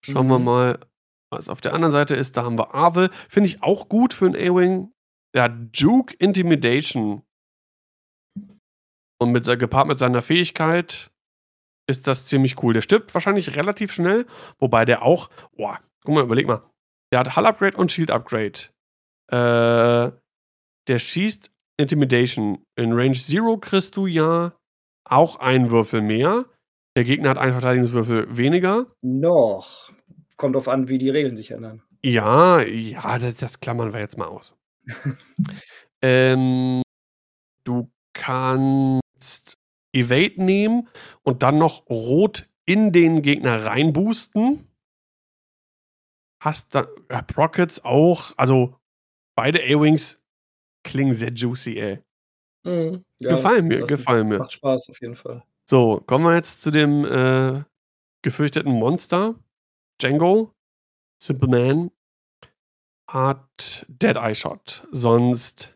Schauen 0.04 0.28
wir 0.28 0.40
Mhm. 0.40 0.46
mal, 0.46 0.80
was 1.32 1.50
auf 1.50 1.62
der 1.62 1.74
anderen 1.74 1.92
Seite 1.92 2.16
ist. 2.16 2.38
Da 2.38 2.44
haben 2.46 2.58
wir 2.58 2.74
Arvel. 2.74 3.10
Finde 3.30 3.50
ich 3.50 3.62
auch 3.64 3.90
gut 3.90 4.14
für 4.14 4.26
einen 4.26 4.36
A-Wing. 4.36 4.92
Der 5.36 5.44
hat 5.44 5.54
Juke 5.74 6.16
Intimidation. 6.20 7.24
Und 9.20 9.32
mit, 9.32 9.46
se- 9.46 9.58
gepaart 9.58 9.88
mit 9.88 10.00
seiner 10.00 10.22
Fähigkeit 10.22 11.12
ist 11.90 12.08
das 12.08 12.26
ziemlich 12.26 12.62
cool. 12.64 12.74
Der 12.74 12.82
stirbt 12.82 13.14
wahrscheinlich 13.14 13.56
relativ 13.56 13.92
schnell, 13.92 14.26
wobei 14.60 14.86
der 14.86 15.04
auch, 15.04 15.30
boah, 15.56 15.80
guck 16.04 16.16
mal, 16.16 16.24
überleg 16.24 16.46
mal. 16.48 16.64
Der 17.12 17.20
hat 17.22 17.36
Hull 17.36 17.46
Upgrade 17.46 17.78
und 17.78 17.92
Shield 17.92 18.12
Upgrade. 18.12 18.60
Äh, 19.32 20.12
der 20.88 21.00
schießt 21.00 21.52
Intimidation. 21.80 22.64
In 22.78 22.94
Range 22.94 23.14
Zero 23.18 23.58
kriegst 23.58 23.98
du 23.98 24.06
ja 24.08 24.54
auch 25.06 25.38
einen 25.38 25.72
Würfel 25.72 26.02
mehr. 26.02 26.46
Der 26.98 27.04
Gegner 27.04 27.30
hat 27.30 27.38
einen 27.38 27.54
Verteidigungswürfel 27.54 28.38
weniger. 28.38 28.88
Noch. 29.04 29.94
Kommt 30.36 30.56
drauf 30.56 30.68
an, 30.68 30.88
wie 30.88 30.98
die 30.98 31.12
Regeln 31.12 31.38
sich 31.38 31.52
ändern. 31.52 31.84
Ja, 32.04 32.64
ja, 32.64 33.20
das, 33.20 33.36
das 33.36 33.60
klammern 33.60 33.94
wir 33.94 34.00
jetzt 34.00 34.18
mal 34.18 34.26
aus. 34.26 34.56
ähm, 36.02 36.82
du 37.66 37.92
kannst 38.14 39.60
Evade 39.94 40.44
nehmen 40.44 40.90
und 41.22 41.44
dann 41.44 41.60
noch 41.60 41.88
Rot 41.88 42.50
in 42.66 42.92
den 42.92 43.22
Gegner 43.22 43.64
reinboosten. 43.64 44.68
Hast 46.42 46.74
dann 46.74 46.88
ja, 47.12 47.22
Prockets 47.22 47.86
auch, 47.86 48.34
also 48.38 48.76
beide 49.36 49.60
A-Wings 49.60 50.20
klingen 50.84 51.14
sehr 51.14 51.32
juicy, 51.32 51.78
ey. 51.78 52.00
Mhm. 52.64 53.06
Ja, 53.20 53.36
Gefallen 53.36 53.70
das 53.70 53.78
mir, 53.78 53.80
das 53.82 53.90
gefallen 53.90 54.28
mir. 54.30 54.40
macht 54.40 54.54
Spaß 54.54 54.90
auf 54.90 55.00
jeden 55.00 55.16
Fall. 55.16 55.44
So, 55.70 56.00
kommen 56.08 56.24
wir 56.24 56.34
jetzt 56.36 56.62
zu 56.62 56.72
dem, 56.72 57.04
äh, 57.04 57.64
gefürchteten 58.24 58.72
Monster. 58.72 59.36
Django, 60.02 60.54
Simple 61.22 61.50
Man 61.50 61.92
hat 63.10 63.86
Dead 63.90 64.16
Eye 64.16 64.36
Shot, 64.36 64.88
sonst 64.92 65.76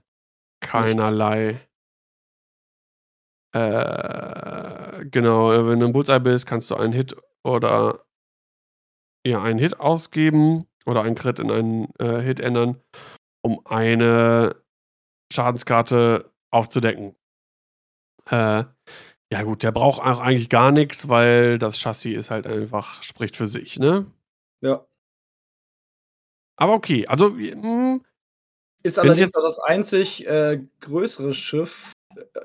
keinerlei 0.61 1.59
äh, 3.53 5.05
genau, 5.05 5.51
äh, 5.51 5.67
wenn 5.67 5.79
du 5.79 5.87
'n 5.87 5.93
Bullseye 5.93 6.19
bist, 6.21 6.45
kannst 6.45 6.71
du 6.71 6.75
einen 6.75 6.93
Hit 6.93 7.15
oder 7.43 8.05
ja, 9.25 9.41
einen 9.41 9.59
Hit 9.59 9.79
ausgeben 9.79 10.67
oder 10.85 11.03
einen 11.03 11.15
Crit 11.15 11.39
in 11.39 11.51
einen, 11.51 11.93
äh, 11.99 12.21
Hit 12.21 12.39
ändern, 12.39 12.81
um 13.43 13.61
eine 13.65 14.55
Schadenskarte 15.33 16.31
aufzudecken. 16.51 17.15
Äh, 18.29 18.63
ja 19.31 19.43
gut, 19.43 19.63
der 19.63 19.71
braucht 19.71 20.01
auch 20.01 20.19
eigentlich 20.19 20.49
gar 20.49 20.71
nix, 20.71 21.07
weil 21.09 21.57
das 21.59 21.79
Chassis 21.79 22.17
ist 22.17 22.31
halt 22.31 22.47
einfach 22.47 23.01
spricht 23.03 23.37
für 23.37 23.47
sich, 23.47 23.79
ne? 23.79 24.05
Ja. 24.61 24.85
Aber 26.59 26.73
okay, 26.73 27.05
also, 27.07 27.35
hm 27.37 28.01
Ist 28.85 28.97
allerdings 28.99 29.19
jetzt 29.19 29.37
auch 29.37 29.43
das 29.43 29.59
einzig, 29.59 30.25
äh, 30.27 30.59
größere 30.79 31.33
Schiff, 31.35 31.91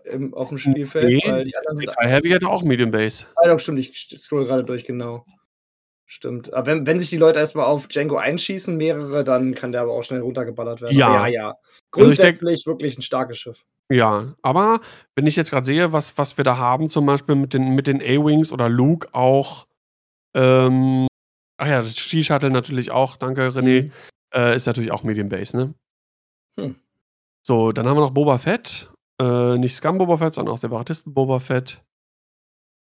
äh, 0.05 0.11
im 0.11 0.34
auf'm 0.34 0.59
N 0.64 0.72
Spielfeld, 0.72 1.14
weil 1.22 1.32
ne, 1.39 1.45
die 1.45 1.57
anderen 1.57 1.78
Metal 1.78 2.09
Heavy 2.09 2.30
hatte 2.30 2.49
auch 2.49 2.62
Medium 2.62 2.91
Base. 2.91 3.26
Ah, 3.37 3.49
doch, 3.49 3.59
stimmt, 3.61 3.78
ich 3.80 3.97
sch 3.99 4.18
scrolle 4.18 4.47
grade 4.47 4.64
durch, 4.64 4.84
genau. 4.84 5.24
Stimmt. 6.07 6.53
Aber 6.55 6.66
wenn 6.68 6.87
wenn 6.87 6.99
sich 7.01 7.11
die 7.11 7.18
Leute 7.18 7.39
erst 7.41 7.55
mal 7.57 7.64
auf 7.66 7.89
Django 7.89 8.16
einschießen, 8.18 8.76
mehrere, 8.76 9.24
dann 9.24 9.55
kann 9.55 9.72
der 9.72 9.82
aber 9.82 9.93
auch 9.95 10.03
schnell 10.05 10.20
runtergeballert 10.22 10.80
werden. 10.82 10.99
Aber 10.99 11.11
ja, 11.11 11.26
Ja. 11.26 11.28
ja. 11.28 11.55
Also, 11.97 12.12
ich 12.12 12.20
denke 12.20 12.41
Grundsätzlich 12.43 12.66
wirklich 12.66 12.97
'n 12.99 13.03
starkes 13.03 13.39
Schiff. 13.39 13.64
Ja, 13.91 14.34
aber 14.43 14.80
wenn 15.14 15.26
ich 15.26 15.37
jetzt 15.37 15.51
grad 15.51 15.64
sehe, 15.66 15.93
was 15.93 16.18
was 16.18 16.37
wir 16.37 16.45
da 16.45 16.57
haben, 16.59 16.89
zum 16.91 17.07
Beispiel 17.07 17.37
mit 17.37 17.55
den 17.55 17.74
mit 17.76 17.87
den 17.87 18.01
A-Wings 18.03 18.51
oder 18.53 18.68
Luke 18.68 19.09
auch, 19.12 19.66
ähm 20.37 21.07
ach 21.59 21.68
ja, 21.68 21.80
das 21.80 21.95
Sea 21.97 22.22
Shuttle 22.24 22.51
natürlich 22.51 22.91
auch, 22.93 23.16
danke 23.16 23.49
René, 23.49 23.84
Mhm. 23.84 23.93
äh, 24.34 24.57
ist 24.57 24.66
natürlich 24.66 24.93
auch 24.93 25.05
Medium 25.05 25.28
Base, 25.30 25.57
ne? 25.57 25.74
Hm. 26.61 26.76
So, 27.47 27.72
dann 27.72 27.89
haben 27.89 27.97
wir 27.97 28.03
noch 28.03 28.12
Boba 28.12 28.39
Fett. 28.39 28.91
Äh, 29.20 29.59
nicht 29.59 29.76
Scum 29.76 29.99
Boba 29.99 30.18
Fett, 30.18 30.34
sondern 30.34 30.55
auch 30.55 30.59
Separatisten 30.59 31.14
Boba 31.14 31.41
Fett. 31.41 31.82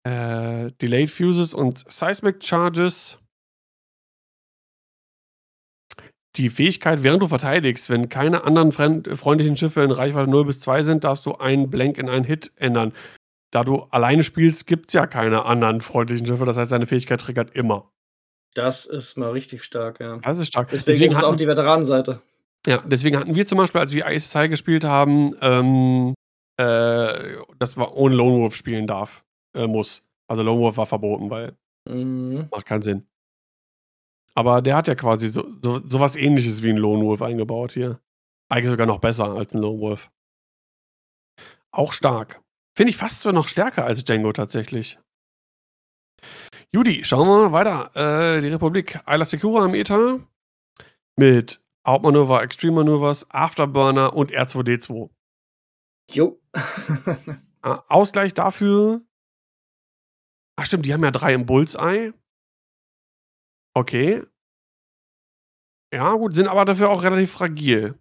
Äh, 0.04 0.72
Delayed 0.82 1.12
Fuses 1.12 1.54
und 1.54 1.86
Seismic 1.92 2.44
Charges. 2.44 3.20
Die 6.38 6.50
Fähigkeit, 6.50 7.04
während 7.04 7.22
du 7.22 7.28
verteidigst, 7.28 7.90
wenn 7.90 8.08
keine 8.08 8.46
anderen 8.46 8.72
freundlichen 8.72 9.58
Schiffe 9.58 9.82
in 9.84 9.92
Reichweite 9.92 10.30
0 10.30 10.46
bis 10.46 10.62
2 10.62 10.84
sind, 10.84 11.04
darfst 11.04 11.26
du 11.26 11.36
einen 11.36 11.70
Blank 11.70 11.98
in 11.98 12.10
einen 12.10 12.24
Hit 12.24 12.52
ändern. 12.56 12.94
Da 13.52 13.66
du 13.66 13.82
alleine 13.92 14.24
spielst, 14.24 14.66
gibt's 14.66 14.94
ja 14.94 15.08
keine 15.08 15.44
anderen 15.46 15.82
freundlichen 15.82 16.26
Schiffe, 16.26 16.46
das 16.46 16.56
heißt, 16.58 16.72
deine 16.72 16.86
Fähigkeit 16.86 17.20
triggert 17.20 17.54
immer. 17.54 17.92
Das 18.54 18.86
ist 18.86 19.18
mal 19.18 19.32
richtig 19.32 19.64
stark, 19.64 20.00
ja. 20.00 20.18
Das 20.24 20.38
ist 20.38 20.48
stark. 20.48 20.70
Deswegen 20.70 20.92
Deswegen 20.94 21.12
ist 21.12 21.18
es 21.18 21.24
auch 21.24 21.30
hatten 21.30 21.38
die 21.38 21.48
Veteranenseite. 21.48 22.22
ja, 22.66 22.82
deswegen 22.86 23.18
hatten 23.18 23.36
wir 23.36 23.46
zum 23.46 23.58
Beispiel, 23.58 23.82
als 23.82 23.94
wir 23.94 24.06
IS-2 24.08 24.48
gespielt 24.48 24.84
haben, 24.86 25.36
ähm, 25.42 26.14
äh, 26.58 27.36
dass 27.60 27.76
man 27.76 27.90
ohne 27.90 28.16
Lone 28.16 28.42
Wolf 28.42 28.56
spielen 28.56 28.88
darf 28.88 29.24
äh, 29.54 29.68
muss. 29.68 30.04
Also, 30.30 30.44
Lone 30.44 30.62
Wolf 30.62 30.78
war 30.78 30.86
verboten, 30.86 31.30
weil 31.30 31.58
Mhm. 31.90 32.48
macht 32.52 32.66
keinen 32.68 32.84
Sinn. 32.84 33.08
Aber 34.36 34.62
der 34.62 34.76
hat 34.76 34.88
ja 34.88 34.96
quasi 34.96 35.28
so 35.28 35.46
so 35.62 35.86
so 35.86 36.00
was 36.00 36.16
Ähnliches 36.16 36.64
wie 36.64 36.70
'n 36.70 36.78
Lone 36.78 37.04
Wolf 37.06 37.22
eingebaut 37.22 37.74
hier. 37.74 38.00
Eigentlich 38.50 38.70
sogar 38.72 38.88
noch 38.88 39.00
besser 39.00 39.34
als 39.34 39.54
'n 39.54 39.60
Lone 39.62 39.80
Wolf. 39.80 40.10
Auch 41.72 41.94
stark. 41.94 42.42
Finde 42.78 42.92
ich 42.92 42.98
fast 42.98 43.22
sogar 43.22 43.34
noch 43.34 43.48
stärker 43.48 43.86
als 43.86 44.04
Django 44.04 44.32
tatsächlich. 44.32 45.00
Juti, 46.74 47.04
schauen 47.04 47.28
wir 47.28 47.50
mal 47.50 47.52
weiter. 47.52 48.36
Äh, 48.38 48.42
die 48.42 48.48
Republik 48.50 49.00
Ayla 49.06 49.26
Secura 49.26 49.66
im 49.66 49.74
Äther 49.74 50.20
mit 51.18 51.62
Hauptmanöver, 51.86 52.42
Extreme 52.44 52.84
Maneuvers, 52.84 53.30
Afterburner 53.32 54.14
und 54.14 54.32
R2-D2. 54.32 55.10
Jo. 56.12 56.40
A 57.62 57.84
Ausgleich 57.90 58.34
dafür 58.34 59.02
ach 60.62 60.66
stimmt, 60.66 60.86
die 60.86 60.94
haben 60.94 61.04
ja 61.04 61.12
3 61.12 61.34
im 61.34 61.46
Bullseye. 61.46 62.14
Okay. 63.76 64.22
Ja, 65.94 66.14
gut, 66.16 66.36
sind 66.36 66.48
aber 66.48 66.64
dafür 66.64 66.90
auch 66.90 67.04
relativ 67.04 67.32
fragil. 67.32 67.96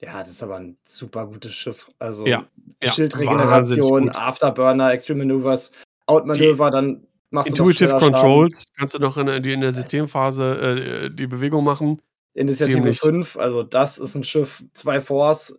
Ja, 0.00 0.20
das 0.20 0.30
ist 0.30 0.42
aber 0.42 0.56
'n 0.58 0.76
super 0.86 1.26
gutes 1.26 1.54
Schiff. 1.54 1.88
Also, 1.98 2.26
Ja, 2.26 2.46
ja, 2.82 2.92
Schildregeneration. 2.92 4.10
Afterburner, 4.10 4.92
Extreme 4.92 5.24
Maneuvers, 5.24 5.72
Outmanöver, 6.06 6.70
dann 6.70 7.06
machst 7.30 7.50
du 7.52 7.56
noch 7.56 7.64
Intuitive 7.66 7.88
schneller 7.88 8.00
Schaden. 8.00 8.12
Controls 8.14 8.64
kannst 8.76 8.94
du 8.94 8.98
noch 9.00 9.16
in 9.16 9.28
in 9.28 9.60
der 9.60 9.72
Systemphase, 9.72 10.58
äh, 10.60 11.06
äh, 11.06 11.10
die 11.10 11.26
Bewegung 11.26 11.64
machen. 11.64 12.00
Initiative 12.34 12.74
Ziemlich 12.76 13.00
5, 13.00 13.36
also 13.36 13.62
das 13.64 13.98
ist 13.98 14.14
'n 14.16 14.22
Schiff, 14.24 14.62
2 14.72 15.00
Force. 15.00 15.58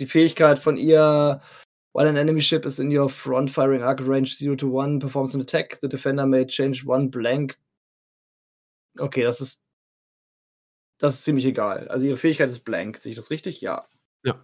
Die 0.00 0.06
Fähigkeit 0.06 0.58
von 0.58 0.76
ihr: 0.76 1.40
While 1.94 2.08
an 2.10 2.16
enemy 2.16 2.42
ship 2.42 2.66
is 2.66 2.78
in 2.78 2.96
your 2.96 3.08
front 3.08 3.50
firing 3.50 3.82
arc 3.82 4.00
range 4.06 4.36
0 4.38 4.56
to 4.58 4.68
1, 4.80 4.98
performs 5.00 5.34
an 5.34 5.40
attack, 5.40 5.78
the 5.80 5.88
defender 5.88 6.26
may 6.26 6.46
change 6.46 6.84
1 6.86 7.10
blank 7.10 7.56
Okay, 8.98 9.22
das 9.22 9.40
ist 9.40 9.56
das 11.00 11.14
ist 11.14 11.24
ziemlich 11.24 11.44
egal. 11.46 11.86
Also, 11.88 12.06
ihre 12.06 12.16
Fähigkeit 12.16 12.48
ist 12.50 12.64
blank. 12.64 12.96
Sehe 12.98 13.10
ich 13.12 13.16
das 13.16 13.30
richtig? 13.30 13.60
Ja. 13.60 13.84
Ja. 14.24 14.34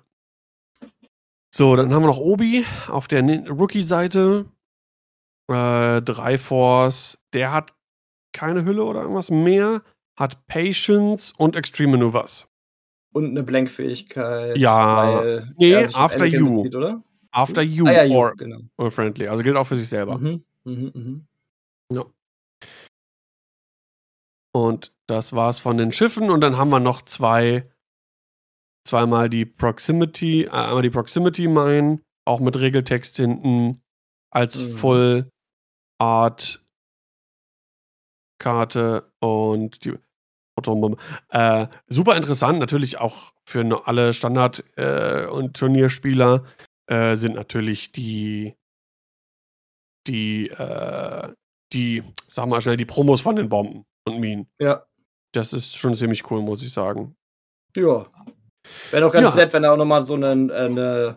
So, 1.54 1.76
dann 1.76 1.92
haben 1.94 2.02
wir 2.02 2.08
noch 2.08 2.18
Obi 2.18 2.64
auf 2.88 3.08
der 3.08 3.22
Rookie-Seite. 3.50 4.46
Äh, 5.50 6.02
3 6.02 6.38
Force. 6.38 7.18
Der 7.34 7.52
hat 7.52 7.74
keine 8.34 8.64
Hülle 8.64 8.84
oder 8.84 9.02
irgendwas 9.02 9.30
mehr, 9.30 9.82
hat 10.18 10.46
Patience 10.48 11.32
und 11.38 11.56
Extreme 11.56 11.92
Maneuvers. 11.98 12.48
Und 13.12 13.32
'ne 13.32 13.42
Blank-Fähigkeit, 13.44 14.56
Ja, 14.58 14.96
weil 14.96 15.54
er 15.68 15.80
ne, 15.80 15.86
auf 15.86 15.94
after 15.94 16.24
you. 16.26 16.64
bezieht, 16.64 16.74
oder? 16.74 17.02
After 17.32 17.62
Hm? 17.62 17.72
you 17.72 17.86
Ah 17.86 17.92
ja, 17.92 18.04
you, 18.04 18.14
or 18.16 18.34
genau. 18.36 18.58
or 18.78 18.90
friendly. 18.90 19.28
Also, 19.28 19.42
gilt 19.44 19.56
auch 19.56 19.66
für 19.66 19.76
sich 19.76 19.88
selber. 19.88 20.18
Mhm, 20.18 20.44
mhm, 20.64 20.90
mhm. 20.94 21.26
Ja. 21.90 22.04
Und 24.54 24.92
das 25.06 25.32
war's 25.32 25.58
von 25.58 25.76
den 25.76 25.90
Schiffen 25.90 26.30
und 26.30 26.40
dann 26.40 26.56
haben 26.56 26.70
wir 26.70 26.80
noch 26.80 27.02
2 27.02 27.68
zweimal 28.86 29.28
die 29.28 29.46
Proximity 29.46 30.44
äh, 30.44 30.50
einmal 30.50 30.82
die 30.82 30.90
Proximity 30.90 31.48
Mine, 31.48 32.00
auch 32.24 32.40
mit 32.40 32.58
Regeltext 32.58 33.16
hinten 33.16 33.82
als 34.30 34.64
Mhm. 34.64 34.76
Full 34.76 35.30
Art 35.98 36.64
Karte 38.38 39.10
und 39.20 39.84
die 39.84 39.94
Atombombe. 40.56 40.98
Äh, 41.30 41.66
super 41.86 42.16
interessant, 42.16 42.58
natürlich 42.58 42.98
auch 42.98 43.32
für 43.46 43.86
alle 43.86 44.12
Standard 44.12 44.64
äh, 44.76 45.26
und 45.26 45.56
Turnierspieler, 45.56 46.44
äh, 46.86 47.16
sind 47.16 47.34
natürlich 47.34 47.92
die 47.92 48.54
die, 50.06 50.48
äh 50.50 51.32
die 51.72 52.04
sag 52.28 52.46
mal 52.46 52.60
schnell, 52.60 52.76
die 52.76 52.84
Promos 52.84 53.20
von 53.22 53.36
den 53.36 53.48
Bomben 53.48 53.84
und 54.06 54.20
Minen. 54.20 54.46
Ja. 54.58 54.84
Das 55.32 55.52
ist 55.52 55.76
schon 55.76 55.94
ziemlich 55.94 56.30
cool, 56.30 56.42
muss 56.42 56.62
ich 56.62 56.72
sagen. 56.72 57.16
Ja. 57.76 58.06
Wäre 58.90 59.02
doch 59.02 59.12
ganz 59.12 59.30
Ja. 59.30 59.36
nett, 59.36 59.52
wenn 59.52 59.62
da 59.64 59.72
auch 59.72 59.76
noch 59.78 59.86
mal 59.86 60.02
so 60.02 60.16
'nen 60.16 60.50
äh, 60.50 60.68
'ne 60.70 61.16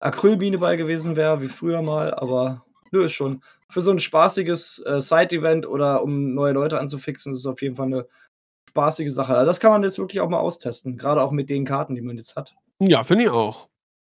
Acrylbiene 0.00 0.58
bei 0.58 0.76
gewesen 0.76 1.16
wäre, 1.16 1.42
wie 1.42 1.48
früher 1.48 1.82
mal, 1.82 2.14
aber 2.14 2.64
nö, 2.92 3.04
ist 3.06 3.12
schon 3.12 3.42
für 3.70 3.82
so 3.82 3.90
'n 3.92 4.00
spaßiges, 4.00 4.80
äh, 4.86 5.00
Side-Event 5.00 5.66
oder 5.66 6.02
um 6.04 6.34
neue 6.34 6.52
Leute 6.54 6.80
anzufixen, 6.80 7.34
ist 7.34 7.40
es 7.40 7.46
auf 7.46 7.62
jeden 7.62 7.76
Fall 7.76 7.88
'ne 7.88 8.06
spaßige 8.70 9.12
Sache. 9.12 9.34
Also, 9.34 9.46
das 9.46 9.60
kann 9.60 9.72
man 9.72 9.82
jetzt 9.84 9.98
wirklich 9.98 10.20
auch 10.20 10.30
mal 10.30 10.40
austesten, 10.40 10.98
grade 10.98 11.22
auch 11.22 11.32
mit 11.32 11.50
den 11.50 11.64
Karten, 11.66 11.94
die 11.96 12.02
man 12.02 12.16
jetzt 12.18 12.36
hat. 12.36 12.54
Ja, 12.80 13.04
finde 13.04 13.24
ich 13.24 13.30
auch. 13.30 13.68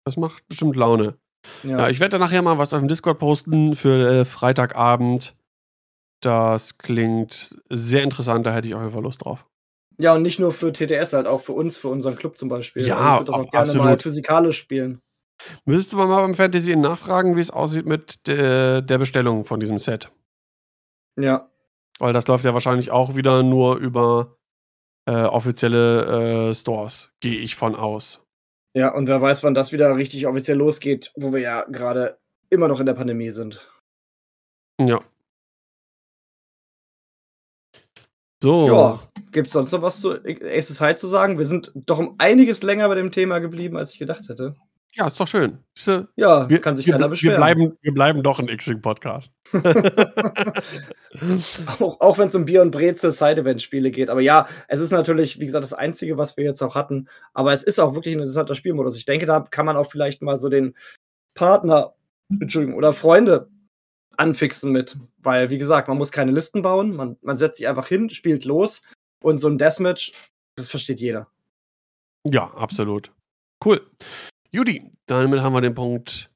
Das 0.07 0.17
macht 0.17 0.47
bestimmt 0.49 0.77
Laune. 0.77 1.19
Ja. 1.65 1.79
Ja, 1.81 1.89
ich 1.91 2.01
werde 2.01 2.13
da 2.19 2.19
nachher 2.19 2.43
mal 2.43 2.59
was 2.59 2.75
aufm 2.75 2.89
Discord 2.89 3.19
posten 3.21 3.77
für, 3.77 4.21
äh, 4.23 4.25
Freitagabend. 4.27 5.35
Das 6.23 6.79
klingt 6.79 7.57
sehr 7.69 8.03
interessant, 8.03 8.47
da 8.47 8.55
hätte 8.55 8.69
ich 8.69 8.75
auf 8.75 8.81
jeden 8.81 8.93
Fall 8.93 9.03
Lust 9.03 9.25
drauf. 9.25 9.45
Ja, 9.99 10.15
und 10.15 10.23
nicht 10.23 10.39
nur 10.39 10.53
für 10.53 10.73
TTS, 10.73 11.13
halt 11.13 11.27
auch 11.27 11.41
für 11.43 11.53
uns, 11.53 11.77
für 11.77 11.89
unseren 11.89 12.17
Club 12.17 12.37
zum 12.39 12.49
Beispiel. 12.49 12.83
Also, 12.83 12.93
ich 12.95 12.99
Ja, 12.99 13.19
würde 13.19 13.25
das 13.27 13.35
auch 13.35 13.51
gerne 13.51 13.73
mal 13.75 13.81
absolut. 13.81 14.03
physikalisch 14.03 14.59
spielen. 14.59 15.01
Müsste 15.65 15.97
man 15.97 16.09
mal 16.09 16.23
beim 16.23 16.35
Fantasy 16.35 16.77
nachfragen, 16.77 17.37
wie's 17.37 17.51
aussieht 17.51 17.85
mit 17.87 18.27
de 18.27 18.81
der 18.83 18.99
Bestellung 18.99 19.45
von 19.45 19.59
diesem 19.61 19.79
Set. 19.79 20.11
Ja. 21.21 21.51
Weil 21.99 22.13
das 22.13 22.27
läuft 22.29 22.45
ja 22.45 22.55
wahrscheinlich 22.55 22.91
auch 22.91 23.17
wieder 23.17 23.43
nur 23.43 23.77
über, 23.77 24.37
äh, 25.07 25.25
offizielle, 25.25 26.51
äh, 26.51 26.55
Stores, 26.55 27.11
gehe 27.21 27.39
ich 27.41 27.57
von 27.57 27.75
aus. 27.75 28.21
Ja, 28.75 28.95
und 28.95 29.09
wer 29.09 29.21
weiß, 29.21 29.43
wann 29.45 29.55
das 29.55 29.73
wieder 29.73 29.97
richtig 29.97 30.27
offiziell 30.27 30.57
losgeht, 30.57 31.13
wo 31.17 31.33
wir 31.33 31.41
ja 31.41 31.65
grade 31.65 32.19
immer 32.51 32.69
noch 32.69 32.81
in 32.81 32.87
der 32.87 32.95
Pandemie 32.95 33.31
sind. 33.31 33.69
Ja. 34.81 35.03
So. 38.43 38.67
Ja, 38.67 38.99
gibt's 39.31 39.53
sonst 39.53 39.71
noch 39.71 39.83
was 39.83 40.01
zu 40.01 40.15
Aces 40.15 40.81
High 40.81 40.97
zu 40.97 41.07
sagen? 41.07 41.39
Wir 41.39 41.45
sind 41.45 41.71
doch 41.77 42.01
um 42.01 42.17
einiges 42.19 42.65
länger 42.65 42.89
bei 42.89 42.97
dem 42.97 43.13
Thema 43.13 43.39
geblieben, 43.39 43.77
als 43.77 43.93
ich 43.93 44.01
gedacht 44.01 44.29
hätte. 44.29 44.57
Ja, 44.95 45.07
ist 45.07 45.21
doch 45.21 45.29
schön. 45.29 45.59
Siehste, 45.77 46.09
ja, 46.17 46.51
wir, 46.51 46.61
kann 46.61 46.77
sich 46.77 46.87
wir, 46.87 46.95
keiner 46.95 47.09
beschweren. 47.09 47.35
Wir 47.35 47.39
bleiben, 47.39 47.79
wir 47.81 47.95
bleiben 47.95 48.25
doch 48.25 48.41
ein 48.41 48.49
X-Wing-Podcast. 48.49 49.33
auch 51.79 52.01
auch 52.01 52.19
wenn 52.19 52.27
es 52.27 52.35
um 52.35 52.45
Bier 52.45 52.63
und 52.63 52.73
Brezel 52.73 53.13
Side-Event-Spiele 53.13 53.93
geht. 53.93 54.11
Aber 54.11 54.21
ja, 54.21 54.49
es 54.67 54.81
ist 54.81 54.91
natürlich, 54.91 55.39
wie 55.39 55.47
gesagt, 55.47 55.63
das 55.63 55.73
Einzige, 55.73 56.19
was 56.19 56.37
wir 56.37 56.43
jetzt 56.43 56.63
auch 56.63 56.75
hatten. 56.75 57.07
Aber 57.35 57.53
es 57.53 57.63
ist 57.63 57.79
auch 57.79 57.95
wirklich 57.95 58.17
ein 58.17 58.21
interessanter 58.21 58.57
Spielmodus. 58.57 58.97
Ich 58.97 59.05
denke, 59.05 59.25
da 59.25 59.39
kann 59.39 59.67
man 59.67 59.77
auch 59.77 59.89
vielleicht 59.89 60.21
mal 60.21 60.37
so 60.37 60.49
den 60.49 60.75
Partner, 61.35 61.95
Entschuldigung, 62.41 62.77
oder 62.77 62.93
Freunde 62.93 63.52
anfixen 64.17 64.73
mit. 64.73 64.97
Weil, 65.19 65.51
wie 65.51 65.59
gesagt, 65.59 65.89
man 65.89 65.99
muss 65.99 66.13
keine 66.13 66.33
Listen 66.33 66.63
bauen. 66.63 66.95
Man, 66.95 67.17
man 67.23 67.37
setzt 67.37 67.59
sich 67.59 67.69
einfach 67.69 67.89
hin, 67.89 68.11
spielt 68.11 68.45
los. 68.45 68.83
Und 69.23 69.39
so 69.39 69.49
ein 69.49 69.59
Deathmatch, 69.59 70.13
das 70.57 70.69
versteht 70.69 71.01
jeder. 71.01 71.29
Ja, 72.25 72.53
absolut. 72.55 73.13
Cool. 73.65 73.81
Judy, 74.51 74.91
damit 75.07 75.41
haben 75.41 75.55
wir 75.55 75.61
den 75.61 75.75
Punkt 75.75 76.31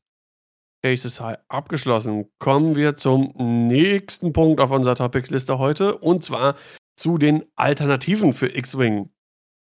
Cases 0.82 1.20
High 1.20 1.38
abgeschlossen. 1.48 2.30
Kommen 2.38 2.76
wir 2.76 2.96
zum 2.96 3.32
nächsten 3.36 4.32
Punkt 4.32 4.60
auf 4.60 4.70
unserer 4.70 4.94
Topics-Liste 4.94 5.58
heute 5.58 5.98
und 5.98 6.24
zwar 6.24 6.56
zu 6.96 7.18
den 7.18 7.44
Alternativen 7.56 8.32
für 8.32 8.54
X-Wing. 8.54 9.10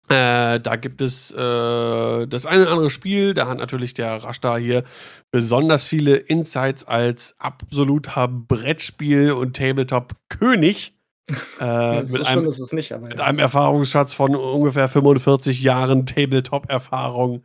Äh, 0.08 0.60
da 0.60 0.76
gibt 0.76 1.02
es 1.02 1.32
äh, 1.32 2.26
das 2.26 2.46
eine 2.46 2.62
oder 2.62 2.70
andere 2.72 2.90
Spiel, 2.90 3.34
da 3.34 3.48
hat 3.48 3.58
natürlich 3.58 3.92
der 3.92 4.22
Rashtar 4.22 4.58
hier 4.58 4.84
besonders 5.32 5.86
viele 5.86 6.16
Insights 6.16 6.84
als 6.84 7.34
absoluter 7.38 8.28
Brettspiel- 8.28 9.32
und 9.32 9.56
Tabletop-König. 9.56 10.92
Äh, 11.58 12.04
so 12.04 12.18
mit, 12.18 12.26
einem, 12.28 12.44
nicht, 12.44 12.70
mit 13.00 13.18
ja. 13.18 13.24
einem 13.24 13.40
Erfahrungsschatz 13.40 14.14
von 14.14 14.36
ungefähr 14.36 14.88
45 14.88 15.60
Jahren 15.60 16.06
Tabletop-Erfahrung 16.06 17.42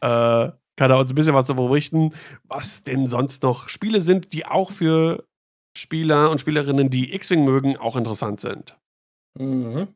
äh, 0.00 0.50
kann 0.76 0.90
er 0.90 0.98
uns 0.98 1.10
ein 1.10 1.16
bisschen 1.16 1.34
was 1.34 1.46
darüber 1.46 1.66
berichten, 1.66 2.14
was 2.44 2.84
denn 2.84 3.08
sonst 3.08 3.42
noch 3.42 3.68
Spiele 3.68 4.00
sind, 4.00 4.32
die 4.32 4.46
auch 4.46 4.70
für 4.70 5.24
Spieler 5.76 6.30
und 6.30 6.40
Spielerinnen, 6.40 6.90
die 6.90 7.12
X-Wing 7.12 7.44
mögen, 7.44 7.76
auch 7.76 7.96
interessant 7.96 8.40
sind. 8.40 8.76
Mhm. 9.36 9.88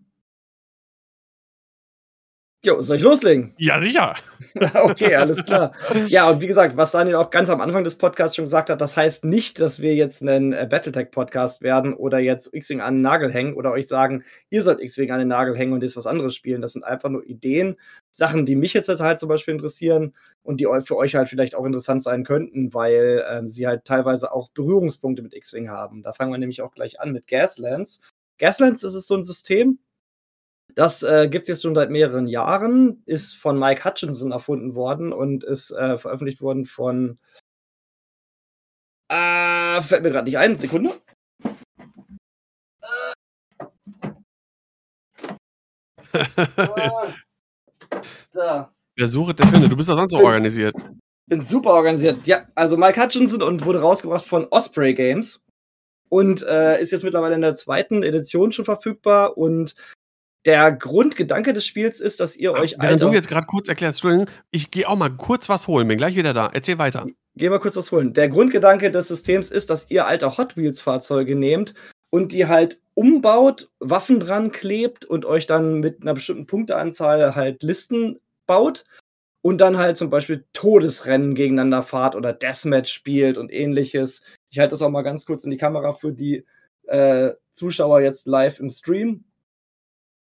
Jo, 2.65 2.81
soll 2.81 2.97
ich 2.97 3.03
loslegen? 3.03 3.55
Ja, 3.57 3.81
sicher. 3.81 4.17
okay, 4.83 5.15
alles 5.15 5.45
klar. 5.45 5.73
Ja, 6.09 6.29
und 6.29 6.41
wie 6.41 6.49
gesagt, 6.49 6.77
was 6.77 6.91
Daniel 6.91 7.15
auch 7.15 7.31
ganz 7.31 7.51
am 7.51 7.61
Anfang 7.61 7.85
des 7.85 7.95
Podcasts 7.95 8.35
schon 8.35 8.47
gesagt 8.47 8.69
hat, 8.69 8.81
das 8.81 8.97
heißt 8.97 9.25
nicht, 9.25 9.61
dass 9.61 9.79
wir 9.79 9.95
jetzt 9.95 10.23
einen 10.23 10.53
äh, 10.53 10.67
Battletech-Podcast 10.69 11.63
werden 11.63 11.95
oder 11.95 12.19
jetzt 12.19 12.53
X-Wing 12.53 12.81
an 12.81 12.97
den 12.97 13.03
Nagel 13.03 13.33
hängen 13.33 13.55
oder 13.55 13.71
euch 13.71 13.87
sagen, 13.87 14.25
ihr 14.51 14.63
sollt 14.63 14.81
X-Wing 14.81 15.13
an 15.13 15.21
den 15.21 15.29
Nagel 15.29 15.57
hängen 15.57 15.73
und 15.73 15.85
jetzt 15.85 15.97
was 15.97 16.09
anderes 16.09 16.35
spielen. 16.35 16.61
Das 16.61 16.73
sind 16.73 16.83
einfach 16.83 17.11
nur 17.11 17.25
Ideen, 17.25 17.77
Sachen, 18.11 18.45
die 18.45 18.57
mich 18.57 18.73
jetzt 18.75 18.89
halt 18.89 19.21
zum 19.21 19.29
Beispiel 19.29 19.55
interessieren 19.55 20.17
und 20.43 20.61
die 20.61 20.67
für 20.81 20.97
euch 20.97 21.15
halt 21.15 21.29
vielleicht 21.29 21.55
auch 21.55 21.65
interessant 21.65 22.03
sein 22.03 22.25
könnten, 22.25 22.75
weil 22.75 23.25
ähm, 23.31 23.49
sie 23.49 23.69
halt 23.69 23.85
teilweise 23.85 24.33
auch 24.33 24.51
Berührungspunkte 24.51 25.23
mit 25.23 25.33
X-Wing 25.33 25.69
haben. 25.69 26.03
Da 26.03 26.13
fangen 26.13 26.33
wir 26.33 26.39
nämlich 26.39 26.61
auch 26.63 26.73
gleich 26.73 27.01
an 27.01 27.13
mit 27.13 27.29
Gaslands. 27.29 28.01
Gaslands 28.39 28.83
ist 28.83 28.95
es 28.95 29.07
so 29.07 29.15
ein 29.15 29.23
System, 29.23 29.79
das 30.79 31.03
äh, 31.03 31.29
gibt 31.29 31.43
es 31.43 31.49
jetzt 31.49 31.63
schon 31.63 31.75
seit 31.75 31.91
mehreren 31.91 32.29
Jahren, 32.29 33.03
ist 33.05 33.35
von 33.35 33.59
Mike 33.59 33.85
Hutchinson 33.85 34.31
erfunden 34.31 34.77
worden 34.77 35.13
und 35.13 35.43
ist 35.43 35.73
äh, 35.73 35.99
veröffentlicht 35.99 36.41
worden 36.41 36.67
von. 36.67 37.19
Äh, 39.09 39.83
fällt 39.83 40.05
mir 40.05 40.11
gerade 40.11 40.27
nicht 40.27 40.39
ein, 40.39 40.57
Sekunde. 40.57 40.93
da. 48.33 48.73
Wer 48.95 49.09
sucht, 49.09 49.41
der 49.41 49.49
findet. 49.49 49.73
Du 49.73 49.77
bist 49.77 49.89
doch 49.89 49.97
sonst 49.97 50.13
so 50.13 50.19
organisiert. 50.19 50.77
Bin 51.27 51.41
super 51.41 51.71
organisiert. 51.71 52.25
Ja, 52.29 52.47
also 52.55 52.77
Mike 52.77 53.03
Hutchinson 53.03 53.43
und 53.43 53.67
wurde 53.67 53.81
rausgebracht 53.81 54.25
von 54.25 54.47
Osprey 54.53 54.95
Games 54.95 55.43
und 56.09 56.45
äh, 56.45 56.81
ist 56.81 56.93
jetzt 56.93 57.03
mittlerweile 57.03 57.35
in 57.35 57.41
der 57.41 57.57
zweiten 57.57 58.05
Edition 58.05 58.53
schon 58.53 58.65
verfügbar 58.65 59.37
und 59.37 59.75
der 60.47 60.73
Grundgedanke 60.73 61.53
des 61.53 61.67
Spiels 61.67 62.01
ist, 62.01 62.21
dass 62.21 62.37
ihr 62.37 62.55
Ach, 62.55 62.61
euch. 62.61 62.77
Während 62.79 63.01
du 63.01 63.13
jetzt 63.13 63.29
gerade 63.29 63.47
kurz 63.47 63.69
erklärst, 63.69 63.99
Entschuldigung, 63.99 64.27
ich 64.51 64.71
gehe 64.71 64.89
auch 64.89 64.97
mal 64.97 65.11
kurz 65.11 65.49
was 65.49 65.69
holen, 65.69 65.89
bin 65.89 65.99
gleich 65.99 66.17
wieder 66.17 66.33
da. 66.33 66.51
Erzähl 66.53 66.79
weiter. 66.79 67.07
Geh 67.35 67.51
mal 67.51 67.59
kurz 67.61 67.77
was 67.77 67.93
holen. 67.93 68.15
Der 68.15 68.29
Grundgedanke 68.29 68.91
des 68.91 69.09
Systems 69.09 69.51
ist, 69.51 69.71
dass 69.71 69.91
ihr 69.91 70.07
alte 70.07 70.39
Hot 70.39 70.57
Wheels-Fahrzeuge 70.57 71.37
nehmt 71.37 71.75
und 72.11 72.33
die 72.33 72.47
halt 72.47 72.81
umbaut, 72.95 73.71
Waffen 73.79 74.19
dran 74.19 74.51
klebt 74.51 75.05
und 75.05 75.25
euch 75.25 75.47
dann 75.47 75.81
mit 75.81 76.03
einer 76.03 76.15
bestimmten 76.15 76.47
Punkteanzahl 76.47 77.37
halt 77.37 77.63
Listen 77.63 78.19
baut 78.47 78.85
und 79.43 79.61
dann 79.61 79.79
halt 79.79 79.97
zum 79.97 80.11
Beispiel 80.11 80.45
Todesrennen 80.53 81.35
gegeneinander 81.35 81.83
fahrt 81.83 82.17
oder 82.17 82.33
Deathmatch 82.33 82.93
spielt 82.93 83.39
und 83.39 83.53
ähnliches. 83.53 84.23
Ich 84.51 84.59
halte 84.59 84.71
das 84.71 84.83
auch 84.83 84.91
mal 84.91 85.03
ganz 85.03 85.27
kurz 85.27 85.45
in 85.45 85.51
die 85.51 85.57
Kamera 85.57 85.93
für 85.93 86.13
die 86.13 86.45
äh, 86.87 87.33
Zuschauer 87.53 88.01
jetzt 88.01 88.27
live 88.27 88.59
im 88.59 88.71
Stream 88.71 89.25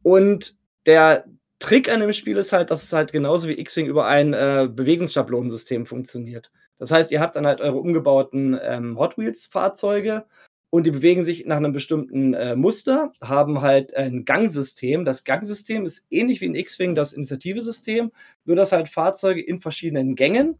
Und 0.03 0.56
der 0.86 1.26
Trick 1.60 1.90
an 1.90 2.02
dem 2.02 2.14
Spiel 2.14 2.38
ist 2.38 2.53
halt, 2.53 2.72
dass 2.72 2.84
es 2.84 2.94
halt 2.94 3.11
genauso 3.11 3.48
wie 3.48 3.60
X-Wing 3.60 3.88
über 3.88 4.06
ein 4.06 4.34
äh, 4.34 4.70
Bewegungsschablonensystem 4.72 5.86
funktioniert. 5.86 6.52
Das 6.78 6.91
heißt, 6.91 7.11
ihr 7.11 7.22
habt 7.22 7.36
dann 7.36 7.48
halt 7.48 7.61
eure 7.61 7.78
umgebauten 7.78 8.60
ähm, 8.61 8.98
Hot 8.98 9.18
Wheels-Fahrzeuge 9.18 10.26
und 10.70 10.86
die 10.86 10.91
bewegen 10.91 11.24
sich 11.24 11.45
nach 11.45 11.57
einem 11.57 11.72
bestimmten 11.72 12.34
äh, 12.34 12.56
Muster, 12.56 13.11
haben 13.22 13.61
halt 13.61 13.95
ein 13.95 14.26
Gangsystem. 14.26 15.06
Das 15.06 15.24
Gangsystem 15.24 15.86
ist 15.86 16.06
ähnlich 16.10 16.41
wie 16.41 16.48
in 16.48 16.56
X-Wing 16.56 16.95
das 16.95 17.14
Initiativesystem, 17.14 18.11
nur 18.45 18.56
dass 18.56 18.72
halt 18.72 18.90
Fahrzeuge 18.90 19.41
in 19.41 19.60
verschiedenen 19.60 20.15
Gängen 20.15 20.57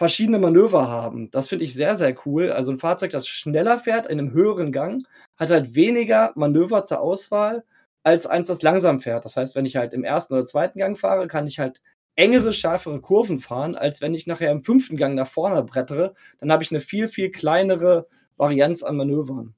verschiedene 0.00 0.38
Manöver 0.38 0.88
haben. 0.88 1.30
Das 1.30 1.48
finde 1.50 1.66
ich 1.66 1.74
sehr, 1.74 1.94
sehr 1.94 2.16
cool. 2.24 2.50
Also 2.52 2.72
ein 2.72 2.78
Fahrzeug, 2.78 3.10
das 3.10 3.28
schneller 3.28 3.78
fährt 3.80 4.06
in 4.06 4.18
einem 4.18 4.32
höheren 4.32 4.72
Gang, 4.72 5.06
hat 5.36 5.50
halt 5.50 5.74
weniger 5.74 6.32
Manöver 6.36 6.84
zur 6.84 7.00
Auswahl 7.00 7.64
als 8.02 8.26
eins, 8.26 8.46
das 8.46 8.62
langsam 8.62 9.00
fährt. 9.00 9.26
Das 9.26 9.36
heißt, 9.36 9.54
wenn 9.54 9.66
ich 9.66 9.76
halt 9.76 9.92
im 9.92 10.02
ersten 10.02 10.32
oder 10.32 10.46
zweiten 10.46 10.78
Gang 10.78 10.98
fahre, 10.98 11.28
kann 11.28 11.46
ich 11.46 11.58
halt 11.58 11.82
engere, 12.16 12.54
schärfere 12.54 13.02
Kurven 13.02 13.40
fahren, 13.40 13.74
als 13.74 14.00
wenn 14.00 14.14
ich 14.14 14.26
nachher 14.26 14.50
im 14.50 14.64
fünften 14.64 14.96
Gang 14.96 15.14
nach 15.14 15.28
vorne 15.28 15.62
brettere. 15.62 16.14
Dann 16.38 16.50
habe 16.50 16.62
ich 16.62 16.70
eine 16.70 16.80
viel, 16.80 17.06
viel 17.06 17.30
kleinere 17.30 18.06
Varianz 18.38 18.82
an 18.82 18.96
Manövern. 18.96 19.54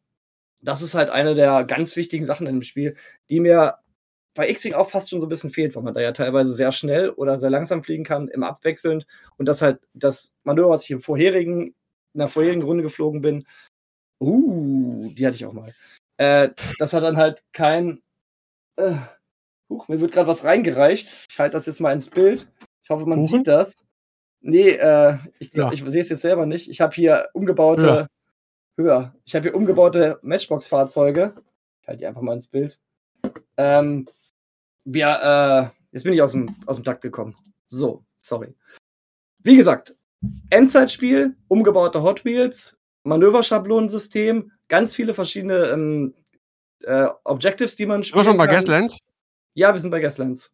Das 0.61 0.83
ist 0.83 0.95
halt 0.95 1.11
eine 1.11 1.37
der 1.37 1.63
ganz 1.63 1.95
wichtigen 1.95 2.25
Sachen 2.25 2.49
in 2.49 2.57
dem 2.57 2.63
Spiel, 2.63 2.97
die 3.31 3.39
mir 3.39 3.77
bei 4.35 4.49
X-Wing 4.49 4.75
auch 4.75 4.89
fast 4.91 5.11
schon 5.11 5.21
so 5.21 5.27
ein 5.27 5.29
bisschen 5.29 5.51
fehlt, 5.51 5.75
weil 5.77 5.83
man 5.83 5.95
da 5.95 6.01
ja 6.01 6.13
teilweise 6.13 6.55
sehr 6.55 6.73
schnell 6.73 7.11
oder 7.11 7.39
sehr 7.39 7.51
langsam 7.51 7.83
fliegen 7.83 8.05
kann, 8.05 8.29
im 8.29 8.43
Abwechselnd. 8.43 9.07
Und 9.37 9.47
das 9.47 9.63
halt 9.63 9.81
das 9.95 10.33
Manöver, 10.45 10.71
was 10.71 10.85
ich 10.85 10.91
im 10.91 11.01
vorherigen, 11.01 11.75
in 12.15 12.19
der 12.19 12.29
vorherigen 12.29 12.63
Runde 12.63 12.83
geflogen 12.83 13.21
bin, 13.21 13.47
uh, 14.21 15.11
die 15.15 15.27
hatte 15.27 15.37
ich 15.37 15.45
auch 15.45 15.53
mal. 15.53 15.73
Äh, 16.17 16.51
das 16.79 16.93
hat 16.93 17.03
dann 17.03 17.17
halt 17.17 17.43
kein. 17.53 18.03
Äh, 18.77 18.97
huch, 19.69 19.89
mir 19.89 20.01
wird 20.01 20.13
gerade 20.13 20.29
was 20.29 20.45
reingereicht. 20.45 21.27
Ich 21.31 21.39
halte 21.39 21.55
das 21.55 21.67
jetzt 21.67 21.81
mal 21.81 21.93
ins 21.93 22.09
Bild. 22.09 22.49
Ich 22.83 22.91
hoffe, 22.91 23.07
man 23.07 23.21
Kuchen? 23.21 23.39
sieht 23.39 23.49
das. 23.49 23.75
Nee, 24.41 24.71
äh, 24.71 25.19
ich, 25.39 25.53
ja. 25.55 25.73
ich 25.73 25.85
sehe 25.85 26.01
es 26.01 26.09
jetzt 26.09 26.23
selber 26.23 26.47
nicht. 26.47 26.69
Ich 26.71 26.81
habe 26.81 26.95
hier 26.95 27.29
umgebaute. 27.33 27.83
Höher. 27.83 28.09
höher. 28.77 29.15
Ich 29.25 29.35
habe 29.35 29.45
hier 29.45 29.55
umgebaute 29.55 30.19
Matchbox-Fahrzeuge. 30.23 31.35
Ich 31.83 31.89
halte 31.89 31.99
die 31.99 32.07
einfach 32.07 32.23
mal 32.23 32.35
ins 32.35 32.49
Bild. 32.49 32.79
Ähm, 33.57 34.07
wir, 34.85 35.73
äh, 35.73 35.77
jetzt 35.93 36.05
bin 36.05 36.13
ich 36.13 36.23
aus 36.23 36.33
dem, 36.33 36.55
aus 36.67 36.77
dem 36.77 36.85
Takt 36.85 37.03
gekommen. 37.03 37.35
So, 37.67 38.05
sorry. 38.17 38.55
Wie 39.39 39.57
gesagt, 39.57 39.97
Endzeitspiel, 40.51 41.37
umgebaute 41.49 42.03
Hot 42.03 42.25
Wheels, 42.25 42.77
Manöverschablonensystem, 43.05 44.53
ganz 44.69 44.95
viele 44.95 45.15
verschiedene 45.15 45.67
ähm, 45.67 46.15
äh, 46.83 47.09
Objectives, 47.25 47.77
die 47.77 47.87
man 47.87 48.05
spielt. 48.05 48.25
Sind 48.25 48.35
wir 48.35 48.39
schon 48.39 48.39
bei 48.39 48.53
Gaslands? 48.53 48.99
Ja, 49.55 49.73
wir 49.73 49.81
sind 49.81 49.91
bei 49.91 50.01
Gaslands. 50.01 50.53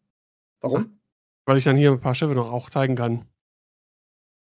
Warum? 0.61 0.99
Weil 1.45 1.57
ich 1.57 1.63
dann 1.63 1.77
hier 1.77 1.91
ein 1.91 1.99
paar 1.99 2.15
Schiffe 2.15 2.33
noch 2.33 2.51
auch 2.51 2.69
zeigen 2.69 2.95
kann. 2.95 3.25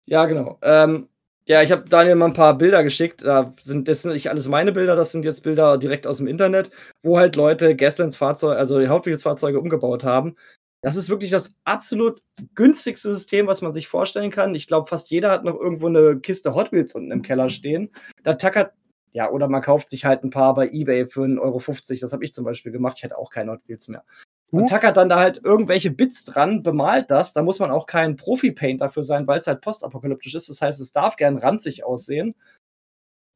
Ja, 0.06 0.24
genau. 0.24 0.58
Ähm, 0.62 1.08
ja, 1.50 1.62
ich 1.62 1.72
habe 1.72 1.88
Daniel 1.88 2.14
mal 2.14 2.26
ein 2.26 2.32
paar 2.32 2.56
Bilder 2.56 2.84
geschickt. 2.84 3.24
Da 3.24 3.52
sind, 3.60 3.88
das 3.88 4.02
sind 4.02 4.12
nicht 4.12 4.30
alles 4.30 4.46
meine 4.46 4.70
Bilder, 4.70 4.94
das 4.94 5.10
sind 5.10 5.24
jetzt 5.24 5.42
Bilder 5.42 5.78
direkt 5.78 6.06
aus 6.06 6.18
dem 6.18 6.28
Internet, 6.28 6.70
wo 7.02 7.18
halt 7.18 7.34
Leute 7.34 7.74
Gaslands 7.74 8.16
Fahrzeuge, 8.16 8.56
also 8.56 8.78
die 8.78 8.86
Hauptwegsfahrzeuge 8.86 9.58
umgebaut 9.58 10.04
haben. 10.04 10.36
Das 10.80 10.94
ist 10.94 11.08
wirklich 11.08 11.32
das 11.32 11.56
absolut 11.64 12.22
günstigste 12.54 13.12
System, 13.12 13.48
was 13.48 13.62
man 13.62 13.72
sich 13.72 13.88
vorstellen 13.88 14.30
kann. 14.30 14.54
Ich 14.54 14.68
glaube, 14.68 14.86
fast 14.86 15.10
jeder 15.10 15.32
hat 15.32 15.42
noch 15.42 15.58
irgendwo 15.58 15.88
eine 15.88 16.20
Kiste 16.20 16.54
Hot 16.54 16.70
Wheels 16.70 16.94
unten 16.94 17.10
im 17.10 17.22
Keller 17.22 17.50
stehen. 17.50 17.90
Da 18.22 18.34
tackert, 18.34 18.72
ja, 19.10 19.28
oder 19.28 19.48
man 19.48 19.60
kauft 19.60 19.88
sich 19.88 20.04
halt 20.04 20.22
ein 20.22 20.30
paar 20.30 20.54
bei 20.54 20.68
Ebay 20.68 21.06
für 21.06 21.22
1,50 21.22 21.40
Euro. 21.40 21.60
Das 22.00 22.12
habe 22.12 22.24
ich 22.24 22.32
zum 22.32 22.44
Beispiel 22.44 22.70
gemacht. 22.70 22.98
Ich 22.98 23.02
hatte 23.02 23.18
auch 23.18 23.30
keine 23.30 23.50
Hot 23.50 23.66
Wheels 23.66 23.88
mehr 23.88 24.04
und 24.50 24.68
tackert 24.68 24.96
dann 24.96 25.08
da 25.08 25.20
halt 25.20 25.40
irgendwelche 25.44 25.90
Bits 25.90 26.24
dran, 26.24 26.62
bemalt 26.62 27.10
das. 27.10 27.32
Da 27.32 27.42
muss 27.42 27.58
man 27.60 27.70
auch 27.70 27.86
kein 27.86 28.16
Profi-Paint 28.16 28.80
dafür 28.80 29.04
sein, 29.04 29.26
weil 29.26 29.38
es 29.38 29.46
halt 29.46 29.60
postapokalyptisch 29.60 30.34
ist. 30.34 30.48
Das 30.48 30.60
heißt, 30.60 30.80
es 30.80 30.92
darf 30.92 31.16
gern 31.16 31.38
ranzig 31.38 31.84
aussehen. 31.84 32.34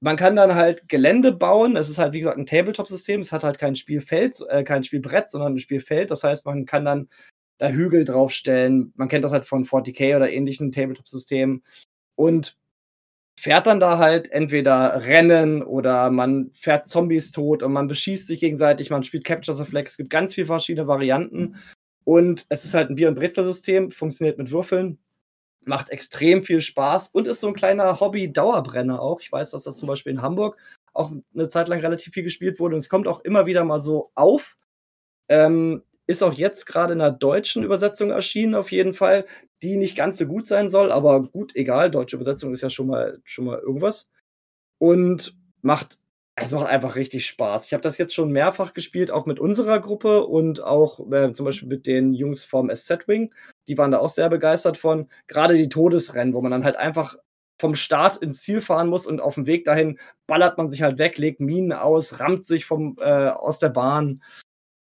man 0.01 0.16
kann 0.16 0.36
dann 0.36 0.55
halt 0.55 0.89
Gelände 0.89 1.32
bauen. 1.32 1.77
Es 1.77 1.89
ist 1.89 1.99
halt, 1.99 2.12
wie 2.12 2.20
gesagt, 2.20 2.39
ein 2.39 2.47
Tabletop-System. 2.47 3.20
Es 3.20 3.32
hat 3.32 3.45
halt 3.45 3.59
kein 3.59 3.77
Spielfeld, 3.77 4.39
äh, 4.49 4.62
kein 4.65 4.85
Spielbrett, 4.85 5.31
sondern 5.31 5.55
ein 5.55 5.59
Spielfeld. 5.59 6.11
Das 6.11 6.24
heißt, 6.24 6.45
man 6.47 6.66
kann 6.66 6.85
dann 6.85 7.09
da 7.59 7.69
Hügel 7.69 8.05
draufstellen. 8.05 8.93
Man 8.97 9.09
kennt 9.09 9.24
das 9.24 9.32
halt 9.32 9.47
von 9.47 9.65
40k 9.65 10.16
oder 10.16 10.31
ähnlichen 10.31 10.73
Tabletop-Systemen. 10.73 11.62
Und 12.16 12.57
fährt 13.39 13.66
dann 13.66 13.81
da 13.81 13.98
halt 13.98 14.31
entweder 14.31 15.05
Rennen 15.05 15.62
oder 15.62 16.11
man 16.11 16.51
fährt 16.52 16.86
Zombies 16.86 17.32
tot 17.32 17.62
und 17.62 17.73
man 17.73 17.89
beschießt 17.89 18.27
sich 18.27 18.40
gegenseitig, 18.40 18.90
man 18.90 19.05
spielt 19.05 19.24
Capture 19.24 19.56
the 19.56 19.65
Flag. 19.65 19.85
Es 19.86 19.97
gibt 19.97 20.11
ganz 20.11 20.35
viele 20.35 20.47
verschiedene 20.47 20.86
Varianten. 20.86 21.56
Und 22.05 22.47
es 22.51 22.65
ist 22.65 22.74
halt 22.74 22.90
ein 22.90 22.97
Bier- 22.97 23.09
und 23.09 23.15
Brezel-System, 23.15 23.90
funktioniert 23.90 24.39
mit 24.39 24.51
Würfeln 24.51 24.98
macht 25.66 25.90
extrem 25.90 26.43
viel 26.43 26.61
Spaß 26.61 27.09
und 27.09 27.27
ist 27.27 27.40
so 27.40 27.48
ein 27.48 27.55
kleiner 27.55 28.01
Hobby-Dauerbrenner 28.01 29.01
auch. 29.01 29.20
Ich 29.20 29.31
weiß, 29.31 29.51
dass 29.51 29.65
das 29.65 29.77
zum 29.77 29.89
Beispiel 29.89 30.12
in 30.12 30.23
Hamburg 30.23 30.56
auch 30.93 31.12
eine 31.35 31.48
Zeit 31.48 31.69
lang 31.69 31.81
relativ 31.81 32.12
viel 32.12 32.23
gespielt 32.23 32.61
wurde 32.61 32.74
und 32.77 32.81
es 32.81 32.89
kommt 32.89 33.09
auch 33.09 33.20
immer 33.20 33.47
wieder 33.47 33.65
mal 33.65 33.81
so 33.81 34.11
auf. 34.15 34.56
Ähm, 35.28 35.82
ist 36.06 36.23
auch 36.23 36.35
jetzt 36.35 36.66
gerade 36.66 36.93
in 36.93 36.98
der 36.98 37.11
deutschen 37.11 37.65
Übersetzung 37.65 38.11
erschienen, 38.11 38.55
auf 38.55 38.70
jeden 38.70 38.93
Fall, 38.93 39.24
die 39.65 39.77
nicht 39.77 39.97
ganz 39.97 40.19
so 40.19 40.27
gut 40.27 40.47
sein 40.47 40.69
soll, 40.69 40.93
aber 40.93 41.23
gut, 41.23 41.55
egal. 41.57 41.91
Deutsche 41.91 42.16
Übersetzung 42.16 42.53
ist 42.53 42.62
ja 42.62 42.70
schon 42.70 42.86
mal, 42.86 43.20
schon 43.24 43.47
mal 43.47 43.59
irgendwas. 43.59 44.09
Und 44.78 45.36
macht, 45.62 45.99
es 46.36 46.53
macht 46.53 46.69
einfach 46.69 46.97
richtig 46.97 47.27
Spaß. 47.27 47.66
Ich 47.66 47.73
habe 47.73 47.82
das 47.82 47.99
jetzt 47.99 48.15
schon 48.15 48.31
mehrfach 48.31 48.74
gespielt, 48.74 49.11
auch 49.11 49.27
mit 49.27 49.41
unserer 49.41 49.81
Gruppe 49.81 50.27
und 50.27 50.62
auch 50.62 51.01
äh, 51.11 51.32
zum 51.32 51.47
Beispiel 51.47 51.69
mit 51.69 51.86
den 51.86 52.12
Jungs 52.12 52.45
vom 52.45 52.70
SZ-Wing 52.74 53.32
die 53.69 53.78
waren 53.78 53.91
da 53.91 53.99
auch 53.99 54.09
sehr 54.09 54.28
begeistert 54.28 54.77
von. 54.77 55.09
Gerade 55.27 55.57
die 55.57 55.69
Todesrennen, 55.69 56.35
wo 56.35 56.41
man 56.43 56.51
dann 56.51 56.65
halt 56.65 56.77
einfach 56.77 57.16
vom 57.61 57.74
Start 57.74 58.16
ins 58.16 58.43
Ziel 58.43 58.61
fahren 58.61 58.89
muss 58.89 59.07
und 59.07 59.20
auf 59.20 59.36
dem 59.36 59.47
Weg 59.47 59.65
dahin 59.65 59.99
ballert 60.27 60.59
man 60.59 60.69
sich 60.69 60.82
halt 60.82 60.99
weg, 60.99 61.19
legt 61.19 61.41
Minen 61.41 61.73
aus, 61.73 62.19
rammt 62.20 62.45
sich 62.45 62.66
vom, 62.66 62.97
äh, 63.01 63.28
aus 63.28 63.59
der 63.59 63.69
Bahn. 63.69 64.23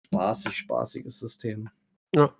Spaßig, 0.07 0.55
spaßiges 0.55 1.19
System. 1.19 1.69
Ja. 2.15 2.33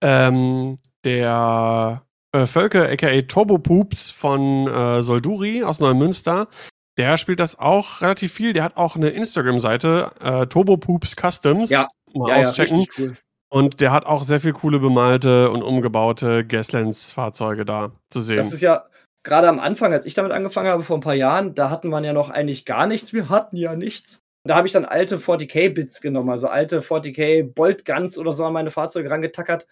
Ähm, 0.00 0.78
der 1.04 2.04
äh, 2.32 2.46
Völke, 2.46 2.88
aka 2.88 3.22
Turbo 3.22 3.58
Poops 3.58 4.10
von 4.10 4.66
äh, 4.68 5.02
Solduri 5.02 5.64
aus 5.64 5.80
Neumünster, 5.80 6.48
der 6.98 7.16
spielt 7.16 7.40
das 7.40 7.58
auch 7.58 8.02
relativ 8.02 8.32
viel. 8.32 8.52
Der 8.52 8.62
hat 8.62 8.76
auch 8.76 8.96
eine 8.96 9.08
Instagram-Seite, 9.10 10.12
äh, 10.22 10.46
Turbo 10.46 10.76
Poops 10.76 11.14
Customs. 11.16 11.70
Ja, 11.70 11.88
mal 12.14 12.28
ja, 12.28 12.48
auschecken. 12.48 12.80
Ja, 12.82 12.86
cool. 12.98 13.16
Und 13.52 13.80
der 13.80 13.90
hat 13.90 14.06
auch 14.06 14.22
sehr 14.24 14.40
viel 14.40 14.52
coole 14.52 14.78
bemalte 14.78 15.50
und 15.50 15.62
umgebaute 15.62 16.44
Gaslands-Fahrzeuge 16.44 17.64
da 17.64 17.90
zu 18.08 18.20
sehen. 18.20 18.36
Das 18.36 18.52
ist 18.52 18.60
ja 18.60 18.84
gerade 19.24 19.48
am 19.48 19.58
Anfang, 19.58 19.92
als 19.92 20.06
ich 20.06 20.14
damit 20.14 20.32
angefangen 20.32 20.68
habe, 20.68 20.84
vor 20.84 20.96
ein 20.96 21.02
paar 21.02 21.14
Jahren, 21.14 21.54
da 21.54 21.68
hatten 21.68 21.88
wir 21.88 22.00
ja 22.02 22.12
noch 22.12 22.30
eigentlich 22.30 22.64
gar 22.64 22.86
nichts. 22.86 23.12
Wir 23.12 23.28
hatten 23.28 23.56
ja 23.56 23.74
nichts. 23.74 24.20
Da 24.44 24.54
habe 24.54 24.66
ich 24.66 24.72
dann 24.72 24.84
alte 24.84 25.18
40k-Bits 25.18 26.00
genommen, 26.00 26.30
also 26.30 26.48
alte 26.48 26.80
40k 26.80 27.42
Bolt 27.42 27.84
Guns 27.84 28.16
oder 28.18 28.32
so 28.32 28.44
an 28.44 28.52
meine 28.52 28.70
Fahrzeuge 28.70 29.10
rangetackert. 29.10 29.66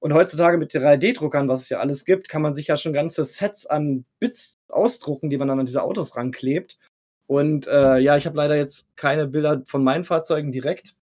Und 0.00 0.14
heutzutage 0.14 0.58
mit 0.58 0.72
3D-Druckern, 0.72 1.48
was 1.48 1.62
es 1.62 1.68
ja 1.70 1.80
alles 1.80 2.04
gibt, 2.04 2.28
kann 2.28 2.42
man 2.42 2.54
sich 2.54 2.68
ja 2.68 2.76
schon 2.76 2.92
ganze 2.92 3.24
Sets 3.24 3.66
an 3.66 4.04
Bits 4.20 4.58
ausdrucken, 4.68 5.28
die 5.28 5.38
man 5.38 5.48
dann 5.48 5.58
an 5.58 5.66
diese 5.66 5.82
Autos 5.82 6.16
ranklebt. 6.16 6.78
Und 7.26 7.66
äh, 7.66 7.98
ja, 7.98 8.16
ich 8.16 8.26
habe 8.26 8.36
leider 8.36 8.56
jetzt 8.56 8.86
keine 8.96 9.26
Bilder 9.26 9.62
von 9.66 9.82
meinen 9.82 10.04
Fahrzeugen 10.04 10.52
direkt. 10.52 10.94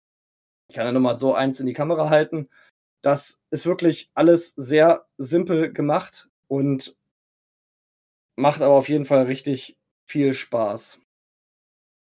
Ich 0.68 0.76
kann 0.76 0.86
ja 0.86 0.92
nochmal 0.92 1.16
so 1.16 1.34
eins 1.34 1.60
in 1.60 1.66
die 1.66 1.72
Kamera 1.72 2.08
halten. 2.08 2.48
Das 3.02 3.42
ist 3.50 3.66
wirklich 3.66 4.10
alles 4.14 4.54
sehr 4.56 5.04
simpel 5.18 5.72
gemacht 5.72 6.28
und 6.48 6.96
macht 8.36 8.62
aber 8.62 8.74
auf 8.74 8.88
jeden 8.88 9.04
Fall 9.04 9.24
richtig 9.24 9.76
viel 10.06 10.32
Spaß. 10.32 11.00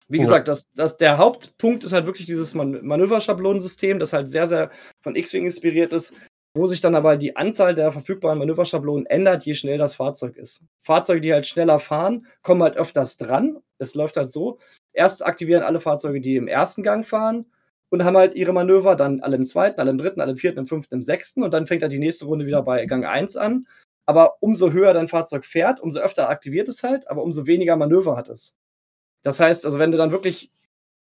Wie 0.08 0.18
gesagt, 0.18 0.46
das, 0.46 0.68
das, 0.74 0.96
der 0.96 1.18
Hauptpunkt 1.18 1.82
ist 1.82 1.92
halt 1.92 2.06
wirklich 2.06 2.26
dieses 2.26 2.54
Man 2.54 2.84
Manöverschablonensystem, 2.86 3.98
das 3.98 4.12
halt 4.12 4.30
sehr, 4.30 4.46
sehr 4.46 4.70
von 5.02 5.16
X-Wing 5.16 5.44
inspiriert 5.44 5.92
ist, 5.92 6.14
wo 6.56 6.66
sich 6.66 6.80
dann 6.80 6.94
aber 6.94 7.16
die 7.16 7.36
Anzahl 7.36 7.74
der 7.74 7.92
verfügbaren 7.92 8.38
Manöverschablonen 8.38 9.06
ändert, 9.06 9.44
je 9.44 9.54
schneller 9.54 9.78
das 9.78 9.94
Fahrzeug 9.94 10.36
ist. 10.36 10.64
Fahrzeuge, 10.78 11.20
die 11.20 11.32
halt 11.32 11.46
schneller 11.46 11.78
fahren, 11.78 12.26
kommen 12.42 12.62
halt 12.62 12.76
öfters 12.76 13.16
dran. 13.16 13.58
Es 13.78 13.94
läuft 13.94 14.16
halt 14.16 14.32
so. 14.32 14.58
Erst 14.92 15.24
aktivieren 15.24 15.62
alle 15.62 15.80
Fahrzeuge, 15.80 16.20
die 16.20 16.36
im 16.36 16.48
ersten 16.48 16.82
Gang 16.82 17.06
fahren, 17.06 17.46
und 17.90 18.04
haben 18.04 18.16
halt 18.16 18.34
ihre 18.34 18.52
Manöver, 18.52 18.96
dann 18.96 19.20
alle 19.20 19.36
im 19.36 19.44
zweiten, 19.44 19.80
alle 19.80 19.90
im 19.90 19.98
dritten, 19.98 20.20
alle 20.20 20.32
im 20.32 20.38
vierten, 20.38 20.58
im 20.60 20.66
fünften, 20.66 20.96
im 20.96 21.02
sechsten 21.02 21.42
und 21.42 21.52
dann 21.54 21.66
fängt 21.66 21.82
halt 21.82 21.92
die 21.92 21.98
nächste 21.98 22.24
Runde 22.24 22.46
wieder 22.46 22.62
bei 22.62 22.84
Gang 22.86 23.04
1 23.04 23.36
an. 23.36 23.66
Aber 24.06 24.36
umso 24.40 24.72
höher 24.72 24.92
dein 24.92 25.08
Fahrzeug 25.08 25.44
fährt, 25.44 25.80
umso 25.80 26.00
öfter 26.00 26.28
aktiviert 26.28 26.68
es 26.68 26.82
halt, 26.82 27.08
aber 27.10 27.22
umso 27.22 27.46
weniger 27.46 27.76
Manöver 27.76 28.16
hat 28.16 28.28
es. 28.28 28.54
Das 29.22 29.40
heißt, 29.40 29.64
also 29.64 29.78
wenn 29.78 29.92
du 29.92 29.98
dann 29.98 30.12
wirklich 30.12 30.50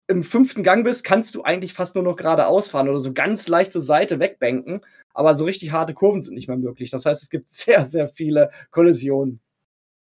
im 0.07 0.23
fünften 0.23 0.63
Gang 0.63 0.84
bist, 0.84 1.03
kannst 1.03 1.35
du 1.35 1.43
eigentlich 1.43 1.73
fast 1.73 1.95
nur 1.95 2.03
noch 2.03 2.15
geradeaus 2.15 2.67
fahren 2.67 2.89
oder 2.89 2.99
so 2.99 3.13
ganz 3.13 3.47
leicht 3.47 3.71
zur 3.71 3.81
Seite 3.81 4.19
wegbanken, 4.19 4.81
aber 5.13 5.35
so 5.35 5.45
richtig 5.45 5.71
harte 5.71 5.93
Kurven 5.93 6.21
sind 6.21 6.35
nicht 6.35 6.47
mehr 6.47 6.57
möglich. 6.57 6.89
Das 6.89 7.05
heißt, 7.05 7.23
es 7.23 7.30
gibt 7.30 7.47
sehr, 7.49 7.85
sehr 7.85 8.07
viele 8.07 8.51
Kollisionen. 8.71 9.39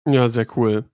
Ja, 0.06 0.28
sehr 0.28 0.46
cool. 0.56 0.84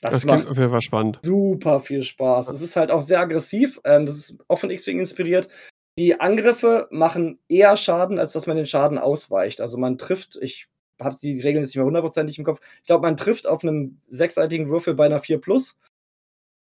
Das, 0.00 0.12
das 0.12 0.24
macht 0.24 0.48
auf 0.48 0.56
jeden 0.56 0.70
Fall 0.70 0.82
spannend. 0.82 1.20
Super 1.22 1.78
viel 1.78 2.02
Spaß. 2.02 2.48
Es 2.48 2.60
ist 2.60 2.74
halt 2.74 2.90
auch 2.90 3.02
sehr 3.02 3.20
aggressiv. 3.20 3.80
Ähm, 3.84 4.04
das 4.04 4.16
ist 4.16 4.36
auch 4.48 4.58
von 4.58 4.70
X-Wing 4.70 4.98
inspiriert. 4.98 5.48
Die 5.96 6.20
Angriffe 6.20 6.88
machen 6.90 7.38
eher 7.48 7.76
Schaden, 7.76 8.18
als 8.18 8.32
dass 8.32 8.48
man 8.48 8.56
den 8.56 8.66
Schaden 8.66 8.98
ausweicht. 8.98 9.60
Also 9.60 9.78
man 9.78 9.98
trifft, 9.98 10.36
ich 10.42 10.66
habe 11.00 11.14
die 11.20 11.40
Regeln 11.40 11.62
jetzt 11.62 11.68
nicht 11.68 11.76
mehr 11.76 11.84
hundertprozentig 11.84 12.36
im 12.38 12.44
Kopf. 12.44 12.60
Ich 12.78 12.86
glaube, 12.86 13.02
man 13.02 13.16
trifft 13.16 13.46
auf 13.46 13.62
einem 13.62 14.00
sechsseitigen 14.08 14.68
Würfel 14.68 14.94
bei 14.94 15.06
einer 15.06 15.20
4 15.20 15.40
plus, 15.40 15.78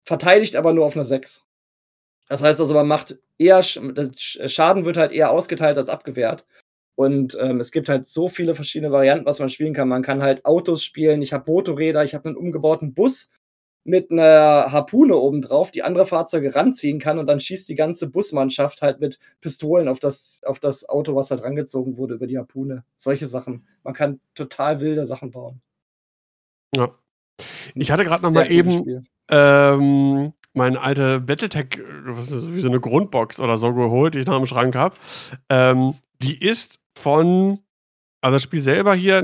verteidigt 0.05 0.57
aber 0.57 0.73
nur 0.73 0.85
auf 0.85 0.95
einer 0.95 1.05
6. 1.05 1.43
Das 2.27 2.41
heißt 2.41 2.59
also, 2.59 2.73
man 2.73 2.87
macht 2.87 3.17
eher, 3.37 3.61
Schaden 3.63 4.85
wird 4.85 4.97
halt 4.97 5.11
eher 5.11 5.31
ausgeteilt 5.31 5.77
als 5.77 5.89
abgewehrt. 5.89 6.45
Und 6.95 7.37
ähm, 7.39 7.59
es 7.59 7.71
gibt 7.71 7.89
halt 7.89 8.05
so 8.05 8.29
viele 8.29 8.55
verschiedene 8.55 8.91
Varianten, 8.91 9.25
was 9.25 9.39
man 9.39 9.49
spielen 9.49 9.73
kann. 9.73 9.87
Man 9.87 10.03
kann 10.03 10.21
halt 10.21 10.45
Autos 10.45 10.83
spielen. 10.83 11.21
Ich 11.21 11.33
habe 11.33 11.51
Motorräder, 11.51 12.03
ich 12.03 12.13
habe 12.13 12.25
einen 12.25 12.37
umgebauten 12.37 12.93
Bus 12.93 13.29
mit 13.83 14.11
einer 14.11 14.71
Harpune 14.71 15.15
obendrauf, 15.15 15.71
die 15.71 15.83
andere 15.83 16.05
Fahrzeuge 16.05 16.53
ranziehen 16.53 16.99
kann 16.99 17.17
und 17.17 17.25
dann 17.25 17.39
schießt 17.39 17.67
die 17.67 17.75
ganze 17.75 18.07
Busmannschaft 18.07 18.81
halt 18.81 18.99
mit 18.99 19.17
Pistolen 19.39 19.87
auf 19.87 19.97
das, 19.97 20.41
auf 20.45 20.59
das 20.59 20.87
Auto, 20.87 21.15
was 21.15 21.31
halt 21.31 21.41
rangezogen 21.41 21.97
wurde 21.97 22.15
über 22.15 22.27
die 22.27 22.37
Harpune. 22.37 22.83
Solche 22.95 23.25
Sachen. 23.25 23.67
Man 23.83 23.93
kann 23.93 24.19
total 24.35 24.79
wilde 24.79 25.05
Sachen 25.05 25.31
bauen. 25.31 25.61
Ja. 26.75 26.95
Ich 27.73 27.91
hatte 27.91 28.03
gerade 28.03 28.21
noch 28.21 28.31
mal 28.31 28.51
eben 28.51 29.07
ähm, 29.29 30.33
meine 30.53 30.81
alte 30.81 31.21
Battletech, 31.21 31.79
was 32.05 32.31
ist, 32.31 32.53
wie 32.53 32.59
so 32.59 32.67
eine 32.67 32.79
Grundbox 32.79 33.39
oder 33.39 33.57
so 33.57 33.73
geholt, 33.73 34.15
die 34.15 34.19
ich 34.19 34.27
noch 34.27 34.37
im 34.37 34.47
Schrank 34.47 34.75
habe. 34.75 34.95
Ähm, 35.49 35.95
die 36.21 36.37
ist 36.37 36.79
von, 36.97 37.59
also 38.21 38.35
das 38.35 38.43
Spiel 38.43 38.61
selber 38.61 38.93
hier, 38.93 39.21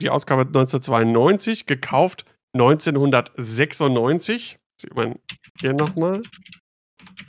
die 0.00 0.10
Ausgabe 0.10 0.42
1992, 0.42 1.66
gekauft 1.66 2.24
1996. 2.54 4.58
Sieht 4.80 4.94
man 4.94 5.18
hier 5.60 5.74
nochmal. 5.74 6.22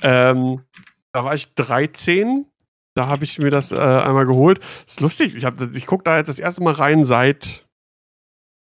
Ähm, 0.01 0.63
da 1.13 1.25
war 1.25 1.35
ich 1.35 1.53
13. 1.55 2.45
Da 2.95 3.07
habe 3.07 3.23
ich 3.23 3.39
mir 3.39 3.51
das 3.51 3.71
äh, 3.71 3.77
einmal 3.77 4.25
geholt. 4.25 4.59
Ist 4.85 5.01
lustig. 5.01 5.35
Ich, 5.35 5.43
ich 5.43 5.85
gucke 5.85 6.03
da 6.03 6.17
jetzt 6.17 6.27
das 6.27 6.39
erste 6.39 6.63
Mal 6.63 6.73
rein 6.73 7.03
seit, 7.03 7.67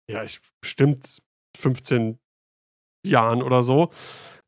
ja, 0.09 0.23
ich 0.23 0.39
bestimmt 0.61 1.21
15 1.59 2.17
Jahren 3.05 3.43
oder 3.43 3.63
so. 3.63 3.91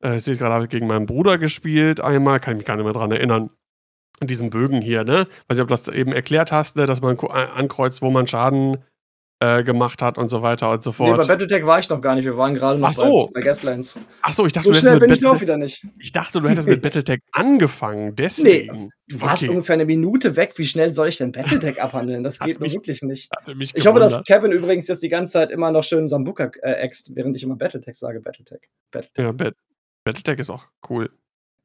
Äh, 0.03 0.17
ich 0.17 0.23
sehe 0.23 0.38
gerade, 0.38 0.53
habe 0.53 0.65
ich 0.65 0.69
gegen 0.69 0.88
meinen 0.88 1.05
Bruder 1.05 1.38
gespielt 1.38 2.01
einmal. 2.01 2.39
Kann 2.39 2.53
ich 2.53 2.59
mich 2.59 2.67
gar 2.67 2.76
nicht 2.76 2.85
mehr 2.85 2.93
dran 2.93 3.11
erinnern 3.11 3.49
diesen 4.21 4.49
Bögen 4.49 4.81
hier, 4.81 5.03
ne? 5.03 5.27
Weiß 5.47 5.57
nicht, 5.57 5.61
ob 5.61 5.69
du 5.69 5.76
das 5.76 5.88
eben 5.88 6.11
erklärt 6.11 6.51
hast, 6.51 6.76
ne? 6.76 6.85
dass 6.85 7.01
man 7.01 7.17
ankreuzt, 7.17 8.01
wo 8.01 8.09
man 8.09 8.27
Schaden 8.27 8.77
äh, 9.41 9.63
gemacht 9.63 10.01
hat 10.01 10.17
und 10.17 10.27
so 10.27 10.41
weiter 10.41 10.69
und 10.71 10.84
so 10.84 10.91
fort. 10.91 11.11
Nee, 11.11 11.17
bei 11.17 11.27
Battletech 11.27 11.65
war 11.65 11.80
ich 11.80 11.88
noch 11.88 12.01
gar 12.01 12.15
nicht. 12.15 12.26
Wir 12.26 12.35
waren 12.35 12.55
gerade 12.55 12.77
noch 12.77 12.89
Ach 12.89 12.93
so. 12.93 13.27
bei, 13.27 13.39
bei 13.39 13.45
Gaslands. 13.45 13.97
Ach 14.21 14.34
so, 14.34 14.45
ich 14.45 14.51
dachte, 14.51 14.67
so 14.67 14.73
schnell 14.73 14.99
bin 14.99 15.11
ich 15.11 15.21
noch 15.21 15.39
wieder 15.39 15.55
nicht. 15.55 15.85
Ich 15.97 16.11
dachte, 16.11 16.41
du 16.41 16.49
hättest 16.49 16.67
mit 16.67 16.81
Battletech 16.81 17.21
angefangen, 17.31 18.15
deswegen. 18.17 18.84
Nee, 18.84 18.89
du 19.07 19.21
warst 19.21 19.43
okay. 19.43 19.51
ungefähr 19.51 19.76
eine 19.76 19.85
Minute 19.85 20.35
weg. 20.35 20.53
Wie 20.57 20.65
schnell 20.65 20.91
soll 20.91 21.07
ich 21.07 21.17
denn 21.17 21.31
Battletech 21.31 21.81
abhandeln? 21.81 22.23
Das 22.23 22.39
geht 22.39 22.59
nur 22.59 22.69
wirklich 22.69 23.01
nicht. 23.01 23.30
Ich 23.73 23.88
hoffe, 23.88 23.99
dass 23.99 24.21
Kevin 24.26 24.51
übrigens 24.51 24.89
jetzt 24.89 25.03
die 25.03 25.09
ganze 25.09 25.34
Zeit 25.34 25.51
immer 25.51 25.71
noch 25.71 25.84
schön 25.84 26.09
Sambuka 26.09 26.51
äh, 26.61 26.73
äxt, 26.73 27.15
während 27.15 27.38
ich 27.38 27.43
immer 27.43 27.55
Battletech 27.55 27.97
sage. 27.97 28.19
Battletech. 28.19 28.59
Battletech. 28.91 29.26
Ja, 29.26 29.31
Bat 29.31 29.55
Battletech 30.03 30.39
ist 30.39 30.49
auch 30.49 30.65
cool. 30.89 31.09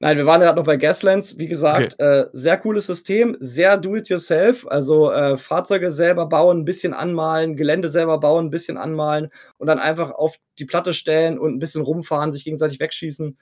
Nein, 0.01 0.17
wir 0.17 0.27
waren 0.27 0.41
gerade 0.41 0.59
noch 0.59 0.67
bei 0.67 0.77
Gaslands. 0.77 1.39
Wie 1.39 1.47
gesagt, 1.47 1.95
okay. 1.95 2.21
äh, 2.21 2.27
sehr 2.33 2.59
cooles 2.59 2.87
System, 2.87 3.37
sehr 3.41 3.79
do-it-yourself. 3.79 4.67
Also 4.67 5.11
äh, 5.11 5.39
Fahrzeuge 5.39 5.93
selber 5.93 6.27
bauen, 6.27 6.59
ein 6.59 6.65
bisschen 6.65 6.93
anmalen, 6.93 7.57
Gelände 7.57 7.89
selber 7.89 8.19
bauen, 8.19 8.47
ein 8.47 8.51
bisschen 8.51 8.77
anmalen 8.77 9.31
und 9.57 9.69
dann 9.69 9.79
einfach 9.79 10.11
auf 10.11 10.37
die 10.59 10.65
Platte 10.65 10.93
stellen 10.93 11.39
und 11.39 11.55
ein 11.55 11.59
bisschen 11.59 11.83
rumfahren, 11.83 12.33
sich 12.33 12.45
gegenseitig 12.45 12.81
wegschießen. 12.81 13.39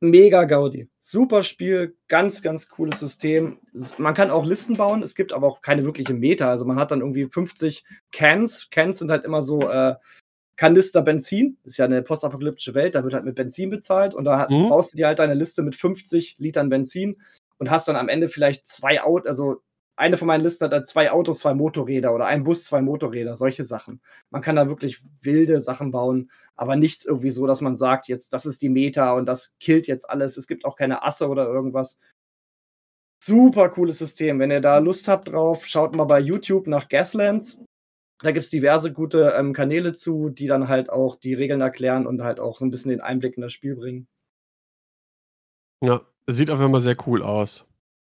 Mega 0.00 0.44
Gaudi. 0.44 0.88
Super 0.98 1.42
Spiel, 1.42 1.96
ganz, 2.06 2.42
ganz 2.42 2.68
cooles 2.68 3.00
System. 3.00 3.58
Man 3.98 4.14
kann 4.14 4.30
auch 4.30 4.46
Listen 4.46 4.76
bauen, 4.76 5.02
es 5.02 5.14
gibt 5.14 5.32
aber 5.32 5.46
auch 5.46 5.60
keine 5.60 5.84
wirkliche 5.84 6.14
Meta. 6.14 6.50
Also 6.50 6.64
man 6.64 6.78
hat 6.78 6.92
dann 6.92 7.00
irgendwie 7.00 7.28
50 7.28 7.84
Cans. 8.10 8.68
Cans 8.70 8.98
sind 8.98 9.10
halt 9.10 9.24
immer 9.24 9.42
so 9.42 9.68
äh, 9.68 9.96
Kanister 10.58 11.02
Benzin. 11.02 11.56
Ist 11.64 11.78
ja 11.78 11.86
eine 11.86 12.02
postapokalyptische 12.02 12.74
Welt, 12.74 12.94
da 12.94 13.04
wird 13.04 13.14
halt 13.14 13.24
mit 13.24 13.36
Benzin 13.36 13.70
bezahlt 13.70 14.14
und 14.14 14.24
da 14.24 14.48
mhm. 14.50 14.68
baust 14.68 14.92
du 14.92 14.96
dir 14.96 15.06
halt 15.06 15.20
deine 15.20 15.34
Liste 15.34 15.62
mit 15.62 15.74
50 15.74 16.36
Litern 16.38 16.68
Benzin 16.68 17.22
und 17.58 17.70
hast 17.70 17.88
dann 17.88 17.96
am 17.96 18.08
Ende 18.08 18.28
vielleicht 18.28 18.66
zwei 18.66 19.00
Autos, 19.00 19.26
also 19.26 19.62
eine 19.96 20.16
von 20.16 20.28
meinen 20.28 20.42
Listen 20.42 20.64
hat 20.64 20.72
dann 20.72 20.84
zwei 20.84 21.10
Autos, 21.10 21.40
zwei 21.40 21.54
Motorräder 21.54 22.14
oder 22.14 22.26
ein 22.26 22.44
Bus, 22.44 22.64
zwei 22.64 22.82
Motorräder, 22.82 23.34
solche 23.34 23.64
Sachen. 23.64 24.00
Man 24.30 24.42
kann 24.42 24.54
da 24.54 24.68
wirklich 24.68 25.00
wilde 25.20 25.60
Sachen 25.60 25.90
bauen, 25.90 26.30
aber 26.54 26.76
nichts 26.76 27.04
irgendwie 27.04 27.30
so, 27.30 27.48
dass 27.48 27.60
man 27.60 27.74
sagt, 27.74 28.06
jetzt, 28.06 28.32
das 28.32 28.46
ist 28.46 28.62
die 28.62 28.68
Meta 28.68 29.14
und 29.14 29.26
das 29.26 29.56
killt 29.58 29.88
jetzt 29.88 30.08
alles. 30.08 30.36
Es 30.36 30.46
gibt 30.46 30.64
auch 30.64 30.76
keine 30.76 31.02
Asse 31.02 31.28
oder 31.28 31.46
irgendwas. 31.46 31.98
Super 33.20 33.68
cooles 33.70 33.98
System. 33.98 34.38
Wenn 34.38 34.52
ihr 34.52 34.60
da 34.60 34.78
Lust 34.78 35.08
habt 35.08 35.28
drauf, 35.28 35.66
schaut 35.66 35.96
mal 35.96 36.04
bei 36.04 36.20
YouTube 36.20 36.68
nach 36.68 36.88
Gaslands. 36.88 37.58
Da 38.20 38.32
gibt 38.32 38.44
es 38.44 38.50
diverse 38.50 38.92
gute 38.92 39.34
ähm, 39.36 39.52
Kanäle 39.52 39.92
zu, 39.92 40.28
die 40.28 40.46
dann 40.46 40.68
halt 40.68 40.90
auch 40.90 41.16
die 41.16 41.34
Regeln 41.34 41.60
erklären 41.60 42.06
und 42.06 42.22
halt 42.22 42.40
auch 42.40 42.58
so 42.58 42.64
ein 42.64 42.70
bisschen 42.70 42.90
den 42.90 43.00
Einblick 43.00 43.36
in 43.36 43.42
das 43.42 43.52
Spiel 43.52 43.76
bringen. 43.76 44.08
Ja, 45.80 46.00
sieht 46.26 46.50
auf 46.50 46.58
jeden 46.58 46.72
Fall 46.72 46.80
sehr 46.80 46.96
cool 47.06 47.22
aus. 47.22 47.64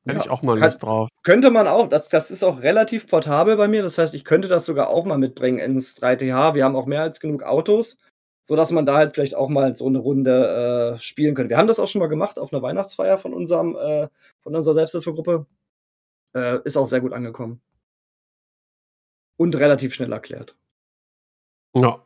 Hätte 0.06 0.18
ja, 0.18 0.24
ich 0.24 0.30
auch 0.30 0.42
mal 0.42 0.58
Lust 0.58 0.80
kann, 0.80 0.88
drauf. 0.88 1.08
Könnte 1.22 1.50
man 1.50 1.66
auch, 1.66 1.88
das, 1.88 2.08
das 2.08 2.30
ist 2.30 2.42
auch 2.42 2.62
relativ 2.62 3.08
portabel 3.08 3.56
bei 3.56 3.68
mir. 3.68 3.82
Das 3.82 3.98
heißt, 3.98 4.14
ich 4.14 4.24
könnte 4.24 4.48
das 4.48 4.64
sogar 4.64 4.88
auch 4.88 5.04
mal 5.04 5.18
mitbringen 5.18 5.58
ins 5.58 6.00
3TH. 6.00 6.54
Wir 6.54 6.64
haben 6.64 6.76
auch 6.76 6.86
mehr 6.86 7.02
als 7.02 7.20
genug 7.20 7.42
Autos, 7.42 7.98
sodass 8.44 8.70
man 8.70 8.86
da 8.86 8.96
halt 8.96 9.14
vielleicht 9.14 9.34
auch 9.34 9.48
mal 9.48 9.74
so 9.74 9.86
eine 9.86 9.98
Runde 9.98 10.94
äh, 10.96 10.98
spielen 11.00 11.34
könnte. 11.34 11.50
Wir 11.50 11.58
haben 11.58 11.66
das 11.66 11.80
auch 11.80 11.88
schon 11.88 11.98
mal 11.98 12.06
gemacht 12.06 12.38
auf 12.38 12.52
einer 12.52 12.62
Weihnachtsfeier 12.62 13.18
von, 13.18 13.34
unserem, 13.34 13.76
äh, 13.76 14.08
von 14.42 14.54
unserer 14.54 14.74
Selbsthilfegruppe. 14.74 15.46
Äh, 16.34 16.60
ist 16.64 16.76
auch 16.76 16.86
sehr 16.86 17.00
gut 17.00 17.12
angekommen. 17.12 17.60
Und 19.38 19.56
relativ 19.56 19.94
schnell 19.94 20.12
erklärt. 20.12 20.56
Ja. 21.74 22.04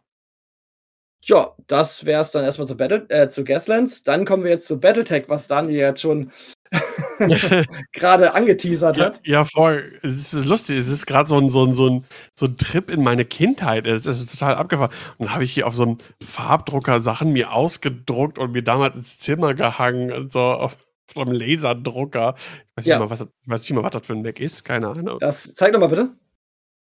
Ja, 1.25 1.55
das 1.69 2.05
wäre 2.05 2.21
es 2.21 2.33
dann 2.33 2.45
erstmal 2.45 2.67
zu, 2.67 2.77
Battle, 2.77 3.07
äh, 3.09 3.29
zu 3.29 3.45
Gaslands. 3.45 4.03
Dann 4.03 4.25
kommen 4.25 4.43
wir 4.43 4.51
jetzt 4.51 4.67
zu 4.67 4.81
Battletech, 4.81 5.25
was 5.29 5.47
Daniel 5.47 5.79
jetzt 5.79 6.01
schon 6.01 6.33
gerade 7.93 8.35
angeteasert 8.35 8.97
ja, 8.97 9.05
hat. 9.05 9.21
Ja, 9.25 9.45
voll. 9.45 10.01
Es 10.03 10.35
ist 10.35 10.45
lustig. 10.45 10.79
Es 10.79 10.89
ist 10.89 11.07
gerade 11.07 11.29
so 11.29 11.39
ein, 11.39 11.51
so, 11.51 11.65
ein, 11.65 11.75
so, 11.75 11.89
ein, 11.89 12.05
so 12.35 12.47
ein 12.47 12.57
Trip 12.57 12.91
in 12.91 13.05
meine 13.05 13.25
Kindheit. 13.25 13.87
Es 13.87 14.05
ist 14.05 14.33
total 14.33 14.57
abgefahren. 14.57 14.91
Und 15.19 15.27
dann 15.27 15.35
habe 15.35 15.45
ich 15.45 15.53
hier 15.55 15.69
auf 15.69 15.77
so 15.77 15.85
einem 15.85 15.99
Farbdrucker 16.23 17.01
Sachen 17.01 17.33
mir 17.33 17.53
ausgedruckt 17.53 18.41
und 18.41 18.53
mir 18.53 18.63
damals 18.63 18.97
ins 18.97 19.19
Zimmer 19.21 19.55
gehangen 19.55 20.11
und 20.13 20.33
so 20.33 20.41
auf, 20.41 20.77
so 21.15 21.21
einem 21.21 21.33
Laserdrucker. 21.33 22.35
Ich 22.37 22.79
weiß, 22.79 22.87
ja. 22.87 22.99
nicht 22.99 23.09
mal, 23.09 23.19
was, 23.19 23.29
weiß 23.47 23.61
nicht 23.63 23.73
mal, 23.75 23.85
was 23.85 23.93
das 23.93 24.07
für 24.07 24.15
ein 24.15 24.23
Mac 24.23 24.41
ist. 24.41 24.65
Keine 24.65 24.89
Ahnung. 24.89 25.19
Das, 25.21 25.55
zeig 25.55 25.73
doch 25.73 25.81
mal 25.81 25.89
bitte. 25.89 26.11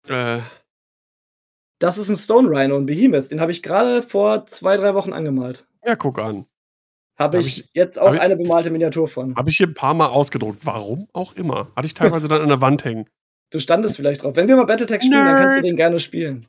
Äh. 0.07 0.40
Das 1.80 1.98
ist 1.98 2.10
ein 2.10 2.15
Stone 2.15 2.49
Rhino, 2.49 2.77
ein 2.77 2.86
Behemoth. 2.86 3.32
Den 3.32 3.41
habe 3.41 3.52
ich 3.52 3.61
gerade 3.61 4.02
vor 4.03 4.45
zwei, 4.45 4.77
drei 4.77 4.94
Wochen 4.94 5.14
angemalt. 5.14 5.65
Ja, 5.86 5.95
guck 5.95 6.19
an. 6.19 6.45
Habe 7.18 7.40
ich, 7.40 7.60
ich, 7.60 7.69
jetzt 7.73 7.99
auch 7.99 8.14
eine 8.14 8.36
bemalte 8.36 8.69
Miniatur 8.72 9.07
von. 9.07 9.36
Habe 9.36 9.49
ich 9.49 9.57
hier 9.57 9.68
ein 9.68 9.73
paar 9.73 9.94
Mal 9.94 10.07
ausgedruckt. 10.07 10.65
Warum 10.65 11.07
auch 11.14 11.34
immer. 11.34 11.72
Hatte 11.76 11.86
ich 11.86 11.94
teilweise 11.94 12.27
dann 12.27 12.41
an 12.41 12.49
der 12.49 12.61
Wand 12.61 12.84
hängen. 12.84 13.06
Du 13.52 13.60
standest 13.60 13.95
vielleicht 13.95 14.23
drauf. 14.23 14.36
Wenn 14.36 14.48
wir 14.48 14.57
mal 14.57 14.65
Battletech 14.65 15.02
spielen, 15.02 15.23
Nerd. 15.23 15.27
dann 15.27 15.44
kannst 15.44 15.57
du 15.60 15.61
den 15.61 15.77
gerne 15.77 15.99
spielen. 15.99 16.48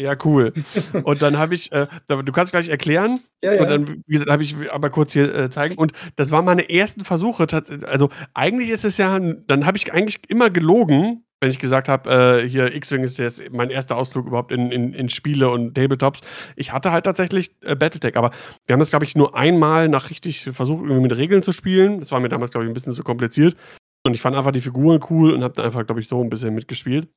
Ja, 0.00 0.16
cool. 0.24 0.52
Und 1.04 1.22
dann 1.22 1.38
habe 1.38 1.54
ich, 1.54 1.70
äh, 1.72 1.86
du 2.08 2.32
kannst 2.32 2.52
gleich 2.52 2.68
erklären. 2.68 3.20
Ja, 3.42 3.54
ja. 3.54 3.62
Und 3.62 3.68
dann, 3.68 4.02
wie 4.06 4.12
gesagt, 4.12 4.30
habe 4.30 4.42
ich 4.42 4.56
aber 4.70 4.90
kurz 4.90 5.12
hier 5.12 5.32
äh, 5.34 5.50
zeigen. 5.50 5.76
Und 5.76 5.92
das 6.16 6.30
waren 6.30 6.44
meine 6.44 6.68
ersten 6.70 7.04
Versuche. 7.04 7.46
Also 7.84 8.08
eigentlich 8.34 8.70
ist 8.70 8.84
es 8.84 8.96
ja, 8.96 9.18
dann 9.18 9.66
habe 9.66 9.76
ich 9.76 9.92
eigentlich 9.92 10.20
immer 10.28 10.50
gelogen, 10.50 11.24
wenn 11.40 11.50
ich 11.50 11.58
gesagt 11.58 11.88
habe, 11.88 12.42
äh, 12.42 12.48
hier 12.48 12.74
X-Wing 12.74 13.04
ist 13.04 13.18
jetzt 13.18 13.42
mein 13.52 13.70
erster 13.70 13.96
Ausflug 13.96 14.26
überhaupt 14.26 14.50
in, 14.50 14.72
in, 14.72 14.92
in 14.92 15.08
Spiele 15.08 15.50
und 15.50 15.74
Tabletops. 15.74 16.20
Ich 16.56 16.72
hatte 16.72 16.90
halt 16.90 17.04
tatsächlich 17.04 17.54
äh, 17.62 17.76
Battletech, 17.76 18.16
aber 18.16 18.30
wir 18.66 18.72
haben 18.72 18.80
das, 18.80 18.90
glaube 18.90 19.04
ich, 19.04 19.16
nur 19.16 19.36
einmal 19.36 19.88
nach 19.88 20.10
richtig 20.10 20.50
versucht, 20.52 20.82
irgendwie 20.82 21.02
mit 21.02 21.16
Regeln 21.16 21.42
zu 21.42 21.52
spielen. 21.52 22.00
Das 22.00 22.10
war 22.10 22.20
mir 22.20 22.28
damals, 22.28 22.50
glaube 22.50 22.64
ich, 22.64 22.70
ein 22.70 22.74
bisschen 22.74 22.92
zu 22.92 23.04
kompliziert. 23.04 23.56
Und 24.04 24.14
ich 24.14 24.20
fand 24.20 24.36
einfach 24.36 24.52
die 24.52 24.60
Figuren 24.60 25.00
cool 25.10 25.32
und 25.32 25.44
habe 25.44 25.54
dann 25.54 25.66
einfach, 25.66 25.86
glaube 25.86 26.00
ich, 26.00 26.08
so 26.08 26.22
ein 26.22 26.30
bisschen 26.30 26.54
mitgespielt. 26.54 27.08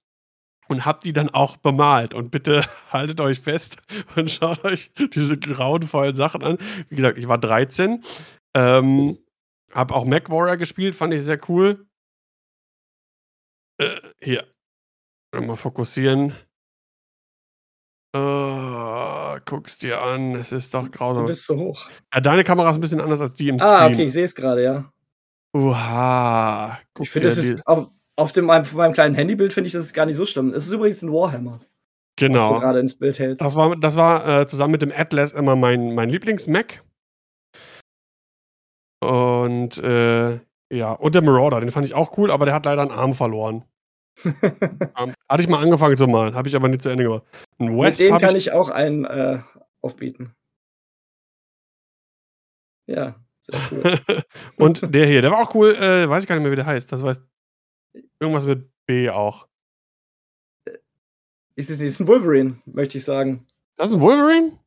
Und 0.68 0.86
hab 0.86 1.02
die 1.02 1.14
dann 1.14 1.30
auch 1.30 1.58
bemalt. 1.58 2.14
Und 2.14 2.30
bitte 2.30 2.66
haltet 2.92 3.20
euch 3.22 3.40
fest 3.40 3.78
und 4.16 4.30
schaut 4.30 4.64
euch 4.64 4.92
diese 5.16 5.38
grauenvollen 5.38 6.16
Sachen 6.16 6.44
an. 6.44 6.58
Wie 6.90 6.96
gesagt, 6.96 7.18
ich 7.18 7.28
war 7.28 7.40
13. 7.40 8.04
Ähm, 8.54 9.18
hab 9.74 9.92
auch 9.92 10.06
Mac 10.06 10.30
Warrior 10.30 10.58
gespielt, 10.58 10.96
fand 10.96 11.14
ich 11.14 11.24
sehr 11.24 11.40
cool. 11.50 11.88
Äh, 13.82 14.00
hier. 14.22 14.48
Mal 15.34 15.56
fokussieren. 15.56 16.36
Oh, 18.14 19.38
guck's 19.46 19.78
dir 19.78 20.02
an, 20.02 20.36
es 20.36 20.52
ist 20.52 20.74
doch 20.74 20.92
grausam. 20.92 21.24
Du 21.24 21.30
bist 21.30 21.46
so 21.46 21.58
hoch. 21.58 21.90
Ja, 22.14 22.20
deine 22.20 22.44
Kamera 22.44 22.70
ist 22.70 22.78
ein 22.78 22.82
bisschen 22.82 23.00
anders 23.00 23.22
als 23.22 23.34
die 23.36 23.48
im 23.48 23.58
Stream. 23.58 23.72
Ah, 23.72 23.88
okay, 23.88 24.04
ich 24.04 24.14
sehe 24.14 24.26
es 24.26 24.36
gerade, 24.36 24.64
ja. 24.64 24.92
Uha. 25.56 26.80
ich 27.00 27.10
finde, 27.10 27.30
es 27.30 27.38
ist 27.38 27.66
auf, 27.66 27.90
auf, 28.18 28.32
dem, 28.34 28.50
auf 28.50 28.74
meinem 28.74 28.94
kleinen 28.94 29.16
Handybild 29.16 29.54
finde 29.54 29.68
ich 29.68 29.74
das 29.74 29.86
ist 29.86 29.94
gar 29.94 30.06
nicht 30.06 30.18
so 30.18 30.26
schlimm. 30.26 30.54
Es 30.54 30.66
ist 30.66 30.74
übrigens 30.74 31.02
ein 31.02 31.12
Warhammer. 31.12 31.60
Genau. 32.18 32.52
Was 32.52 32.56
du 32.56 32.60
gerade 32.60 32.80
ins 32.80 33.00
Bild 33.00 33.18
hältst. 33.18 33.42
Das 33.42 33.56
war, 33.56 33.76
das 33.78 33.96
war 33.96 34.42
äh, 34.42 34.48
zusammen 34.48 34.74
mit 34.74 34.82
dem 34.82 34.92
Atlas 34.94 35.32
immer 35.32 35.56
mein, 35.56 35.96
mein 35.96 36.10
Lieblings-Mac. 36.10 36.84
Und 39.00 39.78
äh, 39.80 40.40
ja, 40.72 40.92
und 40.94 41.16
der 41.16 41.22
Marauder, 41.22 41.60
den 41.60 41.72
fand 41.72 41.86
ich 41.86 41.94
auch 41.94 42.18
cool, 42.18 42.30
aber 42.30 42.46
der 42.46 42.54
hat 42.54 42.66
leider 42.66 42.82
einen 42.82 42.92
Arm 42.92 43.16
verloren. 43.16 43.64
Um, 44.24 44.34
ähm, 44.98 45.14
hatte 45.30 45.44
ich 45.44 45.48
mal 45.48 45.62
angefangen 45.62 45.98
zu 45.98 46.08
malen, 46.08 46.36
habe 46.36 46.48
ich 46.48 46.56
aber 46.56 46.68
nicht 46.68 46.82
zu 46.82 46.90
Ende 46.90 47.04
gemacht. 47.04 47.24
Ein 47.58 47.76
Mit 47.76 48.00
dem 48.00 48.18
kann 48.18 48.36
ich, 48.36 48.48
ich 48.48 48.52
auch 48.52 48.70
einen 48.70 49.06
äh, 49.06 49.40
aufbieten. 49.82 50.36
Ja, 52.88 53.16
sehr 53.40 53.60
cool. 53.72 54.00
und 54.58 54.94
der 54.94 55.08
hier, 55.08 55.22
der 55.22 55.32
war 55.32 55.40
auch 55.40 55.56
cool, 55.56 55.76
äh, 55.76 56.08
weiß 56.10 56.24
ich 56.24 56.30
gar 56.30 56.36
nicht 56.36 56.44
mehr, 56.44 56.52
wie 56.52 56.58
der 56.58 56.66
heißt. 56.66 56.92
Das 56.92 57.04
heißt 57.04 57.24
irgendwas 58.20 58.46
mit 58.46 58.70
B 58.86 59.10
auch. 59.10 59.48
Ist 61.56 61.70
es 61.70 61.82
ist 61.82 62.00
ein 62.00 62.08
Wolverine, 62.08 62.62
möchte 62.66 62.98
ich 62.98 63.04
sagen. 63.04 63.46
Das 63.78 63.90
ist 63.90 63.96
ein 63.96 64.02
Wolverine? 64.02 64.60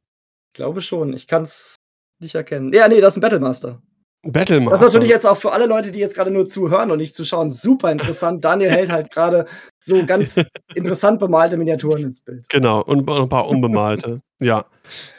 Ich 0.49 0.55
glaube 0.55 0.81
schon. 0.83 1.13
Ich 1.13 1.27
kann 1.27 1.45
es 1.45 1.77
nicht 2.21 2.35
erkennen. 2.35 2.73
Ja, 2.73 2.89
nee, 2.89 3.01
das 3.01 3.15
ist 3.15 3.19
ein 3.19 3.21
Battlemaster. 3.21 3.83
Battlemaster. 4.25 4.71
Das 4.71 4.81
ist 4.81 4.87
natürlich 4.87 5.11
jetzt 5.11 5.27
auch 5.27 5.37
für 5.37 5.53
alle 5.53 5.67
Leute, 5.67 5.91
die 5.91 6.01
jetzt 6.01 6.15
gerade 6.15 6.31
nur 6.31 6.47
zuhören 6.47 6.91
und 6.91 6.99
nicht 6.99 7.15
zuschauen, 7.15 7.51
super 7.51 7.93
interessant. 7.93 8.45
Daniel 8.45 8.71
hält 8.71 8.91
halt 8.91 9.11
gerade 9.11 9.47
so 9.79 10.05
ganz 10.07 10.37
interessant 10.75 11.21
bemalte 11.21 11.57
Miniaturen 11.57 12.03
ins 12.03 12.21
Bild. 12.21 12.49
Genau, 12.49 12.83
und 12.83 13.09
ein 13.09 13.29
paar 13.29 13.49
unbemalte. 13.49 14.23
ja, 14.41 14.67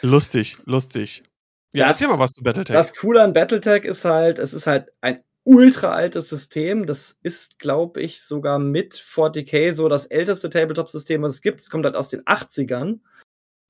lustig, 0.01 0.57
lustig. 0.65 1.23
Ja, 1.73 1.87
das, 1.87 2.01
erzähl 2.01 2.15
mal 2.15 2.19
was 2.23 2.31
zu 2.31 2.43
Battletech. 2.43 2.75
Das 2.75 2.95
Coole 2.95 3.21
an 3.21 3.33
Battletech 3.33 3.83
ist 3.83 4.05
halt, 4.05 4.39
es 4.39 4.53
ist 4.53 4.65
halt 4.65 4.91
ein 5.01 5.19
ultra 5.43 5.93
altes 5.93 6.29
System. 6.29 6.85
Das 6.85 7.17
ist, 7.21 7.59
glaube 7.59 8.01
ich, 8.01 8.21
sogar 8.21 8.59
mit 8.59 8.95
40k 8.95 9.71
so 9.73 9.87
das 9.87 10.05
älteste 10.05 10.49
Tabletop-System, 10.49 11.21
was 11.21 11.35
es 11.35 11.41
gibt. 11.41 11.61
Es 11.61 11.69
kommt 11.69 11.85
halt 11.85 11.95
aus 11.95 12.09
den 12.09 12.21
80ern, 12.21 12.99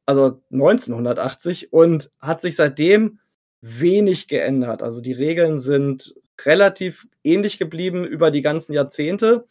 also 0.06 0.41
1980 0.52 1.74
und 1.74 2.12
hat 2.20 2.41
sich 2.41 2.56
seitdem 2.56 3.20
wenig 3.66 4.28
geändert. 4.28 4.84
Also 4.84 5.02
die 5.02 5.14
Regeln 5.14 5.60
sind 5.60 6.16
relativ 6.44 7.08
ähnlich 7.24 7.58
geblieben 7.58 8.06
über 8.06 8.30
die 8.30 8.44
ganzen 8.44 8.74
Jahrzehnte. 8.74 9.48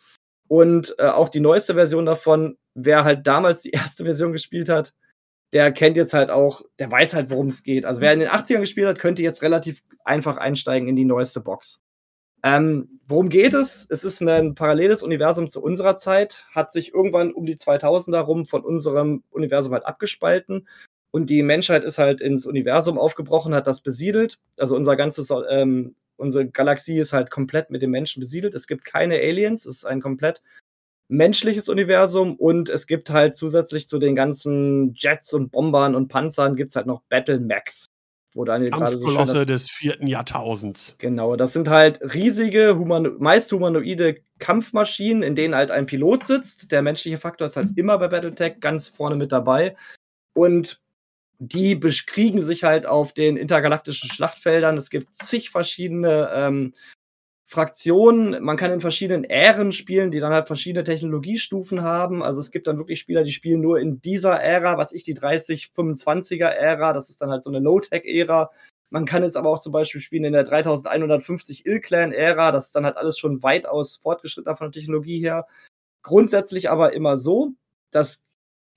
Und 0.47 0.95
äh, 0.99 1.07
auch 1.07 1.28
die 1.28 1.41
neueste 1.41 1.74
Version 1.74 2.07
davon, 2.07 2.57
wer 2.74 3.05
halt 3.05 3.27
damals 3.27 3.62
die 3.62 3.70
erste 3.73 4.05
Version 4.05 4.32
gespielt 4.32 4.69
hat, 4.69 4.95
der 5.53 5.73
kennt 5.73 5.97
jetzt 5.97 6.15
halt 6.15 6.31
auch, 6.31 6.62
der 6.78 6.91
weiß 6.91 7.15
halt, 7.15 7.31
worum 7.31 7.49
es 7.49 7.62
geht. 7.62 7.85
Also 7.85 8.01
wer 8.01 8.12
in 8.12 8.20
den 8.20 8.28
80ern 8.28 8.61
gespielt 8.61 8.86
hat, 8.86 8.99
könnte 8.99 9.23
jetzt 9.23 9.43
relativ 9.43 9.82
einfach 10.05 10.36
einsteigen 10.36 10.89
in 10.89 10.97
die 10.97 11.05
neueste 11.05 11.41
Box. 11.41 11.81
Ähm, 12.43 13.01
worum 13.07 13.31
geht 13.31 13.55
es? 13.55 13.86
Es 13.89 14.05
ist 14.05 14.20
ein 14.20 14.55
paralleles 14.55 15.03
Universum 15.03 15.49
zu 15.49 15.62
unserer 15.62 15.97
Zeit, 15.97 16.45
hat 16.51 16.70
sich 16.70 16.93
irgendwann 16.93 17.32
um 17.32 17.47
die 17.47 17.57
2000er 17.57 18.20
rum 18.20 18.47
von 18.47 18.65
unserem 18.65 19.24
Universum 19.31 19.73
halt 19.73 19.86
abgespalten 19.86 20.69
und 21.15 21.31
die 21.31 21.45
Menschheit 21.45 21.85
ist 21.85 21.99
halt 21.99 22.20
ins 22.20 22.45
Universum 22.45 22.99
aufgebrochen, 22.99 23.55
hat 23.55 23.69
das 23.69 23.81
besiedelt. 23.82 24.41
Also 24.57 24.74
unser 24.74 24.97
ganzes, 24.97 25.32
ähm, 25.49 25.95
unsere 26.16 26.49
Galaxie 26.49 26.99
ist 26.99 27.12
halt 27.12 27.31
komplett 27.31 27.70
mit 27.70 27.82
den 27.82 27.91
Menschen 27.91 28.19
besiedelt. 28.19 28.53
Es 28.53 28.66
gibt 28.66 28.85
keine 28.85 29.15
Aliens, 29.15 29.65
es 29.65 29.77
ist 29.77 29.85
ein 29.85 30.01
komplett 30.01 30.43
menschliches 31.07 31.69
Universum 31.69 32.35
und 32.35 32.69
es 32.69 32.89
gibt 32.89 33.11
halt 33.11 33.36
zusätzlich 33.36 33.86
zu 33.86 34.01
den 34.01 34.16
ganzen 34.16 34.93
Jets 34.95 35.32
und 35.32 35.53
Bombern 35.53 35.95
und 35.95 36.09
Panzern 36.09 36.57
gibt 36.57 36.70
es 36.70 36.77
halt 36.77 36.86
noch 36.86 37.03
Battle 37.09 37.39
Max. 37.39 37.86
Wo 38.35 38.45
Daniel 38.45 38.73
gerade 38.73 38.99
so 38.99 39.09
schön 39.09 39.19
das, 39.19 39.47
des 39.47 39.70
vierten 39.70 40.09
Jahrtausends. 40.09 40.97
Genau, 40.99 41.36
das 41.36 41.53
sind 41.53 41.69
halt 41.69 42.01
riesige, 42.12 42.77
humano 42.77 43.12
meist 43.20 43.53
humanoide 43.53 44.16
Kampfmaschinen, 44.41 45.23
in 45.23 45.36
denen 45.36 45.55
halt 45.55 45.70
ein 45.70 45.86
Pilot 45.86 46.24
sitzt. 46.24 46.73
Der 46.73 46.82
menschliche 46.82 47.19
Faktor 47.19 47.47
ist 47.47 47.57
halt 47.57 47.70
mhm. 47.70 47.77
immer 47.77 47.99
bei 47.99 48.09
Battletech 48.09 48.59
ganz 48.59 48.89
vorne 48.89 49.15
mit 49.15 49.31
dabei. 49.31 49.77
Und 50.36 50.81
die 51.39 51.74
bekriegen 51.74 52.40
sich 52.40 52.65
halt 52.65 52.86
auf 52.86 53.12
den 53.12 53.36
intergalaktischen 53.36 54.11
Schlachtfeldern. 54.11 54.77
Es 54.77 54.90
gibt 54.90 55.15
zig 55.15 55.51
verschiedene 55.51 56.31
ähm, 56.32 56.73
Fraktionen. 57.47 58.43
Man 58.43 58.56
kann 58.56 58.73
in 58.73 58.81
verschiedenen 58.81 59.24
Ähren 59.24 59.73
spielen, 59.73 60.11
die 60.11 60.20
dann 60.20 60.32
halt 60.32 60.47
verschiedene 60.47 60.85
Technologiestufen 60.85 61.82
haben. 61.82 62.23
Also 62.23 62.40
es 62.40 62.51
gibt 62.51 62.66
dann 62.66 62.78
wirklich 62.78 63.01
Spieler, 63.01 63.23
die 63.23 63.32
spielen 63.32 63.61
nur 63.61 63.78
in 63.78 64.01
dieser 64.01 64.40
Ära, 64.40 64.78
was 64.78 64.93
ich 64.93 65.02
die 65.02 65.16
30-25er 65.16 66.48
Ära, 66.48 66.93
das 66.93 67.11
ist 67.11 67.20
dann 67.20 67.31
halt 67.31 67.43
so 67.43 67.51
eine 67.51 67.61
Low-Tech-Ära. 67.61 68.51
Man 68.90 69.05
kann 69.05 69.23
jetzt 69.23 69.36
aber 69.36 69.51
auch 69.51 69.59
zum 69.59 69.73
Beispiel 69.73 70.01
spielen 70.01 70.24
in 70.24 70.32
der 70.32 70.44
3150 70.44 71.66
Ill-Clan-Ära, 71.66 72.52
das 72.52 72.66
ist 72.66 72.77
dann 72.77 72.85
halt 72.85 72.97
alles 72.97 73.19
schon 73.19 73.43
weitaus 73.43 73.97
fortgeschrittener 73.97 74.56
von 74.56 74.70
der 74.70 74.81
Technologie 74.81 75.20
her. 75.20 75.47
Grundsätzlich 76.02 76.70
aber 76.70 76.93
immer 76.93 77.16
so, 77.16 77.52
dass 77.90 78.23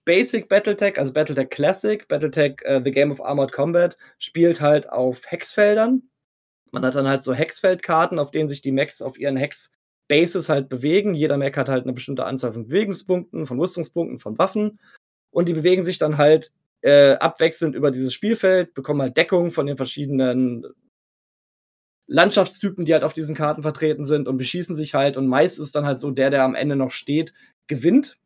Basic 0.08 0.48
Battletech, 0.48 0.98
also 0.98 1.12
Battletech 1.12 1.50
Classic, 1.50 2.08
Battletech 2.08 2.62
uh, 2.66 2.80
The 2.82 2.92
Game 2.92 3.12
of 3.12 3.22
Armored 3.22 3.52
Combat, 3.52 3.98
spielt 4.20 4.62
halt 4.62 4.90
auf 4.90 5.30
Hexfeldern. 5.30 6.04
Man 6.72 6.86
hat 6.86 6.96
dann 6.96 7.10
halt 7.10 7.24
so 7.24 7.34
Hexfeldkarten, 7.34 8.18
auf 8.18 8.32
denen 8.32 8.48
sich 8.48 8.62
die 8.62 8.72
Mechs 8.72 9.02
auf 9.02 9.20
ihren 9.20 9.36
Hex-Bases 9.36 10.48
halt 10.48 10.70
bewegen. 10.70 11.14
Jeder 11.14 11.36
Mech 11.36 11.58
hat 11.58 11.68
halt 11.68 11.84
eine 11.84 11.92
bestimmte 11.92 12.24
Anzahl 12.24 12.54
von 12.54 12.68
Bewegungspunkten, 12.68 13.46
von 13.46 13.60
Rüstungspunkten, 13.60 14.18
von 14.18 14.38
Waffen. 14.38 14.80
Und 15.30 15.50
die 15.50 15.54
bewegen 15.54 15.84
sich 15.84 15.98
dann 15.98 16.18
halt 16.18 16.54
äh, 16.84 17.16
abwechselnd 17.16 17.76
über 17.76 17.92
dieses 17.92 18.14
Spielfeld, 18.14 18.74
bekommen 18.74 19.02
halt 19.02 19.18
Deckung 19.18 19.52
von 19.52 19.66
den 19.66 19.76
verschiedenen 19.76 20.66
Landschaftstypen, 22.08 22.86
die 22.86 22.94
halt 22.94 23.04
auf 23.04 23.14
diesen 23.14 23.36
Karten 23.36 23.62
vertreten 23.62 24.06
sind 24.06 24.30
und 24.30 24.38
beschießen 24.38 24.74
sich 24.74 24.94
halt. 24.94 25.18
Und 25.18 25.28
meist 25.28 25.60
ist 25.60 25.76
dann 25.76 25.86
halt 25.86 26.00
so 26.00 26.12
der, 26.12 26.30
der 26.30 26.44
am 26.44 26.56
Ende 26.56 26.78
noch 26.78 26.92
steht, 26.92 27.34
gewinnt. 27.68 28.18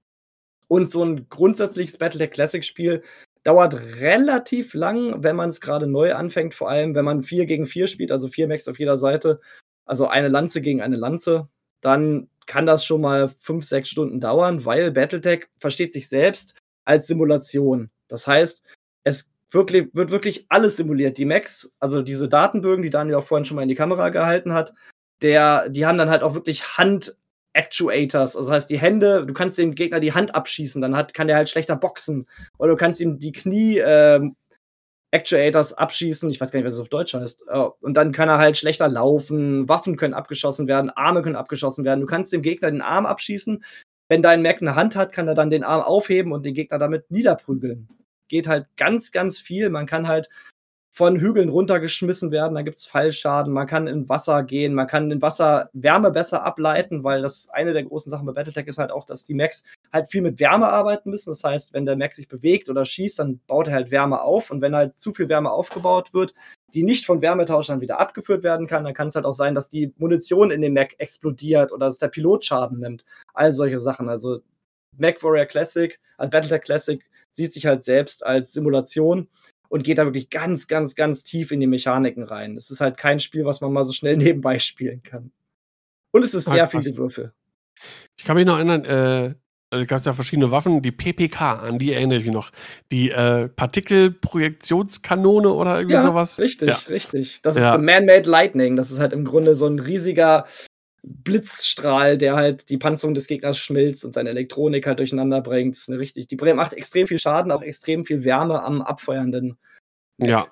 Und 0.71 0.89
so 0.89 1.03
ein 1.03 1.27
grundsätzliches 1.27 1.97
Battletech 1.97 2.31
Classic 2.31 2.63
Spiel 2.63 3.03
dauert 3.43 3.73
relativ 3.99 4.73
lang, 4.73 5.21
wenn 5.21 5.35
man 5.35 5.49
es 5.49 5.59
gerade 5.59 5.85
neu 5.85 6.15
anfängt, 6.15 6.53
vor 6.53 6.69
allem 6.69 6.95
wenn 6.95 7.03
man 7.03 7.23
4 7.23 7.45
gegen 7.45 7.65
4 7.65 7.87
spielt, 7.87 8.09
also 8.09 8.29
vier 8.29 8.47
Max 8.47 8.69
auf 8.69 8.79
jeder 8.79 8.95
Seite, 8.95 9.41
also 9.85 10.07
eine 10.07 10.29
Lanze 10.29 10.61
gegen 10.61 10.81
eine 10.81 10.95
Lanze, 10.95 11.49
dann 11.81 12.29
kann 12.45 12.65
das 12.65 12.85
schon 12.85 13.01
mal 13.01 13.27
5, 13.27 13.65
6 13.65 13.89
Stunden 13.89 14.21
dauern, 14.21 14.63
weil 14.63 14.91
Battletech 14.91 15.47
versteht 15.57 15.91
sich 15.91 16.07
selbst 16.07 16.55
als 16.85 17.05
Simulation. 17.05 17.89
Das 18.07 18.25
heißt, 18.25 18.63
es 19.03 19.29
wirklich, 19.51 19.89
wird 19.91 20.11
wirklich 20.11 20.45
alles 20.47 20.77
simuliert. 20.77 21.17
Die 21.17 21.25
Max, 21.25 21.73
also 21.81 22.01
diese 22.01 22.29
Datenbögen, 22.29 22.81
die 22.81 22.89
Daniel 22.89 23.15
auch 23.15 23.25
vorhin 23.25 23.43
schon 23.43 23.55
mal 23.55 23.63
in 23.63 23.67
die 23.67 23.75
Kamera 23.75 24.07
gehalten 24.07 24.53
hat, 24.53 24.73
der, 25.21 25.67
die 25.67 25.85
haben 25.85 25.97
dann 25.97 26.09
halt 26.09 26.23
auch 26.23 26.33
wirklich 26.33 26.77
Hand 26.77 27.17
Actuators, 27.53 28.35
also 28.35 28.49
das 28.49 28.55
heißt 28.55 28.69
die 28.69 28.79
Hände, 28.79 29.25
du 29.25 29.33
kannst 29.33 29.57
dem 29.57 29.75
Gegner 29.75 29.99
die 29.99 30.13
Hand 30.13 30.35
abschießen, 30.35 30.81
dann 30.81 30.95
hat, 30.95 31.13
kann 31.13 31.27
der 31.27 31.35
halt 31.35 31.49
schlechter 31.49 31.75
boxen. 31.75 32.27
Oder 32.57 32.71
du 32.71 32.77
kannst 32.77 33.01
ihm 33.01 33.19
die 33.19 33.33
Knie 33.33 33.77
äh, 33.79 34.21
Actuators 35.11 35.73
abschießen, 35.73 36.29
ich 36.29 36.39
weiß 36.39 36.51
gar 36.51 36.59
nicht, 36.59 36.65
was 36.65 36.75
es 36.75 36.79
auf 36.79 36.87
Deutsch 36.89 37.13
heißt. 37.13 37.43
Und 37.81 37.95
dann 37.95 38.13
kann 38.13 38.29
er 38.29 38.37
halt 38.37 38.55
schlechter 38.57 38.87
laufen, 38.87 39.67
Waffen 39.67 39.97
können 39.97 40.13
abgeschossen 40.13 40.67
werden, 40.67 40.89
Arme 40.89 41.21
können 41.21 41.35
abgeschossen 41.35 41.83
werden. 41.83 41.99
Du 41.99 42.05
kannst 42.05 42.31
dem 42.31 42.41
Gegner 42.41 42.71
den 42.71 42.81
Arm 42.81 43.05
abschießen. 43.05 43.63
Wenn 44.07 44.21
dein 44.21 44.41
Mac 44.41 44.61
eine 44.61 44.75
Hand 44.75 44.95
hat, 44.95 45.11
kann 45.11 45.27
er 45.27 45.35
dann 45.35 45.49
den 45.49 45.65
Arm 45.65 45.81
aufheben 45.81 46.31
und 46.31 46.45
den 46.45 46.53
Gegner 46.53 46.79
damit 46.79 47.11
niederprügeln. 47.11 47.89
Geht 48.29 48.47
halt 48.47 48.67
ganz, 48.77 49.11
ganz 49.11 49.39
viel. 49.39 49.69
Man 49.69 49.85
kann 49.85 50.07
halt 50.07 50.29
von 50.93 51.17
Hügeln 51.19 51.47
runtergeschmissen 51.47 52.31
werden, 52.31 52.53
da 52.53 52.63
gibt 52.63 52.77
es 52.77 52.85
Fallschaden, 52.85 53.53
man 53.53 53.65
kann 53.65 53.87
in 53.87 54.09
Wasser 54.09 54.43
gehen, 54.43 54.73
man 54.73 54.87
kann 54.87 55.09
in 55.09 55.21
Wasser 55.21 55.69
Wärme 55.71 56.11
besser 56.11 56.43
ableiten, 56.43 57.05
weil 57.05 57.21
das 57.21 57.49
eine 57.49 57.71
der 57.71 57.83
großen 57.83 58.09
Sachen 58.09 58.25
bei 58.25 58.33
Battletech 58.33 58.67
ist 58.67 58.77
halt 58.77 58.91
auch, 58.91 59.05
dass 59.05 59.23
die 59.23 59.33
Macs 59.33 59.63
halt 59.93 60.11
viel 60.11 60.21
mit 60.21 60.39
Wärme 60.39 60.67
arbeiten 60.67 61.09
müssen. 61.09 61.31
Das 61.31 61.45
heißt, 61.45 61.73
wenn 61.73 61.85
der 61.85 61.95
Mac 61.95 62.13
sich 62.13 62.27
bewegt 62.27 62.69
oder 62.69 62.85
schießt, 62.85 63.19
dann 63.19 63.39
baut 63.47 63.69
er 63.69 63.75
halt 63.75 63.91
Wärme 63.91 64.21
auf 64.21 64.51
und 64.51 64.61
wenn 64.61 64.75
halt 64.75 64.99
zu 64.99 65.13
viel 65.13 65.29
Wärme 65.29 65.51
aufgebaut 65.51 66.13
wird, 66.13 66.33
die 66.73 66.83
nicht 66.83 67.05
von 67.05 67.21
Wärmetauschern 67.21 67.79
wieder 67.79 67.99
abgeführt 67.99 68.43
werden 68.43 68.67
kann, 68.67 68.83
dann 68.83 68.93
kann 68.93 69.07
es 69.07 69.15
halt 69.15 69.25
auch 69.25 69.33
sein, 69.33 69.55
dass 69.55 69.69
die 69.69 69.93
Munition 69.97 70.51
in 70.51 70.61
dem 70.61 70.73
Mac 70.73 70.95
explodiert 70.97 71.71
oder 71.71 71.85
dass 71.85 71.99
der 71.99 72.09
Pilot 72.09 72.43
Schaden 72.43 72.79
nimmt. 72.79 73.05
All 73.33 73.53
solche 73.53 73.79
Sachen. 73.79 74.09
Also 74.09 74.41
Mac 74.97 75.23
Warrior 75.23 75.45
Classic, 75.45 75.97
also 76.17 76.29
Battletech 76.29 76.63
Classic 76.63 77.01
sieht 77.31 77.53
sich 77.53 77.65
halt 77.65 77.85
selbst 77.85 78.25
als 78.25 78.51
Simulation 78.51 79.29
und 79.71 79.83
geht 79.83 79.99
da 79.99 80.03
wirklich 80.03 80.29
ganz, 80.29 80.67
ganz, 80.67 80.95
ganz 80.95 81.23
tief 81.23 81.51
in 81.51 81.61
die 81.61 81.67
Mechaniken 81.67 82.23
rein. 82.23 82.57
Es 82.57 82.71
ist 82.71 82.81
halt 82.81 82.97
kein 82.97 83.21
Spiel, 83.21 83.45
was 83.45 83.61
man 83.61 83.71
mal 83.71 83.85
so 83.85 83.93
schnell 83.93 84.17
nebenbei 84.17 84.59
spielen 84.59 85.01
kann. 85.01 85.31
Und 86.11 86.25
es 86.25 86.33
ist 86.33 86.49
ah, 86.49 86.51
sehr 86.51 86.67
viel 86.67 86.81
Gewürfel. 86.81 87.31
Ich 88.17 88.25
kann 88.25 88.35
mich 88.35 88.45
noch 88.45 88.57
erinnern, 88.57 88.83
äh, 88.83 89.33
da 89.69 89.85
gab 89.85 89.99
es 89.99 90.05
ja 90.05 90.11
verschiedene 90.11 90.51
Waffen, 90.51 90.81
die 90.81 90.91
PPK, 90.91 91.53
an 91.53 91.79
die 91.79 91.93
erinnere 91.93 92.19
ich 92.19 92.25
mich 92.25 92.33
noch. 92.33 92.51
Die 92.91 93.11
äh, 93.11 93.47
Partikelprojektionskanone 93.47 95.49
oder 95.49 95.77
irgendwie 95.77 95.95
ja, 95.95 96.03
sowas. 96.03 96.37
Richtig, 96.37 96.67
ja. 96.67 96.77
richtig. 96.89 97.41
Das 97.41 97.55
ja. 97.55 97.75
ist 97.75 97.81
Man-Made 97.81 98.29
Lightning. 98.29 98.75
Das 98.75 98.91
ist 98.91 98.99
halt 98.99 99.13
im 99.13 99.23
Grunde 99.23 99.55
so 99.55 99.67
ein 99.67 99.79
riesiger 99.79 100.45
Blitzstrahl, 101.03 102.17
der 102.17 102.35
halt 102.35 102.69
die 102.69 102.77
Panzerung 102.77 103.15
des 103.15 103.27
Gegners 103.27 103.57
schmilzt 103.57 104.05
und 104.05 104.13
seine 104.13 104.29
Elektronik 104.29 104.85
halt 104.85 104.99
durcheinander 104.99 105.41
bringt. 105.41 105.75
Ist 105.75 105.89
eine 105.89 105.99
richtig, 105.99 106.27
die 106.27 106.35
macht 106.35 106.73
extrem 106.73 107.07
viel 107.07 107.19
Schaden, 107.19 107.51
auch 107.51 107.63
extrem 107.63 108.05
viel 108.05 108.23
Wärme 108.23 108.61
am 108.61 108.81
abfeuernden. 108.81 109.57
Ja. 110.17 110.47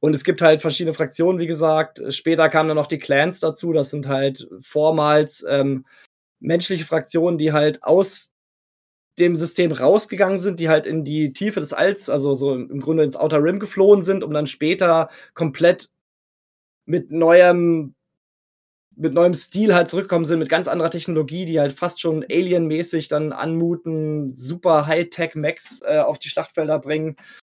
Und 0.00 0.14
es 0.14 0.24
gibt 0.24 0.42
halt 0.42 0.60
verschiedene 0.60 0.94
Fraktionen, 0.94 1.40
wie 1.40 1.46
gesagt. 1.46 2.02
Später 2.12 2.48
kamen 2.48 2.68
dann 2.68 2.76
noch 2.76 2.86
die 2.86 2.98
Clans 2.98 3.40
dazu. 3.40 3.72
Das 3.72 3.90
sind 3.90 4.08
halt 4.08 4.48
vormals 4.60 5.44
ähm, 5.48 5.84
menschliche 6.40 6.84
Fraktionen, 6.84 7.38
die 7.38 7.52
halt 7.52 7.82
aus 7.84 8.30
dem 9.18 9.36
System 9.36 9.72
rausgegangen 9.72 10.38
sind, 10.38 10.58
die 10.58 10.68
halt 10.68 10.86
in 10.86 11.04
die 11.04 11.32
Tiefe 11.32 11.60
des 11.60 11.72
Alls, 11.72 12.08
also 12.08 12.34
so 12.34 12.54
im 12.54 12.80
Grunde 12.80 13.04
ins 13.04 13.16
Outer 13.16 13.42
Rim 13.42 13.58
geflohen 13.58 14.02
sind, 14.02 14.24
um 14.24 14.32
dann 14.32 14.46
später 14.46 15.08
komplett 15.34 15.90
mit 16.86 17.10
neuem 17.10 17.94
mit 18.96 19.14
neuem 19.14 19.34
Stil 19.34 19.74
halt 19.74 19.88
zurückgekommen 19.88 20.26
sind, 20.26 20.38
mit 20.38 20.48
ganz 20.48 20.68
anderer 20.68 20.90
Technologie, 20.90 21.44
die 21.44 21.60
halt 21.60 21.72
fast 21.72 22.00
schon 22.00 22.24
alienmäßig 22.24 23.08
dann 23.08 23.32
anmuten, 23.32 24.32
super 24.32 24.86
High-Tech-Max 24.86 25.82
äh, 25.82 25.98
auf 25.98 26.18
die 26.18 26.28
Schlachtfelder 26.28 26.78
bringen. 26.78 27.16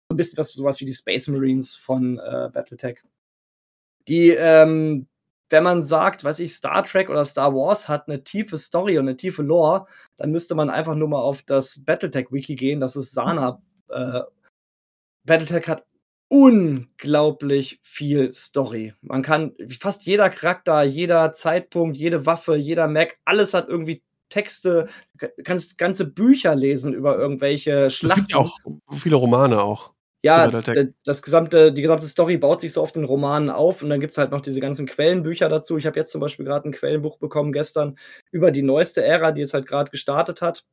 So 0.09 0.13
ein 0.13 0.17
bisschen 0.17 0.37
was, 0.37 0.53
sowas 0.53 0.79
wie 0.79 0.85
die 0.85 0.93
Space 0.93 1.27
Marines 1.27 1.75
von 1.75 2.19
äh, 2.19 2.49
Battletech. 2.51 3.01
Die, 4.07 4.29
ähm, 4.29 5.07
wenn 5.49 5.63
man 5.63 5.81
sagt, 5.81 6.23
weiß 6.23 6.39
ich, 6.39 6.53
Star 6.53 6.83
Trek 6.85 7.09
oder 7.09 7.25
Star 7.25 7.53
Wars 7.53 7.87
hat 7.87 8.07
eine 8.07 8.23
tiefe 8.23 8.57
Story 8.57 8.97
und 8.97 9.07
eine 9.07 9.17
tiefe 9.17 9.43
Lore, 9.43 9.87
dann 10.15 10.31
müsste 10.31 10.55
man 10.55 10.69
einfach 10.69 10.95
nur 10.95 11.07
mal 11.07 11.21
auf 11.21 11.43
das 11.43 11.83
Battletech-Wiki 11.83 12.55
gehen, 12.55 12.79
das 12.79 12.95
ist 12.95 13.11
Sana. 13.13 13.61
Äh, 13.89 14.21
Battletech 15.25 15.67
hat 15.67 15.85
unglaublich 16.35 17.79
viel 17.81 18.33
Story. 18.33 18.93
Man 19.01 19.21
kann 19.21 19.53
fast 19.79 20.03
jeder 20.03 20.29
Charakter, 20.29 20.83
jeder 20.83 21.31
Zeitpunkt, 21.31 21.95
jede 21.95 22.25
Waffe, 22.25 22.55
jeder 22.55 22.89
Mac, 22.89 23.17
alles 23.23 23.53
hat 23.53 23.69
irgendwie 23.69 24.03
Texte, 24.27 24.89
du 25.13 25.27
kannst 25.43 25.77
ganze 25.77 26.05
Bücher 26.05 26.53
lesen 26.55 26.93
über 26.93 27.17
irgendwelche 27.17 27.89
Schlachten. 27.89 28.19
Es 28.19 28.27
gibt 28.27 28.31
ja 28.31 28.39
auch 28.39 28.57
viele 28.97 29.15
Romane 29.15 29.61
auch. 29.61 29.93
Ja, 30.23 30.49
das 31.05 31.21
gesamte, 31.21 31.71
die 31.71 31.83
gesamte 31.83 32.07
Story 32.07 32.37
baut 32.37 32.59
sich 32.59 32.73
so 32.73 32.81
auf 32.81 32.91
den 32.91 33.05
Romanen 33.05 33.51
auf 33.51 33.83
und 33.83 33.89
dann 33.89 33.99
gibt 33.99 34.13
es 34.13 34.17
halt 34.17 34.31
noch 34.31 34.41
diese 34.41 34.59
ganzen 34.59 34.87
Quellenbücher 34.87 35.47
dazu. 35.49 35.77
Ich 35.77 35.85
habe 35.85 35.99
jetzt 35.99 36.11
zum 36.11 36.19
Beispiel 36.19 36.45
gerade 36.45 36.67
ein 36.67 36.71
Quellenbuch 36.73 37.19
bekommen 37.19 37.53
gestern 37.53 37.95
über 38.31 38.49
die 38.49 38.63
neueste 38.63 39.03
Ära, 39.03 39.31
die 39.31 39.43
es 39.43 39.53
halt 39.53 39.67
gerade 39.67 39.91
gestartet 39.91 40.41
hat, 40.41 40.65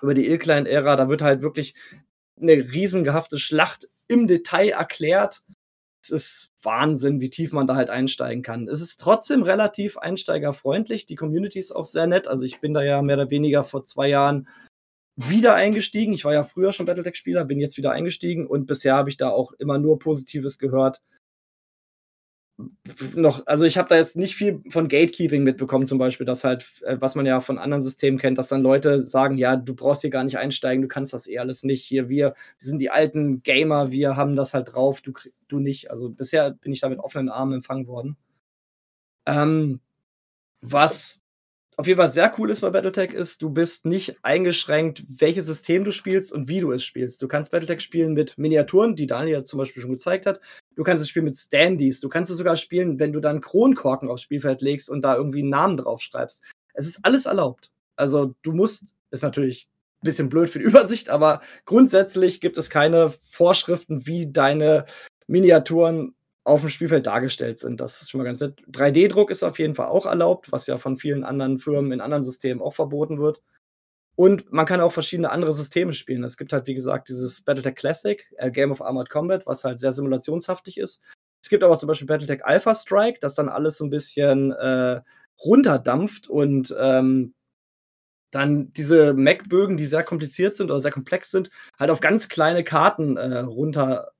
über 0.00 0.14
die 0.14 0.26
Ilklein-Ära. 0.26 0.96
Da 0.96 1.10
wird 1.10 1.20
halt 1.20 1.42
wirklich 1.42 1.74
eine 2.40 2.52
riesengehafte 2.52 3.38
Schlacht 3.38 3.88
im 4.08 4.26
Detail 4.26 4.70
erklärt. 4.70 5.42
Es 6.02 6.10
ist 6.10 6.52
Wahnsinn, 6.62 7.20
wie 7.20 7.30
tief 7.30 7.52
man 7.52 7.66
da 7.66 7.74
halt 7.74 7.90
einsteigen 7.90 8.42
kann. 8.42 8.68
Es 8.68 8.80
ist 8.80 9.00
trotzdem 9.00 9.42
relativ 9.42 9.96
einsteigerfreundlich. 9.96 11.06
Die 11.06 11.16
Community 11.16 11.58
ist 11.58 11.72
auch 11.72 11.86
sehr 11.86 12.06
nett. 12.06 12.28
Also 12.28 12.44
ich 12.44 12.60
bin 12.60 12.74
da 12.74 12.82
ja 12.82 13.02
mehr 13.02 13.16
oder 13.16 13.30
weniger 13.30 13.64
vor 13.64 13.82
zwei 13.82 14.08
Jahren 14.08 14.48
wieder 15.16 15.54
eingestiegen. 15.54 16.12
Ich 16.12 16.24
war 16.24 16.32
ja 16.32 16.44
früher 16.44 16.72
schon 16.72 16.86
Battletech-Spieler, 16.86 17.44
bin 17.44 17.58
jetzt 17.58 17.76
wieder 17.76 17.90
eingestiegen 17.90 18.46
und 18.46 18.66
bisher 18.66 18.94
habe 18.94 19.08
ich 19.08 19.16
da 19.16 19.30
auch 19.30 19.52
immer 19.54 19.78
nur 19.78 19.98
Positives 19.98 20.58
gehört 20.58 21.02
noch, 23.14 23.46
also 23.46 23.64
ich 23.64 23.76
habe 23.76 23.88
da 23.88 23.96
jetzt 23.96 24.16
nicht 24.16 24.34
viel 24.34 24.62
von 24.70 24.88
Gatekeeping 24.88 25.42
mitbekommen, 25.42 25.84
zum 25.84 25.98
Beispiel, 25.98 26.24
dass 26.24 26.44
halt, 26.44 26.66
äh, 26.82 26.96
was 27.00 27.14
man 27.14 27.26
ja 27.26 27.40
von 27.40 27.58
anderen 27.58 27.82
Systemen 27.82 28.18
kennt, 28.18 28.38
dass 28.38 28.48
dann 28.48 28.62
Leute 28.62 29.02
sagen, 29.02 29.36
ja, 29.36 29.56
du 29.56 29.74
brauchst 29.74 30.00
hier 30.00 30.10
gar 30.10 30.24
nicht 30.24 30.38
einsteigen, 30.38 30.82
du 30.82 30.88
kannst 30.88 31.12
das 31.12 31.28
eh 31.28 31.38
alles 31.38 31.64
nicht. 31.64 31.84
Hier, 31.84 32.08
wir, 32.08 32.34
sind 32.58 32.78
die 32.80 32.90
alten 32.90 33.42
Gamer, 33.42 33.90
wir 33.90 34.16
haben 34.16 34.36
das 34.36 34.54
halt 34.54 34.72
drauf, 34.74 35.02
du, 35.02 35.12
du 35.48 35.58
nicht. 35.58 35.90
Also 35.90 36.08
bisher 36.10 36.50
bin 36.52 36.72
ich 36.72 36.80
da 36.80 36.88
mit 36.88 36.98
offenen 36.98 37.28
Armen 37.28 37.54
empfangen 37.54 37.86
worden. 37.86 38.16
Ähm, 39.26 39.80
was 40.62 41.22
auf 41.78 41.86
jeden 41.86 41.98
Fall 41.98 42.08
sehr 42.08 42.32
cool 42.38 42.50
ist 42.50 42.62
bei 42.62 42.70
Battletech 42.70 43.12
ist, 43.12 43.42
du 43.42 43.50
bist 43.50 43.84
nicht 43.84 44.16
eingeschränkt, 44.22 45.04
welches 45.08 45.44
System 45.44 45.84
du 45.84 45.92
spielst 45.92 46.32
und 46.32 46.48
wie 46.48 46.60
du 46.60 46.72
es 46.72 46.82
spielst. 46.82 47.20
Du 47.20 47.28
kannst 47.28 47.50
Battletech 47.50 47.80
spielen 47.80 48.14
mit 48.14 48.38
Miniaturen, 48.38 48.96
die 48.96 49.06
Daniel 49.06 49.44
zum 49.44 49.58
Beispiel 49.58 49.82
schon 49.82 49.92
gezeigt 49.92 50.24
hat. 50.24 50.40
Du 50.74 50.82
kannst 50.82 51.02
es 51.02 51.10
spielen 51.10 51.26
mit 51.26 51.36
Standys. 51.36 52.00
Du 52.00 52.08
kannst 52.08 52.30
es 52.30 52.38
sogar 52.38 52.56
spielen, 52.56 52.98
wenn 52.98 53.12
du 53.12 53.20
dann 53.20 53.42
Kronkorken 53.42 54.08
aufs 54.08 54.22
Spielfeld 54.22 54.62
legst 54.62 54.88
und 54.88 55.02
da 55.02 55.16
irgendwie 55.16 55.40
einen 55.40 55.50
Namen 55.50 55.76
drauf 55.76 56.00
schreibst. 56.00 56.42
Es 56.72 56.86
ist 56.86 57.00
alles 57.02 57.26
erlaubt. 57.26 57.70
Also 57.94 58.34
du 58.42 58.52
musst, 58.52 58.86
ist 59.10 59.22
natürlich 59.22 59.68
ein 60.00 60.04
bisschen 60.04 60.30
blöd 60.30 60.48
für 60.48 60.58
die 60.58 60.64
Übersicht, 60.66 61.10
aber 61.10 61.42
grundsätzlich 61.66 62.40
gibt 62.40 62.56
es 62.56 62.70
keine 62.70 63.12
Vorschriften, 63.22 64.06
wie 64.06 64.32
deine 64.32 64.86
Miniaturen 65.26 66.14
auf 66.46 66.60
dem 66.60 66.70
Spielfeld 66.70 67.06
dargestellt 67.06 67.58
sind. 67.58 67.80
Das 67.80 68.00
ist 68.00 68.10
schon 68.10 68.18
mal 68.18 68.24
ganz 68.24 68.40
nett. 68.40 68.62
3D-Druck 68.70 69.30
ist 69.30 69.42
auf 69.42 69.58
jeden 69.58 69.74
Fall 69.74 69.88
auch 69.88 70.06
erlaubt, 70.06 70.52
was 70.52 70.66
ja 70.66 70.78
von 70.78 70.96
vielen 70.96 71.24
anderen 71.24 71.58
Firmen 71.58 71.92
in 71.92 72.00
anderen 72.00 72.22
Systemen 72.22 72.62
auch 72.62 72.74
verboten 72.74 73.18
wird. 73.18 73.42
Und 74.14 74.50
man 74.52 74.64
kann 74.64 74.80
auch 74.80 74.92
verschiedene 74.92 75.30
andere 75.30 75.52
Systeme 75.52 75.92
spielen. 75.92 76.24
Es 76.24 76.36
gibt 76.36 76.52
halt, 76.52 76.66
wie 76.66 76.74
gesagt, 76.74 77.08
dieses 77.08 77.42
Battletech 77.42 77.74
Classic, 77.74 78.26
äh, 78.38 78.50
Game 78.50 78.70
of 78.70 78.80
Armored 78.80 79.10
Combat, 79.10 79.46
was 79.46 79.64
halt 79.64 79.78
sehr 79.78 79.92
simulationshaftig 79.92 80.78
ist. 80.78 81.00
Es 81.42 81.50
gibt 81.50 81.62
aber 81.62 81.76
zum 81.76 81.88
Beispiel 81.88 82.06
Battletech 82.06 82.44
Alpha 82.44 82.74
Strike, 82.74 83.18
das 83.20 83.34
dann 83.34 83.48
alles 83.48 83.76
so 83.76 83.84
ein 83.84 83.90
bisschen 83.90 84.52
äh, 84.52 85.00
runterdampft 85.44 86.28
und 86.28 86.74
ähm, 86.78 87.34
dann 88.30 88.72
diese 88.72 89.14
Mac-Bögen, 89.14 89.76
die 89.76 89.86
sehr 89.86 90.02
kompliziert 90.02 90.56
sind 90.56 90.70
oder 90.70 90.80
sehr 90.80 90.92
komplex 90.92 91.30
sind, 91.30 91.50
halt 91.78 91.90
auf 91.90 92.00
ganz 92.00 92.28
kleine 92.28 92.64
Karten 92.64 93.16
äh, 93.16 93.38
runter 93.40 94.12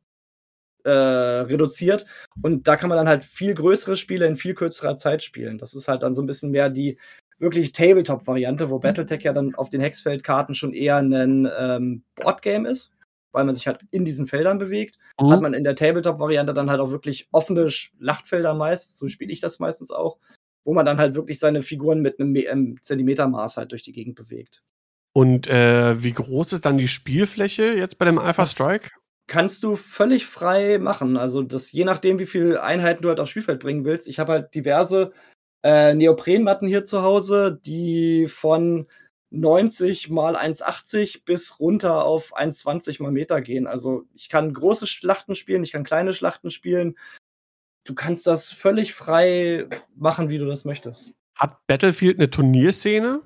äh, 0.87 0.91
reduziert. 0.91 2.07
Und 2.43 2.69
da 2.69 2.77
kann 2.77 2.89
man 2.89 2.97
dann 2.97 3.09
halt 3.09 3.25
viel 3.25 3.55
größere 3.55 3.97
Spiele 3.97 4.27
in 4.27 4.37
viel 4.37 4.55
kürzerer 4.55 4.97
Zeit 4.97 5.23
spielen. 5.23 5.59
Das 5.59 5.75
ist 5.75 5.89
halt 5.89 6.03
dann 6.03 6.15
so 6.15 6.23
ein 6.23 6.27
bisschen 6.27 6.51
mehr 6.51 6.71
die 6.71 6.99
wirklich 7.39 7.73
Tabletop-Variante, 7.73 8.71
wo 8.71 8.79
Battletech 8.79 9.23
ja 9.23 9.33
dann 9.33 9.55
auf 9.55 9.69
den 9.69 9.81
Hexfeldkarten 9.81 10.55
schon 10.55 10.73
eher 10.73 10.97
ein 10.97 11.49
ähm, 11.59 12.03
Boardgame 12.15 12.69
ist, 12.69 12.93
weil 13.33 13.45
man 13.45 13.55
sich 13.55 13.67
halt 13.67 13.81
in 13.91 14.05
diesen 14.05 14.27
Feldern 14.27 14.59
bewegt. 14.59 14.97
Mhm. 15.21 15.31
Hat 15.31 15.43
man 15.43 15.55
in 15.55 15.65
der 15.65 15.75
Tabletop-Variante 15.75 16.55
dann 16.55 16.71
halt 16.71 16.81
auch 16.81 16.91
wirklich 16.91 17.29
offene 17.33 17.69
Schlachtfelder 17.69 18.55
meist, 18.55 18.99
so 18.99 19.09
spiele 19.09 19.33
ich 19.33 19.41
das 19.41 19.59
meistens 19.59 19.91
auch, 19.91 20.19
wo 20.65 20.73
man 20.73 20.87
dann 20.87 20.99
halt 20.99 21.15
wirklich 21.15 21.39
seine 21.39 21.63
Figuren 21.63 22.01
mit 22.01 22.19
einem 22.19 22.35
ähm, 22.37 22.77
Zentimetermaß 22.81 23.57
halt 23.57 23.73
durch 23.73 23.83
die 23.83 23.93
Gegend 23.93 24.15
bewegt. 24.15 24.63
Und 25.13 25.49
äh, 25.49 26.03
wie 26.03 26.13
groß 26.13 26.53
ist 26.53 26.67
dann 26.67 26.77
die 26.77 26.89
Spielfläche 26.89 27.73
jetzt 27.73 27.99
bei 27.99 28.05
dem 28.05 28.19
Alpha 28.19 28.45
Strike? 28.45 28.91
Kannst 29.29 29.65
du 29.65 29.77
völlig 29.77 30.27
frei 30.27 30.79
machen. 30.79 31.17
Also 31.17 31.43
das 31.43 31.73
je 31.73 31.85
nachdem, 31.85 32.19
wie 32.19 32.27
viele 32.27 32.63
Einheiten 32.63 33.03
du 33.03 33.09
halt 33.09 33.21
aufs 33.21 33.31
Spielfeld 33.31 33.61
bringen 33.61 33.85
willst. 33.85 34.09
Ich 34.09 34.19
habe 34.19 34.33
halt 34.33 34.55
diverse 34.55 35.13
äh, 35.65 35.95
Neoprenmatten 35.95 36.69
hier 36.69 36.85
zu 36.85 37.03
Hause, 37.03 37.59
die 37.65 38.29
von 38.29 38.87
90 39.31 40.11
mal 40.11 40.37
1,80 40.37 41.25
bis 41.25 41.59
runter 41.59 42.05
auf 42.05 42.37
1,20 42.37 43.03
mal 43.03 43.11
Meter 43.11 43.41
gehen. 43.41 43.67
Also 43.67 44.05
ich 44.15 44.29
kann 44.29 44.55
große 44.55 44.87
Schlachten 44.87 45.35
spielen, 45.35 45.65
ich 45.65 45.73
kann 45.73 45.85
kleine 45.85 46.13
Schlachten 46.13 46.51
spielen. 46.51 46.97
Du 47.85 47.95
kannst 47.95 48.27
das 48.27 48.53
völlig 48.53 48.95
frei 48.95 49.69
machen, 49.95 50.29
wie 50.29 50.39
du 50.39 50.47
das 50.47 50.65
möchtest. 50.65 51.13
Hat 51.37 51.67
Battlefield 51.67 52.19
eine 52.19 52.31
Turnierszene? 52.31 53.23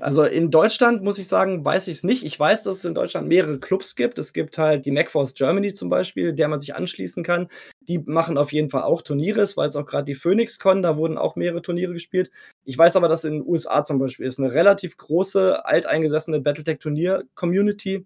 Also 0.00 0.24
in 0.24 0.50
Deutschland 0.50 1.02
muss 1.02 1.18
ich 1.18 1.28
sagen, 1.28 1.64
weiß 1.64 1.88
ich 1.88 1.98
es 1.98 2.04
nicht. 2.04 2.24
Ich 2.24 2.38
weiß, 2.38 2.64
dass 2.64 2.76
es 2.76 2.84
in 2.84 2.94
Deutschland 2.94 3.28
mehrere 3.28 3.60
Clubs 3.60 3.94
gibt. 3.94 4.18
Es 4.18 4.32
gibt 4.32 4.58
halt 4.58 4.86
die 4.86 4.90
MacForce 4.90 5.34
Germany 5.34 5.72
zum 5.72 5.88
Beispiel, 5.88 6.32
der 6.32 6.48
man 6.48 6.60
sich 6.60 6.74
anschließen 6.74 7.22
kann. 7.22 7.48
Die 7.80 7.98
machen 7.98 8.36
auf 8.36 8.52
jeden 8.52 8.70
Fall 8.70 8.82
auch 8.82 9.02
Turniere. 9.02 9.42
Es 9.42 9.56
weiß 9.56 9.76
auch 9.76 9.86
gerade 9.86 10.04
die 10.04 10.16
PhoenixCon, 10.16 10.82
da 10.82 10.96
wurden 10.96 11.16
auch 11.16 11.36
mehrere 11.36 11.62
Turniere 11.62 11.92
gespielt. 11.92 12.30
Ich 12.64 12.76
weiß 12.76 12.96
aber, 12.96 13.08
dass 13.08 13.24
in 13.24 13.34
den 13.34 13.46
USA 13.46 13.84
zum 13.84 13.98
Beispiel 13.98 14.26
ist 14.26 14.38
eine 14.38 14.52
relativ 14.52 14.96
große, 14.96 15.64
alteingesessene 15.64 16.40
Battletech-Turnier-Community, 16.40 18.04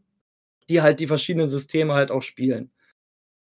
die 0.68 0.82
halt 0.82 1.00
die 1.00 1.06
verschiedenen 1.06 1.48
Systeme 1.48 1.94
halt 1.94 2.10
auch 2.10 2.22
spielen. 2.22 2.70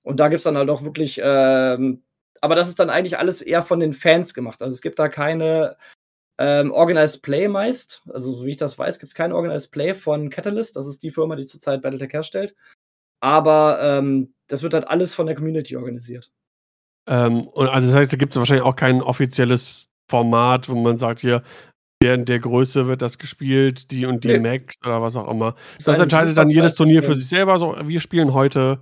Und 0.02 0.18
da 0.18 0.28
gibt 0.28 0.38
es 0.38 0.44
dann 0.44 0.56
halt 0.56 0.70
auch 0.70 0.82
wirklich, 0.82 1.20
ähm, 1.22 2.02
aber 2.40 2.56
das 2.56 2.68
ist 2.68 2.78
dann 2.80 2.90
eigentlich 2.90 3.18
alles 3.18 3.42
eher 3.42 3.62
von 3.62 3.80
den 3.80 3.94
Fans 3.94 4.34
gemacht. 4.34 4.62
Also 4.62 4.74
es 4.74 4.82
gibt 4.82 4.98
da 4.98 5.08
keine 5.08 5.76
ähm, 6.38 6.72
Organized 6.72 7.22
Play 7.22 7.48
meist, 7.48 8.02
also 8.12 8.32
so 8.34 8.44
wie 8.44 8.50
ich 8.50 8.56
das 8.56 8.78
weiß, 8.78 8.98
gibt 8.98 9.10
es 9.10 9.14
kein 9.14 9.32
Organized 9.32 9.70
Play 9.70 9.94
von 9.94 10.30
Catalyst. 10.30 10.76
Das 10.76 10.86
ist 10.86 11.02
die 11.02 11.10
Firma, 11.10 11.36
die 11.36 11.44
zurzeit 11.44 11.82
Battletech 11.82 12.12
herstellt. 12.12 12.54
Aber 13.20 13.78
ähm, 13.80 14.34
das 14.48 14.62
wird 14.62 14.74
halt 14.74 14.88
alles 14.88 15.14
von 15.14 15.26
der 15.26 15.34
Community 15.34 15.76
organisiert. 15.76 16.30
Ähm, 17.08 17.46
und 17.46 17.68
also 17.68 17.88
das 17.88 17.96
heißt, 17.96 18.12
da 18.12 18.16
gibt 18.16 18.34
es 18.34 18.38
wahrscheinlich 18.38 18.64
auch 18.64 18.76
kein 18.76 19.02
offizielles 19.02 19.86
Format, 20.10 20.68
wo 20.68 20.74
man 20.74 20.98
sagt, 20.98 21.20
hier, 21.20 21.42
der 22.02 22.14
in 22.14 22.24
der 22.24 22.38
Größe 22.38 22.86
wird 22.86 23.00
das 23.00 23.18
gespielt, 23.18 23.90
die 23.90 24.04
und 24.06 24.24
die 24.24 24.38
nee. 24.38 24.38
Max 24.38 24.74
oder 24.84 25.00
was 25.00 25.16
auch 25.16 25.28
immer. 25.28 25.54
Das, 25.76 25.84
das 25.84 25.98
entscheidet 25.98 26.36
dann 26.36 26.50
jedes 26.50 26.74
Turnier 26.74 27.02
für 27.02 27.16
sich 27.16 27.28
selber. 27.28 27.58
So, 27.58 27.76
wir 27.84 28.00
spielen 28.00 28.34
heute, 28.34 28.80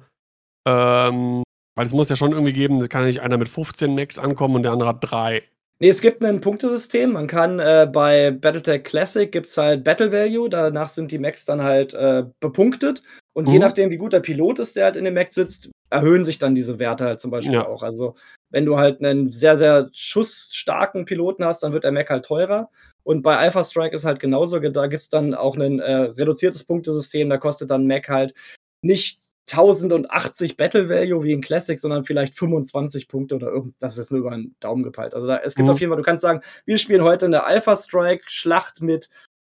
ähm, 0.66 1.42
weil 1.76 1.86
es 1.86 1.92
muss 1.92 2.08
ja 2.08 2.16
schon 2.16 2.32
irgendwie 2.32 2.52
geben, 2.52 2.80
da 2.80 2.88
kann 2.88 3.02
ja 3.02 3.06
nicht 3.08 3.20
einer 3.20 3.38
mit 3.38 3.48
15 3.48 3.94
Max 3.94 4.18
ankommen 4.18 4.56
und 4.56 4.62
der 4.64 4.72
andere 4.72 4.88
hat 4.88 4.98
drei. 5.02 5.42
Nee, 5.80 5.88
es 5.88 6.00
gibt 6.00 6.24
ein 6.24 6.40
Punktesystem. 6.40 7.12
Man 7.12 7.26
kann 7.26 7.58
äh, 7.58 7.88
bei 7.90 8.30
Battletech 8.30 8.84
Classic 8.84 9.30
gibt 9.30 9.48
es 9.48 9.56
halt 9.56 9.82
Battle 9.82 10.12
Value. 10.12 10.48
Danach 10.48 10.88
sind 10.88 11.10
die 11.10 11.18
Macs 11.18 11.44
dann 11.44 11.62
halt 11.62 11.92
äh, 11.92 12.24
bepunktet. 12.38 13.02
Und 13.32 13.48
mhm. 13.48 13.54
je 13.54 13.58
nachdem, 13.58 13.90
wie 13.90 13.96
gut 13.96 14.12
der 14.12 14.20
Pilot 14.20 14.60
ist, 14.60 14.76
der 14.76 14.84
halt 14.84 14.96
in 14.96 15.04
dem 15.04 15.14
Mac 15.14 15.32
sitzt, 15.32 15.70
erhöhen 15.90 16.24
sich 16.24 16.38
dann 16.38 16.54
diese 16.54 16.78
Werte 16.78 17.04
halt 17.04 17.20
zum 17.20 17.30
Beispiel 17.30 17.54
ja. 17.54 17.66
auch. 17.66 17.82
Also, 17.82 18.14
wenn 18.50 18.66
du 18.66 18.78
halt 18.78 19.02
einen 19.02 19.32
sehr, 19.32 19.56
sehr 19.56 19.88
schussstarken 19.92 21.04
Piloten 21.04 21.44
hast, 21.44 21.62
dann 21.62 21.72
wird 21.72 21.84
der 21.84 21.92
Mac 21.92 22.10
halt 22.10 22.26
teurer. 22.26 22.70
Und 23.02 23.22
bei 23.22 23.36
Alpha 23.36 23.64
Strike 23.64 23.96
ist 23.96 24.04
halt 24.04 24.20
genauso. 24.20 24.58
Da 24.60 24.86
gibt 24.86 25.02
es 25.02 25.08
dann 25.08 25.34
auch 25.34 25.56
ein 25.56 25.80
äh, 25.80 25.92
reduziertes 25.92 26.64
Punktesystem. 26.64 27.28
Da 27.28 27.38
kostet 27.38 27.70
dann 27.70 27.86
Mac 27.86 28.08
halt 28.08 28.34
nicht 28.82 29.21
1080 29.50 30.56
Battle 30.56 30.88
Value 30.88 31.24
wie 31.24 31.32
in 31.32 31.40
Classic, 31.40 31.78
sondern 31.78 32.04
vielleicht 32.04 32.34
25 32.34 33.08
Punkte 33.08 33.34
oder 33.34 33.48
irgendwas. 33.48 33.78
Das 33.78 33.98
ist 33.98 34.10
nur 34.10 34.20
über 34.20 34.30
den 34.30 34.54
Daumen 34.60 34.82
gepeilt. 34.82 35.14
Also 35.14 35.26
da, 35.26 35.38
es 35.38 35.54
gibt 35.54 35.66
mhm. 35.66 35.72
auf 35.72 35.80
jeden 35.80 35.90
Fall, 35.90 35.98
du 35.98 36.04
kannst 36.04 36.22
sagen, 36.22 36.42
wir 36.64 36.78
spielen 36.78 37.02
heute 37.02 37.26
eine 37.26 37.44
Alpha 37.44 37.74
Strike 37.76 38.24
Schlacht 38.26 38.80
mit 38.80 39.08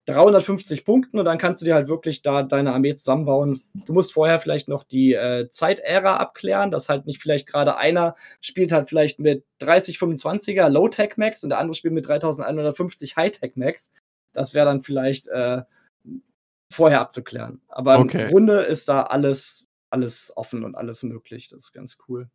350 0.08 0.86
Punkten 0.86 1.18
und 1.18 1.26
dann 1.26 1.40
kannst 1.40 1.62
du 1.62 1.66
dir 1.66 1.74
halt 1.74 1.88
wirklich 1.88 2.22
da 2.22 2.44
deine 2.44 2.74
Armee 2.74 2.94
zusammenbauen. 2.94 3.60
Du 3.74 3.94
musst 3.94 4.14
vorher 4.14 4.40
vielleicht 4.40 4.68
noch 4.68 4.84
die 4.84 5.14
äh, 5.14 5.50
Zeitära 5.50 6.18
abklären, 6.18 6.70
dass 6.70 6.90
halt 6.90 7.08
nicht 7.08 7.22
vielleicht 7.22 7.48
gerade 7.48 7.78
einer 7.78 8.16
spielt 8.40 8.72
halt 8.72 8.88
vielleicht 8.88 9.20
mit 9.20 9.46
30, 9.60 9.98
25er 9.98 10.70
Low-Tech 10.70 11.18
Max 11.18 11.44
und 11.44 11.50
der 11.50 11.60
andere 11.60 11.76
spielt 11.76 11.94
mit 11.94 12.08
3150 12.08 13.16
High-Tech 13.16 13.54
Max. 13.56 13.92
Das 14.32 14.54
wäre 14.54 14.66
dann 14.66 14.84
vielleicht 14.84 15.28
äh, 15.28 15.64
vorher 16.72 17.02
abzuklären. 17.02 17.62
Aber 17.68 17.98
okay. 18.00 18.26
im 18.26 18.30
Grunde 18.30 18.62
ist 18.62 18.88
da 18.88 19.04
alles 19.04 19.65
alles 19.90 20.32
offen 20.36 20.64
und 20.64 20.76
alles 20.76 21.04
möglich. 21.04 21.48
Das 21.50 21.66
ist 21.66 21.74
ganz 21.74 21.98
cool. 22.08 22.30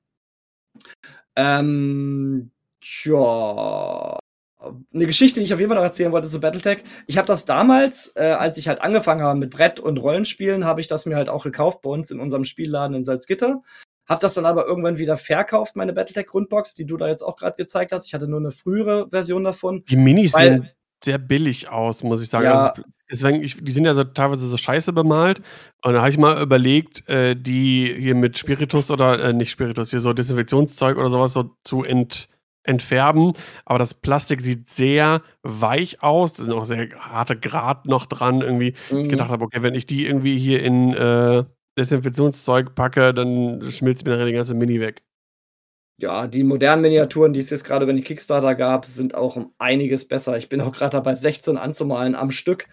Ähm, 1.36 2.51
ja. 3.05 4.18
Eine 4.93 5.06
Geschichte, 5.06 5.40
die 5.40 5.47
ich 5.47 5.55
auf 5.55 5.59
jeden 5.59 5.70
Fall 5.70 5.78
noch 5.78 5.85
erzählen 5.85 6.12
wollte 6.12 6.28
zu 6.28 6.39
Battletech. 6.39 6.85
Ich 7.06 7.16
habe 7.16 7.27
das 7.27 7.47
damals, 7.47 8.12
äh, 8.14 8.24
als 8.24 8.59
ich 8.59 8.68
halt 8.68 8.82
angefangen 8.82 9.22
habe 9.22 9.39
mit 9.39 9.51
Brett- 9.51 9.81
und 9.81 9.97
Rollenspielen, 9.97 10.66
habe 10.66 10.82
ich 10.82 10.86
das 10.86 11.06
mir 11.06 11.16
halt 11.16 11.31
auch 11.31 11.44
gekauft 11.44 11.81
bei 11.81 11.89
uns 11.89 12.10
in 12.10 12.20
unserem 12.20 12.44
Spielladen 12.44 12.94
in 12.94 13.05
Salzgitter. 13.05 13.62
Hab 14.06 14.20
das 14.20 14.35
dann 14.35 14.44
aber 14.44 14.66
irgendwann 14.66 14.98
wieder 14.98 15.16
verkauft, 15.16 15.77
meine 15.77 15.93
Battletech-Grundbox, 15.93 16.74
die 16.74 16.85
du 16.85 16.97
da 16.97 17.09
jetzt 17.09 17.22
auch 17.22 17.36
gerade 17.36 17.56
gezeigt 17.56 17.93
hast. 17.93 18.06
Ich 18.06 18.12
hatte 18.12 18.28
nur 18.28 18.40
eine 18.40 18.51
frühere 18.51 19.09
Version 19.09 19.44
davon. 19.44 19.85
Die 19.89 19.97
Minis 19.97 20.35
weil, 20.35 20.48
sind 20.48 20.74
sehr 21.05 21.18
billig 21.18 21.68
aus, 21.68 22.02
muss 22.02 22.22
ich 22.22 22.28
sagen. 22.28 22.44
Ja. 22.44 22.68
Also, 22.68 22.82
deswegen, 23.10 23.43
ich, 23.43 23.62
die 23.62 23.72
sind 23.72 23.85
ja 23.85 23.94
so, 23.94 24.05
teilweise 24.05 24.47
so 24.47 24.56
scheiße 24.56 24.93
bemalt. 24.93 25.40
Und 25.82 25.94
da 25.94 26.01
habe 26.01 26.10
ich 26.10 26.18
mal 26.18 26.40
überlegt, 26.43 27.09
äh, 27.09 27.35
die 27.35 27.94
hier 27.98 28.14
mit 28.14 28.39
Spiritus 28.39 28.90
oder 28.90 29.22
äh, 29.22 29.32
nicht 29.32 29.51
Spiritus, 29.51 29.90
hier 29.90 30.01
so 30.01 30.12
Desinfektionszeug 30.12 30.97
oder 30.97 31.09
sowas 31.09 31.32
so 31.32 31.56
zu 31.64 31.85
ent, 31.85 32.28
entfärben. 32.62 33.32
Aber 33.64 33.78
das 33.78 33.94
Plastik 33.94 34.43
sieht 34.43 34.68
sehr 34.68 35.22
weich 35.43 36.02
aus. 36.02 36.32
Da 36.32 36.44
sind 36.44 36.52
auch 36.52 36.64
sehr 36.64 36.89
harte 36.98 37.36
Grat 37.36 37.86
noch 37.86 38.06
dran. 38.06 38.40
Irgendwie. 38.43 38.74
Mhm. 38.90 38.98
Ich 39.01 39.09
gedacht 39.09 39.31
habe, 39.31 39.44
okay, 39.44 39.62
wenn 39.62 39.74
ich 39.74 39.86
die 39.86 40.06
irgendwie 40.06 40.39
hier 40.39 40.62
in 40.62 40.94
äh, 40.94 41.44
Desinfektionszeug 41.78 42.74
packe, 42.74 43.14
dann 43.14 43.62
schmilzt 43.62 44.05
mir 44.05 44.12
nachher 44.12 44.27
die 44.27 44.32
ganze 44.32 44.55
Mini 44.55 44.81
weg 44.81 45.02
ja, 46.01 46.27
die 46.27 46.44
modernen 46.44 46.82
Miniaturen, 46.82 47.32
die 47.32 47.40
es 47.40 47.51
jetzt 47.51 47.64
gerade 47.64 47.85
über 47.85 47.93
den 47.93 48.05
Kickstarter 48.05 48.55
gab, 48.55 48.86
sind 48.86 49.14
auch 49.14 49.36
um 49.36 49.55
einiges 49.59 50.06
besser. 50.06 50.36
Ich 50.39 50.48
bin 50.48 50.60
auch 50.60 50.72
gerade 50.72 50.93
dabei, 50.93 51.14
16 51.14 51.56
anzumalen 51.56 52.14
am 52.14 52.31
Stück 52.31 52.66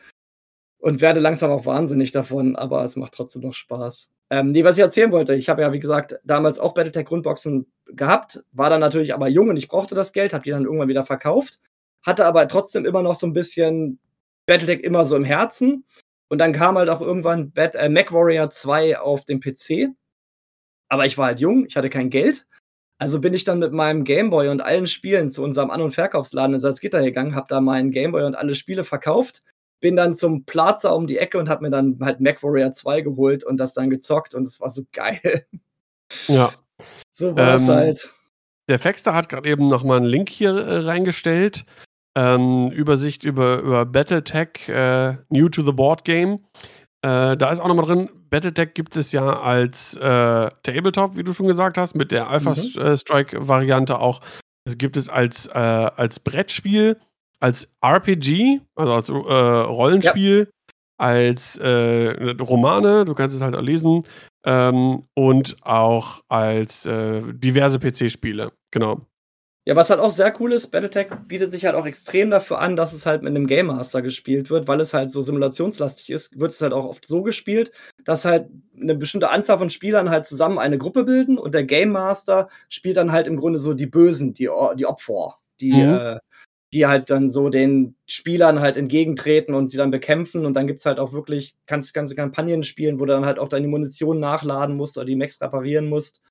und 0.80 1.02
werde 1.02 1.20
langsam 1.20 1.52
auch 1.52 1.66
wahnsinnig 1.66 2.12
davon, 2.12 2.56
aber 2.56 2.84
es 2.84 2.96
macht 2.96 3.14
trotzdem 3.14 3.42
noch 3.42 3.54
Spaß. 3.54 4.10
Ähm, 4.30 4.52
nee, 4.52 4.64
was 4.64 4.78
ich 4.78 4.84
erzählen 4.84 5.12
wollte, 5.12 5.36
ich 5.36 5.50
habe 5.50 5.62
ja, 5.62 5.72
wie 5.72 5.80
gesagt, 5.80 6.20
damals 6.24 6.60
auch 6.60 6.74
Battletech-Grundboxen 6.74 7.66
gehabt, 7.88 8.44
war 8.52 8.70
dann 8.70 8.82
natürlich 8.82 9.14
aber 9.14 9.28
jung 9.28 9.50
und 9.50 9.58
ich 9.58 9.68
brauchte 9.68 9.96
das 9.96 10.12
Geld, 10.12 10.34
habe 10.34 10.44
die 10.44 10.52
dann 10.52 10.66
irgendwann 10.66 10.90
wieder 10.90 11.06
verkauft, 11.06 11.60
hatte 12.06 12.26
aber 12.26 12.48
trotzdem 12.48 12.86
immer 12.86 13.02
noch 13.02 13.16
so 13.16 13.26
ein 13.26 13.34
bisschen 13.34 14.00
Battletech 14.46 14.82
immer 14.82 15.06
so 15.06 15.16
im 15.16 15.24
Herzen. 15.24 15.86
Und 16.30 16.40
dann 16.40 16.52
kam 16.52 16.78
halt 16.78 16.90
auch 16.90 17.02
irgendwann 17.02 17.52
Bat 17.52 17.76
äh, 17.76 17.90
MacWarrior 17.90 18.50
2 18.50 19.00
auf 19.00 19.24
dem 19.24 19.40
PC. 19.40 19.90
Aber 20.90 21.06
ich 21.06 21.18
war 21.18 21.28
halt 21.28 21.40
jung, 21.40 21.66
ich 21.66 21.76
hatte 21.78 21.90
kein 21.90 22.10
Geld 22.10 22.46
also 23.00 23.22
bin 23.22 23.34
ich 23.34 23.44
dann 23.44 23.60
mit 23.60 23.74
meinem 23.74 24.04
Gameboy 24.04 24.50
und 24.50 24.62
allen 24.62 24.88
Spielen 24.88 25.30
zu 25.30 25.44
unserem 25.44 25.70
An- 25.70 25.82
und 25.82 25.94
Verkaufsladen 25.94 26.56
in 26.56 26.60
Salzgitter 26.60 27.04
gegangen, 27.04 27.36
habe 27.36 27.48
da 27.50 27.62
meinen 27.62 27.92
Gameboy 27.92 28.24
und 28.24 28.36
alle 28.36 28.56
Spiele 28.56 28.84
verkauft, 28.84 29.44
bin 29.80 29.96
dann 29.96 30.16
zum 30.16 30.46
Plaza 30.46 30.90
um 30.90 31.06
die 31.06 31.18
Ecke 31.18 31.38
und 31.38 31.50
habe 31.50 31.64
mir 31.64 31.70
dann 31.70 32.00
halt 32.02 32.20
MacWarrior 32.20 32.72
2 32.72 33.02
geholt 33.02 33.44
und 33.44 33.58
das 33.58 33.74
dann 33.74 33.90
gezockt 33.90 34.34
und 34.34 34.48
es 34.48 34.60
war 34.60 34.70
so 34.70 34.84
geil. 34.92 35.46
Ja. 36.28 36.52
So 37.12 37.36
war 37.36 37.56
es 37.56 37.62
ähm, 37.64 37.68
halt. 37.68 38.14
Der 38.70 38.80
Faxter 38.80 39.14
hat 39.14 39.30
gerade 39.30 39.50
eben 39.50 39.70
nochmal 39.70 39.98
einen 39.98 40.08
Link 40.08 40.30
hier 40.30 40.52
äh, 40.52 40.80
reingestellt. 40.80 41.66
Ähm, 42.16 42.72
Übersicht 42.72 43.24
über, 43.24 43.60
über 43.60 43.86
Battletech, 43.86 44.68
äh, 44.70 45.18
New 45.30 45.50
to 45.50 45.62
the 45.62 45.72
Board 45.72 46.04
Game. 46.04 46.40
Äh, 47.04 47.38
da 47.38 47.52
ist 47.52 47.60
auch 47.60 47.68
nochmal 47.68 47.86
drin, 47.86 48.10
Battletech 48.30 48.74
gibt 48.74 48.96
es 48.96 49.12
ja 49.12 49.40
als 49.40 49.96
äh, 49.96 50.00
Tabletop, 50.64 51.16
wie 51.16 51.24
du 51.24 51.34
schon 51.34 51.48
gesagt 51.48 51.78
hast, 51.78 51.96
mit 51.96 52.12
der 52.12 52.30
Alpha 52.30 52.52
mhm. 52.52 52.82
Äh, 52.82 52.98
Strike-Variante 52.98 54.00
auch. 54.00 54.22
Es 54.66 54.78
gibt 54.78 54.98
es 54.98 55.10
als, 55.10 55.48
äh, 55.48 55.52
als 55.52 56.20
Brettspiel, 56.20 56.98
als 57.40 57.70
RPG, 57.82 58.62
also 58.76 58.94
als 58.94 59.10
äh, 59.10 59.14
Rollenspiel, 59.14 60.50
ja. 60.50 60.76
als 60.98 61.58
äh, 61.58 62.36
Romane, 62.42 63.06
du 63.06 63.14
kannst 63.14 63.36
es 63.36 63.42
halt 63.42 63.56
auch 63.56 63.62
lesen, 63.62 64.04
ähm, 64.46 65.04
und 65.16 65.58
auch 65.62 66.22
als 66.30 66.86
äh, 66.86 67.22
diverse 67.34 67.80
PC-Spiele. 67.80 68.52
Genau. 68.72 69.02
Ja, 69.68 69.76
was 69.76 69.90
halt 69.90 70.00
auch 70.00 70.12
sehr 70.12 70.34
cool 70.40 70.54
ist, 70.54 70.68
Battletech 70.68 71.08
bietet 71.28 71.52
sich 71.52 71.66
halt 71.66 71.76
auch 71.76 71.86
extrem 71.86 72.30
dafür 72.30 72.60
an, 72.60 72.78
dass 72.78 72.94
es 72.94 73.06
halt 73.06 73.22
mit 73.22 73.32
einem 73.32 73.48
Game 73.48 73.66
Master 73.66 74.02
gespielt 74.02 74.50
wird, 74.50 74.66
weil 74.70 74.80
es 74.80 74.94
halt 74.94 75.12
so 75.12 75.22
simulationslastig 75.22 76.10
ist, 76.10 76.40
wird 76.40 76.52
es 76.52 76.62
halt 76.62 76.72
auch 76.72 76.86
oft 76.86 77.06
so 77.06 77.22
gespielt, 77.22 77.74
dass 78.06 78.24
halt 78.24 78.48
eine 78.80 78.96
bestimmte 78.96 79.30
Anzahl 79.30 79.58
von 79.58 79.70
Spielern 79.70 80.10
halt 80.10 80.26
zusammen 80.26 80.58
eine 80.58 80.78
Gruppe 80.78 81.04
bilden 81.04 81.38
und 81.38 81.54
der 81.54 81.66
Game 81.66 81.90
Master 81.90 82.48
spielt 82.70 82.96
dann 82.96 83.12
halt 83.12 83.28
im 83.28 83.36
Grunde 83.36 83.60
so 83.60 83.74
die 83.74 83.88
Bösen, 83.88 84.34
die, 84.34 84.48
die 84.78 84.86
Opfer, 84.86 85.36
die, 85.60 85.74
mhm. 85.74 85.96
äh, 85.96 86.20
die 86.72 86.88
halt 86.88 87.10
dann 87.10 87.30
so 87.30 87.50
den 87.50 87.98
Spielern 88.06 88.62
halt 88.62 88.78
entgegentreten 88.78 89.54
und 89.54 89.68
sie 89.68 89.78
dann 89.78 89.92
bekämpfen. 89.92 90.46
Und 90.46 90.54
dann 90.54 90.68
gibt 90.68 90.80
es 90.80 90.86
halt 90.86 90.98
auch 90.98 91.12
wirklich, 91.12 91.58
kannst 91.66 91.94
ganze 91.94 92.16
Kampagnen 92.16 92.64
spielen, 92.64 93.00
wo 93.00 93.06
du 93.06 93.12
dann 93.12 93.26
halt 93.26 93.38
auch 93.38 93.50
deine 93.50 93.68
Munition 93.68 94.22
nachladen 94.22 94.78
musst 94.78 94.98
oder 94.98 95.06
die 95.06 95.18
Max 95.18 95.42
reparieren 95.42 95.90
musst. 95.90 96.22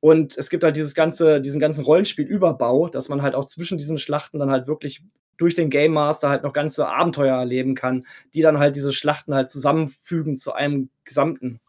Und 0.00 0.36
es 0.36 0.48
gibt 0.48 0.64
halt 0.64 0.76
dieses 0.76 0.94
ganze, 0.94 1.40
diesen 1.40 1.60
ganzen 1.60 1.84
Rollenspielüberbau, 1.84 2.88
dass 2.88 3.08
man 3.08 3.22
halt 3.22 3.34
auch 3.34 3.44
zwischen 3.44 3.78
diesen 3.78 3.98
Schlachten 3.98 4.38
dann 4.38 4.50
halt 4.50 4.66
wirklich 4.66 5.02
durch 5.36 5.54
den 5.54 5.70
Game 5.70 5.92
Master 5.92 6.28
halt 6.28 6.42
noch 6.42 6.52
ganze 6.52 6.86
Abenteuer 6.86 7.36
erleben 7.36 7.74
kann, 7.74 8.06
die 8.34 8.42
dann 8.42 8.58
halt 8.58 8.76
diese 8.76 8.92
Schlachten 8.92 9.34
halt 9.34 9.50
zusammenfügen 9.50 10.36
zu 10.36 10.52
einem 10.52 10.90
gesamten 11.04 11.60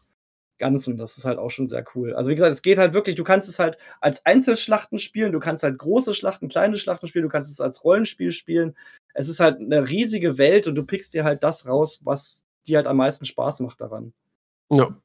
Ganzen. 0.58 0.96
Das 0.96 1.18
ist 1.18 1.24
halt 1.24 1.38
auch 1.38 1.50
schon 1.50 1.68
sehr 1.68 1.84
cool. 1.94 2.14
Also 2.14 2.30
wie 2.30 2.34
gesagt, 2.34 2.52
es 2.52 2.62
geht 2.62 2.78
halt 2.78 2.92
wirklich, 2.92 3.16
du 3.16 3.24
kannst 3.24 3.48
es 3.48 3.58
halt 3.58 3.78
als 4.00 4.24
Einzelschlachten 4.24 4.98
spielen, 4.98 5.32
du 5.32 5.40
kannst 5.40 5.62
halt 5.62 5.78
große 5.78 6.14
Schlachten, 6.14 6.48
kleine 6.48 6.76
Schlachten 6.76 7.08
spielen, 7.08 7.24
du 7.24 7.30
kannst 7.30 7.50
es 7.50 7.60
als 7.60 7.82
Rollenspiel 7.82 8.30
spielen. 8.30 8.76
Es 9.14 9.28
ist 9.28 9.40
halt 9.40 9.58
eine 9.58 9.88
riesige 9.88 10.38
Welt 10.38 10.68
und 10.68 10.74
du 10.74 10.86
pickst 10.86 11.14
dir 11.14 11.24
halt 11.24 11.42
das 11.42 11.66
raus, 11.66 12.00
was 12.04 12.44
dir 12.66 12.76
halt 12.76 12.86
am 12.86 12.98
meisten 12.98 13.24
Spaß 13.24 13.60
macht 13.60 13.80
daran. 13.80 14.12
Ja. 14.70 14.96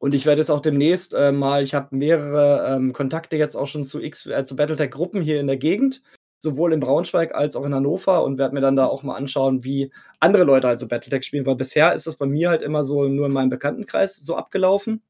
Und 0.00 0.14
ich 0.14 0.26
werde 0.26 0.40
es 0.40 0.50
auch 0.50 0.60
demnächst 0.60 1.14
äh, 1.14 1.30
mal, 1.30 1.62
ich 1.62 1.74
habe 1.74 1.94
mehrere 1.94 2.74
ähm, 2.74 2.92
Kontakte 2.92 3.36
jetzt 3.36 3.54
auch 3.54 3.66
schon 3.66 3.84
zu, 3.84 4.00
X, 4.00 4.26
äh, 4.26 4.44
zu 4.44 4.56
Battletech-Gruppen 4.56 5.20
hier 5.20 5.40
in 5.40 5.46
der 5.46 5.58
Gegend 5.58 6.02
sowohl 6.40 6.72
in 6.72 6.80
Braunschweig 6.80 7.34
als 7.34 7.54
auch 7.54 7.64
in 7.64 7.74
Hannover 7.74 8.24
und 8.24 8.38
werde 8.38 8.54
mir 8.54 8.62
dann 8.62 8.76
da 8.76 8.86
auch 8.86 9.02
mal 9.02 9.16
anschauen, 9.16 9.62
wie 9.62 9.92
andere 10.18 10.44
Leute 10.44 10.68
also 10.68 10.88
Battletech 10.88 11.24
spielen, 11.24 11.46
weil 11.46 11.56
bisher 11.56 11.92
ist 11.92 12.06
das 12.06 12.16
bei 12.16 12.26
mir 12.26 12.48
halt 12.48 12.62
immer 12.62 12.82
so 12.82 13.04
nur 13.04 13.26
in 13.26 13.32
meinem 13.32 13.50
Bekanntenkreis 13.50 14.16
so 14.16 14.36
abgelaufen, 14.36 15.02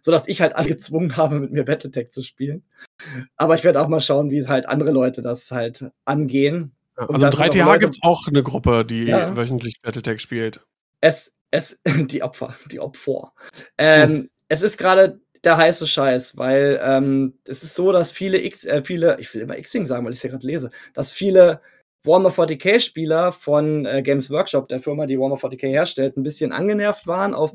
sodass 0.00 0.28
ich 0.28 0.42
halt 0.42 0.54
alle 0.54 0.68
gezwungen 0.68 1.16
habe, 1.16 1.40
mit 1.40 1.52
mir 1.52 1.64
Battletech 1.64 2.10
zu 2.10 2.22
spielen. 2.22 2.64
Aber 3.36 3.54
ich 3.54 3.64
werde 3.64 3.80
auch 3.80 3.88
mal 3.88 4.00
schauen, 4.00 4.30
wie 4.30 4.46
halt 4.46 4.68
andere 4.68 4.90
Leute 4.90 5.22
das 5.22 5.50
halt 5.50 5.90
angehen. 6.04 6.72
Ja, 6.98 7.06
also 7.08 7.26
3TH 7.26 7.78
gibt 7.78 7.94
es 7.94 8.02
auch 8.02 8.26
eine 8.28 8.42
Gruppe, 8.42 8.84
die 8.84 9.04
ja. 9.04 9.34
wöchentlich 9.36 9.80
Battletech 9.82 10.20
spielt. 10.20 10.60
Es, 11.00 11.32
es, 11.50 11.78
die 11.86 12.22
Opfer, 12.22 12.54
die 12.70 12.80
Opfer. 12.80 13.32
Ähm, 13.78 14.10
hm. 14.10 14.30
Es 14.48 14.62
ist 14.62 14.78
gerade 14.78 15.20
der 15.44 15.56
heiße 15.56 15.86
Scheiß, 15.86 16.36
weil 16.36 16.80
ähm, 16.82 17.38
es 17.46 17.62
ist 17.62 17.74
so, 17.74 17.92
dass 17.92 18.10
viele 18.10 18.40
X, 18.42 18.64
äh, 18.64 18.82
viele, 18.84 19.18
ich 19.20 19.32
will 19.32 19.42
immer 19.42 19.58
X-Wing 19.58 19.86
sagen, 19.86 20.04
weil 20.04 20.12
ich 20.12 20.18
es 20.18 20.22
hier 20.22 20.30
gerade 20.30 20.46
lese, 20.46 20.70
dass 20.94 21.12
viele 21.12 21.60
Warhammer 22.02 22.30
40k-Spieler 22.30 23.32
von 23.32 23.84
äh, 23.84 24.02
Games 24.02 24.30
Workshop, 24.30 24.68
der 24.68 24.80
Firma, 24.80 25.06
die 25.06 25.18
Warhammer 25.18 25.36
40k 25.36 25.68
herstellt, 25.68 26.16
ein 26.16 26.22
bisschen 26.22 26.52
angenervt 26.52 27.06
waren 27.06 27.34
auf 27.34 27.54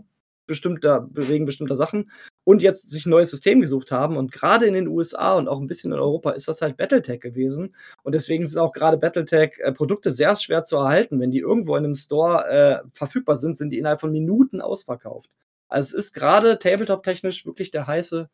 bestimmter, 0.51 1.07
wegen 1.13 1.45
bestimmter 1.45 1.75
Sachen 1.75 2.11
und 2.43 2.61
jetzt 2.61 2.89
sich 2.89 3.05
ein 3.05 3.09
neues 3.09 3.31
System 3.31 3.61
gesucht 3.61 3.91
haben. 3.91 4.17
Und 4.17 4.31
gerade 4.31 4.65
in 4.65 4.73
den 4.73 4.87
USA 4.87 5.35
und 5.35 5.47
auch 5.47 5.59
ein 5.59 5.67
bisschen 5.67 5.91
in 5.91 5.99
Europa 5.99 6.31
ist 6.31 6.47
das 6.47 6.61
halt 6.61 6.77
Battletech 6.77 7.21
gewesen. 7.21 7.75
Und 8.03 8.13
deswegen 8.13 8.45
sind 8.45 8.59
auch 8.59 8.73
gerade 8.73 8.97
Battletech-Produkte 8.97 10.09
äh, 10.09 10.11
sehr 10.11 10.35
schwer 10.35 10.63
zu 10.63 10.77
erhalten. 10.77 11.19
Wenn 11.19 11.31
die 11.31 11.39
irgendwo 11.39 11.75
in 11.75 11.85
einem 11.85 11.95
Store 11.95 12.47
äh, 12.49 12.87
verfügbar 12.93 13.37
sind, 13.37 13.57
sind 13.57 13.71
die 13.71 13.79
innerhalb 13.79 14.01
von 14.01 14.11
Minuten 14.11 14.61
ausverkauft. 14.61 15.29
Also 15.69 15.97
es 15.97 16.05
ist 16.05 16.13
gerade 16.13 16.59
Tabletop-technisch 16.59 17.45
wirklich 17.45 17.71
der 17.71 17.87
heiße 17.87 18.29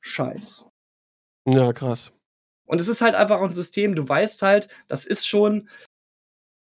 Scheiß. 0.00 0.64
Ja, 1.46 1.72
krass. 1.72 2.12
Und 2.66 2.80
es 2.80 2.88
ist 2.88 3.02
halt 3.02 3.14
einfach 3.14 3.40
ein 3.40 3.52
System, 3.52 3.94
du 3.94 4.08
weißt 4.08 4.42
halt, 4.42 4.68
das 4.88 5.06
ist 5.06 5.26
schon 5.26 5.68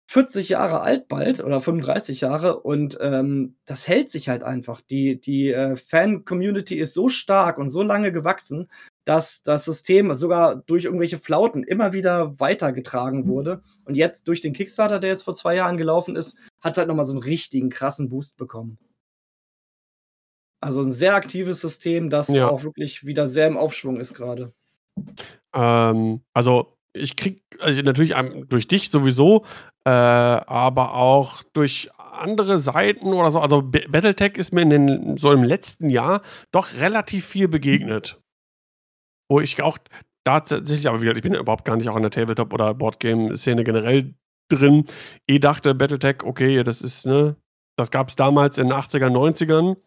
40 0.08 0.50
Jahre 0.50 0.82
alt 0.82 1.08
bald 1.08 1.44
oder 1.44 1.60
35 1.62 2.22
Jahre 2.22 2.60
und 2.60 2.98
ähm, 3.02 3.56
das 3.66 3.88
hält 3.88 4.10
sich 4.10 4.30
halt 4.30 4.44
einfach. 4.44 4.82
Die, 4.82 5.20
die 5.20 5.52
äh, 5.52 5.76
Fan-Community 5.76 6.76
ist 6.76 6.94
so 6.94 7.10
stark 7.10 7.58
und 7.58 7.70
so 7.70 7.82
lange 7.82 8.12
gewachsen, 8.12 8.70
dass 9.04 9.42
das 9.42 9.66
System 9.66 10.14
sogar 10.14 10.58
durch 10.58 10.86
irgendwelche 10.86 11.18
Flauten 11.18 11.64
immer 11.64 11.92
wieder 11.94 12.40
weitergetragen 12.40 13.22
mhm. 13.22 13.28
wurde. 13.28 13.62
Und 13.84 13.96
jetzt 13.96 14.28
durch 14.28 14.42
den 14.42 14.54
Kickstarter, 14.54 15.00
der 15.00 15.10
jetzt 15.10 15.24
vor 15.24 15.36
zwei 15.36 15.56
Jahren 15.56 15.78
gelaufen 15.78 16.16
ist, 16.16 16.38
hat 16.62 16.74
es 16.74 16.78
halt 16.78 16.88
nochmal 16.88 17.06
so 17.06 17.14
einen 17.14 17.24
richtigen 17.24 17.70
krassen 17.70 18.10
Boost 18.10 18.38
bekommen. 18.38 18.78
Also 20.62 20.82
ein 20.82 20.92
sehr 20.92 21.16
aktives 21.16 21.62
System, 21.62 22.10
das 22.10 22.28
ja. 22.28 22.48
auch 22.48 22.64
wirklich 22.64 23.06
wieder 23.06 23.28
sehr 23.28 23.48
im 23.48 23.58
Aufschwung 23.58 24.00
ist 24.00 24.14
gerade. 24.14 24.54
Ähm, 25.54 26.22
also 26.34 26.76
ich 26.96 27.16
krieg 27.16 27.44
also 27.60 27.82
natürlich 27.82 28.14
durch 28.48 28.68
dich 28.68 28.90
sowieso, 28.90 29.46
äh, 29.86 29.90
aber 29.90 30.96
auch 30.96 31.44
durch 31.54 31.90
andere 31.98 32.60
Seiten 32.60 33.14
oder 33.14 33.32
so. 33.32 33.40
Also 33.40 33.62
Battletech 33.62 34.38
ist 34.38 34.54
mir 34.54 34.62
in 34.62 34.70
den, 34.70 35.18
so 35.18 35.32
im 35.32 35.44
letzten 35.44 35.90
Jahr 35.90 36.22
doch 36.52 36.74
relativ 36.80 37.26
viel 37.26 37.48
begegnet. 37.48 38.22
Wo 39.30 39.42
ich 39.42 39.62
auch 39.62 39.78
tatsächlich, 40.24 40.88
aber 40.88 41.02
ich 41.02 41.22
bin 41.22 41.34
überhaupt 41.34 41.66
gar 41.66 41.76
nicht 41.76 41.90
auch 41.90 41.96
in 41.96 42.04
der 42.04 42.12
Tabletop- 42.12 42.54
oder 42.54 42.74
Boardgame-Szene 42.74 43.64
generell 43.64 44.14
drin. 44.50 44.86
Ich 45.26 45.40
dachte, 45.40 45.76
Battletech, 45.76 46.24
okay, 46.24 46.64
das 46.64 46.82
ist, 46.82 47.06
ne, 47.06 47.36
das 47.78 47.92
gab 47.92 48.10
es 48.10 48.16
damals 48.16 48.58
in 48.58 48.70
den 48.70 48.78
80er, 48.78 49.10
90ern. 49.10 49.78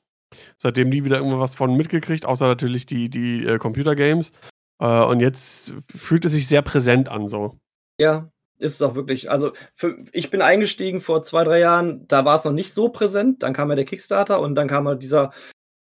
Seitdem 0.59 0.91
nie 0.91 1.05
wieder 1.05 1.19
irgendwas 1.19 1.57
von 1.57 1.77
mitgekriegt, 1.77 2.27
außer 2.27 2.47
natürlich 2.47 2.85
die, 2.85 3.09
die 3.09 3.47
äh, 3.47 3.59
Computergames. 3.59 4.33
Äh, 4.81 5.05
und 5.05 5.21
jetzt 5.21 5.75
fühlt 5.95 6.25
es 6.25 6.33
sich 6.33 6.49
sehr 6.49 6.63
präsent 6.63 7.09
an, 7.09 7.27
so. 7.29 7.59
Ja, 8.01 8.31
ist 8.59 8.75
es 8.75 8.83
auch 8.83 8.95
wirklich. 8.95 9.31
Also, 9.31 9.53
für, 9.75 9.99
ich 10.13 10.31
bin 10.31 10.43
eingestiegen 10.43 11.01
vor 11.01 11.23
zwei, 11.23 11.45
drei 11.45 11.61
Jahren, 11.61 12.07
da 12.09 12.25
war 12.25 12.35
es 12.35 12.45
noch 12.45 12.53
nicht 12.53 12.75
so 12.75 12.89
präsent. 12.89 13.43
Dann 13.43 13.53
kam 13.53 13.71
ja 13.71 13.77
der 13.77 13.85
Kickstarter 13.85 14.41
und 14.41 14.55
dann 14.55 14.69
kam 14.69 14.89
halt 14.89 15.03
dieser 15.03 15.33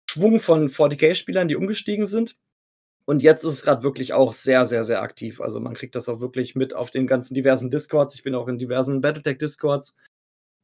Schwung 0.09 0.39
von 0.39 0.69
40k-Spielern, 0.69 1.47
die 1.47 1.55
umgestiegen 1.55 2.05
sind. 2.05 2.35
Und 3.05 3.23
jetzt 3.23 3.43
ist 3.43 3.53
es 3.53 3.63
gerade 3.63 3.81
wirklich 3.83 4.13
auch 4.13 4.33
sehr, 4.33 4.67
sehr, 4.67 4.83
sehr 4.83 5.01
aktiv. 5.01 5.41
Also 5.41 5.59
man 5.59 5.73
kriegt 5.73 5.95
das 5.95 6.09
auch 6.09 6.19
wirklich 6.19 6.55
mit 6.55 6.75
auf 6.75 6.91
den 6.91 7.07
ganzen 7.07 7.33
diversen 7.33 7.71
Discords. 7.71 8.13
Ich 8.13 8.21
bin 8.21 8.35
auch 8.35 8.47
in 8.47 8.59
diversen 8.59 9.01
Battletech-Discords. 9.01 9.95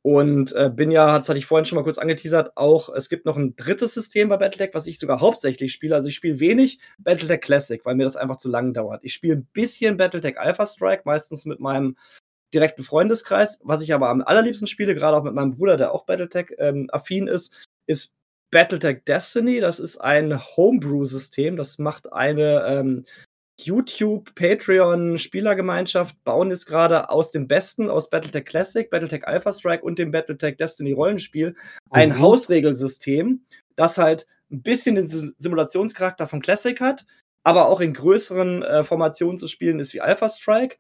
Und 0.06 0.54
äh, 0.54 0.70
bin 0.70 0.92
ja, 0.92 1.18
das 1.18 1.28
hatte 1.30 1.40
ich 1.40 1.48
vorhin 1.48 1.66
schon 1.66 1.78
mal 1.78 1.84
kurz 1.84 1.98
angeteasert, 1.98 2.52
auch 2.56 2.90
es 2.90 3.10
gibt 3.10 3.26
noch 3.26 3.38
ein 3.38 3.56
drittes 3.56 3.96
System 3.96 4.30
bei 4.30 4.38
Battletech, 4.38 4.76
was 4.76 4.86
ich 4.86 5.00
sogar 5.00 5.20
hauptsächlich 5.20 5.74
spiele. 5.74 5.96
Also 5.96 6.10
ich 6.10 6.16
spiele 6.16 6.40
wenig 6.40 6.78
Battletech 7.00 7.42
Classic, 7.42 7.84
weil 7.84 7.96
mir 7.96 8.04
das 8.04 8.16
einfach 8.16 8.36
zu 8.36 8.48
lang 8.48 8.72
dauert. 8.72 9.04
Ich 9.04 9.14
spiele 9.14 9.38
ein 9.38 9.48
bisschen 9.52 9.98
Battletech 9.98 10.40
Alpha 10.40 10.68
Strike, 10.68 11.02
meistens 11.06 11.46
mit 11.46 11.60
meinem 11.60 11.98
direkten 12.54 12.84
Freundeskreis. 12.84 13.60
Was 13.64 13.82
ich 13.82 13.96
aber 13.96 14.10
am 14.10 14.22
allerliebsten 14.22 14.68
spiele, 14.68 14.94
gerade 14.94 15.18
auch 15.18 15.24
mit 15.24 15.34
meinem 15.34 15.56
Bruder, 15.56 15.76
der 15.76 15.92
auch 15.92 16.06
Battletech 16.06 16.54
ähm, 16.60 16.88
affin 16.92 17.26
ist, 17.26 17.68
ist 17.88 18.14
Battletech 18.52 19.06
Destiny. 19.06 19.60
Das 19.60 19.80
ist 19.80 19.98
ein 19.98 20.40
Homebrew-System. 20.40 21.58
Das 21.58 21.80
macht 21.80 22.14
eine 22.14 22.64
ähm, 22.68 23.06
YouTube, 23.58 24.36
Patreon, 24.36 25.18
Spielergemeinschaft 25.18 26.22
bauen 26.24 26.50
jetzt 26.50 26.66
gerade 26.66 27.10
aus 27.10 27.32
dem 27.32 27.48
Besten, 27.48 27.90
aus 27.90 28.10
Battletech 28.10 28.46
Classic, 28.46 28.90
Battletech 28.90 29.28
Alpha 29.28 29.54
Strike 29.54 29.84
und 29.84 29.98
dem 29.98 30.12
Battletech 30.12 30.58
Destiny 30.58 30.92
Rollenspiel 30.92 31.56
ein 31.90 32.10
mhm. 32.10 32.20
Hausregelsystem, 32.20 33.46
das 33.76 33.98
halt 33.98 34.28
ein 34.52 34.62
bisschen 34.62 34.96
den 34.96 35.34
Simulationscharakter 35.38 36.28
von 36.28 36.42
Classic 36.42 36.80
hat, 36.80 37.06
aber 37.44 37.70
auch 37.70 37.80
in 37.80 37.94
größeren 37.94 38.64
äh, 38.64 38.84
Formationen 38.84 39.40
zu 39.40 39.48
spielen 39.48 39.80
ist 39.80 39.94
wie 39.94 40.02
Alpha 40.02 40.30
Strike 40.30 40.78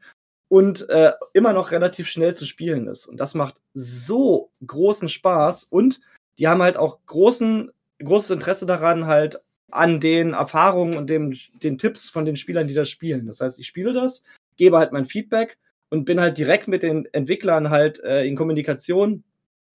und 0.49 0.88
äh, 0.89 1.14
immer 1.34 1.53
noch 1.53 1.72
relativ 1.72 2.07
schnell 2.07 2.35
zu 2.35 2.45
spielen 2.45 2.88
ist. 2.88 3.07
Und 3.07 3.19
das 3.19 3.34
macht 3.34 3.61
so 3.73 4.52
großen 4.65 5.10
Spaß 5.10 5.64
und 5.64 6.02
die 6.39 6.47
haben 6.47 6.61
halt 6.61 6.77
auch 6.77 6.99
großen, 7.06 7.72
großes 8.03 8.31
Interesse 8.31 8.65
daran, 8.65 9.07
halt 9.07 9.41
an 9.71 9.99
den 9.99 10.33
Erfahrungen 10.33 10.97
und 10.97 11.09
dem, 11.09 11.35
den 11.63 11.77
Tipps 11.77 12.09
von 12.09 12.25
den 12.25 12.37
Spielern, 12.37 12.67
die 12.67 12.73
das 12.73 12.89
spielen. 12.89 13.27
Das 13.27 13.41
heißt, 13.41 13.59
ich 13.59 13.67
spiele 13.67 13.93
das, 13.93 14.23
gebe 14.57 14.77
halt 14.77 14.91
mein 14.91 15.05
Feedback 15.05 15.57
und 15.89 16.05
bin 16.05 16.19
halt 16.19 16.37
direkt 16.37 16.67
mit 16.67 16.83
den 16.83 17.05
Entwicklern 17.13 17.69
halt 17.69 17.99
äh, 18.03 18.25
in 18.25 18.35
Kommunikation, 18.35 19.23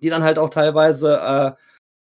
die 0.02 0.10
dann 0.10 0.22
halt 0.22 0.38
auch 0.38 0.50
teilweise 0.50 1.18
äh, 1.20 1.52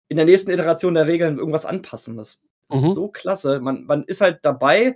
in 0.07 0.17
der 0.17 0.25
nächsten 0.25 0.51
Iteration 0.51 0.93
der 0.93 1.07
Regeln 1.07 1.37
irgendwas 1.37 1.65
anpassen. 1.65 2.17
Das 2.17 2.41
ist 2.71 2.81
mhm. 2.83 2.93
so 2.93 3.07
klasse. 3.07 3.59
Man, 3.59 3.85
man 3.85 4.03
ist 4.03 4.21
halt 4.21 4.39
dabei 4.43 4.95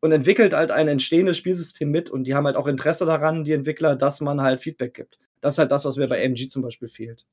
und 0.00 0.12
entwickelt 0.12 0.52
halt 0.52 0.70
ein 0.70 0.88
entstehendes 0.88 1.36
Spielsystem 1.38 1.90
mit 1.90 2.10
und 2.10 2.24
die 2.24 2.34
haben 2.34 2.46
halt 2.46 2.56
auch 2.56 2.66
Interesse 2.66 3.06
daran, 3.06 3.44
die 3.44 3.52
Entwickler, 3.52 3.96
dass 3.96 4.20
man 4.20 4.40
halt 4.42 4.60
Feedback 4.60 4.94
gibt. 4.94 5.18
Das 5.40 5.54
ist 5.54 5.58
halt 5.58 5.70
das, 5.70 5.84
was 5.84 5.96
mir 5.96 6.08
bei 6.08 6.24
AMG 6.24 6.48
zum 6.48 6.62
Beispiel 6.62 6.88
fehlt. 6.88 7.26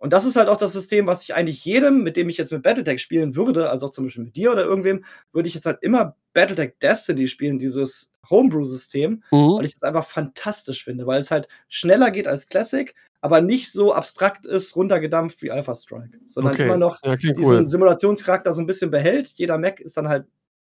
Und 0.00 0.14
das 0.14 0.24
ist 0.24 0.36
halt 0.36 0.48
auch 0.48 0.56
das 0.56 0.72
System, 0.72 1.06
was 1.06 1.22
ich 1.22 1.34
eigentlich 1.34 1.62
jedem, 1.62 2.02
mit 2.02 2.16
dem 2.16 2.30
ich 2.30 2.38
jetzt 2.38 2.52
mit 2.52 2.62
Battletech 2.62 3.02
spielen 3.02 3.36
würde, 3.36 3.68
also 3.68 3.86
auch 3.86 3.90
zum 3.90 4.06
Beispiel 4.06 4.24
mit 4.24 4.34
dir 4.34 4.50
oder 4.50 4.64
irgendwem, 4.64 5.04
würde 5.30 5.46
ich 5.46 5.54
jetzt 5.54 5.66
halt 5.66 5.82
immer 5.82 6.16
Battletech 6.32 6.72
Destiny 6.80 7.28
spielen, 7.28 7.58
dieses 7.58 8.10
Homebrew-System, 8.30 9.22
mhm. 9.30 9.36
weil 9.58 9.66
ich 9.66 9.74
das 9.74 9.82
einfach 9.82 10.06
fantastisch 10.06 10.84
finde, 10.84 11.06
weil 11.06 11.20
es 11.20 11.30
halt 11.30 11.48
schneller 11.68 12.10
geht 12.10 12.26
als 12.26 12.46
Classic, 12.46 12.94
aber 13.20 13.42
nicht 13.42 13.72
so 13.72 13.92
abstrakt 13.92 14.46
ist, 14.46 14.74
runtergedampft 14.74 15.42
wie 15.42 15.50
Alpha 15.50 15.74
Strike, 15.74 16.18
sondern 16.26 16.54
okay. 16.54 16.64
immer 16.64 16.78
noch 16.78 17.02
ja, 17.04 17.16
diesen 17.16 17.44
cool. 17.44 17.66
Simulationscharakter 17.66 18.54
so 18.54 18.62
ein 18.62 18.66
bisschen 18.66 18.90
behält. 18.90 19.28
Jeder 19.36 19.58
Mac 19.58 19.80
ist 19.80 19.98
dann 19.98 20.08
halt 20.08 20.24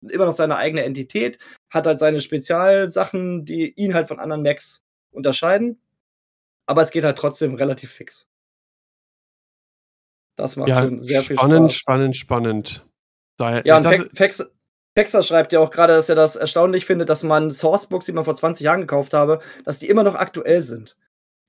immer 0.07 0.25
noch 0.25 0.33
seine 0.33 0.55
eigene 0.55 0.85
Entität, 0.85 1.37
hat 1.69 1.85
halt 1.85 1.99
seine 1.99 2.21
Spezialsachen, 2.21 3.43
die 3.43 3.73
ihn 3.73 3.93
halt 3.93 4.07
von 4.07 4.19
anderen 4.19 4.43
Macs 4.43 4.83
unterscheiden. 5.11 5.81
Aber 6.65 6.81
es 6.81 6.91
geht 6.91 7.03
halt 7.03 7.17
trotzdem 7.17 7.55
relativ 7.55 7.91
fix. 7.91 8.25
Das 10.38 10.55
macht 10.55 10.69
ja, 10.69 10.84
schon 10.84 10.99
sehr 10.99 11.22
viel 11.22 11.35
spannend, 11.35 11.73
Spaß. 11.73 11.80
Spannend, 11.80 12.15
spannend, 12.15 12.84
spannend. 13.39 13.65
Ja, 13.65 13.77
und 13.77 14.18
Fex, 14.18 14.49
Fexer 14.97 15.22
schreibt 15.22 15.51
ja 15.51 15.59
auch 15.59 15.69
gerade, 15.69 15.93
dass 15.93 16.09
er 16.09 16.15
das 16.15 16.35
erstaunlich 16.35 16.85
findet, 16.85 17.09
dass 17.09 17.22
man 17.22 17.51
Sourcebooks, 17.51 18.05
die 18.05 18.14
man 18.14 18.23
vor 18.23 18.35
20 18.35 18.64
Jahren 18.64 18.81
gekauft 18.81 19.14
habe, 19.14 19.39
dass 19.65 19.80
die 19.80 19.89
immer 19.89 20.03
noch 20.03 20.15
aktuell 20.15 20.61
sind. 20.61 20.95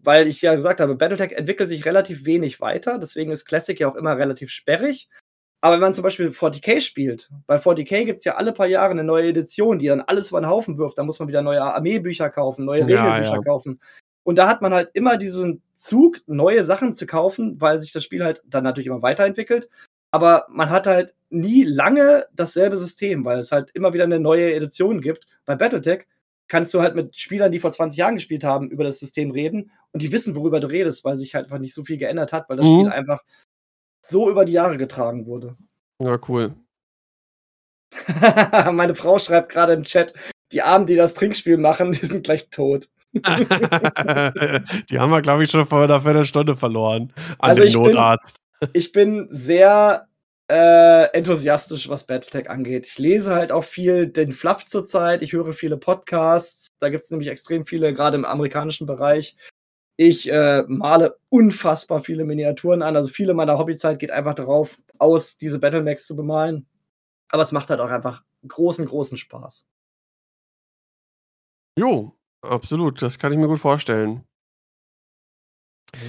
Weil 0.01 0.29
ich 0.29 0.43
ja 0.43 0.55
gesagt 0.55 0.81
habe, 0.81 0.95
Battletech 0.95 1.33
entwickelt 1.33 1.69
sich 1.69 1.85
relativ 1.85 2.25
wenig 2.25 2.61
weiter, 2.61 2.99
deswegen 2.99 3.31
ist 3.33 3.47
Classic 3.47 3.79
ja 3.79 3.91
auch 3.91 3.95
immer 3.95 4.17
relativ 4.17 4.51
sperrig. 4.51 5.09
Aber 5.61 5.75
wenn 5.75 5.81
man 5.81 5.95
zum 5.95 6.05
Beispiel 6.05 6.29
40k 6.29 6.81
spielt, 6.81 7.31
bei 7.47 7.57
40k 7.57 8.05
gibt 8.05 8.19
es 8.19 8.25
ja 8.25 8.37
alle 8.37 8.53
paar 8.53 8.69
Jahre 8.69 8.93
eine 8.93 9.03
neue 9.03 9.29
Edition, 9.29 9.79
die 9.79 9.89
dann 9.89 10.03
alles 10.03 10.29
über 10.29 10.41
den 10.41 10.49
Haufen 10.49 10.79
wirft. 10.79 10.99
Da 10.99 11.03
muss 11.03 11.19
man 11.19 11.27
wieder 11.27 11.43
neue 11.43 11.63
Armeebücher 11.63 12.31
kaufen, 12.31 12.65
neue 12.65 12.83
Regelbücher 12.83 13.23
ja, 13.23 13.35
ja. 13.35 13.41
kaufen. 13.41 13.81
Und 14.29 14.37
da 14.37 14.47
hat 14.47 14.61
man 14.61 14.75
halt 14.75 14.91
immer 14.93 15.17
diesen 15.17 15.63
Zug, 15.73 16.19
neue 16.27 16.63
Sachen 16.63 16.93
zu 16.93 17.07
kaufen, 17.07 17.59
weil 17.63 17.81
sich 17.81 17.93
das 17.93 18.05
Spiel 18.05 18.23
halt 18.23 18.43
dann 18.45 18.63
natürlich 18.63 18.89
immer 18.89 19.01
weiterentwickelt. 19.01 19.71
Aber 20.11 20.45
man 20.51 20.69
hat 20.69 20.87
halt 20.87 21.15
nie 21.31 21.65
lange 21.65 22.27
dasselbe 22.35 22.77
System, 22.77 23.25
weil 23.25 23.39
es 23.39 23.53
halt 23.53 23.71
immer 23.71 23.95
wieder 23.95 24.05
eine 24.05 24.21
neue 24.21 24.53
Edition 24.53 25.01
gibt. 25.01 25.27
Bei 25.47 25.57
Battletech 25.57 26.07
kannst 26.47 26.75
du 26.75 26.83
halt 26.83 26.95
mit 26.95 27.17
Spielern, 27.17 27.51
die 27.51 27.59
vor 27.59 27.71
20 27.71 27.97
Jahren 27.97 28.17
gespielt 28.17 28.45
haben, 28.45 28.69
über 28.69 28.85
das 28.85 28.99
System 29.01 29.31
reden 29.31 29.71
und 29.93 30.03
die 30.03 30.13
wissen, 30.13 30.37
worüber 30.37 30.61
du 30.61 30.67
redest, 30.67 31.07
weil 31.07 31.17
sich 31.17 31.35
halt 31.35 31.47
einfach 31.47 31.59
nicht 31.59 31.73
so 31.73 31.83
viel 31.83 31.97
geändert 31.97 32.35
hat, 32.35 32.51
weil 32.51 32.59
das 32.59 32.67
mhm. 32.67 32.81
Spiel 32.81 32.93
einfach 32.93 33.25
so 34.05 34.29
über 34.29 34.45
die 34.45 34.53
Jahre 34.53 34.77
getragen 34.77 35.27
wurde. 35.27 35.57
Ja, 36.03 36.21
cool. 36.29 36.55
Meine 38.73 38.95
Frau 38.95 39.19
schreibt 39.19 39.51
gerade 39.51 39.73
im 39.73 39.85
Chat, 39.85 40.13
die 40.53 40.61
Armen, 40.61 40.85
die 40.85 40.97
das 40.97 41.15
Trinkspiel 41.15 41.57
machen, 41.57 41.93
die 41.99 42.05
sind 42.05 42.25
gleich 42.25 42.51
tot. 42.51 42.91
die 44.91 44.99
haben 44.99 45.11
wir, 45.11 45.23
glaube 45.23 45.45
ich, 45.45 45.51
schon 45.51 45.67
vor 45.67 45.83
einer 45.83 46.01
Viertelstunde 46.01 46.57
verloren. 46.57 47.13
An 47.39 47.51
also 47.51 47.63
den 47.63 47.73
Notarzt. 47.73 48.37
Bin, 48.61 48.71
ich 48.73 48.93
bin 48.93 49.29
sehr 49.31 50.09
äh, 50.51 51.13
enthusiastisch, 51.13 51.89
was 51.89 52.07
Battletech 52.07 52.49
angeht. 52.49 52.87
Ich 52.87 52.99
lese 52.99 53.35
halt 53.35 53.53
auch 53.53 53.65
viel 53.65 54.07
den 54.07 54.33
Fluff 54.33 54.65
zurzeit. 54.65 55.23
Ich 55.23 55.33
höre 55.33 55.53
viele 55.53 55.77
Podcasts. 55.77 56.69
Da 56.79 56.89
gibt 56.89 57.05
es 57.05 57.11
nämlich 57.11 57.29
extrem 57.29 57.67
viele, 57.67 57.93
gerade 57.93 58.17
im 58.17 58.25
amerikanischen 58.25 58.87
Bereich. 58.87 59.37
Ich 59.97 60.31
äh, 60.31 60.63
male 60.69 61.17
unfassbar 61.29 62.03
viele 62.03 62.25
Miniaturen 62.25 62.83
an. 62.83 62.97
Also 62.97 63.09
viele 63.09 63.35
meiner 63.35 63.59
Hobbyzeit 63.59 63.99
geht 63.99 64.11
einfach 64.11 64.35
darauf 64.35 64.79
aus, 64.99 65.37
diese 65.37 65.59
Battlemax 65.59 66.07
zu 66.07 66.17
bemalen. 66.17 66.67
Aber 67.29 67.43
es 67.43 67.53
macht 67.53 67.69
halt 67.69 67.81
auch 67.81 67.91
einfach 67.91 68.23
großen, 68.47 68.87
großen 68.87 69.19
Spaß. 69.19 69.67
Jo, 71.79 72.18
absolut. 72.43 73.03
Das 73.03 73.19
kann 73.19 73.33
ich 73.33 73.39
mir 73.39 73.49
gut 73.49 73.61
vorstellen. 73.61 74.25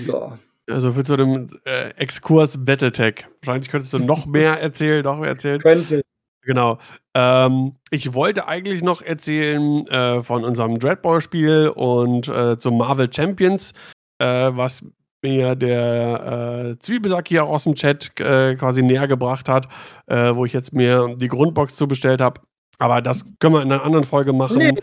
Ja. 0.05 0.37
Also 0.69 0.93
für 0.93 1.05
so 1.05 1.15
einem 1.15 1.49
äh, 1.65 1.89
Exkurs 1.95 2.63
Battletech. 2.63 3.25
Wahrscheinlich 3.41 3.69
könntest 3.69 3.93
du 3.93 3.99
noch 3.99 4.25
mehr 4.25 4.59
erzählen, 4.59 5.03
noch 5.03 5.17
mehr 5.17 5.29
erzählen. 5.29 5.59
Könnte. 5.61 6.03
Genau. 6.43 6.79
Ähm, 7.13 7.75
ich 7.91 8.13
wollte 8.13 8.47
eigentlich 8.47 8.81
noch 8.81 9.01
erzählen 9.01 9.85
äh, 9.87 10.23
von 10.23 10.43
unserem 10.43 10.79
Dreadball-Spiel 10.79 11.69
und 11.69 12.27
äh, 12.27 12.57
zum 12.57 12.77
Marvel 12.77 13.11
Champions, 13.11 13.73
äh, 14.19 14.25
was 14.25 14.83
mir 15.21 15.55
der 15.55 16.75
äh, 16.75 16.79
Zwiebelsack 16.79 17.27
hier 17.27 17.43
aus 17.43 17.65
dem 17.65 17.75
Chat 17.75 18.17
äh, 18.19 18.55
quasi 18.55 18.81
näher 18.81 19.07
gebracht 19.07 19.49
hat, 19.49 19.67
äh, 20.07 20.33
wo 20.33 20.45
ich 20.45 20.53
jetzt 20.53 20.73
mir 20.73 21.15
die 21.17 21.27
Grundbox 21.27 21.75
zubestellt 21.75 22.21
habe. 22.21 22.41
Aber 22.77 23.01
das 23.01 23.25
können 23.39 23.55
wir 23.55 23.61
in 23.61 23.71
einer 23.71 23.83
anderen 23.83 24.05
Folge 24.05 24.31
machen. 24.31 24.57
Nee, 24.57 24.73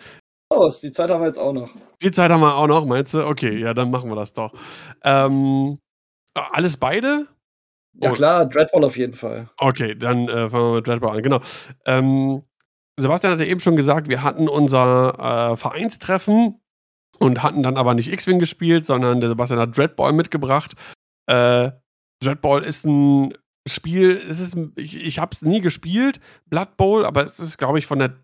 aus. 0.48 0.80
Die 0.80 0.92
Zeit 0.92 1.10
haben 1.10 1.20
wir 1.20 1.26
jetzt 1.26 1.38
auch 1.38 1.52
noch. 1.52 1.70
Die 2.02 2.10
Zeit 2.10 2.30
haben 2.30 2.40
wir 2.40 2.56
auch 2.56 2.66
noch, 2.66 2.84
meinst 2.84 3.14
du? 3.14 3.26
Okay, 3.26 3.58
ja, 3.58 3.74
dann 3.74 3.90
machen 3.90 4.10
wir 4.10 4.16
das 4.16 4.32
doch. 4.32 4.52
Ähm, 5.02 5.78
alles 6.34 6.76
beide? 6.76 7.26
Ja, 7.98 8.10
oh. 8.10 8.14
klar, 8.14 8.46
Dreadball 8.46 8.84
auf 8.84 8.96
jeden 8.96 9.14
Fall. 9.14 9.48
Okay, 9.56 9.94
dann 9.94 10.28
äh, 10.28 10.50
fangen 10.50 10.70
wir 10.70 10.76
mit 10.76 10.86
Dreadball 10.86 11.16
an. 11.16 11.22
Genau. 11.22 11.40
Ähm, 11.86 12.42
Sebastian 12.98 13.32
hatte 13.32 13.46
eben 13.46 13.60
schon 13.60 13.76
gesagt, 13.76 14.08
wir 14.08 14.22
hatten 14.22 14.48
unser 14.48 15.52
äh, 15.52 15.56
Vereinstreffen 15.56 16.60
und 17.18 17.42
hatten 17.42 17.62
dann 17.62 17.76
aber 17.76 17.94
nicht 17.94 18.12
X-Wing 18.12 18.38
gespielt, 18.38 18.84
sondern 18.84 19.20
der 19.20 19.28
Sebastian 19.28 19.60
hat 19.60 19.76
Dreadball 19.76 20.12
mitgebracht. 20.12 20.74
Äh, 21.26 21.70
Dreadball 22.22 22.62
ist 22.64 22.84
ein 22.84 23.34
Spiel, 23.66 24.22
es 24.30 24.38
ist, 24.38 24.56
ich, 24.76 24.96
ich 24.96 25.18
habe 25.18 25.32
es 25.34 25.42
nie 25.42 25.60
gespielt, 25.60 26.20
Blood 26.48 26.76
Bowl, 26.76 27.04
aber 27.04 27.24
es 27.24 27.38
ist, 27.38 27.58
glaube 27.58 27.78
ich, 27.78 27.86
von 27.86 27.98
der 27.98 28.14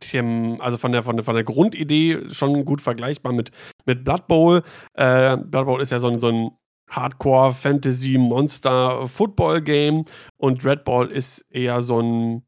also 0.60 0.78
von 0.78 0.92
der, 0.92 1.02
von 1.02 1.16
der, 1.16 1.24
von 1.24 1.34
der 1.34 1.44
Grundidee 1.44 2.28
schon 2.30 2.64
gut 2.64 2.80
vergleichbar 2.80 3.32
mit, 3.32 3.50
mit 3.84 4.04
Blood 4.04 4.26
Bowl. 4.28 4.62
Äh, 4.94 5.36
Blood 5.36 5.66
Bowl 5.66 5.80
ist 5.82 5.90
ja 5.90 5.98
so 5.98 6.08
ein, 6.08 6.20
so 6.20 6.28
ein 6.28 6.50
Hardcore 6.88 7.54
Fantasy 7.54 8.18
Monster 8.18 9.08
Football 9.08 9.62
Game 9.62 10.04
und 10.36 10.64
Red 10.64 10.84
Ball 10.84 11.10
ist 11.10 11.44
eher 11.50 11.82
so 11.82 12.00
ein 12.00 12.42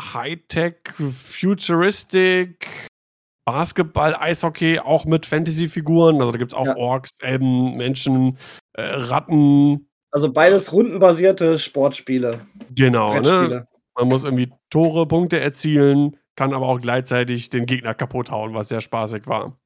Hightech 0.00 0.76
Futuristic 0.96 2.88
Basketball, 3.44 4.14
Eishockey, 4.14 4.78
auch 4.78 5.04
mit 5.04 5.26
Fantasy-Figuren. 5.26 6.20
Also 6.20 6.32
da 6.32 6.38
gibt 6.38 6.52
es 6.52 6.56
auch 6.56 6.66
ja. 6.66 6.76
Orks, 6.76 7.10
Elben, 7.20 7.76
Menschen, 7.76 8.38
äh, 8.74 8.82
Ratten, 8.82 9.88
also 10.12 10.30
beides 10.30 10.72
rundenbasierte 10.72 11.58
Sportspiele. 11.58 12.40
Genau, 12.74 13.18
ne? 13.20 13.66
Man 13.96 14.08
muss 14.08 14.24
irgendwie 14.24 14.52
Tore, 14.70 15.06
Punkte 15.06 15.40
erzielen, 15.40 16.16
kann 16.36 16.54
aber 16.54 16.68
auch 16.68 16.80
gleichzeitig 16.80 17.50
den 17.50 17.66
Gegner 17.66 17.94
kaputt 17.94 18.30
hauen, 18.30 18.54
was 18.54 18.68
sehr 18.68 18.80
spaßig 18.80 19.26
war. 19.26 19.58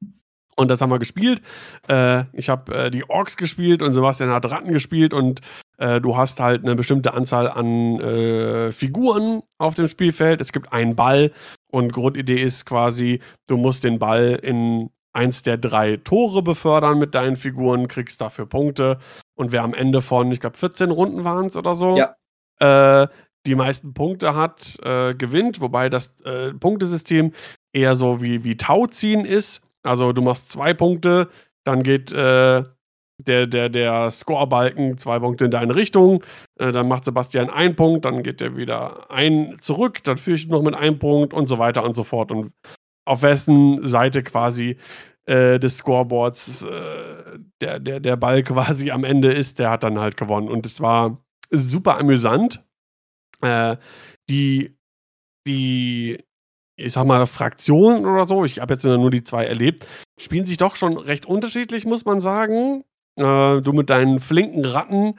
Und 0.57 0.69
das 0.69 0.81
haben 0.81 0.91
wir 0.91 0.99
gespielt. 0.99 1.43
Äh, 1.87 2.25
ich 2.33 2.49
habe 2.49 2.75
äh, 2.75 2.91
die 2.91 3.09
Orks 3.09 3.37
gespielt 3.37 3.83
und 3.83 3.93
Sebastian 3.93 4.31
hat 4.31 4.51
Ratten 4.51 4.73
gespielt 4.73 5.13
und 5.13 5.43
äh, 5.77 6.01
du 6.01 6.17
hast 6.17 6.41
halt 6.41 6.63
eine 6.63 6.75
bestimmte 6.75 7.13
Anzahl 7.13 7.49
an 7.49 8.01
äh, 8.01 8.73
Figuren 8.73 9.43
auf 9.59 9.75
dem 9.75 9.87
Spielfeld. 9.87 10.41
Es 10.41 10.53
gibt 10.53 10.73
einen 10.73 10.97
Ball 10.97 11.31
und 11.71 11.93
Grundidee 11.93 12.41
ist 12.41 12.65
quasi, 12.65 13.21
du 13.49 13.59
musst 13.59 13.85
den 13.85 13.99
Ball 13.99 14.39
in 14.43 14.91
eins 15.13 15.43
der 15.43 15.59
drei 15.59 15.99
Tore 15.99 16.43
befördern 16.43 16.99
mit 16.99 17.15
deinen 17.15 17.37
Figuren, 17.37 17.87
kriegst 17.87 18.21
dafür 18.21 18.47
Punkte. 18.47 18.99
Und 19.37 19.53
wer 19.53 19.63
am 19.63 19.75
Ende 19.75 20.01
von, 20.01 20.33
ich 20.33 20.41
glaube, 20.41 20.57
14 20.57 20.91
Runden 20.91 21.25
waren 21.25 21.47
es 21.47 21.57
oder 21.57 21.75
so, 21.75 21.97
ja. 21.97 22.17
äh, 22.59 23.07
die 23.47 23.55
meisten 23.55 23.95
Punkte 23.95 24.35
hat, 24.35 24.77
äh, 24.83 25.15
gewinnt, 25.15 25.61
wobei 25.61 25.89
das 25.89 26.19
äh, 26.23 26.53
Punktesystem 26.53 27.33
eher 27.73 27.95
so 27.95 28.21
wie, 28.21 28.43
wie 28.43 28.57
Tauziehen 28.57 29.25
ist. 29.25 29.63
Also 29.83 30.13
du 30.13 30.23
machst 30.23 30.51
zwei 30.51 30.75
Punkte, 30.75 31.29
dann 31.65 31.83
geht 31.83 32.13
äh, 32.13 32.63
der, 33.19 33.47
der, 33.47 33.69
der 33.69 34.11
Scorebalken 34.11 34.99
zwei 34.99 35.19
Punkte 35.19 35.47
in 35.47 35.51
deine 35.51 35.75
Richtung, 35.75 36.25
äh, 36.59 36.73
dann 36.73 36.89
macht 36.89 37.05
Sebastian 37.05 37.51
einen 37.51 37.77
Punkt, 37.77 38.05
dann 38.05 38.23
geht 38.23 38.41
er 38.41 38.57
wieder 38.57 39.11
ein 39.11 39.57
zurück, 39.61 40.03
dann 40.05 40.19
führe 40.19 40.37
ich 40.37 40.49
noch 40.49 40.63
mit 40.63 40.75
einem 40.75 40.99
Punkt 40.99 41.33
und 41.33 41.47
so 41.47 41.59
weiter 41.59 41.85
und 41.85 41.95
so 41.95 42.05
fort. 42.05 42.33
Und 42.33 42.53
auf 43.05 43.23
wessen 43.23 43.85
Seite 43.87 44.23
quasi 44.23 44.77
äh, 45.27 45.59
des 45.59 45.79
Scoreboards 45.79 46.63
äh, 46.63 47.39
der, 47.61 47.79
der, 47.79 48.01
der 48.01 48.17
Ball 48.17 48.43
quasi 48.43 48.91
am 48.91 49.05
Ende 49.05 49.33
ist, 49.33 49.59
der 49.59 49.71
hat 49.71 49.85
dann 49.85 49.99
halt 49.99 50.17
gewonnen. 50.17 50.49
Und 50.49 50.67
es 50.67 50.81
war 50.81 51.23
super 51.51 51.99
amüsant. 51.99 52.65
Äh, 53.43 53.77
die, 54.29 54.77
die, 55.47 56.25
ich 56.77 56.93
sag 56.93 57.07
mal, 57.07 57.27
Fraktionen 57.27 58.07
oder 58.07 58.27
so, 58.27 58.45
ich 58.45 58.61
habe 58.61 58.75
jetzt 58.75 58.85
nur 58.85 59.11
die 59.11 59.25
zwei 59.25 59.47
erlebt, 59.47 59.87
spielen 60.19 60.47
sich 60.47 60.57
doch 60.57 60.77
schon 60.77 60.97
recht 60.97 61.27
unterschiedlich, 61.27 61.85
muss 61.85 62.05
man 62.05 62.21
sagen. 62.21 62.85
Äh, 63.17 63.63
du 63.63 63.73
mit 63.73 63.91
deinen 63.91 64.21
flinken 64.21 64.65
Ratten 64.65 65.19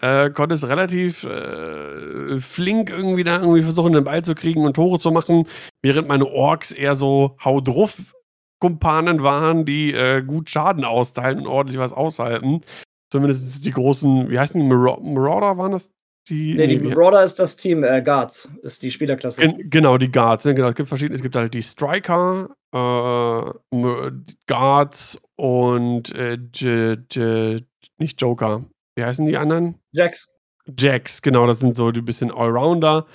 äh, 0.00 0.30
konntest 0.30 0.64
relativ 0.64 1.24
äh, 1.24 2.38
flink 2.38 2.90
irgendwie 2.90 3.24
da 3.24 3.40
irgendwie 3.40 3.62
versuchen, 3.62 3.92
den 3.92 4.04
Ball 4.04 4.22
zu 4.22 4.34
kriegen 4.34 4.64
und 4.64 4.74
Tore 4.74 4.98
zu 4.98 5.10
machen, 5.10 5.48
während 5.82 6.08
meine 6.08 6.26
Orks 6.26 6.72
eher 6.72 6.94
so 6.96 7.36
hau 7.42 7.60
drauf 7.60 8.15
Kumpanen 8.58 9.22
waren, 9.22 9.64
die 9.64 9.92
äh, 9.92 10.22
gut 10.22 10.50
Schaden 10.50 10.84
austeilen 10.84 11.40
und 11.40 11.46
ordentlich 11.46 11.78
was 11.78 11.92
aushalten. 11.92 12.62
Zumindest 13.10 13.64
die 13.64 13.70
großen, 13.70 14.30
wie 14.30 14.38
heißen 14.38 14.60
die, 14.60 14.66
Marauder 14.66 15.58
waren 15.58 15.72
das? 15.72 15.90
Die, 16.28 16.54
nee, 16.54 16.66
die 16.66 16.78
Marauder 16.78 17.22
ist 17.22 17.38
das 17.38 17.56
Team, 17.56 17.84
äh, 17.84 18.02
Guards 18.02 18.48
ist 18.62 18.82
die 18.82 18.90
Spielerklasse. 18.90 19.42
In, 19.42 19.70
genau, 19.70 19.96
die 19.96 20.10
Guards. 20.10 20.44
Ne, 20.44 20.54
genau, 20.54 20.68
es 20.68 20.74
gibt 20.74 20.88
verschiedene, 20.88 21.14
es 21.14 21.22
gibt 21.22 21.36
halt 21.36 21.54
die 21.54 21.62
Striker, 21.62 22.50
äh, 22.72 24.10
Guards 24.48 25.20
und 25.36 26.14
äh, 26.14 26.34
J, 26.52 27.14
J, 27.14 27.64
nicht 27.98 28.20
Joker, 28.20 28.64
Wie 28.96 29.04
heißen 29.04 29.24
die 29.24 29.36
anderen? 29.36 29.76
Jacks. 29.92 30.32
Jacks, 30.76 31.22
genau, 31.22 31.46
das 31.46 31.60
sind 31.60 31.76
so 31.76 31.92
die 31.92 32.02
bisschen 32.02 32.32
Allrounder. 32.32 33.06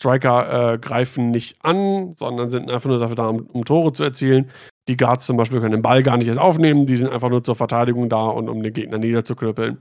Striker 0.00 0.72
äh, 0.72 0.78
greifen 0.78 1.30
nicht 1.30 1.62
an, 1.62 2.14
sondern 2.16 2.50
sind 2.50 2.70
einfach 2.70 2.88
nur 2.88 2.98
dafür 2.98 3.16
da, 3.16 3.28
um, 3.28 3.42
um, 3.46 3.64
Tore 3.66 3.92
zu 3.92 4.02
erzielen. 4.02 4.50
Die 4.88 4.96
Guards 4.96 5.26
zum 5.26 5.36
Beispiel 5.36 5.60
können 5.60 5.72
den 5.72 5.82
Ball 5.82 6.02
gar 6.02 6.16
nicht 6.16 6.26
erst 6.26 6.40
aufnehmen, 6.40 6.86
die 6.86 6.96
sind 6.96 7.10
einfach 7.10 7.28
nur 7.28 7.44
zur 7.44 7.54
Verteidigung 7.54 8.08
da 8.08 8.28
und 8.28 8.48
um 8.48 8.62
den 8.62 8.72
Gegner 8.72 8.96
niederzuknüppeln. 8.96 9.78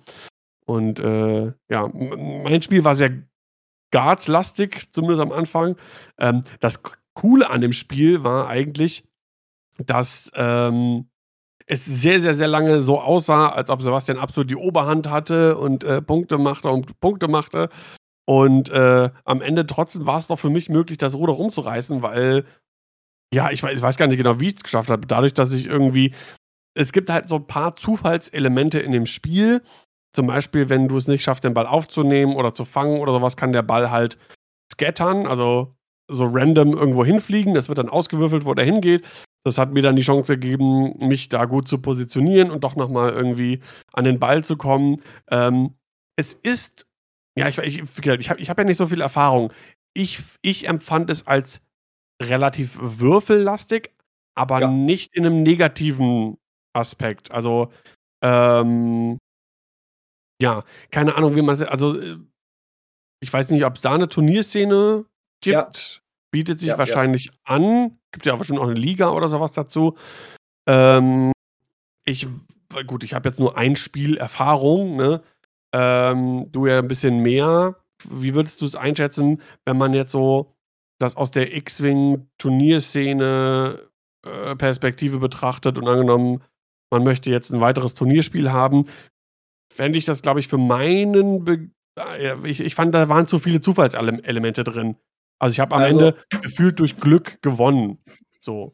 Und 0.66 1.00
äh, 1.00 1.54
ja, 1.70 1.88
mein 1.88 2.62
Spiel 2.62 2.84
war 2.84 2.96
sehr 2.96 3.12
Guards-lastig, 3.91 4.90
zumindest 4.91 5.22
am 5.22 5.32
Anfang. 5.32 5.78
Ähm, 6.20 6.44
das 6.60 6.82
Coole 7.14 7.50
an 7.50 7.62
dem 7.62 7.72
Spiel 7.72 8.24
war 8.24 8.50
eigentlich, 8.50 9.06
dass 9.78 10.30
ähm, 10.36 11.10
es 11.66 11.86
sehr, 11.86 12.20
sehr, 12.20 12.36
sehr 12.36 12.48
lange 12.48 12.82
so 12.82 13.00
aussah, 13.00 13.50
als 13.50 13.70
ob 13.70 13.82
Sebastian 13.82 14.18
absolut 14.18 14.52
die 14.52 14.56
Oberhand 14.56 15.10
hatte 15.10 15.58
und 15.58 15.86
äh, 15.86 16.02
Punkte 16.02 16.38
machte 16.38 16.70
und 16.70 17.00
Punkte 17.00 17.30
machte. 17.30 17.70
Und 18.30 18.70
äh, 18.70 19.10
am 19.26 19.42
Ende 19.42 19.66
trotzdem 19.66 20.06
war 20.06 20.18
es 20.20 20.28
doch 20.28 20.38
für 20.38 20.52
mich 20.52 20.70
möglich, 20.70 21.00
das 21.00 21.16
Ruder 21.16 21.34
rumzureißen, 21.34 22.04
weil, 22.04 22.46
ja, 23.34 23.50
ich 23.50 23.64
weiß, 23.64 23.76
ich 23.76 23.82
weiß 23.82 23.98
gar 23.98 24.06
nicht 24.06 24.18
genau, 24.18 24.40
wie 24.40 24.50
ich 24.50 24.58
es 24.58 24.62
geschafft 24.62 24.92
habe. 24.92 25.08
Dadurch, 25.08 25.34
dass 25.34 25.52
ich 25.52 25.66
irgendwie, 25.66 26.14
es 26.76 26.92
gibt 26.92 27.10
halt 27.10 27.28
so 27.28 27.38
ein 27.38 27.48
paar 27.48 27.76
Zufallselemente 27.76 28.78
in 28.82 28.92
dem 28.92 29.08
Spiel. 29.08 29.64
Zum 30.16 30.28
Beispiel, 30.28 30.70
wenn 30.70 30.88
du 30.88 30.98
es 30.98 31.08
nicht 31.08 31.24
schaffst, 31.24 31.44
den 31.44 31.56
Ball 31.56 31.66
aufzunehmen 31.66 32.36
oder 32.36 32.54
zu 32.54 32.66
fangen 32.66 33.00
oder 33.00 33.14
sowas, 33.14 33.36
kann 33.36 33.52
der 33.52 33.64
Ball 33.64 33.90
halt 33.90 34.20
scattern, 34.72 35.26
also 35.26 35.74
so 36.08 36.26
random 36.26 36.74
irgendwo 36.74 37.04
hinfliegen. 37.04 37.56
Das 37.56 37.68
wird 37.68 37.80
dann 37.80 37.90
ausgewürfelt, 37.90 38.46
wo 38.46 38.54
der 38.54 38.66
hingeht. 38.66 39.08
Das 39.44 39.58
hat 39.58 39.74
mir 39.74 39.82
dann 39.82 39.96
die 39.96 40.04
Chance 40.04 40.38
gegeben, 40.38 41.00
mich 41.00 41.30
da 41.30 41.46
gut 41.46 41.68
zu 41.68 41.80
positionieren 41.80 42.52
und 42.52 42.64
doch 42.64 42.76
nochmal 42.76 43.12
irgendwie 43.12 43.60
an 43.92 44.04
den 44.04 44.20
Ball 44.20 44.44
zu 44.44 44.56
kommen. 44.56 44.98
Ähm, 45.32 45.74
es 46.16 46.36
ist, 46.36 46.86
ja, 47.40 47.48
ich, 47.48 47.57
ich, 47.57 47.80
ich 47.80 48.30
habe 48.30 48.41
ich 48.41 48.49
hab 48.49 48.57
ja 48.57 48.64
nicht 48.66 48.76
so 48.76 48.88
viel 48.88 48.99
Erfahrung. 48.99 49.53
Ich, 49.94 50.22
ich 50.41 50.68
empfand 50.68 51.10
es 51.10 51.26
als 51.26 51.61
relativ 52.22 52.78
würfellastig, 52.80 53.91
aber 54.36 54.60
ja. 54.60 54.68
nicht 54.68 55.16
in 55.16 55.26
einem 55.26 55.41
negativen 55.44 56.38
Aspekt. 56.74 57.32
Also, 57.32 57.72
ähm, 58.22 59.18
ja, 60.41 60.66
keine 60.91 61.16
Ahnung, 61.16 61.36
wie 61.38 61.41
man 61.41 61.56
es, 61.56 61.61
also, 61.61 61.98
äh, 61.98 62.18
ich 63.22 63.32
weiß 63.32 63.52
nicht, 63.52 63.64
ob 63.64 63.76
es 63.76 63.82
da 63.82 63.94
eine 63.94 64.10
Turnierszene 64.10 65.06
gibt. 65.41 65.56
Ja. 65.95 66.02
Bietet 66.32 66.60
sich 66.60 66.70
ja, 66.70 66.78
wahrscheinlich 66.78 67.32
an. 67.45 67.98
Gibt 68.11 68.26
ja 68.26 68.36
bestimmt 68.36 68.60
auch 68.60 68.68
eine 68.68 68.74
Liga 68.74 69.11
oder 69.11 69.30
sowas 69.30 69.53
dazu. 69.53 69.98
Ähm, 70.68 71.32
ich, 72.06 72.28
gut, 72.86 73.03
ich 73.03 73.14
habe 73.14 73.30
jetzt 73.30 73.40
nur 73.40 73.57
ein 73.57 73.76
Spiel 73.78 74.18
Erfahrung, 74.18 74.95
ne? 74.95 75.24
Ähm, 75.74 76.48
du 76.52 76.68
ja 76.68 76.80
ein 76.80 76.88
bisschen 76.88 77.22
mehr. 77.22 77.76
Wie 78.10 78.34
würdest 78.34 78.62
du 78.62 78.66
es 78.66 78.76
einschätzen, 78.76 79.41
wenn 79.66 79.78
man 79.78 79.94
jetzt 79.94 80.12
so 80.12 80.56
das 81.00 81.16
aus 81.16 81.32
der 81.32 81.56
X-Wing-Turnierszene 81.56 83.80
äh, 84.26 84.56
Perspektive 84.56 85.20
betrachtet 85.20 85.78
und 85.78 85.88
angenommen, 85.88 86.44
man 86.91 87.04
möchte 87.04 87.30
jetzt 87.30 87.52
ein 87.52 87.62
weiteres 87.62 87.94
Turnierspiel 87.94 88.52
haben, 88.52 88.86
fände 89.72 89.98
ich 89.98 90.06
das, 90.06 90.22
glaube 90.22 90.40
ich, 90.40 90.48
für 90.48 90.58
meinen. 90.58 91.44
Be 91.44 91.70
ich, 92.46 92.62
ich 92.62 92.76
fand, 92.76 92.96
da 92.96 93.10
waren 93.10 93.28
zu 93.28 93.40
viele 93.40 93.60
Zufallselemente 93.60 94.64
drin. 94.64 94.96
Also 95.38 95.52
ich 95.52 95.60
habe 95.60 95.76
am 95.76 95.82
also, 95.82 96.00
Ende 96.00 96.16
gefühlt 96.41 96.80
durch 96.80 96.96
Glück 96.96 97.41
gewonnen. 97.41 98.02
So. 98.40 98.74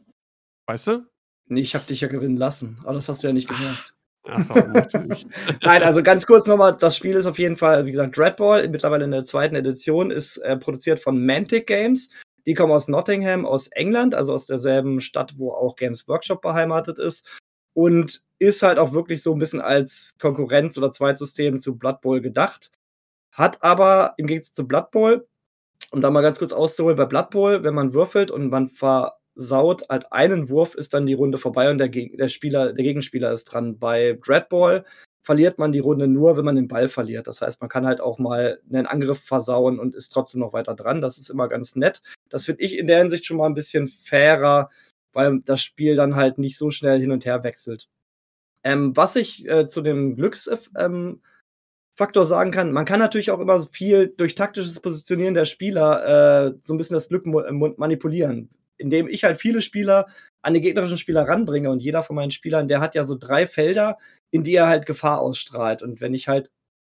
Weißt 0.67 0.87
du? 0.87 1.07
Nee, 1.47 1.61
ich 1.61 1.75
habe 1.75 1.85
dich 1.85 2.01
ja 2.01 2.07
gewinnen 2.07 2.37
lassen, 2.37 2.79
aber 2.83 2.93
das 2.93 3.09
hast 3.09 3.23
du 3.23 3.27
ja 3.27 3.33
nicht 3.33 3.49
gemerkt. 3.49 3.94
Nein, 5.61 5.83
also 5.83 6.01
ganz 6.01 6.25
kurz 6.25 6.47
nochmal, 6.47 6.75
das 6.75 6.97
Spiel 6.97 7.15
ist 7.15 7.25
auf 7.25 7.39
jeden 7.39 7.57
Fall, 7.57 7.85
wie 7.85 7.91
gesagt, 7.91 8.17
Dreadball, 8.17 8.67
mittlerweile 8.69 9.05
in 9.05 9.11
der 9.11 9.23
zweiten 9.23 9.55
Edition, 9.55 10.11
ist 10.11 10.37
äh, 10.37 10.57
produziert 10.57 10.99
von 10.99 11.23
Mantic 11.25 11.67
Games. 11.67 12.09
Die 12.45 12.53
kommen 12.53 12.73
aus 12.73 12.87
Nottingham, 12.87 13.45
aus 13.45 13.67
England, 13.67 14.15
also 14.15 14.33
aus 14.33 14.45
derselben 14.45 15.01
Stadt, 15.01 15.33
wo 15.37 15.51
auch 15.51 15.75
Games 15.75 16.07
Workshop 16.07 16.41
beheimatet 16.41 16.99
ist. 16.99 17.25
Und 17.73 18.21
ist 18.39 18.63
halt 18.63 18.79
auch 18.79 18.93
wirklich 18.93 19.21
so 19.21 19.33
ein 19.33 19.39
bisschen 19.39 19.61
als 19.61 20.15
Konkurrenz 20.19 20.77
oder 20.77 20.91
Zweitsystem 20.91 21.59
zu 21.59 21.77
Blood 21.77 22.01
Bowl 22.01 22.21
gedacht. 22.21 22.71
Hat 23.31 23.63
aber 23.63 24.13
im 24.17 24.27
Gegensatz 24.27 24.53
zu 24.53 24.67
Blood 24.67 24.91
Bowl 24.91 25.27
um 25.91 26.01
da 26.01 26.11
mal 26.11 26.21
ganz 26.21 26.39
kurz 26.39 26.51
auszuholen, 26.51 26.97
bei 26.97 27.05
Blood 27.05 27.29
Bowl, 27.29 27.63
wenn 27.63 27.73
man 27.73 27.93
würfelt 27.93 28.29
und 28.29 28.49
man 28.49 28.69
versaut 29.35 29.87
halt 29.89 30.11
einen 30.11 30.49
Wurf, 30.49 30.75
ist 30.75 30.93
dann 30.93 31.05
die 31.05 31.13
Runde 31.13 31.37
vorbei 31.37 31.69
und 31.69 31.77
der, 31.77 31.89
der, 31.89 32.27
Spieler, 32.27 32.73
der 32.73 32.83
Gegenspieler 32.83 33.31
ist 33.31 33.45
dran. 33.45 33.77
Bei 33.77 34.17
Dreadball 34.23 34.85
verliert 35.21 35.59
man 35.59 35.71
die 35.71 35.79
Runde 35.79 36.07
nur, 36.07 36.37
wenn 36.37 36.45
man 36.45 36.55
den 36.55 36.67
Ball 36.67 36.87
verliert. 36.87 37.27
Das 37.27 37.41
heißt, 37.41 37.59
man 37.59 37.69
kann 37.69 37.85
halt 37.85 37.99
auch 37.99 38.19
mal 38.19 38.59
einen 38.71 38.85
Angriff 38.85 39.19
versauen 39.19 39.79
und 39.79 39.95
ist 39.95 40.09
trotzdem 40.09 40.39
noch 40.39 40.53
weiter 40.53 40.75
dran. 40.75 41.01
Das 41.01 41.17
ist 41.17 41.29
immer 41.29 41.47
ganz 41.47 41.75
nett. 41.75 42.01
Das 42.29 42.45
finde 42.45 42.63
ich 42.63 42.77
in 42.77 42.87
der 42.87 42.99
Hinsicht 42.99 43.25
schon 43.25 43.37
mal 43.37 43.47
ein 43.47 43.55
bisschen 43.55 43.87
fairer, 43.87 44.69
weil 45.13 45.41
das 45.43 45.61
Spiel 45.61 45.95
dann 45.95 46.15
halt 46.15 46.37
nicht 46.37 46.57
so 46.57 46.69
schnell 46.69 46.99
hin 46.99 47.11
und 47.11 47.25
her 47.25 47.43
wechselt. 47.43 47.87
Ähm, 48.63 48.95
was 48.95 49.15
ich 49.15 49.47
äh, 49.47 49.67
zu 49.67 49.81
dem 49.81 50.15
Glücks 50.15 50.49
ähm, 50.77 51.21
Faktor 51.97 52.25
sagen 52.25 52.51
kann. 52.51 52.73
Man 52.73 52.83
kann 52.83 52.99
natürlich 52.99 53.31
auch 53.31 53.39
immer 53.39 53.57
viel 53.71 54.13
durch 54.17 54.35
taktisches 54.35 54.81
Positionieren 54.81 55.33
der 55.33 55.45
Spieler 55.45 56.47
äh, 56.47 56.53
so 56.61 56.73
ein 56.73 56.77
bisschen 56.77 56.95
das 56.95 57.07
Glück 57.07 57.25
manipulieren. 57.25 58.49
Indem 58.77 59.07
ich 59.07 59.23
halt 59.23 59.39
viele 59.39 59.61
Spieler 59.61 60.07
an 60.41 60.53
die 60.53 60.61
gegnerischen 60.61 60.97
Spieler 60.97 61.27
ranbringe 61.27 61.71
und 61.71 61.81
jeder 61.81 62.03
von 62.03 62.15
meinen 62.15 62.31
Spielern, 62.31 62.67
der 62.67 62.81
hat 62.81 62.95
ja 62.95 63.03
so 63.03 63.15
drei 63.15 63.47
Felder, 63.47 63.97
in 64.31 64.43
die 64.43 64.55
er 64.55 64.67
halt 64.67 64.85
Gefahr 64.85 65.21
ausstrahlt. 65.21 65.81
Und 65.81 66.01
wenn 66.01 66.13
ich 66.13 66.27
halt 66.27 66.51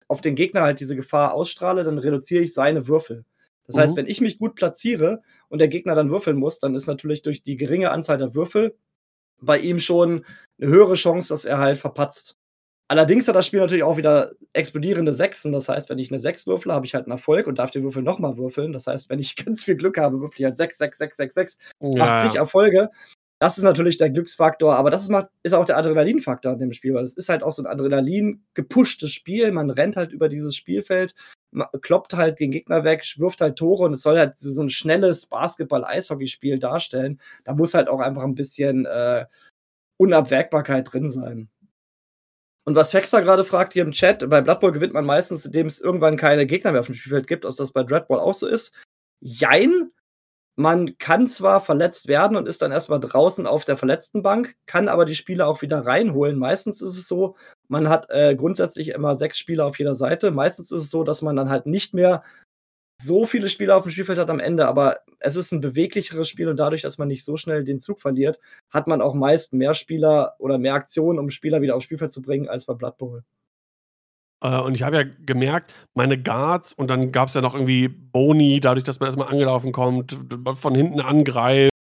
auf 0.09 0.21
den 0.21 0.35
Gegner 0.35 0.63
halt 0.63 0.81
diese 0.81 0.97
Gefahr 0.97 1.35
ausstrahle, 1.35 1.85
dann 1.85 1.99
reduziere 1.99 2.43
ich 2.43 2.55
seine 2.55 2.89
Würfel. 2.89 3.25
Das 3.67 3.77
mhm. 3.77 3.81
heißt, 3.81 3.97
wenn 3.97 4.07
ich 4.07 4.21
mich 4.21 4.39
gut 4.39 4.55
platziere 4.55 5.23
und 5.49 5.59
der 5.59 5.69
Gegner 5.69 5.95
dann 5.95 6.11
würfeln 6.11 6.39
muss, 6.39 6.59
dann 6.59 6.75
ist 6.75 6.87
natürlich 6.87 7.23
durch 7.23 7.43
die 7.43 7.57
geringe 7.57 7.91
Anzahl 7.91 8.19
der 8.19 8.35
Würfel 8.35 8.77
bei 9.41 9.59
ihm 9.59 9.79
schon 9.79 10.25
eine 10.61 10.71
höhere 10.71 10.95
Chance, 10.95 11.29
dass 11.29 11.45
er 11.45 11.59
halt 11.59 11.79
verpatzt. 11.79 12.38
Allerdings 12.91 13.29
hat 13.29 13.37
das 13.37 13.47
Spiel 13.47 13.61
natürlich 13.61 13.83
auch 13.83 13.99
wieder 13.99 14.33
explodierende 14.55 15.13
Sechsen. 15.13 15.53
Das 15.53 15.69
heißt, 15.69 15.91
wenn 15.91 15.99
ich 15.99 16.11
eine 16.11 16.19
6 16.19 16.47
würfle, 16.47 16.73
habe 16.73 16.87
ich 16.87 16.95
halt 16.95 17.05
einen 17.05 17.13
Erfolg 17.13 17.47
und 17.47 17.59
darf 17.59 17.71
den 17.71 17.83
Würfel 17.83 18.03
nochmal 18.03 18.39
würfeln. 18.39 18.73
Das 18.73 18.87
heißt, 18.87 19.11
wenn 19.11 19.19
ich 19.19 19.37
ganz 19.45 19.65
viel 19.65 19.77
Glück 19.77 19.99
habe, 19.99 20.21
würfel 20.21 20.41
ich 20.41 20.45
halt 20.45 20.57
6, 20.57 20.79
6, 20.79 20.99
6, 20.99 21.17
6, 21.17 21.35
6, 21.35 21.59
ja. 21.81 22.03
80 22.03 22.39
Erfolge. 22.39 22.91
Das 23.41 23.57
ist 23.57 23.63
natürlich 23.63 23.99
der 23.99 24.11
Glücksfaktor, 24.11 24.75
aber 24.75 24.91
das 24.91 25.09
ist, 25.09 25.13
ist 25.45 25.53
auch 25.53 25.65
der 25.65 25.77
Adrenalinfaktor 25.77 26.55
in 26.55 26.59
dem 26.59 26.73
Spiel, 26.73 26.95
weil 26.95 27.05
es 27.05 27.15
ist 27.15 27.29
halt 27.29 27.45
auch 27.45 27.53
so 27.53 27.63
ein 27.63 27.67
Adrenalin 27.67 28.43
gepushtes 28.55 29.13
Spiel. 29.13 29.53
Man 29.53 29.71
rennt 29.71 29.95
halt 29.95 30.11
über 30.11 30.29
dieses 30.29 30.57
Spielfeld, 30.57 31.15
kloppt 31.83 32.15
halt 32.15 32.41
den 32.41 32.51
Gegner 32.51 32.83
weg, 32.83 33.05
wirft 33.19 33.41
halt 33.41 33.57
Tore 33.57 33.85
und 33.85 33.93
es 33.93 34.03
soll 34.03 34.19
halt 34.19 34.39
so 34.39 34.61
ein 34.61 34.71
schnelles 34.71 35.27
Basketball-Eishockey-Spiel 35.27 36.59
darstellen. 36.59 37.21
Da 37.45 37.55
muss 37.55 37.75
halt 37.75 37.89
auch 37.89 38.01
einfach 38.01 38.25
ein 38.25 38.35
bisschen 38.35 38.87
äh, 38.87 39.27
Unabwägbarkeit 39.99 40.93
drin 40.93 41.09
sein. 41.09 41.49
Und 42.65 42.75
was 42.75 42.91
Fexer 42.91 43.23
gerade 43.23 43.45
fragt 43.45 43.73
hier 43.73 43.83
im 43.83 43.93
Chat, 43.93 44.29
bei 44.29 44.41
Blood 44.41 44.61
Bowl 44.61 44.73
gewinnt 44.73 44.93
man 44.93 45.07
meistens, 45.07 45.47
indem 45.47 45.67
es 45.67 45.81
irgendwann 45.81 46.17
keine 46.17 46.47
Gegner 46.47 46.73
mehr 46.73 46.81
auf 46.81 46.87
dem 46.87 46.95
Spielfeld 46.95 47.27
gibt, 47.27 47.45
ob 47.47 47.57
das 47.57 47.73
bei 47.73 47.83
Dreadball 47.83 48.21
auch 48.21 48.35
so 48.35 48.47
ist. 48.47 48.75
Jein. 49.21 49.91
Man 50.57 50.99
kann 50.99 51.29
zwar 51.29 51.61
verletzt 51.61 52.09
werden 52.09 52.37
und 52.37 52.49
ist 52.49 52.63
dann 52.63 52.73
erstmal 52.73 52.99
draußen 52.99 53.47
auf 53.47 53.65
der 53.65 53.77
verletzten 53.77 54.23
Bank, 54.23 54.57
kann 54.67 54.89
aber 54.89 55.05
die 55.05 55.15
Spieler 55.15 55.47
auch 55.47 55.63
wieder 55.63 55.87
reinholen. 55.87 56.37
Meistens 56.37 56.83
ist 56.83 56.99
es 56.99 57.07
so, 57.07 57.37
man 57.69 57.89
hat 57.89 58.11
äh, 58.11 58.35
grundsätzlich 58.35 58.89
immer 58.89 59.15
sechs 59.15 59.39
Spieler 59.39 59.67
auf 59.67 59.79
jeder 59.79 59.95
Seite. 59.95 60.33
Meistens 60.33 60.73
ist 60.73 60.83
es 60.83 60.91
so, 60.91 61.05
dass 61.05 61.23
man 61.23 61.37
dann 61.37 61.49
halt 61.49 61.67
nicht 61.67 61.95
mehr 61.95 62.25
so 63.01 63.27
viele 63.27 63.49
Spieler 63.49 63.77
auf 63.77 63.85
dem 63.85 63.93
Spielfeld 63.93 64.19
hat 64.19 64.31
am 64.31 64.41
Ende, 64.41 64.67
aber 64.67 64.99
es 65.21 65.37
ist 65.37 65.53
ein 65.53 65.61
beweglicheres 65.61 66.29
Spiel 66.29 66.49
und 66.49 66.57
dadurch, 66.57 66.83
dass 66.83 66.99
man 66.99 67.09
nicht 67.09 67.25
so 67.25 67.37
schnell 67.37 67.65
den 67.65 67.81
Zug 67.81 68.01
verliert, 68.01 68.41
hat 68.71 68.87
man 68.87 69.01
auch 69.01 69.15
meist 69.15 69.53
mehr 69.53 69.75
Spieler 69.75 70.35
oder 70.39 70.59
mehr 70.59 70.75
Aktionen, 70.75 71.19
um 71.19 71.31
Spieler 71.31 71.63
wieder 71.63 71.77
aufs 71.77 71.85
Spielfeld 71.85 72.13
zu 72.13 72.23
bringen, 72.23 72.49
als 72.49 72.67
bei 72.67 72.75
Blood 72.75 72.99
Bowl. 72.99 73.25
Äh, 74.43 74.61
und 74.61 74.75
ich 74.75 74.83
habe 74.83 74.97
ja 74.97 75.05
gemerkt, 75.25 75.75
meine 75.95 76.21
Guards 76.21 76.73
und 76.73 76.91
dann 76.91 77.13
gab 77.13 77.29
es 77.29 77.35
ja 77.35 77.41
noch 77.41 77.55
irgendwie 77.55 77.89
Boni, 77.89 78.61
dadurch, 78.61 78.85
dass 78.85 79.01
man 79.01 79.09
erstmal 79.09 79.29
angelaufen 79.29 79.73
kommt, 79.73 80.19
von 80.61 80.75
hinten 80.75 81.01
angreift 81.01 81.73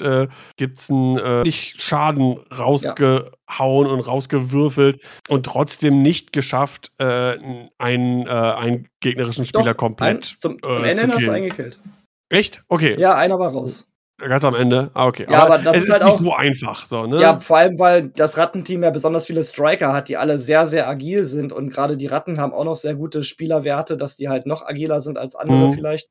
äh, 0.00 0.26
gibt 0.56 0.78
es 0.78 0.90
einen 0.90 1.18
äh, 1.18 1.52
Schaden 1.52 2.38
rausgehauen 2.56 3.86
ja. 3.86 3.92
und 3.92 4.00
rausgewürfelt 4.00 5.00
und 5.28 5.46
trotzdem 5.46 6.02
nicht 6.02 6.32
geschafft, 6.32 6.90
äh, 6.98 7.36
einen, 7.78 8.26
äh, 8.26 8.30
einen 8.30 8.88
gegnerischen 9.00 9.44
Spieler 9.44 9.74
Doch, 9.74 9.76
komplett 9.76 10.16
ein, 10.16 10.22
zum, 10.22 10.58
äh, 10.64 10.66
am 10.66 10.84
Ende 10.84 11.14
hast 11.14 11.26
du 11.26 11.30
eingekillt. 11.30 11.80
Echt? 12.28 12.62
Okay. 12.68 12.96
Ja, 12.98 13.14
einer 13.14 13.38
war 13.38 13.52
raus. 13.52 13.86
Ganz 14.18 14.44
am 14.44 14.56
Ende? 14.56 14.90
Ah, 14.94 15.06
okay. 15.06 15.26
Ja, 15.30 15.44
aber, 15.44 15.54
aber 15.54 15.62
das 15.62 15.76
es 15.76 15.84
ist, 15.84 15.92
halt 15.92 16.02
nicht 16.02 16.14
auch, 16.14 16.18
so 16.18 16.34
einfach. 16.34 16.86
So, 16.86 17.06
ne? 17.06 17.20
Ja, 17.20 17.38
vor 17.38 17.58
allem, 17.58 17.78
weil 17.78 18.08
das 18.08 18.36
Rattenteam 18.36 18.82
ja 18.82 18.90
besonders 18.90 19.26
viele 19.26 19.44
Striker 19.44 19.92
hat, 19.92 20.08
die 20.08 20.16
alle 20.16 20.38
sehr, 20.38 20.66
sehr 20.66 20.88
agil 20.88 21.24
sind. 21.24 21.52
Und 21.52 21.70
gerade 21.70 21.96
die 21.96 22.08
Ratten 22.08 22.40
haben 22.40 22.52
auch 22.52 22.64
noch 22.64 22.74
sehr 22.74 22.96
gute 22.96 23.22
Spielerwerte, 23.22 23.96
dass 23.96 24.16
die 24.16 24.28
halt 24.28 24.44
noch 24.44 24.66
agiler 24.66 24.98
sind 24.98 25.18
als 25.18 25.36
andere 25.36 25.68
mhm. 25.68 25.74
vielleicht. 25.74 26.10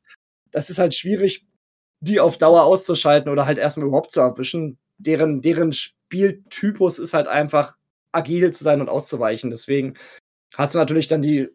Das 0.52 0.70
ist 0.70 0.80
halt 0.80 0.96
schwierig, 0.96 1.46
die 2.00 2.20
auf 2.20 2.38
Dauer 2.38 2.64
auszuschalten 2.64 3.32
oder 3.32 3.46
halt 3.46 3.58
erstmal 3.58 3.88
überhaupt 3.88 4.12
zu 4.12 4.20
erwischen. 4.20 4.78
Deren, 4.98 5.42
deren 5.42 5.74
Spieltypus 5.74 7.00
ist 7.00 7.14
halt 7.14 7.28
einfach 7.28 7.76
agil 8.12 8.52
zu 8.52 8.64
sein 8.64 8.82
und 8.82 8.90
auszuweichen. 8.90 9.50
Deswegen 9.50 9.96
hast 10.56 10.74
du 10.74 10.80
natürlich 10.80 11.08
dann 11.08 11.22
die 11.22 11.50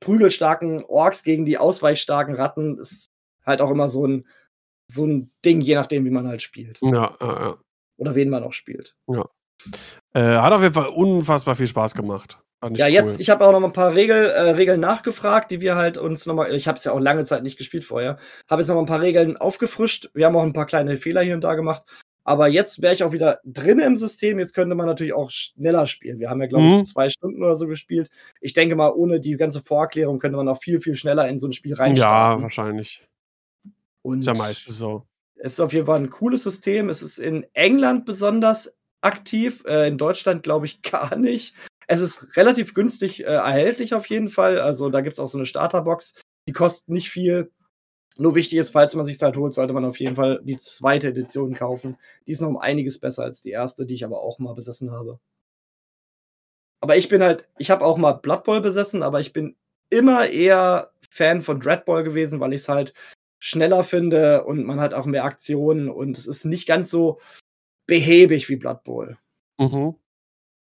prügelstarken 0.00 0.84
Orks 0.84 1.22
gegen 1.22 1.44
die 1.44 1.58
ausweichstarken 1.58 2.34
Ratten. 2.34 2.78
Ist 2.78 3.06
halt 3.44 3.60
auch 3.60 3.70
immer 3.70 3.88
so 3.88 4.06
ein, 4.06 4.26
so 4.90 5.06
ein 5.06 5.30
Ding, 5.44 5.60
je 5.60 5.74
nachdem, 5.74 6.04
wie 6.04 6.10
man 6.10 6.26
halt 6.26 6.42
spielt. 6.42 6.78
Ja, 6.82 7.16
ja, 7.20 7.40
ja. 7.40 7.58
Oder 7.98 8.14
wen 8.14 8.30
man 8.30 8.44
auch 8.44 8.52
spielt. 8.52 8.94
Ja. 9.08 9.28
Äh, 10.12 10.38
hat 10.38 10.52
auf 10.52 10.62
jeden 10.62 10.74
Fall 10.74 10.88
unfassbar 10.88 11.56
viel 11.56 11.66
Spaß 11.66 11.94
gemacht. 11.94 12.38
Ja, 12.74 12.86
jetzt, 12.86 13.14
cool. 13.14 13.20
ich 13.20 13.30
habe 13.30 13.46
auch 13.46 13.52
noch 13.52 13.62
ein 13.62 13.72
paar 13.72 13.94
Regel, 13.94 14.30
äh, 14.30 14.50
Regeln 14.50 14.80
nachgefragt, 14.80 15.50
die 15.50 15.60
wir 15.60 15.76
halt 15.76 15.98
uns 15.98 16.26
nochmal, 16.26 16.54
ich 16.54 16.68
habe 16.68 16.78
es 16.78 16.84
ja 16.84 16.92
auch 16.92 17.00
lange 17.00 17.24
Zeit 17.24 17.42
nicht 17.42 17.58
gespielt 17.58 17.84
vorher, 17.84 18.18
habe 18.48 18.62
jetzt 18.62 18.68
noch 18.68 18.74
mal 18.74 18.82
ein 18.82 18.86
paar 18.86 19.02
Regeln 19.02 19.36
aufgefrischt. 19.36 20.10
Wir 20.14 20.26
haben 20.26 20.36
auch 20.36 20.42
ein 20.42 20.52
paar 20.52 20.66
kleine 20.66 20.96
Fehler 20.96 21.22
hier 21.22 21.34
und 21.34 21.44
da 21.44 21.54
gemacht. 21.54 21.82
Aber 22.24 22.48
jetzt 22.48 22.82
wäre 22.82 22.92
ich 22.92 23.04
auch 23.04 23.12
wieder 23.12 23.38
drin 23.44 23.78
im 23.78 23.96
System. 23.96 24.40
Jetzt 24.40 24.52
könnte 24.52 24.74
man 24.74 24.86
natürlich 24.86 25.12
auch 25.12 25.30
schneller 25.30 25.86
spielen. 25.86 26.18
Wir 26.18 26.28
haben 26.28 26.40
ja, 26.40 26.48
glaube 26.48 26.64
mhm. 26.64 26.80
ich, 26.80 26.88
zwei 26.88 27.08
Stunden 27.08 27.40
oder 27.40 27.54
so 27.54 27.68
gespielt. 27.68 28.10
Ich 28.40 28.52
denke 28.52 28.74
mal, 28.74 28.90
ohne 28.90 29.20
die 29.20 29.36
ganze 29.36 29.60
Vorerklärung 29.60 30.18
könnte 30.18 30.36
man 30.36 30.48
auch 30.48 30.60
viel, 30.60 30.80
viel 30.80 30.96
schneller 30.96 31.28
in 31.28 31.38
so 31.38 31.46
ein 31.46 31.52
Spiel 31.52 31.74
reinstarten. 31.74 32.40
Ja, 32.40 32.42
wahrscheinlich. 32.42 33.06
Und 34.02 34.20
ist 34.20 34.26
ja 34.26 34.34
meistens 34.34 34.76
so. 34.76 35.06
Es 35.36 35.52
ist 35.52 35.60
auf 35.60 35.72
jeden 35.72 35.86
Fall 35.86 36.00
ein 36.00 36.10
cooles 36.10 36.42
System. 36.42 36.88
Es 36.88 37.00
ist 37.00 37.18
in 37.18 37.46
England 37.52 38.06
besonders 38.06 38.74
aktiv, 39.02 39.62
äh, 39.66 39.86
in 39.86 39.96
Deutschland 39.96 40.42
glaube 40.42 40.66
ich 40.66 40.82
gar 40.90 41.16
nicht. 41.16 41.54
Es 41.86 42.00
ist 42.00 42.36
relativ 42.36 42.74
günstig 42.74 43.20
äh, 43.20 43.26
erhältlich 43.26 43.94
auf 43.94 44.06
jeden 44.06 44.28
Fall. 44.28 44.60
Also 44.60 44.90
da 44.90 45.00
gibt 45.00 45.14
es 45.14 45.20
auch 45.20 45.28
so 45.28 45.38
eine 45.38 45.46
Starterbox. 45.46 46.14
Die 46.48 46.52
kostet 46.52 46.88
nicht 46.88 47.10
viel. 47.10 47.52
Nur 48.18 48.34
wichtig 48.34 48.58
ist, 48.58 48.70
falls 48.70 48.94
man 48.94 49.04
sich 49.04 49.20
halt 49.20 49.36
holt, 49.36 49.52
sollte 49.52 49.74
man 49.74 49.84
auf 49.84 50.00
jeden 50.00 50.16
Fall 50.16 50.40
die 50.42 50.56
zweite 50.56 51.08
Edition 51.08 51.54
kaufen. 51.54 51.98
Die 52.26 52.32
ist 52.32 52.40
noch 52.40 52.48
um 52.48 52.58
einiges 52.58 52.98
besser 52.98 53.24
als 53.24 53.42
die 53.42 53.50
erste, 53.50 53.84
die 53.84 53.94
ich 53.94 54.04
aber 54.04 54.20
auch 54.20 54.38
mal 54.38 54.54
besessen 54.54 54.90
habe. 54.90 55.20
Aber 56.80 56.96
ich 56.96 57.08
bin 57.08 57.22
halt, 57.22 57.48
ich 57.58 57.70
habe 57.70 57.84
auch 57.84 57.98
mal 57.98 58.12
Blood 58.12 58.44
Bowl 58.44 58.60
besessen, 58.60 59.02
aber 59.02 59.20
ich 59.20 59.32
bin 59.32 59.56
immer 59.90 60.28
eher 60.28 60.92
Fan 61.10 61.42
von 61.42 61.60
Dread 61.60 61.84
Ball 61.84 62.04
gewesen, 62.04 62.40
weil 62.40 62.52
ich 62.52 62.62
es 62.62 62.68
halt 62.68 62.94
schneller 63.38 63.84
finde 63.84 64.44
und 64.44 64.64
man 64.64 64.80
hat 64.80 64.94
auch 64.94 65.06
mehr 65.06 65.24
Aktionen 65.24 65.88
und 65.88 66.16
es 66.16 66.26
ist 66.26 66.44
nicht 66.44 66.66
ganz 66.66 66.90
so 66.90 67.20
behäbig 67.86 68.48
wie 68.48 68.56
Blood 68.56 68.82
Bowl. 68.84 69.18
Mhm. 69.58 69.94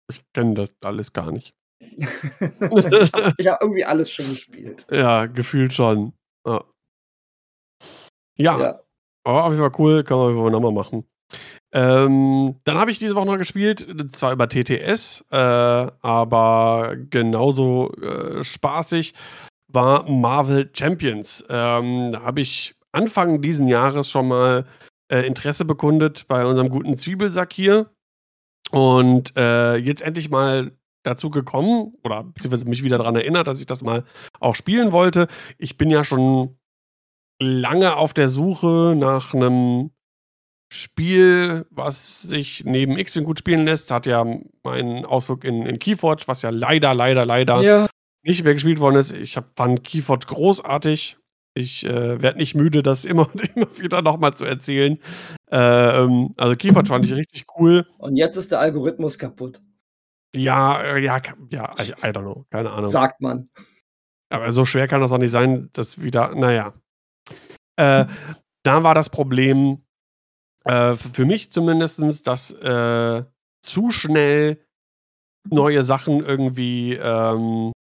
Ich 0.09 0.21
kenne 0.33 0.53
das 0.53 0.69
alles 0.83 1.13
gar 1.13 1.31
nicht. 1.31 1.53
ich 1.81 3.13
habe 3.13 3.33
hab 3.39 3.61
irgendwie 3.61 3.85
alles 3.85 4.11
schon 4.11 4.29
gespielt. 4.29 4.85
Ja, 4.91 5.25
gefühlt 5.25 5.73
schon. 5.73 6.13
Ja. 6.45 6.63
Ja. 8.37 8.59
ja. 8.59 8.79
Oh, 9.25 9.31
auf 9.31 9.53
jeden 9.53 9.63
Fall 9.63 9.79
cool, 9.79 10.03
kann 10.03 10.17
man 10.17 10.51
nochmal 10.51 10.71
machen. 10.71 11.05
Ähm, 11.71 12.59
dann 12.65 12.77
habe 12.77 12.91
ich 12.91 12.99
diese 12.99 13.15
Woche 13.15 13.25
noch 13.25 13.37
gespielt, 13.37 13.87
zwar 14.11 14.33
über 14.33 14.47
TTS, 14.47 15.25
äh, 15.31 15.35
aber 15.35 16.95
genauso 17.09 17.91
äh, 17.93 18.43
spaßig 18.43 19.13
war 19.67 20.07
Marvel 20.09 20.69
Champions. 20.73 21.43
Ähm, 21.49 22.11
da 22.11 22.21
habe 22.21 22.41
ich 22.41 22.75
Anfang 22.91 23.41
diesen 23.41 23.67
Jahres 23.67 24.07
schon 24.09 24.27
mal 24.27 24.65
äh, 25.11 25.25
Interesse 25.25 25.65
bekundet 25.65 26.27
bei 26.27 26.45
unserem 26.45 26.69
guten 26.69 26.95
Zwiebelsack 26.95 27.53
hier. 27.53 27.89
Und 28.73 29.37
äh, 29.37 29.75
jetzt 29.75 30.01
endlich 30.01 30.31
mal 30.31 30.71
dazu 31.03 31.29
gekommen, 31.29 31.93
oder 32.03 32.23
beziehungsweise 32.23 32.67
mich 32.67 32.83
wieder 32.83 32.97
daran 32.97 33.15
erinnert, 33.15 33.47
dass 33.47 33.59
ich 33.59 33.67
das 33.67 33.83
mal 33.83 34.03
auch 34.39 34.55
spielen 34.55 34.91
wollte. 34.91 35.27
Ich 35.59 35.77
bin 35.77 35.91
ja 35.91 36.03
schon 36.03 36.57
lange 37.39 37.95
auf 37.97 38.15
der 38.15 38.29
Suche 38.29 38.95
nach 38.97 39.35
einem 39.35 39.91
Spiel, 40.71 41.67
was 41.69 42.23
sich 42.23 42.63
neben 42.65 42.97
X-Wing 42.97 43.25
gut 43.25 43.37
spielen 43.37 43.65
lässt. 43.65 43.91
Hat 43.91 44.07
ja 44.07 44.25
meinen 44.63 45.05
Ausflug 45.05 45.43
in, 45.43 45.67
in 45.67 45.77
Keyforge, 45.77 46.23
was 46.25 46.41
ja 46.41 46.49
leider, 46.49 46.95
leider, 46.95 47.27
leider 47.27 47.61
ja. 47.61 47.87
nicht 48.23 48.43
mehr 48.43 48.53
gespielt 48.53 48.79
worden 48.79 48.95
ist. 48.95 49.11
Ich 49.11 49.37
hab, 49.37 49.55
fand 49.55 49.83
Keyforge 49.83 50.25
großartig. 50.25 51.17
Ich 51.55 51.85
äh, 51.85 52.21
werde 52.21 52.37
nicht 52.37 52.55
müde, 52.55 52.83
das 52.83 53.05
immer 53.05 53.29
und 53.31 53.55
immer 53.55 53.77
wieder 53.77 54.01
nochmal 54.01 54.33
zu 54.33 54.45
erzählen. 54.45 54.99
Äh, 55.51 55.57
ähm, 55.57 56.33
also 56.37 56.55
Keyforge 56.55 56.87
fand 56.89 57.05
ich 57.05 57.13
richtig 57.13 57.45
cool. 57.57 57.87
Und 57.97 58.15
jetzt 58.15 58.35
ist 58.35 58.51
der 58.51 58.59
Algorithmus 58.59 59.17
kaputt. 59.17 59.61
Ja, 60.35 60.81
äh, 60.81 60.99
ja, 60.99 61.21
ja, 61.51 61.75
I, 61.79 61.91
I 61.91 62.09
don't 62.09 62.21
know, 62.21 62.45
keine 62.49 62.71
Ahnung. 62.71 62.89
Sagt 62.89 63.21
man. 63.21 63.49
Aber 64.29 64.51
so 64.51 64.65
schwer 64.65 64.87
kann 64.87 65.01
das 65.01 65.11
auch 65.11 65.19
nicht 65.19 65.31
sein, 65.31 65.69
dass 65.73 66.01
wieder, 66.01 66.33
naja. 66.33 66.73
Äh, 67.75 68.05
da 68.63 68.83
war 68.83 68.95
das 68.95 69.09
Problem, 69.09 69.83
äh, 70.65 70.95
für 70.95 71.25
mich 71.25 71.51
zumindest, 71.51 72.25
dass 72.25 72.51
äh, 72.51 73.23
zu 73.61 73.91
schnell 73.91 74.65
neue 75.49 75.83
Sachen 75.83 76.23
irgendwie 76.23 76.95
ähm, 76.95 77.73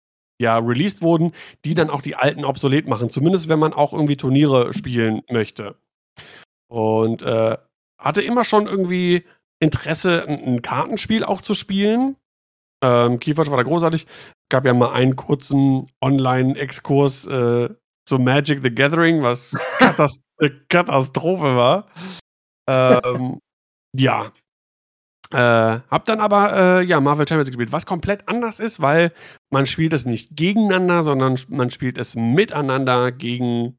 ja, 0.41 0.57
released 0.57 1.03
wurden, 1.03 1.33
die 1.67 1.75
dann 1.75 1.91
auch 1.91 2.01
die 2.01 2.17
alten 2.17 2.47
obsolet 2.47 2.89
machen. 2.89 3.11
Zumindest 3.11 3.49
wenn 3.49 3.59
man 3.59 3.75
auch 3.75 3.93
irgendwie 3.93 4.17
Turniere 4.17 4.73
spielen 4.73 5.23
möchte. 5.29 5.77
Und 6.69 7.21
äh, 7.21 7.59
hatte 7.99 8.23
immer 8.23 8.45
schon 8.45 8.67
irgendwie 8.67 9.25
Interesse, 9.61 10.27
ein, 10.27 10.63
Kartenspiel 10.63 11.25
auch 11.25 11.43
zu 11.43 11.53
spielen. 11.53 12.17
Ähm, 12.83 13.21
Keyforge 13.21 13.51
war 13.51 13.59
da 13.59 13.65
großartig. 13.65 14.07
Gab 14.51 14.65
ja 14.65 14.73
mal 14.73 14.93
einen 14.93 15.15
kurzen 15.15 15.89
Online-Exkurs 16.01 17.27
äh, 17.27 17.69
zu 18.07 18.19
Magic 18.19 18.61
the 18.63 18.75
Gathering, 18.75 19.23
was 19.23 19.55
Katast 19.79 20.23
eine 20.39 20.59
Katastrophe 20.69 21.55
war. 21.55 21.89
Ähm, 22.67 23.41
ja. 23.95 24.33
Äh, 25.33 25.37
hab 25.89 26.05
dann 26.07 26.21
aber 26.21 26.81
äh, 26.81 26.83
ja, 26.83 27.01
Marvel 27.01 27.27
Champions 27.27 27.49
gespielt, 27.49 27.71
was 27.71 27.87
komplett 27.87 28.29
anders 28.29 28.59
ist, 28.59 28.81
weil 28.81 29.13
man 29.51 29.67
spielt 29.67 29.93
es 29.93 30.05
nicht 30.05 30.37
gegeneinander, 30.37 31.05
sondern 31.05 31.39
man 31.49 31.71
spielt 31.71 31.99
es 31.99 32.17
miteinander 32.17 33.13
gegen 33.13 33.79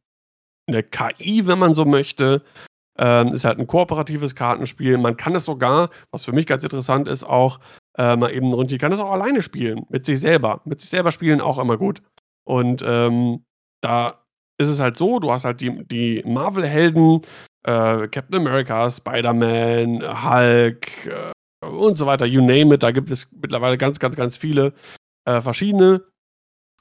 eine 0.67 0.83
KI, 0.83 1.47
wenn 1.47 1.59
man 1.59 1.75
so 1.75 1.83
möchte. 1.83 2.43
Ähm, 2.97 3.33
ist 3.33 3.45
halt 3.45 3.59
ein 3.59 3.67
kooperatives 3.67 4.35
Kartenspiel. 4.35 4.97
Man 4.97 5.17
kann 5.17 5.35
es 5.35 5.45
sogar, 5.45 5.89
was 6.11 6.23
für 6.23 6.31
mich 6.31 6.45
ganz 6.45 6.63
interessant 6.63 7.07
ist, 7.07 7.23
auch 7.23 7.59
äh, 7.97 8.15
mal 8.15 8.31
eben 8.31 8.53
rund, 8.53 8.77
kann 8.79 8.93
es 8.93 8.99
auch 8.99 9.11
alleine 9.11 9.41
spielen, 9.41 9.85
mit 9.89 10.05
sich 10.05 10.19
selber. 10.19 10.61
Mit 10.65 10.81
sich 10.81 10.89
selber 10.89 11.11
spielen 11.11 11.41
auch 11.41 11.57
immer 11.57 11.77
gut. 11.77 12.01
Und 12.45 12.81
ähm, 12.85 13.43
da 13.81 14.23
ist 14.57 14.69
es 14.69 14.79
halt 14.79 14.97
so, 14.97 15.19
du 15.19 15.31
hast 15.31 15.45
halt 15.45 15.61
die, 15.61 15.83
die 15.87 16.23
Marvel-Helden, 16.25 17.21
äh, 17.63 18.07
Captain 18.07 18.35
America, 18.35 18.89
Spider-Man, 18.89 20.01
Hulk 20.23 21.07
äh, 21.07 21.31
und 21.61 21.97
so 21.97 22.05
weiter, 22.05 22.25
you 22.25 22.41
name 22.41 22.73
it. 22.75 22.83
Da 22.83 22.91
gibt 22.91 23.11
es 23.11 23.29
mittlerweile 23.31 23.77
ganz, 23.77 23.99
ganz, 23.99 24.15
ganz 24.15 24.37
viele 24.37 24.73
äh, 25.25 25.41
verschiedene. 25.41 26.03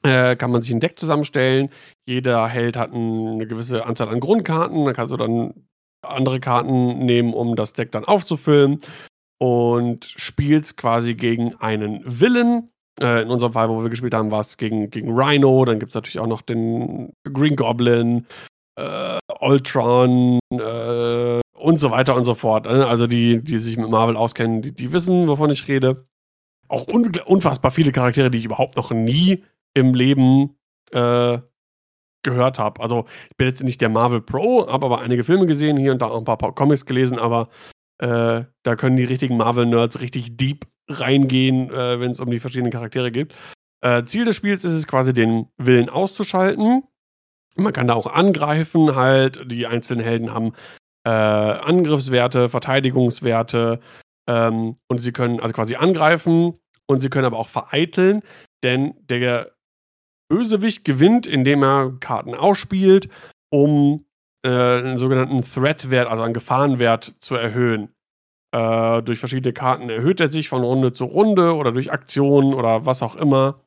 Äh, 0.02 0.36
kann 0.36 0.51
man 0.51 0.62
sich 0.62 0.73
ein 0.73 0.81
Deck 0.81 0.98
zusammenstellen. 0.98 1.69
Jeder 2.07 2.48
Held 2.48 2.77
hat 2.77 2.93
eine 2.93 3.47
gewisse 3.47 3.85
Anzahl 3.85 4.09
an 4.09 4.20
Grundkarten. 4.20 4.85
Da 4.85 4.93
kannst 4.93 5.12
du 5.12 5.16
dann 5.16 5.66
andere 6.02 6.40
Karten 6.40 7.05
nehmen, 7.05 7.35
um 7.35 7.55
das 7.57 7.74
Deck 7.74 7.93
dann 7.93 8.05
aufzufüllen. 8.05 8.81
Und 9.39 10.05
spielst 10.05 10.77
quasi 10.77 11.15
gegen 11.15 11.55
einen 11.57 12.02
Villain, 12.05 12.70
äh, 13.01 13.23
in 13.23 13.31
unserem 13.31 13.52
Fall, 13.52 13.69
wo 13.69 13.82
wir 13.82 13.90
gespielt 13.90 14.15
haben, 14.15 14.31
war 14.31 14.40
es 14.40 14.57
gegen, 14.57 14.90
gegen 14.90 15.12
Rhino. 15.12 15.65
Dann 15.65 15.78
gibt 15.78 15.90
es 15.90 15.94
natürlich 15.94 16.19
auch 16.19 16.27
noch 16.27 16.43
den 16.43 17.12
Green 17.24 17.57
Goblin, 17.57 18.27
äh, 18.77 19.19
Ultron 19.40 20.39
äh, 20.52 21.40
und 21.61 21.78
so 21.78 21.91
weiter 21.91 22.15
und 22.15 22.24
so 22.24 22.35
fort. 22.35 22.66
Ne? 22.66 22.87
Also 22.87 23.07
die, 23.07 23.43
die 23.43 23.59
sich 23.59 23.77
mit 23.77 23.91
Marvel 23.91 24.16
auskennen, 24.16 24.62
die, 24.62 24.73
die 24.73 24.93
wissen, 24.93 25.28
wovon 25.28 25.51
ich 25.51 25.69
rede. 25.69 26.07
Auch 26.69 26.87
un 26.89 27.11
unfassbar 27.27 27.70
viele 27.70 27.93
Charaktere, 27.93 28.31
die 28.31 28.39
ich 28.39 28.45
überhaupt 28.45 28.77
noch 28.77 28.91
nie 28.91 29.45
im 29.74 29.95
Leben 29.95 30.57
äh, 30.93 31.39
gehört 32.23 32.59
habe. 32.59 32.81
Also 32.82 33.07
ich 33.31 33.37
bin 33.37 33.49
jetzt 33.49 33.62
nicht 33.62 33.81
der 33.81 33.89
Marvel 33.89 34.20
Pro, 34.20 34.66
habe 34.66 34.87
aber 34.87 35.01
einige 35.01 35.24
Filme 35.24 35.47
gesehen, 35.47 35.77
hier 35.77 35.93
und 35.93 36.03
da 36.03 36.09
auch 36.09 36.19
ein 36.19 36.24
paar, 36.24 36.39
paar 36.39 36.55
Comics 36.55 36.87
gelesen, 36.87 37.19
aber 37.19 37.49
äh, 37.99 38.45
da 38.62 38.77
können 38.77 38.97
die 38.97 39.05
richtigen 39.05 39.37
Marvel-Nerds 39.37 40.01
richtig 40.01 40.37
deep 40.37 40.66
reingehen, 40.89 41.70
äh, 41.70 42.01
wenn 42.01 42.11
es 42.11 42.20
um 42.20 42.31
die 42.31 42.41
verschiedenen 42.41 42.73
Charaktere 42.73 43.11
geht. 43.11 43.35
Äh, 43.82 44.05
Ziel 44.05 44.24
des 44.24 44.37
Spiels 44.37 44.65
ist 44.65 44.73
es 44.73 44.87
quasi, 44.87 45.15
den 45.15 45.49
Willen 45.57 45.89
auszuschalten. 45.89 46.82
Man 47.57 47.73
kann 47.73 47.89
da 47.89 47.95
auch 47.95 48.07
angreifen, 48.07 48.95
halt. 48.95 49.51
Die 49.51 49.66
einzelnen 49.66 50.05
Helden 50.05 50.32
haben 50.32 50.53
äh, 51.05 51.11
Angriffswerte, 51.11 52.49
Verteidigungswerte 52.49 53.81
ähm, 54.29 54.77
und 54.89 54.99
sie 54.99 55.13
können 55.13 55.41
also 55.41 55.53
quasi 55.53 55.77
angreifen 55.77 56.59
und 56.87 57.03
sie 57.03 57.11
können 57.11 57.27
aber 57.27 57.39
auch 57.39 57.49
vereiteln, 57.49 58.23
denn 58.63 58.95
der 59.09 59.53
Bösewicht 60.29 60.85
gewinnt, 60.85 61.27
indem 61.27 61.63
er 61.63 61.93
Karten 62.01 62.35
ausspielt, 62.35 63.09
um 63.51 64.05
äh, 64.45 64.49
einen 64.49 64.99
sogenannten 64.99 65.43
Threat-Wert, 65.43 66.09
also 66.09 66.23
einen 66.23 66.35
Gefahrenwert 66.35 67.17
zu 67.19 67.35
erhöhen. 67.35 67.93
Äh, 68.53 69.03
durch 69.03 69.19
verschiedene 69.19 69.53
Karten 69.53 69.91
erhöht 69.91 70.21
er 70.21 70.29
sich 70.29 70.49
von 70.49 70.63
Runde 70.63 70.93
zu 70.93 71.05
Runde 71.05 71.55
oder 71.55 71.73
durch 71.73 71.93
Aktionen 71.93 72.55
oder 72.55 72.87
was 72.87 73.03
auch 73.03 73.17
immer. 73.17 73.61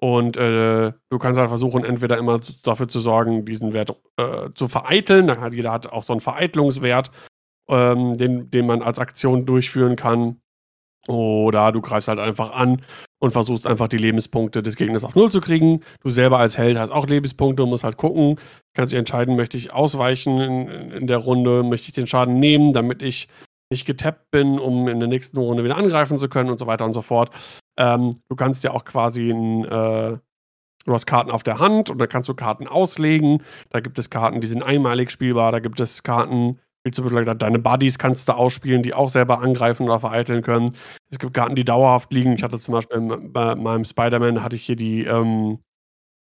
Und 0.00 0.38
äh, 0.38 0.92
du 1.10 1.18
kannst 1.18 1.38
halt 1.38 1.50
versuchen, 1.50 1.84
entweder 1.84 2.16
immer 2.16 2.40
dafür 2.64 2.88
zu 2.88 3.00
sorgen, 3.00 3.44
diesen 3.44 3.74
Wert 3.74 3.94
äh, 4.16 4.48
zu 4.54 4.66
vereiteln. 4.68 5.26
Dann 5.26 5.40
hat 5.40 5.52
jeder 5.52 5.72
hat 5.72 5.86
auch 5.86 6.04
so 6.04 6.14
einen 6.14 6.22
Vereitelungswert, 6.22 7.10
ähm, 7.68 8.16
den, 8.16 8.50
den 8.50 8.66
man 8.66 8.80
als 8.80 8.98
Aktion 8.98 9.44
durchführen 9.44 9.96
kann. 9.96 10.40
Oder 11.06 11.72
du 11.72 11.82
greifst 11.82 12.08
halt 12.08 12.18
einfach 12.18 12.50
an 12.52 12.82
und 13.18 13.32
versuchst 13.32 13.66
einfach 13.66 13.88
die 13.88 13.98
Lebenspunkte 13.98 14.62
des 14.62 14.76
Gegners 14.76 15.04
auf 15.04 15.14
Null 15.14 15.30
zu 15.30 15.40
kriegen. 15.40 15.82
Du 16.02 16.08
selber 16.08 16.38
als 16.38 16.56
Held 16.56 16.78
hast 16.78 16.90
auch 16.90 17.06
Lebenspunkte 17.06 17.62
und 17.62 17.68
musst 17.70 17.84
halt 17.84 17.96
gucken, 17.98 18.36
kannst 18.74 18.92
dich 18.92 18.98
entscheiden, 18.98 19.36
möchte 19.36 19.58
ich 19.58 19.72
ausweichen 19.72 20.40
in, 20.40 20.90
in 20.92 21.06
der 21.06 21.18
Runde, 21.18 21.62
möchte 21.62 21.88
ich 21.88 21.94
den 21.94 22.06
Schaden 22.06 22.38
nehmen, 22.38 22.72
damit 22.72 23.02
ich 23.02 23.28
nicht 23.70 23.86
getappt 23.86 24.30
bin, 24.30 24.58
um 24.58 24.88
in 24.88 24.98
der 24.98 25.08
nächsten 25.08 25.38
Runde 25.38 25.62
wieder 25.62 25.76
angreifen 25.76 26.18
zu 26.18 26.28
können 26.28 26.50
und 26.50 26.58
so 26.58 26.66
weiter 26.66 26.84
und 26.84 26.94
so 26.94 27.02
fort. 27.02 27.30
Ähm, 27.80 28.20
du 28.28 28.36
kannst 28.36 28.62
ja 28.62 28.72
auch 28.72 28.84
quasi 28.84 29.30
ein, 29.30 29.64
äh, 29.64 30.18
du 30.84 30.92
hast 30.92 31.06
Karten 31.06 31.30
auf 31.30 31.42
der 31.42 31.58
Hand 31.58 31.88
und 31.88 31.98
dann 31.98 32.08
kannst 32.08 32.28
du 32.28 32.34
Karten 32.34 32.68
auslegen. 32.68 33.42
Da 33.70 33.80
gibt 33.80 33.98
es 33.98 34.10
Karten, 34.10 34.42
die 34.42 34.46
sind 34.46 34.62
einmalig 34.62 35.10
spielbar, 35.10 35.50
da 35.50 35.60
gibt 35.60 35.80
es 35.80 36.02
Karten, 36.02 36.60
wie 36.84 36.90
zum 36.90 37.06
Beispiel 37.06 37.34
deine 37.34 37.58
Buddies 37.58 37.98
kannst 37.98 38.28
du 38.28 38.32
ausspielen, 38.32 38.82
die 38.82 38.92
auch 38.92 39.08
selber 39.08 39.40
angreifen 39.40 39.84
oder 39.84 39.98
vereiteln 39.98 40.42
können. 40.42 40.76
Es 41.10 41.18
gibt 41.18 41.32
Karten, 41.32 41.54
die 41.54 41.64
dauerhaft 41.64 42.12
liegen. 42.12 42.34
Ich 42.34 42.42
hatte 42.42 42.58
zum 42.58 42.72
Beispiel 42.72 43.00
bei 43.00 43.54
meinem 43.54 43.84
Spider-Man 43.84 44.42
hatte 44.42 44.56
ich 44.56 44.62
hier 44.62 44.76
die, 44.76 45.04
ähm, 45.04 45.58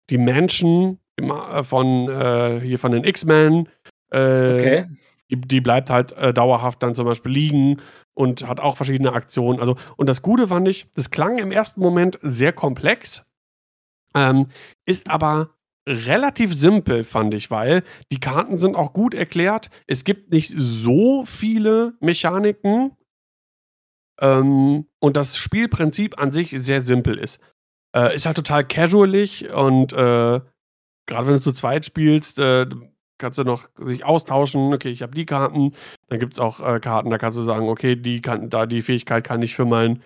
die 0.08 0.18
Mansion 0.18 0.98
äh, 1.18 1.62
von 1.62 2.08
äh, 2.08 2.60
hier 2.60 2.78
von 2.78 2.92
den 2.92 3.04
X-Men. 3.04 3.68
Äh, 4.10 4.18
okay. 4.18 4.86
Die, 5.32 5.40
die, 5.40 5.60
bleibt 5.60 5.88
halt 5.88 6.12
äh, 6.12 6.34
dauerhaft 6.34 6.82
dann 6.82 6.94
zum 6.94 7.06
Beispiel 7.06 7.32
liegen 7.32 7.80
und 8.14 8.46
hat 8.46 8.60
auch 8.60 8.76
verschiedene 8.76 9.14
Aktionen. 9.14 9.60
Also, 9.60 9.76
und 9.96 10.08
das 10.08 10.20
Gute 10.20 10.48
fand 10.48 10.68
ich, 10.68 10.86
das 10.94 11.10
klang 11.10 11.38
im 11.38 11.50
ersten 11.50 11.80
Moment 11.80 12.18
sehr 12.20 12.52
komplex, 12.52 13.24
ähm, 14.14 14.48
ist 14.86 15.08
aber 15.08 15.50
relativ 15.88 16.54
simpel, 16.54 17.04
fand 17.04 17.34
ich, 17.34 17.50
weil 17.50 17.82
die 18.12 18.20
Karten 18.20 18.58
sind 18.58 18.76
auch 18.76 18.92
gut 18.92 19.14
erklärt. 19.14 19.70
Es 19.86 20.04
gibt 20.04 20.32
nicht 20.32 20.52
so 20.54 21.24
viele 21.24 21.94
Mechaniken. 22.00 22.92
Ähm, 24.20 24.86
und 25.00 25.16
das 25.16 25.38
Spielprinzip 25.38 26.20
an 26.20 26.32
sich 26.32 26.50
sehr 26.50 26.82
simpel 26.82 27.18
ist. 27.18 27.40
Äh, 27.96 28.14
ist 28.14 28.26
halt 28.26 28.36
total 28.36 28.64
casualig 28.64 29.50
und 29.50 29.92
äh, 29.92 30.40
gerade 31.06 31.26
wenn 31.26 31.34
du 31.34 31.40
zu 31.40 31.52
zweit 31.52 31.84
spielst, 31.84 32.38
äh, 32.38 32.66
kannst 33.22 33.38
du 33.38 33.44
noch 33.44 33.68
sich 33.76 34.04
austauschen. 34.04 34.74
Okay, 34.74 34.90
ich 34.90 35.00
habe 35.00 35.14
die 35.14 35.24
Karten. 35.24 35.72
Dann 36.08 36.18
gibt 36.18 36.34
es 36.34 36.40
auch 36.40 36.60
äh, 36.60 36.80
Karten, 36.80 37.08
da 37.08 37.18
kannst 37.18 37.38
du 37.38 37.42
sagen, 37.42 37.68
okay, 37.68 37.96
die 37.96 38.20
kann, 38.20 38.50
da 38.50 38.66
die 38.66 38.82
Fähigkeit 38.82 39.24
kann 39.24 39.40
ich 39.40 39.54
für 39.54 39.64
meinen 39.64 40.02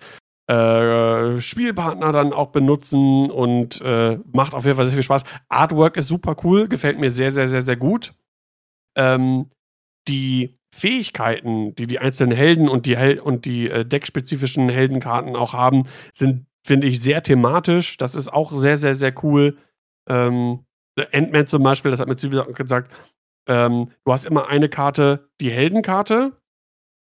äh, 0.49 1.41
Spielpartner 1.41 2.13
dann 2.13 2.31
auch 2.31 2.51
benutzen 2.51 3.29
und 3.29 3.81
äh, 3.81 4.17
macht 4.31 4.53
auf 4.53 4.63
jeden 4.65 4.77
Fall 4.77 4.85
sehr 4.85 4.95
viel 4.95 5.03
Spaß. 5.03 5.23
Artwork 5.49 5.97
ist 5.97 6.07
super 6.07 6.37
cool, 6.43 6.69
gefällt 6.69 6.99
mir 6.99 7.09
sehr, 7.09 7.33
sehr, 7.33 7.49
sehr, 7.49 7.63
sehr 7.63 7.75
gut. 7.75 8.13
Ähm, 8.95 9.49
die 10.07 10.57
Fähigkeiten, 10.73 11.75
die 11.75 11.87
die 11.87 11.99
einzelnen 11.99 12.37
Helden 12.37 12.69
und 12.69 12.85
die, 12.85 12.97
Hel 12.97 13.19
und 13.19 13.45
die 13.45 13.69
äh, 13.69 13.83
deckspezifischen 13.83 14.69
Heldenkarten 14.69 15.35
auch 15.35 15.53
haben, 15.53 15.83
sind, 16.13 16.45
finde 16.65 16.87
ich, 16.87 17.01
sehr 17.01 17.23
thematisch. 17.23 17.97
Das 17.97 18.15
ist 18.15 18.31
auch 18.31 18.51
sehr, 18.53 18.77
sehr, 18.77 18.95
sehr 18.95 19.13
cool. 19.23 19.57
Ähm, 20.07 20.66
Ant-Man 21.11 21.47
zum 21.47 21.63
Beispiel, 21.63 21.91
das 21.91 21.99
hat 21.99 22.07
mir 22.07 22.17
Zwiebel 22.17 22.43
gesagt, 22.53 22.91
ähm, 23.47 23.89
du 24.03 24.11
hast 24.11 24.25
immer 24.25 24.47
eine 24.47 24.69
Karte, 24.69 25.29
die 25.39 25.51
Heldenkarte. 25.51 26.33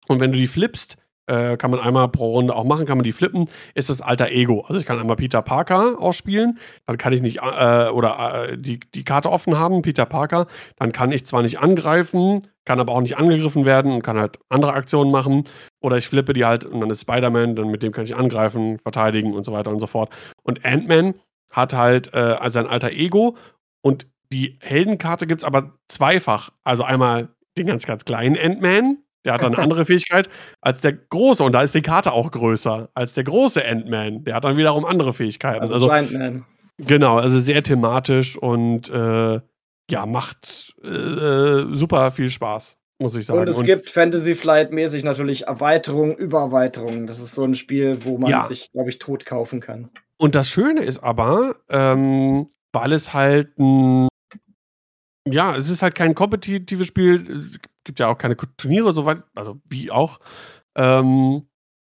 Und 0.07 0.19
wenn 0.19 0.31
du 0.31 0.37
die 0.37 0.47
flippst, 0.47 0.97
äh, 1.27 1.55
kann 1.55 1.71
man 1.71 1.79
einmal 1.79 2.09
pro 2.09 2.31
Runde 2.31 2.55
auch 2.55 2.65
machen, 2.65 2.85
kann 2.85 2.97
man 2.97 3.05
die 3.05 3.13
flippen, 3.13 3.47
ist 3.75 3.89
das 3.89 4.01
alter 4.01 4.29
Ego. 4.29 4.61
Also 4.67 4.79
ich 4.79 4.85
kann 4.85 4.99
einmal 4.99 5.15
Peter 5.15 5.41
Parker 5.41 5.95
ausspielen, 5.99 6.59
dann 6.85 6.97
kann 6.97 7.13
ich 7.13 7.21
nicht, 7.21 7.37
äh, 7.37 7.89
oder 7.89 8.49
äh, 8.49 8.57
die, 8.57 8.79
die 8.79 9.03
Karte 9.03 9.31
offen 9.31 9.57
haben, 9.57 9.81
Peter 9.81 10.05
Parker, 10.05 10.47
dann 10.77 10.91
kann 10.91 11.11
ich 11.11 11.25
zwar 11.25 11.41
nicht 11.41 11.59
angreifen, 11.59 12.45
kann 12.65 12.79
aber 12.79 12.93
auch 12.93 13.01
nicht 13.01 13.17
angegriffen 13.17 13.65
werden 13.65 13.93
und 13.93 14.03
kann 14.03 14.17
halt 14.17 14.39
andere 14.49 14.73
Aktionen 14.73 15.11
machen. 15.11 15.45
Oder 15.81 15.97
ich 15.97 16.07
flippe 16.07 16.33
die 16.33 16.45
halt 16.45 16.65
und 16.65 16.81
dann 16.81 16.89
ist 16.89 17.01
Spider-Man, 17.01 17.55
dann 17.55 17.69
mit 17.69 17.83
dem 17.83 17.93
kann 17.93 18.05
ich 18.05 18.15
angreifen, 18.15 18.79
verteidigen 18.79 19.33
und 19.33 19.43
so 19.43 19.53
weiter 19.53 19.71
und 19.71 19.79
so 19.79 19.87
fort. 19.87 20.09
Und 20.43 20.65
Ant-Man 20.65 21.13
hat 21.49 21.73
halt 21.73 22.13
äh, 22.13 22.37
sein 22.49 22.67
alter 22.67 22.91
Ego 22.91 23.37
und 23.83 24.07
die 24.31 24.57
Heldenkarte 24.61 25.27
gibt 25.27 25.41
es 25.41 25.45
aber 25.45 25.73
zweifach. 25.87 26.51
Also 26.63 26.83
einmal 26.83 27.29
den 27.57 27.67
ganz, 27.67 27.85
ganz 27.85 28.05
kleinen 28.05 28.35
Ant-Man, 28.35 28.97
der 29.25 29.33
hat 29.33 29.43
dann 29.43 29.53
eine 29.53 29.63
andere 29.63 29.85
Fähigkeit 29.85 30.27
als 30.61 30.81
der 30.81 30.93
große. 30.93 31.43
Und 31.43 31.53
da 31.53 31.61
ist 31.61 31.75
die 31.75 31.81
Karte 31.81 32.11
auch 32.13 32.31
größer 32.31 32.89
als 32.95 33.13
der 33.13 33.25
große 33.25 33.63
Ant-Man. 33.63 34.23
Der 34.23 34.35
hat 34.35 34.45
dann 34.45 34.57
wiederum 34.57 34.85
andere 34.85 35.13
Fähigkeiten. 35.13 35.61
Also, 35.61 35.73
also 35.75 35.87
Giant-Man. 35.87 36.45
Genau, 36.79 37.17
also 37.17 37.37
sehr 37.37 37.61
thematisch 37.61 38.35
und 38.35 38.89
äh, 38.89 39.39
ja, 39.91 40.05
macht 40.05 40.73
äh, 40.83 41.65
super 41.71 42.11
viel 42.11 42.29
Spaß, 42.29 42.77
muss 42.97 43.15
ich 43.15 43.27
sagen. 43.27 43.41
Und 43.41 43.49
es 43.49 43.57
und, 43.57 43.65
gibt 43.65 43.89
Fantasy 43.89 44.33
Flight-mäßig 44.33 45.03
natürlich 45.03 45.43
Erweiterungen 45.43 46.15
über 46.15 46.39
Erweiterungen. 46.39 47.05
Das 47.05 47.19
ist 47.19 47.35
so 47.35 47.43
ein 47.43 47.53
Spiel, 47.53 48.03
wo 48.05 48.17
man 48.17 48.31
ja. 48.31 48.43
sich, 48.43 48.71
glaube 48.71 48.89
ich, 48.89 48.97
tot 48.97 49.25
kaufen 49.25 49.59
kann. 49.59 49.91
Und 50.17 50.33
das 50.35 50.49
Schöne 50.49 50.83
ist 50.83 51.03
aber, 51.03 51.57
ähm, 51.69 52.47
weil 52.73 52.91
es 52.91 53.13
halt 53.13 53.57
ein 53.57 54.09
ja, 55.25 55.55
es 55.55 55.69
ist 55.69 55.81
halt 55.81 55.95
kein 55.95 56.15
kompetitives 56.15 56.87
Spiel. 56.87 57.49
Es 57.53 57.59
gibt 57.85 57.99
ja 57.99 58.07
auch 58.07 58.17
keine 58.17 58.35
Turniere, 58.35 58.93
soweit, 58.93 59.23
also 59.35 59.61
wie 59.69 59.89
auch. 59.89 60.19
Ähm, 60.75 61.47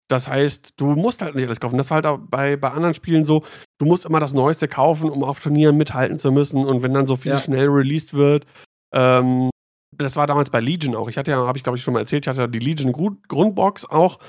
das 0.09 0.27
heißt, 0.27 0.73
du 0.75 0.87
musst 0.87 1.21
halt 1.21 1.35
nicht 1.35 1.45
alles 1.45 1.61
kaufen. 1.61 1.77
Das 1.77 1.87
ist 1.87 1.91
halt 1.91 2.05
auch 2.05 2.19
bei, 2.19 2.57
bei 2.57 2.71
anderen 2.71 2.93
Spielen 2.93 3.23
so, 3.23 3.45
du 3.77 3.85
musst 3.85 4.05
immer 4.05 4.19
das 4.19 4.33
Neueste 4.33 4.67
kaufen, 4.67 5.09
um 5.09 5.23
auf 5.23 5.39
Turnieren 5.39 5.77
mithalten 5.77 6.19
zu 6.19 6.31
müssen. 6.31 6.65
Und 6.65 6.83
wenn 6.83 6.93
dann 6.93 7.07
so 7.07 7.15
viel 7.15 7.31
ja. 7.31 7.37
schnell 7.37 7.67
released 7.67 8.13
wird, 8.13 8.45
ähm, 8.93 9.49
das 9.95 10.17
war 10.17 10.27
damals 10.27 10.49
bei 10.49 10.59
Legion 10.59 10.95
auch. 10.95 11.07
Ich 11.07 11.17
hatte 11.17 11.31
ja, 11.31 11.37
habe 11.37 11.57
ich 11.57 11.63
glaube 11.63 11.77
ich 11.77 11.83
schon 11.83 11.93
mal 11.93 12.01
erzählt, 12.01 12.25
ich 12.25 12.29
hatte 12.29 12.41
ja 12.41 12.47
die 12.47 12.59
Legion 12.59 12.91
Grundbox 12.91 13.85
auch 13.85 14.19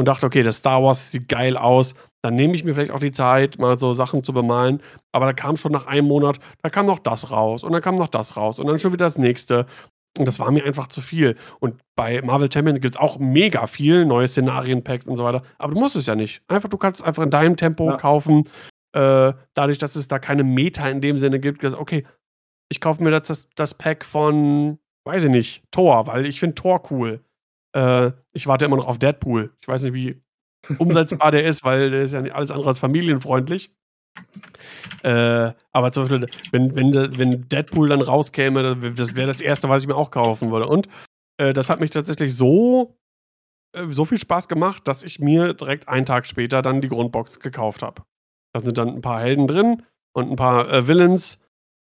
und 0.00 0.06
dachte, 0.06 0.24
okay, 0.24 0.42
das 0.42 0.56
Star 0.56 0.82
Wars 0.82 1.10
sieht 1.10 1.28
geil 1.28 1.58
aus. 1.58 1.94
Dann 2.22 2.34
nehme 2.34 2.54
ich 2.54 2.64
mir 2.64 2.72
vielleicht 2.72 2.90
auch 2.90 3.00
die 3.00 3.12
Zeit, 3.12 3.58
mal 3.58 3.78
so 3.78 3.92
Sachen 3.92 4.24
zu 4.24 4.32
bemalen. 4.32 4.82
Aber 5.12 5.26
da 5.26 5.34
kam 5.34 5.58
schon 5.58 5.72
nach 5.72 5.86
einem 5.86 6.08
Monat, 6.08 6.38
da 6.62 6.70
kam 6.70 6.86
noch 6.86 7.00
das 7.00 7.30
raus 7.30 7.64
und 7.64 7.72
dann 7.72 7.82
kam 7.82 7.96
noch 7.96 8.08
das 8.08 8.34
raus 8.34 8.58
und 8.58 8.66
dann 8.66 8.78
schon 8.78 8.94
wieder 8.94 9.04
das 9.04 9.18
nächste. 9.18 9.66
Und 10.18 10.26
das 10.26 10.40
war 10.40 10.50
mir 10.50 10.64
einfach 10.64 10.88
zu 10.88 11.02
viel. 11.02 11.36
Und 11.60 11.82
bei 11.96 12.22
Marvel 12.22 12.50
Champions 12.50 12.80
gibt 12.80 12.94
es 12.94 13.00
auch 13.00 13.18
mega 13.18 13.66
viel, 13.66 14.06
neue 14.06 14.26
Szenarienpacks 14.26 15.06
und 15.06 15.18
so 15.18 15.24
weiter. 15.24 15.42
Aber 15.58 15.74
du 15.74 15.80
musst 15.80 15.96
es 15.96 16.06
ja 16.06 16.14
nicht. 16.14 16.40
Einfach, 16.48 16.70
du 16.70 16.78
kannst 16.78 17.02
es 17.02 17.06
einfach 17.06 17.22
in 17.22 17.30
deinem 17.30 17.58
Tempo 17.58 17.90
ja. 17.90 17.98
kaufen. 17.98 18.48
Äh, 18.94 19.34
dadurch, 19.52 19.76
dass 19.76 19.96
es 19.96 20.08
da 20.08 20.18
keine 20.18 20.44
Meta 20.44 20.88
in 20.88 21.02
dem 21.02 21.18
Sinne 21.18 21.40
gibt, 21.40 21.62
okay, 21.62 22.06
ich 22.70 22.80
kaufe 22.80 23.04
mir 23.04 23.10
das, 23.10 23.48
das 23.54 23.74
Pack 23.74 24.06
von, 24.06 24.78
weiß 25.04 25.24
ich 25.24 25.30
nicht, 25.30 25.62
Thor, 25.70 26.06
weil 26.06 26.24
ich 26.24 26.40
finde 26.40 26.54
Thor 26.54 26.82
cool. 26.90 27.22
Äh, 27.72 28.12
ich 28.32 28.46
warte 28.46 28.64
immer 28.64 28.76
noch 28.76 28.86
auf 28.86 28.98
Deadpool. 28.98 29.52
Ich 29.60 29.68
weiß 29.68 29.82
nicht, 29.84 29.94
wie 29.94 30.22
umsetzbar 30.78 31.30
der 31.30 31.44
ist, 31.44 31.64
weil 31.64 31.90
der 31.90 32.02
ist 32.02 32.12
ja 32.12 32.20
alles 32.20 32.50
andere 32.50 32.68
als 32.68 32.78
familienfreundlich. 32.78 33.72
Äh, 35.02 35.52
aber 35.72 35.92
zum 35.92 36.04
Beispiel, 36.04 36.26
wenn, 36.52 36.74
wenn, 36.74 37.18
wenn 37.18 37.48
Deadpool 37.48 37.88
dann 37.88 38.02
rauskäme, 38.02 38.76
das 38.94 39.16
wäre 39.16 39.26
das 39.26 39.40
Erste, 39.40 39.68
was 39.68 39.82
ich 39.82 39.88
mir 39.88 39.96
auch 39.96 40.10
kaufen 40.10 40.50
würde. 40.50 40.66
Und 40.66 40.88
äh, 41.38 41.52
das 41.52 41.70
hat 41.70 41.80
mich 41.80 41.90
tatsächlich 41.90 42.34
so, 42.34 42.98
äh, 43.74 43.86
so 43.88 44.04
viel 44.04 44.18
Spaß 44.18 44.48
gemacht, 44.48 44.86
dass 44.86 45.02
ich 45.02 45.20
mir 45.20 45.54
direkt 45.54 45.88
einen 45.88 46.06
Tag 46.06 46.26
später 46.26 46.60
dann 46.60 46.80
die 46.80 46.88
Grundbox 46.88 47.40
gekauft 47.40 47.82
habe. 47.82 48.02
Da 48.52 48.60
sind 48.60 48.76
dann 48.76 48.88
ein 48.88 49.00
paar 49.00 49.20
Helden 49.20 49.46
drin 49.46 49.82
und 50.12 50.30
ein 50.30 50.36
paar 50.36 50.68
äh, 50.70 50.86
Villains. 50.86 51.38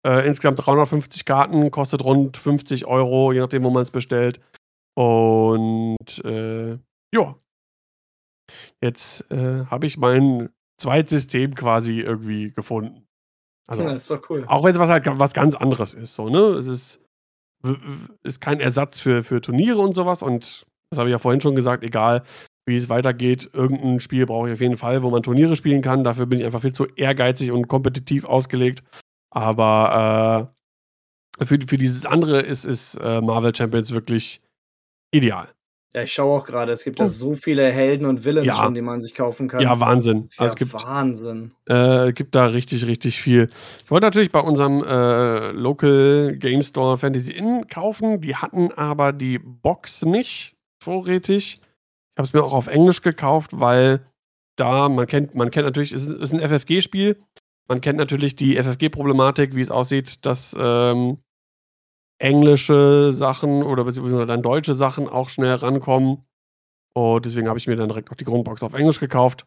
Äh, 0.05 0.25
insgesamt 0.27 0.65
350 0.65 1.25
Karten, 1.25 1.71
kostet 1.71 2.03
rund 2.05 2.37
50 2.37 2.85
Euro, 2.85 3.33
je 3.33 3.39
nachdem, 3.41 3.63
wo 3.63 3.69
man 3.69 3.81
es 3.81 3.91
bestellt. 3.91 4.39
Und 4.99 6.25
äh, 6.25 6.77
ja, 7.13 7.35
Jetzt 8.81 9.29
äh, 9.31 9.65
habe 9.65 9.85
ich 9.85 9.97
mein 9.97 10.49
Zweitsystem 10.77 11.55
quasi 11.55 11.99
irgendwie 11.99 12.51
gefunden. 12.51 13.05
Also, 13.67 13.83
ja, 13.83 13.91
ist 13.91 14.09
doch 14.09 14.29
cool. 14.29 14.45
Auch 14.47 14.63
wenn 14.63 14.71
es 14.71 14.79
was 14.79 14.89
halt 14.89 15.05
was 15.05 15.33
ganz 15.33 15.55
anderes 15.55 15.93
ist, 15.93 16.15
so, 16.15 16.29
ne? 16.29 16.39
Es 16.39 16.67
ist, 16.67 16.99
ist 18.23 18.41
kein 18.41 18.59
Ersatz 18.59 18.99
für, 18.99 19.23
für 19.23 19.41
Turniere 19.41 19.79
und 19.79 19.93
sowas. 19.93 20.23
Und 20.23 20.65
das 20.89 20.97
habe 20.97 21.09
ich 21.09 21.11
ja 21.11 21.19
vorhin 21.19 21.41
schon 21.41 21.55
gesagt, 21.55 21.83
egal 21.83 22.23
wie 22.65 22.77
es 22.77 22.89
weitergeht, 22.89 23.49
irgendein 23.53 23.99
Spiel 23.99 24.25
brauche 24.25 24.47
ich 24.47 24.53
auf 24.53 24.61
jeden 24.61 24.77
Fall, 24.77 25.03
wo 25.03 25.09
man 25.09 25.23
Turniere 25.23 25.55
spielen 25.55 25.81
kann. 25.81 26.03
Dafür 26.03 26.25
bin 26.25 26.39
ich 26.39 26.45
einfach 26.45 26.61
viel 26.61 26.71
zu 26.71 26.85
ehrgeizig 26.85 27.51
und 27.51 27.67
kompetitiv 27.67 28.25
ausgelegt. 28.25 28.83
Aber 29.31 30.51
äh, 31.39 31.45
für, 31.45 31.59
für 31.67 31.77
dieses 31.77 32.05
andere 32.05 32.41
ist, 32.41 32.65
ist 32.65 32.95
äh, 32.95 33.21
Marvel 33.21 33.55
Champions 33.55 33.91
wirklich 33.91 34.41
ideal. 35.11 35.49
Ja, 35.93 36.03
ich 36.03 36.13
schaue 36.13 36.37
auch 36.37 36.45
gerade, 36.45 36.71
es 36.71 36.83
gibt 36.83 36.99
ja 36.99 37.05
oh. 37.05 37.07
so 37.07 37.35
viele 37.35 37.71
Helden 37.71 38.05
und 38.05 38.23
Villains 38.23 38.45
ja. 38.45 38.55
schon, 38.57 38.75
die 38.75 38.81
man 38.81 39.01
sich 39.01 39.15
kaufen 39.15 39.47
kann. 39.47 39.59
Ja, 39.59 39.79
Wahnsinn. 39.79 40.25
Das 40.25 40.33
ist 40.33 40.39
also 40.39 40.43
ja 40.43 40.47
es 40.47 40.55
gibt, 40.55 40.73
Wahnsinn. 40.85 41.53
Äh, 41.65 42.13
gibt 42.13 42.35
da 42.35 42.45
richtig, 42.45 42.85
richtig 42.85 43.19
viel. 43.19 43.49
Ich 43.83 43.89
wollte 43.89 44.05
natürlich 44.05 44.31
bei 44.31 44.39
unserem 44.39 44.83
äh, 44.83 45.51
Local 45.51 46.35
Game 46.37 46.61
Store 46.61 46.99
Fantasy 46.99 47.31
Inn 47.31 47.67
kaufen. 47.67 48.21
Die 48.21 48.35
hatten 48.35 48.71
aber 48.73 49.13
die 49.13 49.39
Box 49.39 50.05
nicht 50.05 50.55
vorrätig. 50.79 51.59
Ich 51.59 52.17
habe 52.17 52.27
es 52.27 52.33
mir 52.33 52.43
auch 52.43 52.53
auf 52.53 52.67
Englisch 52.67 53.01
gekauft, 53.01 53.51
weil 53.53 54.05
da, 54.57 54.89
man 54.89 55.07
kennt, 55.07 55.33
man 55.33 55.49
kennt 55.49 55.65
natürlich, 55.65 55.91
es 55.91 56.05
ist 56.05 56.33
ein 56.33 56.39
FFG-Spiel. 56.39 57.17
Man 57.67 57.81
kennt 57.81 57.97
natürlich 57.97 58.35
die 58.35 58.57
FFG-Problematik, 58.61 59.55
wie 59.55 59.61
es 59.61 59.71
aussieht, 59.71 60.23
dass 60.25 60.55
ähm, 60.59 61.17
englische 62.19 63.11
Sachen 63.13 63.63
oder 63.63 63.85
beziehungsweise 63.85 64.25
dann 64.25 64.43
deutsche 64.43 64.73
Sachen 64.73 65.07
auch 65.07 65.29
schnell 65.29 65.55
rankommen. 65.55 66.25
Und 66.93 67.25
deswegen 67.25 67.47
habe 67.47 67.57
ich 67.57 67.67
mir 67.67 67.75
dann 67.75 67.89
direkt 67.89 68.11
auch 68.11 68.15
die 68.15 68.25
Grundbox 68.25 68.63
auf 68.63 68.73
Englisch 68.73 68.99
gekauft. 68.99 69.45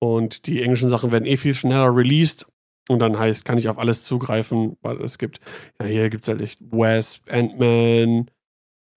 Und 0.00 0.46
die 0.46 0.62
englischen 0.62 0.88
Sachen 0.88 1.10
werden 1.10 1.26
eh 1.26 1.36
viel 1.36 1.54
schneller 1.54 1.94
released. 1.94 2.46
Und 2.88 3.00
dann 3.00 3.18
heißt, 3.18 3.44
kann 3.44 3.58
ich 3.58 3.68
auf 3.68 3.78
alles 3.78 4.04
zugreifen, 4.04 4.76
weil 4.80 5.00
es 5.02 5.18
gibt, 5.18 5.40
ja, 5.80 5.86
hier 5.86 6.08
gibt 6.08 6.22
es 6.22 6.28
halt 6.28 6.40
echt 6.40 6.60
Wasp, 6.70 7.30
Ant-Man. 7.30 8.30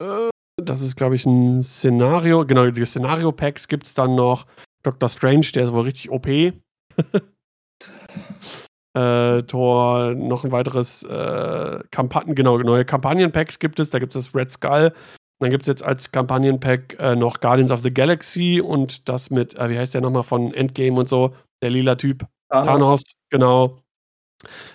Äh, 0.01 0.29
das 0.57 0.81
ist, 0.81 0.95
glaube 0.95 1.15
ich, 1.15 1.25
ein 1.25 1.63
Szenario. 1.63 2.45
Genau, 2.45 2.69
die 2.69 2.85
Szenario-Packs 2.85 3.67
gibt 3.67 3.87
es 3.87 3.93
dann 3.93 4.15
noch. 4.15 4.45
Doctor 4.83 5.09
Strange, 5.09 5.47
der 5.53 5.65
ist 5.65 5.73
wohl 5.73 5.81
richtig 5.81 6.11
OP. 6.11 6.27
äh, 8.93 9.43
Tor, 9.43 10.13
noch 10.15 10.43
ein 10.43 10.51
weiteres 10.51 11.03
äh, 11.03 11.79
Kampagnen, 11.91 12.35
genau, 12.35 12.57
neue 12.57 12.85
Kampagnenpacks 12.85 13.59
gibt 13.59 13.79
es. 13.79 13.89
Da 13.89 13.99
gibt 13.99 14.15
es 14.15 14.25
das 14.25 14.35
Red 14.35 14.51
Skull. 14.51 14.93
Dann 15.39 15.49
gibt 15.49 15.63
es 15.63 15.67
jetzt 15.67 15.83
als 15.83 16.11
Kampagnenpack 16.11 16.97
äh, 16.99 17.15
noch 17.15 17.39
Guardians 17.39 17.71
of 17.71 17.81
the 17.81 17.93
Galaxy 17.93 18.61
und 18.61 19.09
das 19.09 19.31
mit, 19.31 19.55
äh, 19.55 19.69
wie 19.69 19.77
heißt 19.77 19.93
der 19.93 20.01
nochmal 20.01 20.23
von 20.23 20.53
Endgame 20.53 20.99
und 20.99 21.09
so, 21.09 21.33
der 21.63 21.71
lila 21.71 21.95
Typ. 21.95 22.25
Thanos, 22.49 22.65
Thanos 22.67 23.03
genau. 23.29 23.79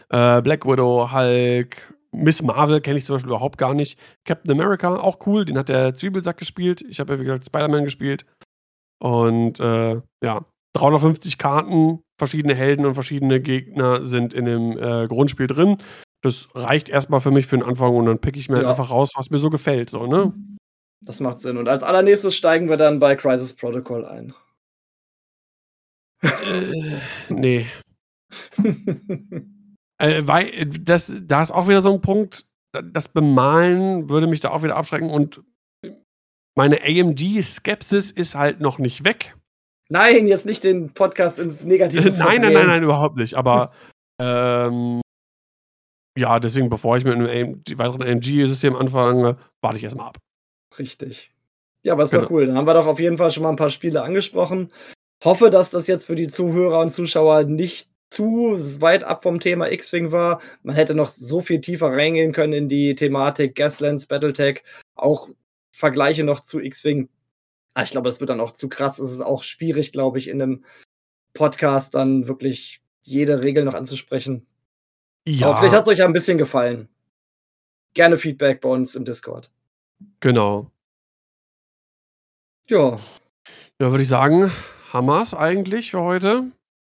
Äh, 0.09 0.43
Black 0.43 0.65
Widow, 0.65 1.13
Hulk, 1.13 1.95
Miss 2.13 2.43
Marvel 2.43 2.81
kenne 2.81 2.99
ich 2.99 3.05
zum 3.05 3.17
Beispiel 3.17 3.31
überhaupt 3.31 3.59
gar 3.59 3.75
nicht. 3.75 3.99
Captain 4.25 4.51
America, 4.51 4.97
auch 4.97 5.19
cool, 5.27 5.45
den 5.45 5.59
hat 5.59 5.69
der 5.69 5.95
Zwiebelsack 5.95 6.39
gespielt. 6.39 6.83
Ich 6.89 6.99
habe 6.99 7.15
ja, 7.15 7.21
wie 7.21 7.25
gesagt, 7.25 7.47
Spider-Man 7.47 7.85
gespielt. 7.85 8.25
Und 8.99 9.61
äh, 9.61 10.01
ja, 10.25 10.45
350 10.73 11.39
Karten, 11.39 12.01
verschiedene 12.19 12.55
Helden 12.55 12.87
und 12.87 12.95
verschiedene 12.95 13.41
Gegner 13.41 14.05
sind 14.05 14.33
in 14.33 14.45
dem 14.45 14.79
äh, 14.79 15.07
Grundspiel 15.07 15.47
drin. 15.47 15.79
Das 16.23 16.49
reicht 16.55 16.89
erstmal 16.89 17.21
für 17.21 17.31
mich 17.31 17.47
für 17.47 17.57
den 17.57 17.67
Anfang 17.67 17.95
und 17.95 18.07
dann 18.07 18.19
pick 18.19 18.37
ich 18.37 18.49
mir 18.49 18.63
ja. 18.63 18.71
einfach 18.71 18.91
raus, 18.91 19.13
was 19.17 19.31
mir 19.31 19.39
so 19.39 19.51
gefällt. 19.51 19.91
So, 19.91 20.07
ne? 20.07 20.33
Das 21.03 21.21
macht 21.21 21.41
Sinn. 21.41 21.57
Und 21.57 21.69
als 21.69 21.83
allernächstes 21.83 22.35
steigen 22.35 22.69
wir 22.69 22.77
dann 22.77 22.99
bei 22.99 23.15
Crisis 23.17 23.53
Protocol 23.53 24.05
ein. 24.05 24.35
Äh, 26.23 26.99
nee. 27.29 27.67
äh, 29.99 30.23
weil 30.23 30.67
das, 30.67 31.15
da 31.23 31.43
ist 31.43 31.53
auch 31.53 31.69
wieder 31.69 31.81
so 31.81 31.93
ein 31.93 32.01
Punkt, 32.01 32.47
das 32.73 33.09
Bemalen 33.09 34.09
würde 34.09 34.27
mich 34.27 34.41
da 34.41 34.51
auch 34.51 34.63
wieder 34.63 34.77
abschrecken 34.77 35.11
und 35.11 35.43
meine 36.57 36.83
AMG-Skepsis 36.83 38.11
ist 38.11 38.35
halt 38.35 38.61
noch 38.61 38.79
nicht 38.79 39.05
weg. 39.05 39.37
Nein, 39.89 40.27
jetzt 40.27 40.47
nicht 40.47 40.65
den 40.65 40.93
Podcast 40.93 41.39
ins 41.39 41.65
Negative. 41.65 42.11
nein, 42.11 42.41
nein, 42.41 42.53
nein, 42.53 42.67
nein, 42.67 42.83
überhaupt 42.83 43.17
nicht. 43.17 43.35
Aber 43.35 43.73
ähm, 44.21 45.01
ja, 46.17 46.41
deswegen, 46.41 46.71
bevor 46.71 46.97
ich 46.97 47.05
mit 47.05 47.15
einem 47.15 47.27
AMG, 47.29 47.79
weiteren 47.79 48.03
AMG-System 48.03 48.75
anfange, 48.75 49.37
warte 49.61 49.79
ich 49.79 49.85
erstmal 49.85 50.09
ab. 50.09 50.19
Richtig. 50.79 51.31
Ja, 51.83 51.93
aber 51.93 52.03
ist 52.03 52.11
genau. 52.11 52.25
doch 52.25 52.31
cool. 52.31 52.47
Dann 52.47 52.57
haben 52.57 52.67
wir 52.67 52.75
doch 52.75 52.87
auf 52.87 52.99
jeden 52.99 53.19
Fall 53.19 53.31
schon 53.31 53.43
mal 53.43 53.51
ein 53.51 53.57
paar 53.57 53.71
Spiele 53.71 54.03
angesprochen. 54.03 54.73
Hoffe, 55.23 55.51
dass 55.51 55.71
das 55.71 55.87
jetzt 55.87 56.05
für 56.05 56.17
die 56.17 56.29
Zuhörer 56.29 56.81
und 56.81 56.91
Zuschauer 56.91 57.45
nicht 57.45 57.89
zu 58.11 58.57
weit 58.81 59.05
ab 59.05 59.23
vom 59.23 59.41
Thema 59.41 59.71
X-Wing 59.71 60.13
war. 60.13 60.41
Man 60.63 60.75
hätte 60.75 60.95
noch 60.95 61.11
so 61.11 61.41
viel 61.41 61.61
tiefer 61.61 61.89
reingehen 61.93 62.33
können 62.33 62.53
in 62.53 62.69
die 62.69 62.95
Thematik 62.95 63.55
Gaslands, 63.55 64.07
Battletech, 64.07 64.63
auch 64.95 65.29
Vergleiche 65.73 66.25
noch 66.25 66.41
zu 66.41 66.61
X-Wing. 66.61 67.09
Ah, 67.77 67.83
ich 67.83 67.91
glaube, 67.91 68.09
das 68.09 68.21
wird 68.21 68.31
dann 68.31 68.41
auch 68.41 68.53
zu 68.53 68.71
krass. 68.71 68.99
Es 68.99 69.13
ist 69.13 69.21
auch 69.21 69.43
schwierig, 69.43 69.93
glaube 69.93 70.19
ich, 70.19 70.29
in 70.29 70.41
einem 70.41 70.65
Podcast 71.35 71.95
dann 71.95 72.27
wirklich 72.27 72.81
jede 73.03 73.43
Regel 73.43 73.65
noch 73.65 73.75
anzusprechen. 73.75 74.47
Ja. 75.27 75.49
Aber 75.49 75.59
vielleicht 75.59 75.75
hat 75.75 75.83
es 75.83 75.89
euch 75.89 75.99
ja 75.99 76.07
ein 76.07 76.15
bisschen 76.15 76.39
gefallen. 76.39 76.89
Gerne 77.93 78.17
Feedback 78.17 78.63
bei 78.63 78.71
uns 78.71 78.95
im 78.95 79.05
Discord. 79.05 79.51
Genau. 80.21 80.71
Ja. 82.67 82.99
Ja, 83.79 83.91
würde 83.91 84.05
ich 84.05 84.09
sagen, 84.09 84.51
Hammers 84.95 85.35
eigentlich 85.35 85.91
für 85.91 86.01
heute. 86.01 86.51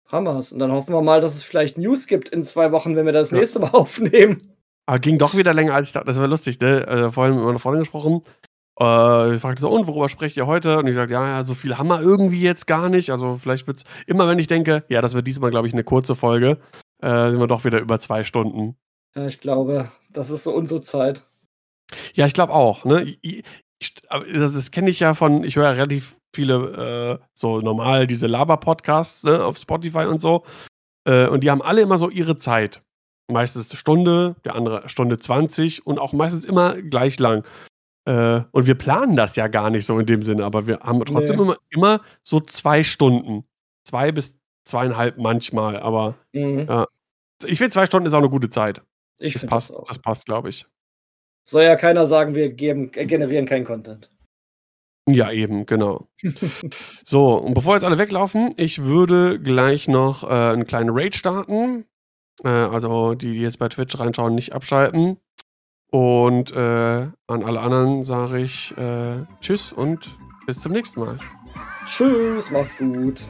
Hammers. 0.09 0.53
Und 0.53 0.59
dann 0.59 0.73
hoffen 0.73 0.93
wir 0.93 1.01
mal, 1.01 1.23
dass 1.23 1.37
es 1.37 1.43
vielleicht 1.43 1.79
News 1.79 2.07
gibt 2.07 2.29
in 2.29 2.43
zwei 2.43 2.71
Wochen, 2.71 2.97
wenn 2.97 3.07
wir 3.07 3.15
das 3.15 3.31
ja. 3.31 3.39
nächste 3.39 3.61
Mal 3.61 3.71
aufnehmen. 3.73 4.53
Aber 4.85 4.99
ging 4.99 5.17
doch 5.17 5.35
wieder 5.37 5.55
länger 5.55 5.75
als 5.75 5.89
ich 5.89 5.95
dachte. 5.95 6.09
Das 6.09 6.21
war 6.21 6.29
lustig, 6.29 6.61
ne? 6.61 6.87
Äh, 6.87 7.13
vorhin 7.13 7.37
mit 7.37 7.45
meiner 7.47 7.59
Freundin 7.59 7.81
gesprochen. 7.81 8.23
Äh, 8.79 9.35
ich 9.35 9.41
fragte 9.41 9.61
so, 9.61 9.71
und 9.71 9.87
worüber 9.87 10.09
sprecht 10.09 10.37
ihr 10.37 10.47
heute? 10.47 10.79
Und 10.79 10.87
ich 10.87 10.95
sagte, 10.95 11.15
ja, 11.15 11.27
ja, 11.27 11.45
so 11.45 11.55
viel 11.55 11.79
haben 11.79 11.89
wir 11.89 12.01
irgendwie 12.01 12.43
jetzt 12.43 12.67
gar 12.67 12.89
nicht. 12.89 13.11
Also 13.11 13.39
vielleicht 13.43 13.67
wird 13.67 13.79
es, 13.79 13.85
immer 14.07 14.29
wenn 14.29 14.39
ich 14.39 14.47
denke, 14.47 14.85
ja, 14.89 15.01
das 15.01 15.15
wird 15.15 15.27
diesmal, 15.27 15.51
glaube 15.51 15.67
ich, 15.67 15.73
eine 15.73 15.85
kurze 15.85 16.15
Folge, 16.15 16.59
äh, 17.01 17.31
sind 17.31 17.41
wir 17.41 17.47
doch 17.47 17.65
wieder 17.65 17.81
über 17.81 17.99
zwei 18.01 18.25
Stunden. 18.25 18.77
Ja, 19.15 19.27
ich 19.27 19.41
glaube, 19.41 19.91
das 20.11 20.31
ist 20.31 20.45
so 20.45 20.53
unsere 20.53 20.83
Zeit. 20.83 21.23
Ja, 22.15 22.27
ich 22.27 22.35
glaube 22.35 22.53
auch. 22.53 22.85
Ne? 22.85 23.17
Ich, 23.23 23.45
ich, 23.79 23.95
das, 24.11 24.53
das 24.53 24.71
kenne 24.71 24.91
ich 24.91 25.01
ja 25.01 25.15
von, 25.15 25.45
ich 25.45 25.57
höre 25.57 25.65
ja 25.65 25.71
relativ 25.71 26.17
viele, 26.35 27.19
äh, 27.21 27.25
so 27.35 27.61
normal 27.61 28.07
diese 28.07 28.27
Laber-Podcasts 28.27 29.25
ne, 29.25 29.43
auf 29.43 29.57
Spotify 29.57 30.05
und 30.05 30.21
so. 30.21 30.45
Äh, 31.07 31.29
und 31.29 31.43
die 31.43 31.51
haben 31.51 31.63
alle 31.63 31.81
immer 31.81 31.99
so 31.99 32.11
ihre 32.11 32.37
Zeit. 32.37 32.83
Meistens 33.31 33.71
eine 33.71 33.79
Stunde, 33.79 34.37
der 34.45 34.55
andere 34.55 34.89
Stunde 34.89 35.19
20 35.19 35.87
und 35.87 35.99
auch 35.99 36.13
meistens 36.13 36.45
immer 36.45 36.81
gleich 36.81 37.19
lang. 37.19 37.45
Äh, 38.07 38.43
und 38.53 38.67
wir 38.67 38.77
planen 38.77 39.17
das 39.17 39.37
ja 39.37 39.49
gar 39.49 39.71
nicht 39.71 39.85
so 39.85 39.99
in 39.99 40.07
dem 40.07 40.23
Sinne, 40.23 40.45
aber 40.45 40.67
wir 40.67 40.79
haben 40.81 41.05
trotzdem 41.05 41.37
nee. 41.37 41.43
immer, 41.43 41.57
immer 41.71 42.01
so 42.23 42.41
zwei 42.41 42.83
Stunden. 42.83 43.45
Zwei 43.85 44.13
bis 44.13 44.35
zweieinhalb 44.65 45.19
manchmal, 45.19 45.77
aber 45.79 46.17
mhm. 46.33 46.67
ja. 46.69 46.87
Ich 47.45 47.59
finde, 47.59 47.73
zwei 47.73 47.87
Stunden 47.87 48.07
ist 48.07 48.15
auch 48.15 48.19
eine 48.19 48.31
gute 48.31 48.49
Zeit. 48.49 48.81
Ich 49.19 49.35
das 49.35 49.47
passt, 49.47 49.71
das, 49.71 49.85
das 49.89 49.99
passt, 49.99 50.27
glaube 50.27 50.49
ich. 50.49 50.67
Soll 51.45 51.65
ja 51.65 51.77
keiner 51.77 52.07
sagen, 52.07 52.35
wir 52.35 52.51
geben, 52.51 52.91
äh, 52.95 53.07
generieren 53.07 53.47
keinen 53.47 53.65
Content. 53.65 54.11
Ja, 55.09 55.31
eben, 55.31 55.67
genau. 55.67 56.09
so, 57.05 57.35
und 57.35 57.55
bevor 57.55 57.75
jetzt 57.75 57.85
alle 57.85 57.99
weglaufen, 57.99 58.53
ich 58.57 58.85
würde 58.85 59.39
gleich 59.41 59.87
noch 59.87 60.25
äh, 60.25 60.27
einen 60.27 60.67
kleinen 60.67 60.91
Raid 60.91 61.15
starten. 61.15 61.87
Äh, 62.43 62.49
also 62.49 63.15
die, 63.15 63.33
die 63.33 63.41
jetzt 63.41 63.59
bei 63.59 63.69
Twitch 63.69 63.99
reinschauen, 63.99 64.35
nicht 64.35 64.53
abschalten. 64.53 65.19
Und 65.97 66.55
äh, 66.55 66.59
an 67.27 67.43
alle 67.43 67.59
anderen 67.59 68.05
sage 68.05 68.41
ich 68.41 68.77
äh, 68.77 69.25
Tschüss 69.41 69.73
und 69.73 70.15
bis 70.47 70.61
zum 70.61 70.73
nächsten 70.73 71.01
Mal. 71.01 71.19
Tschüss, 71.87 72.51
macht's 72.51 72.77
gut. 72.77 73.25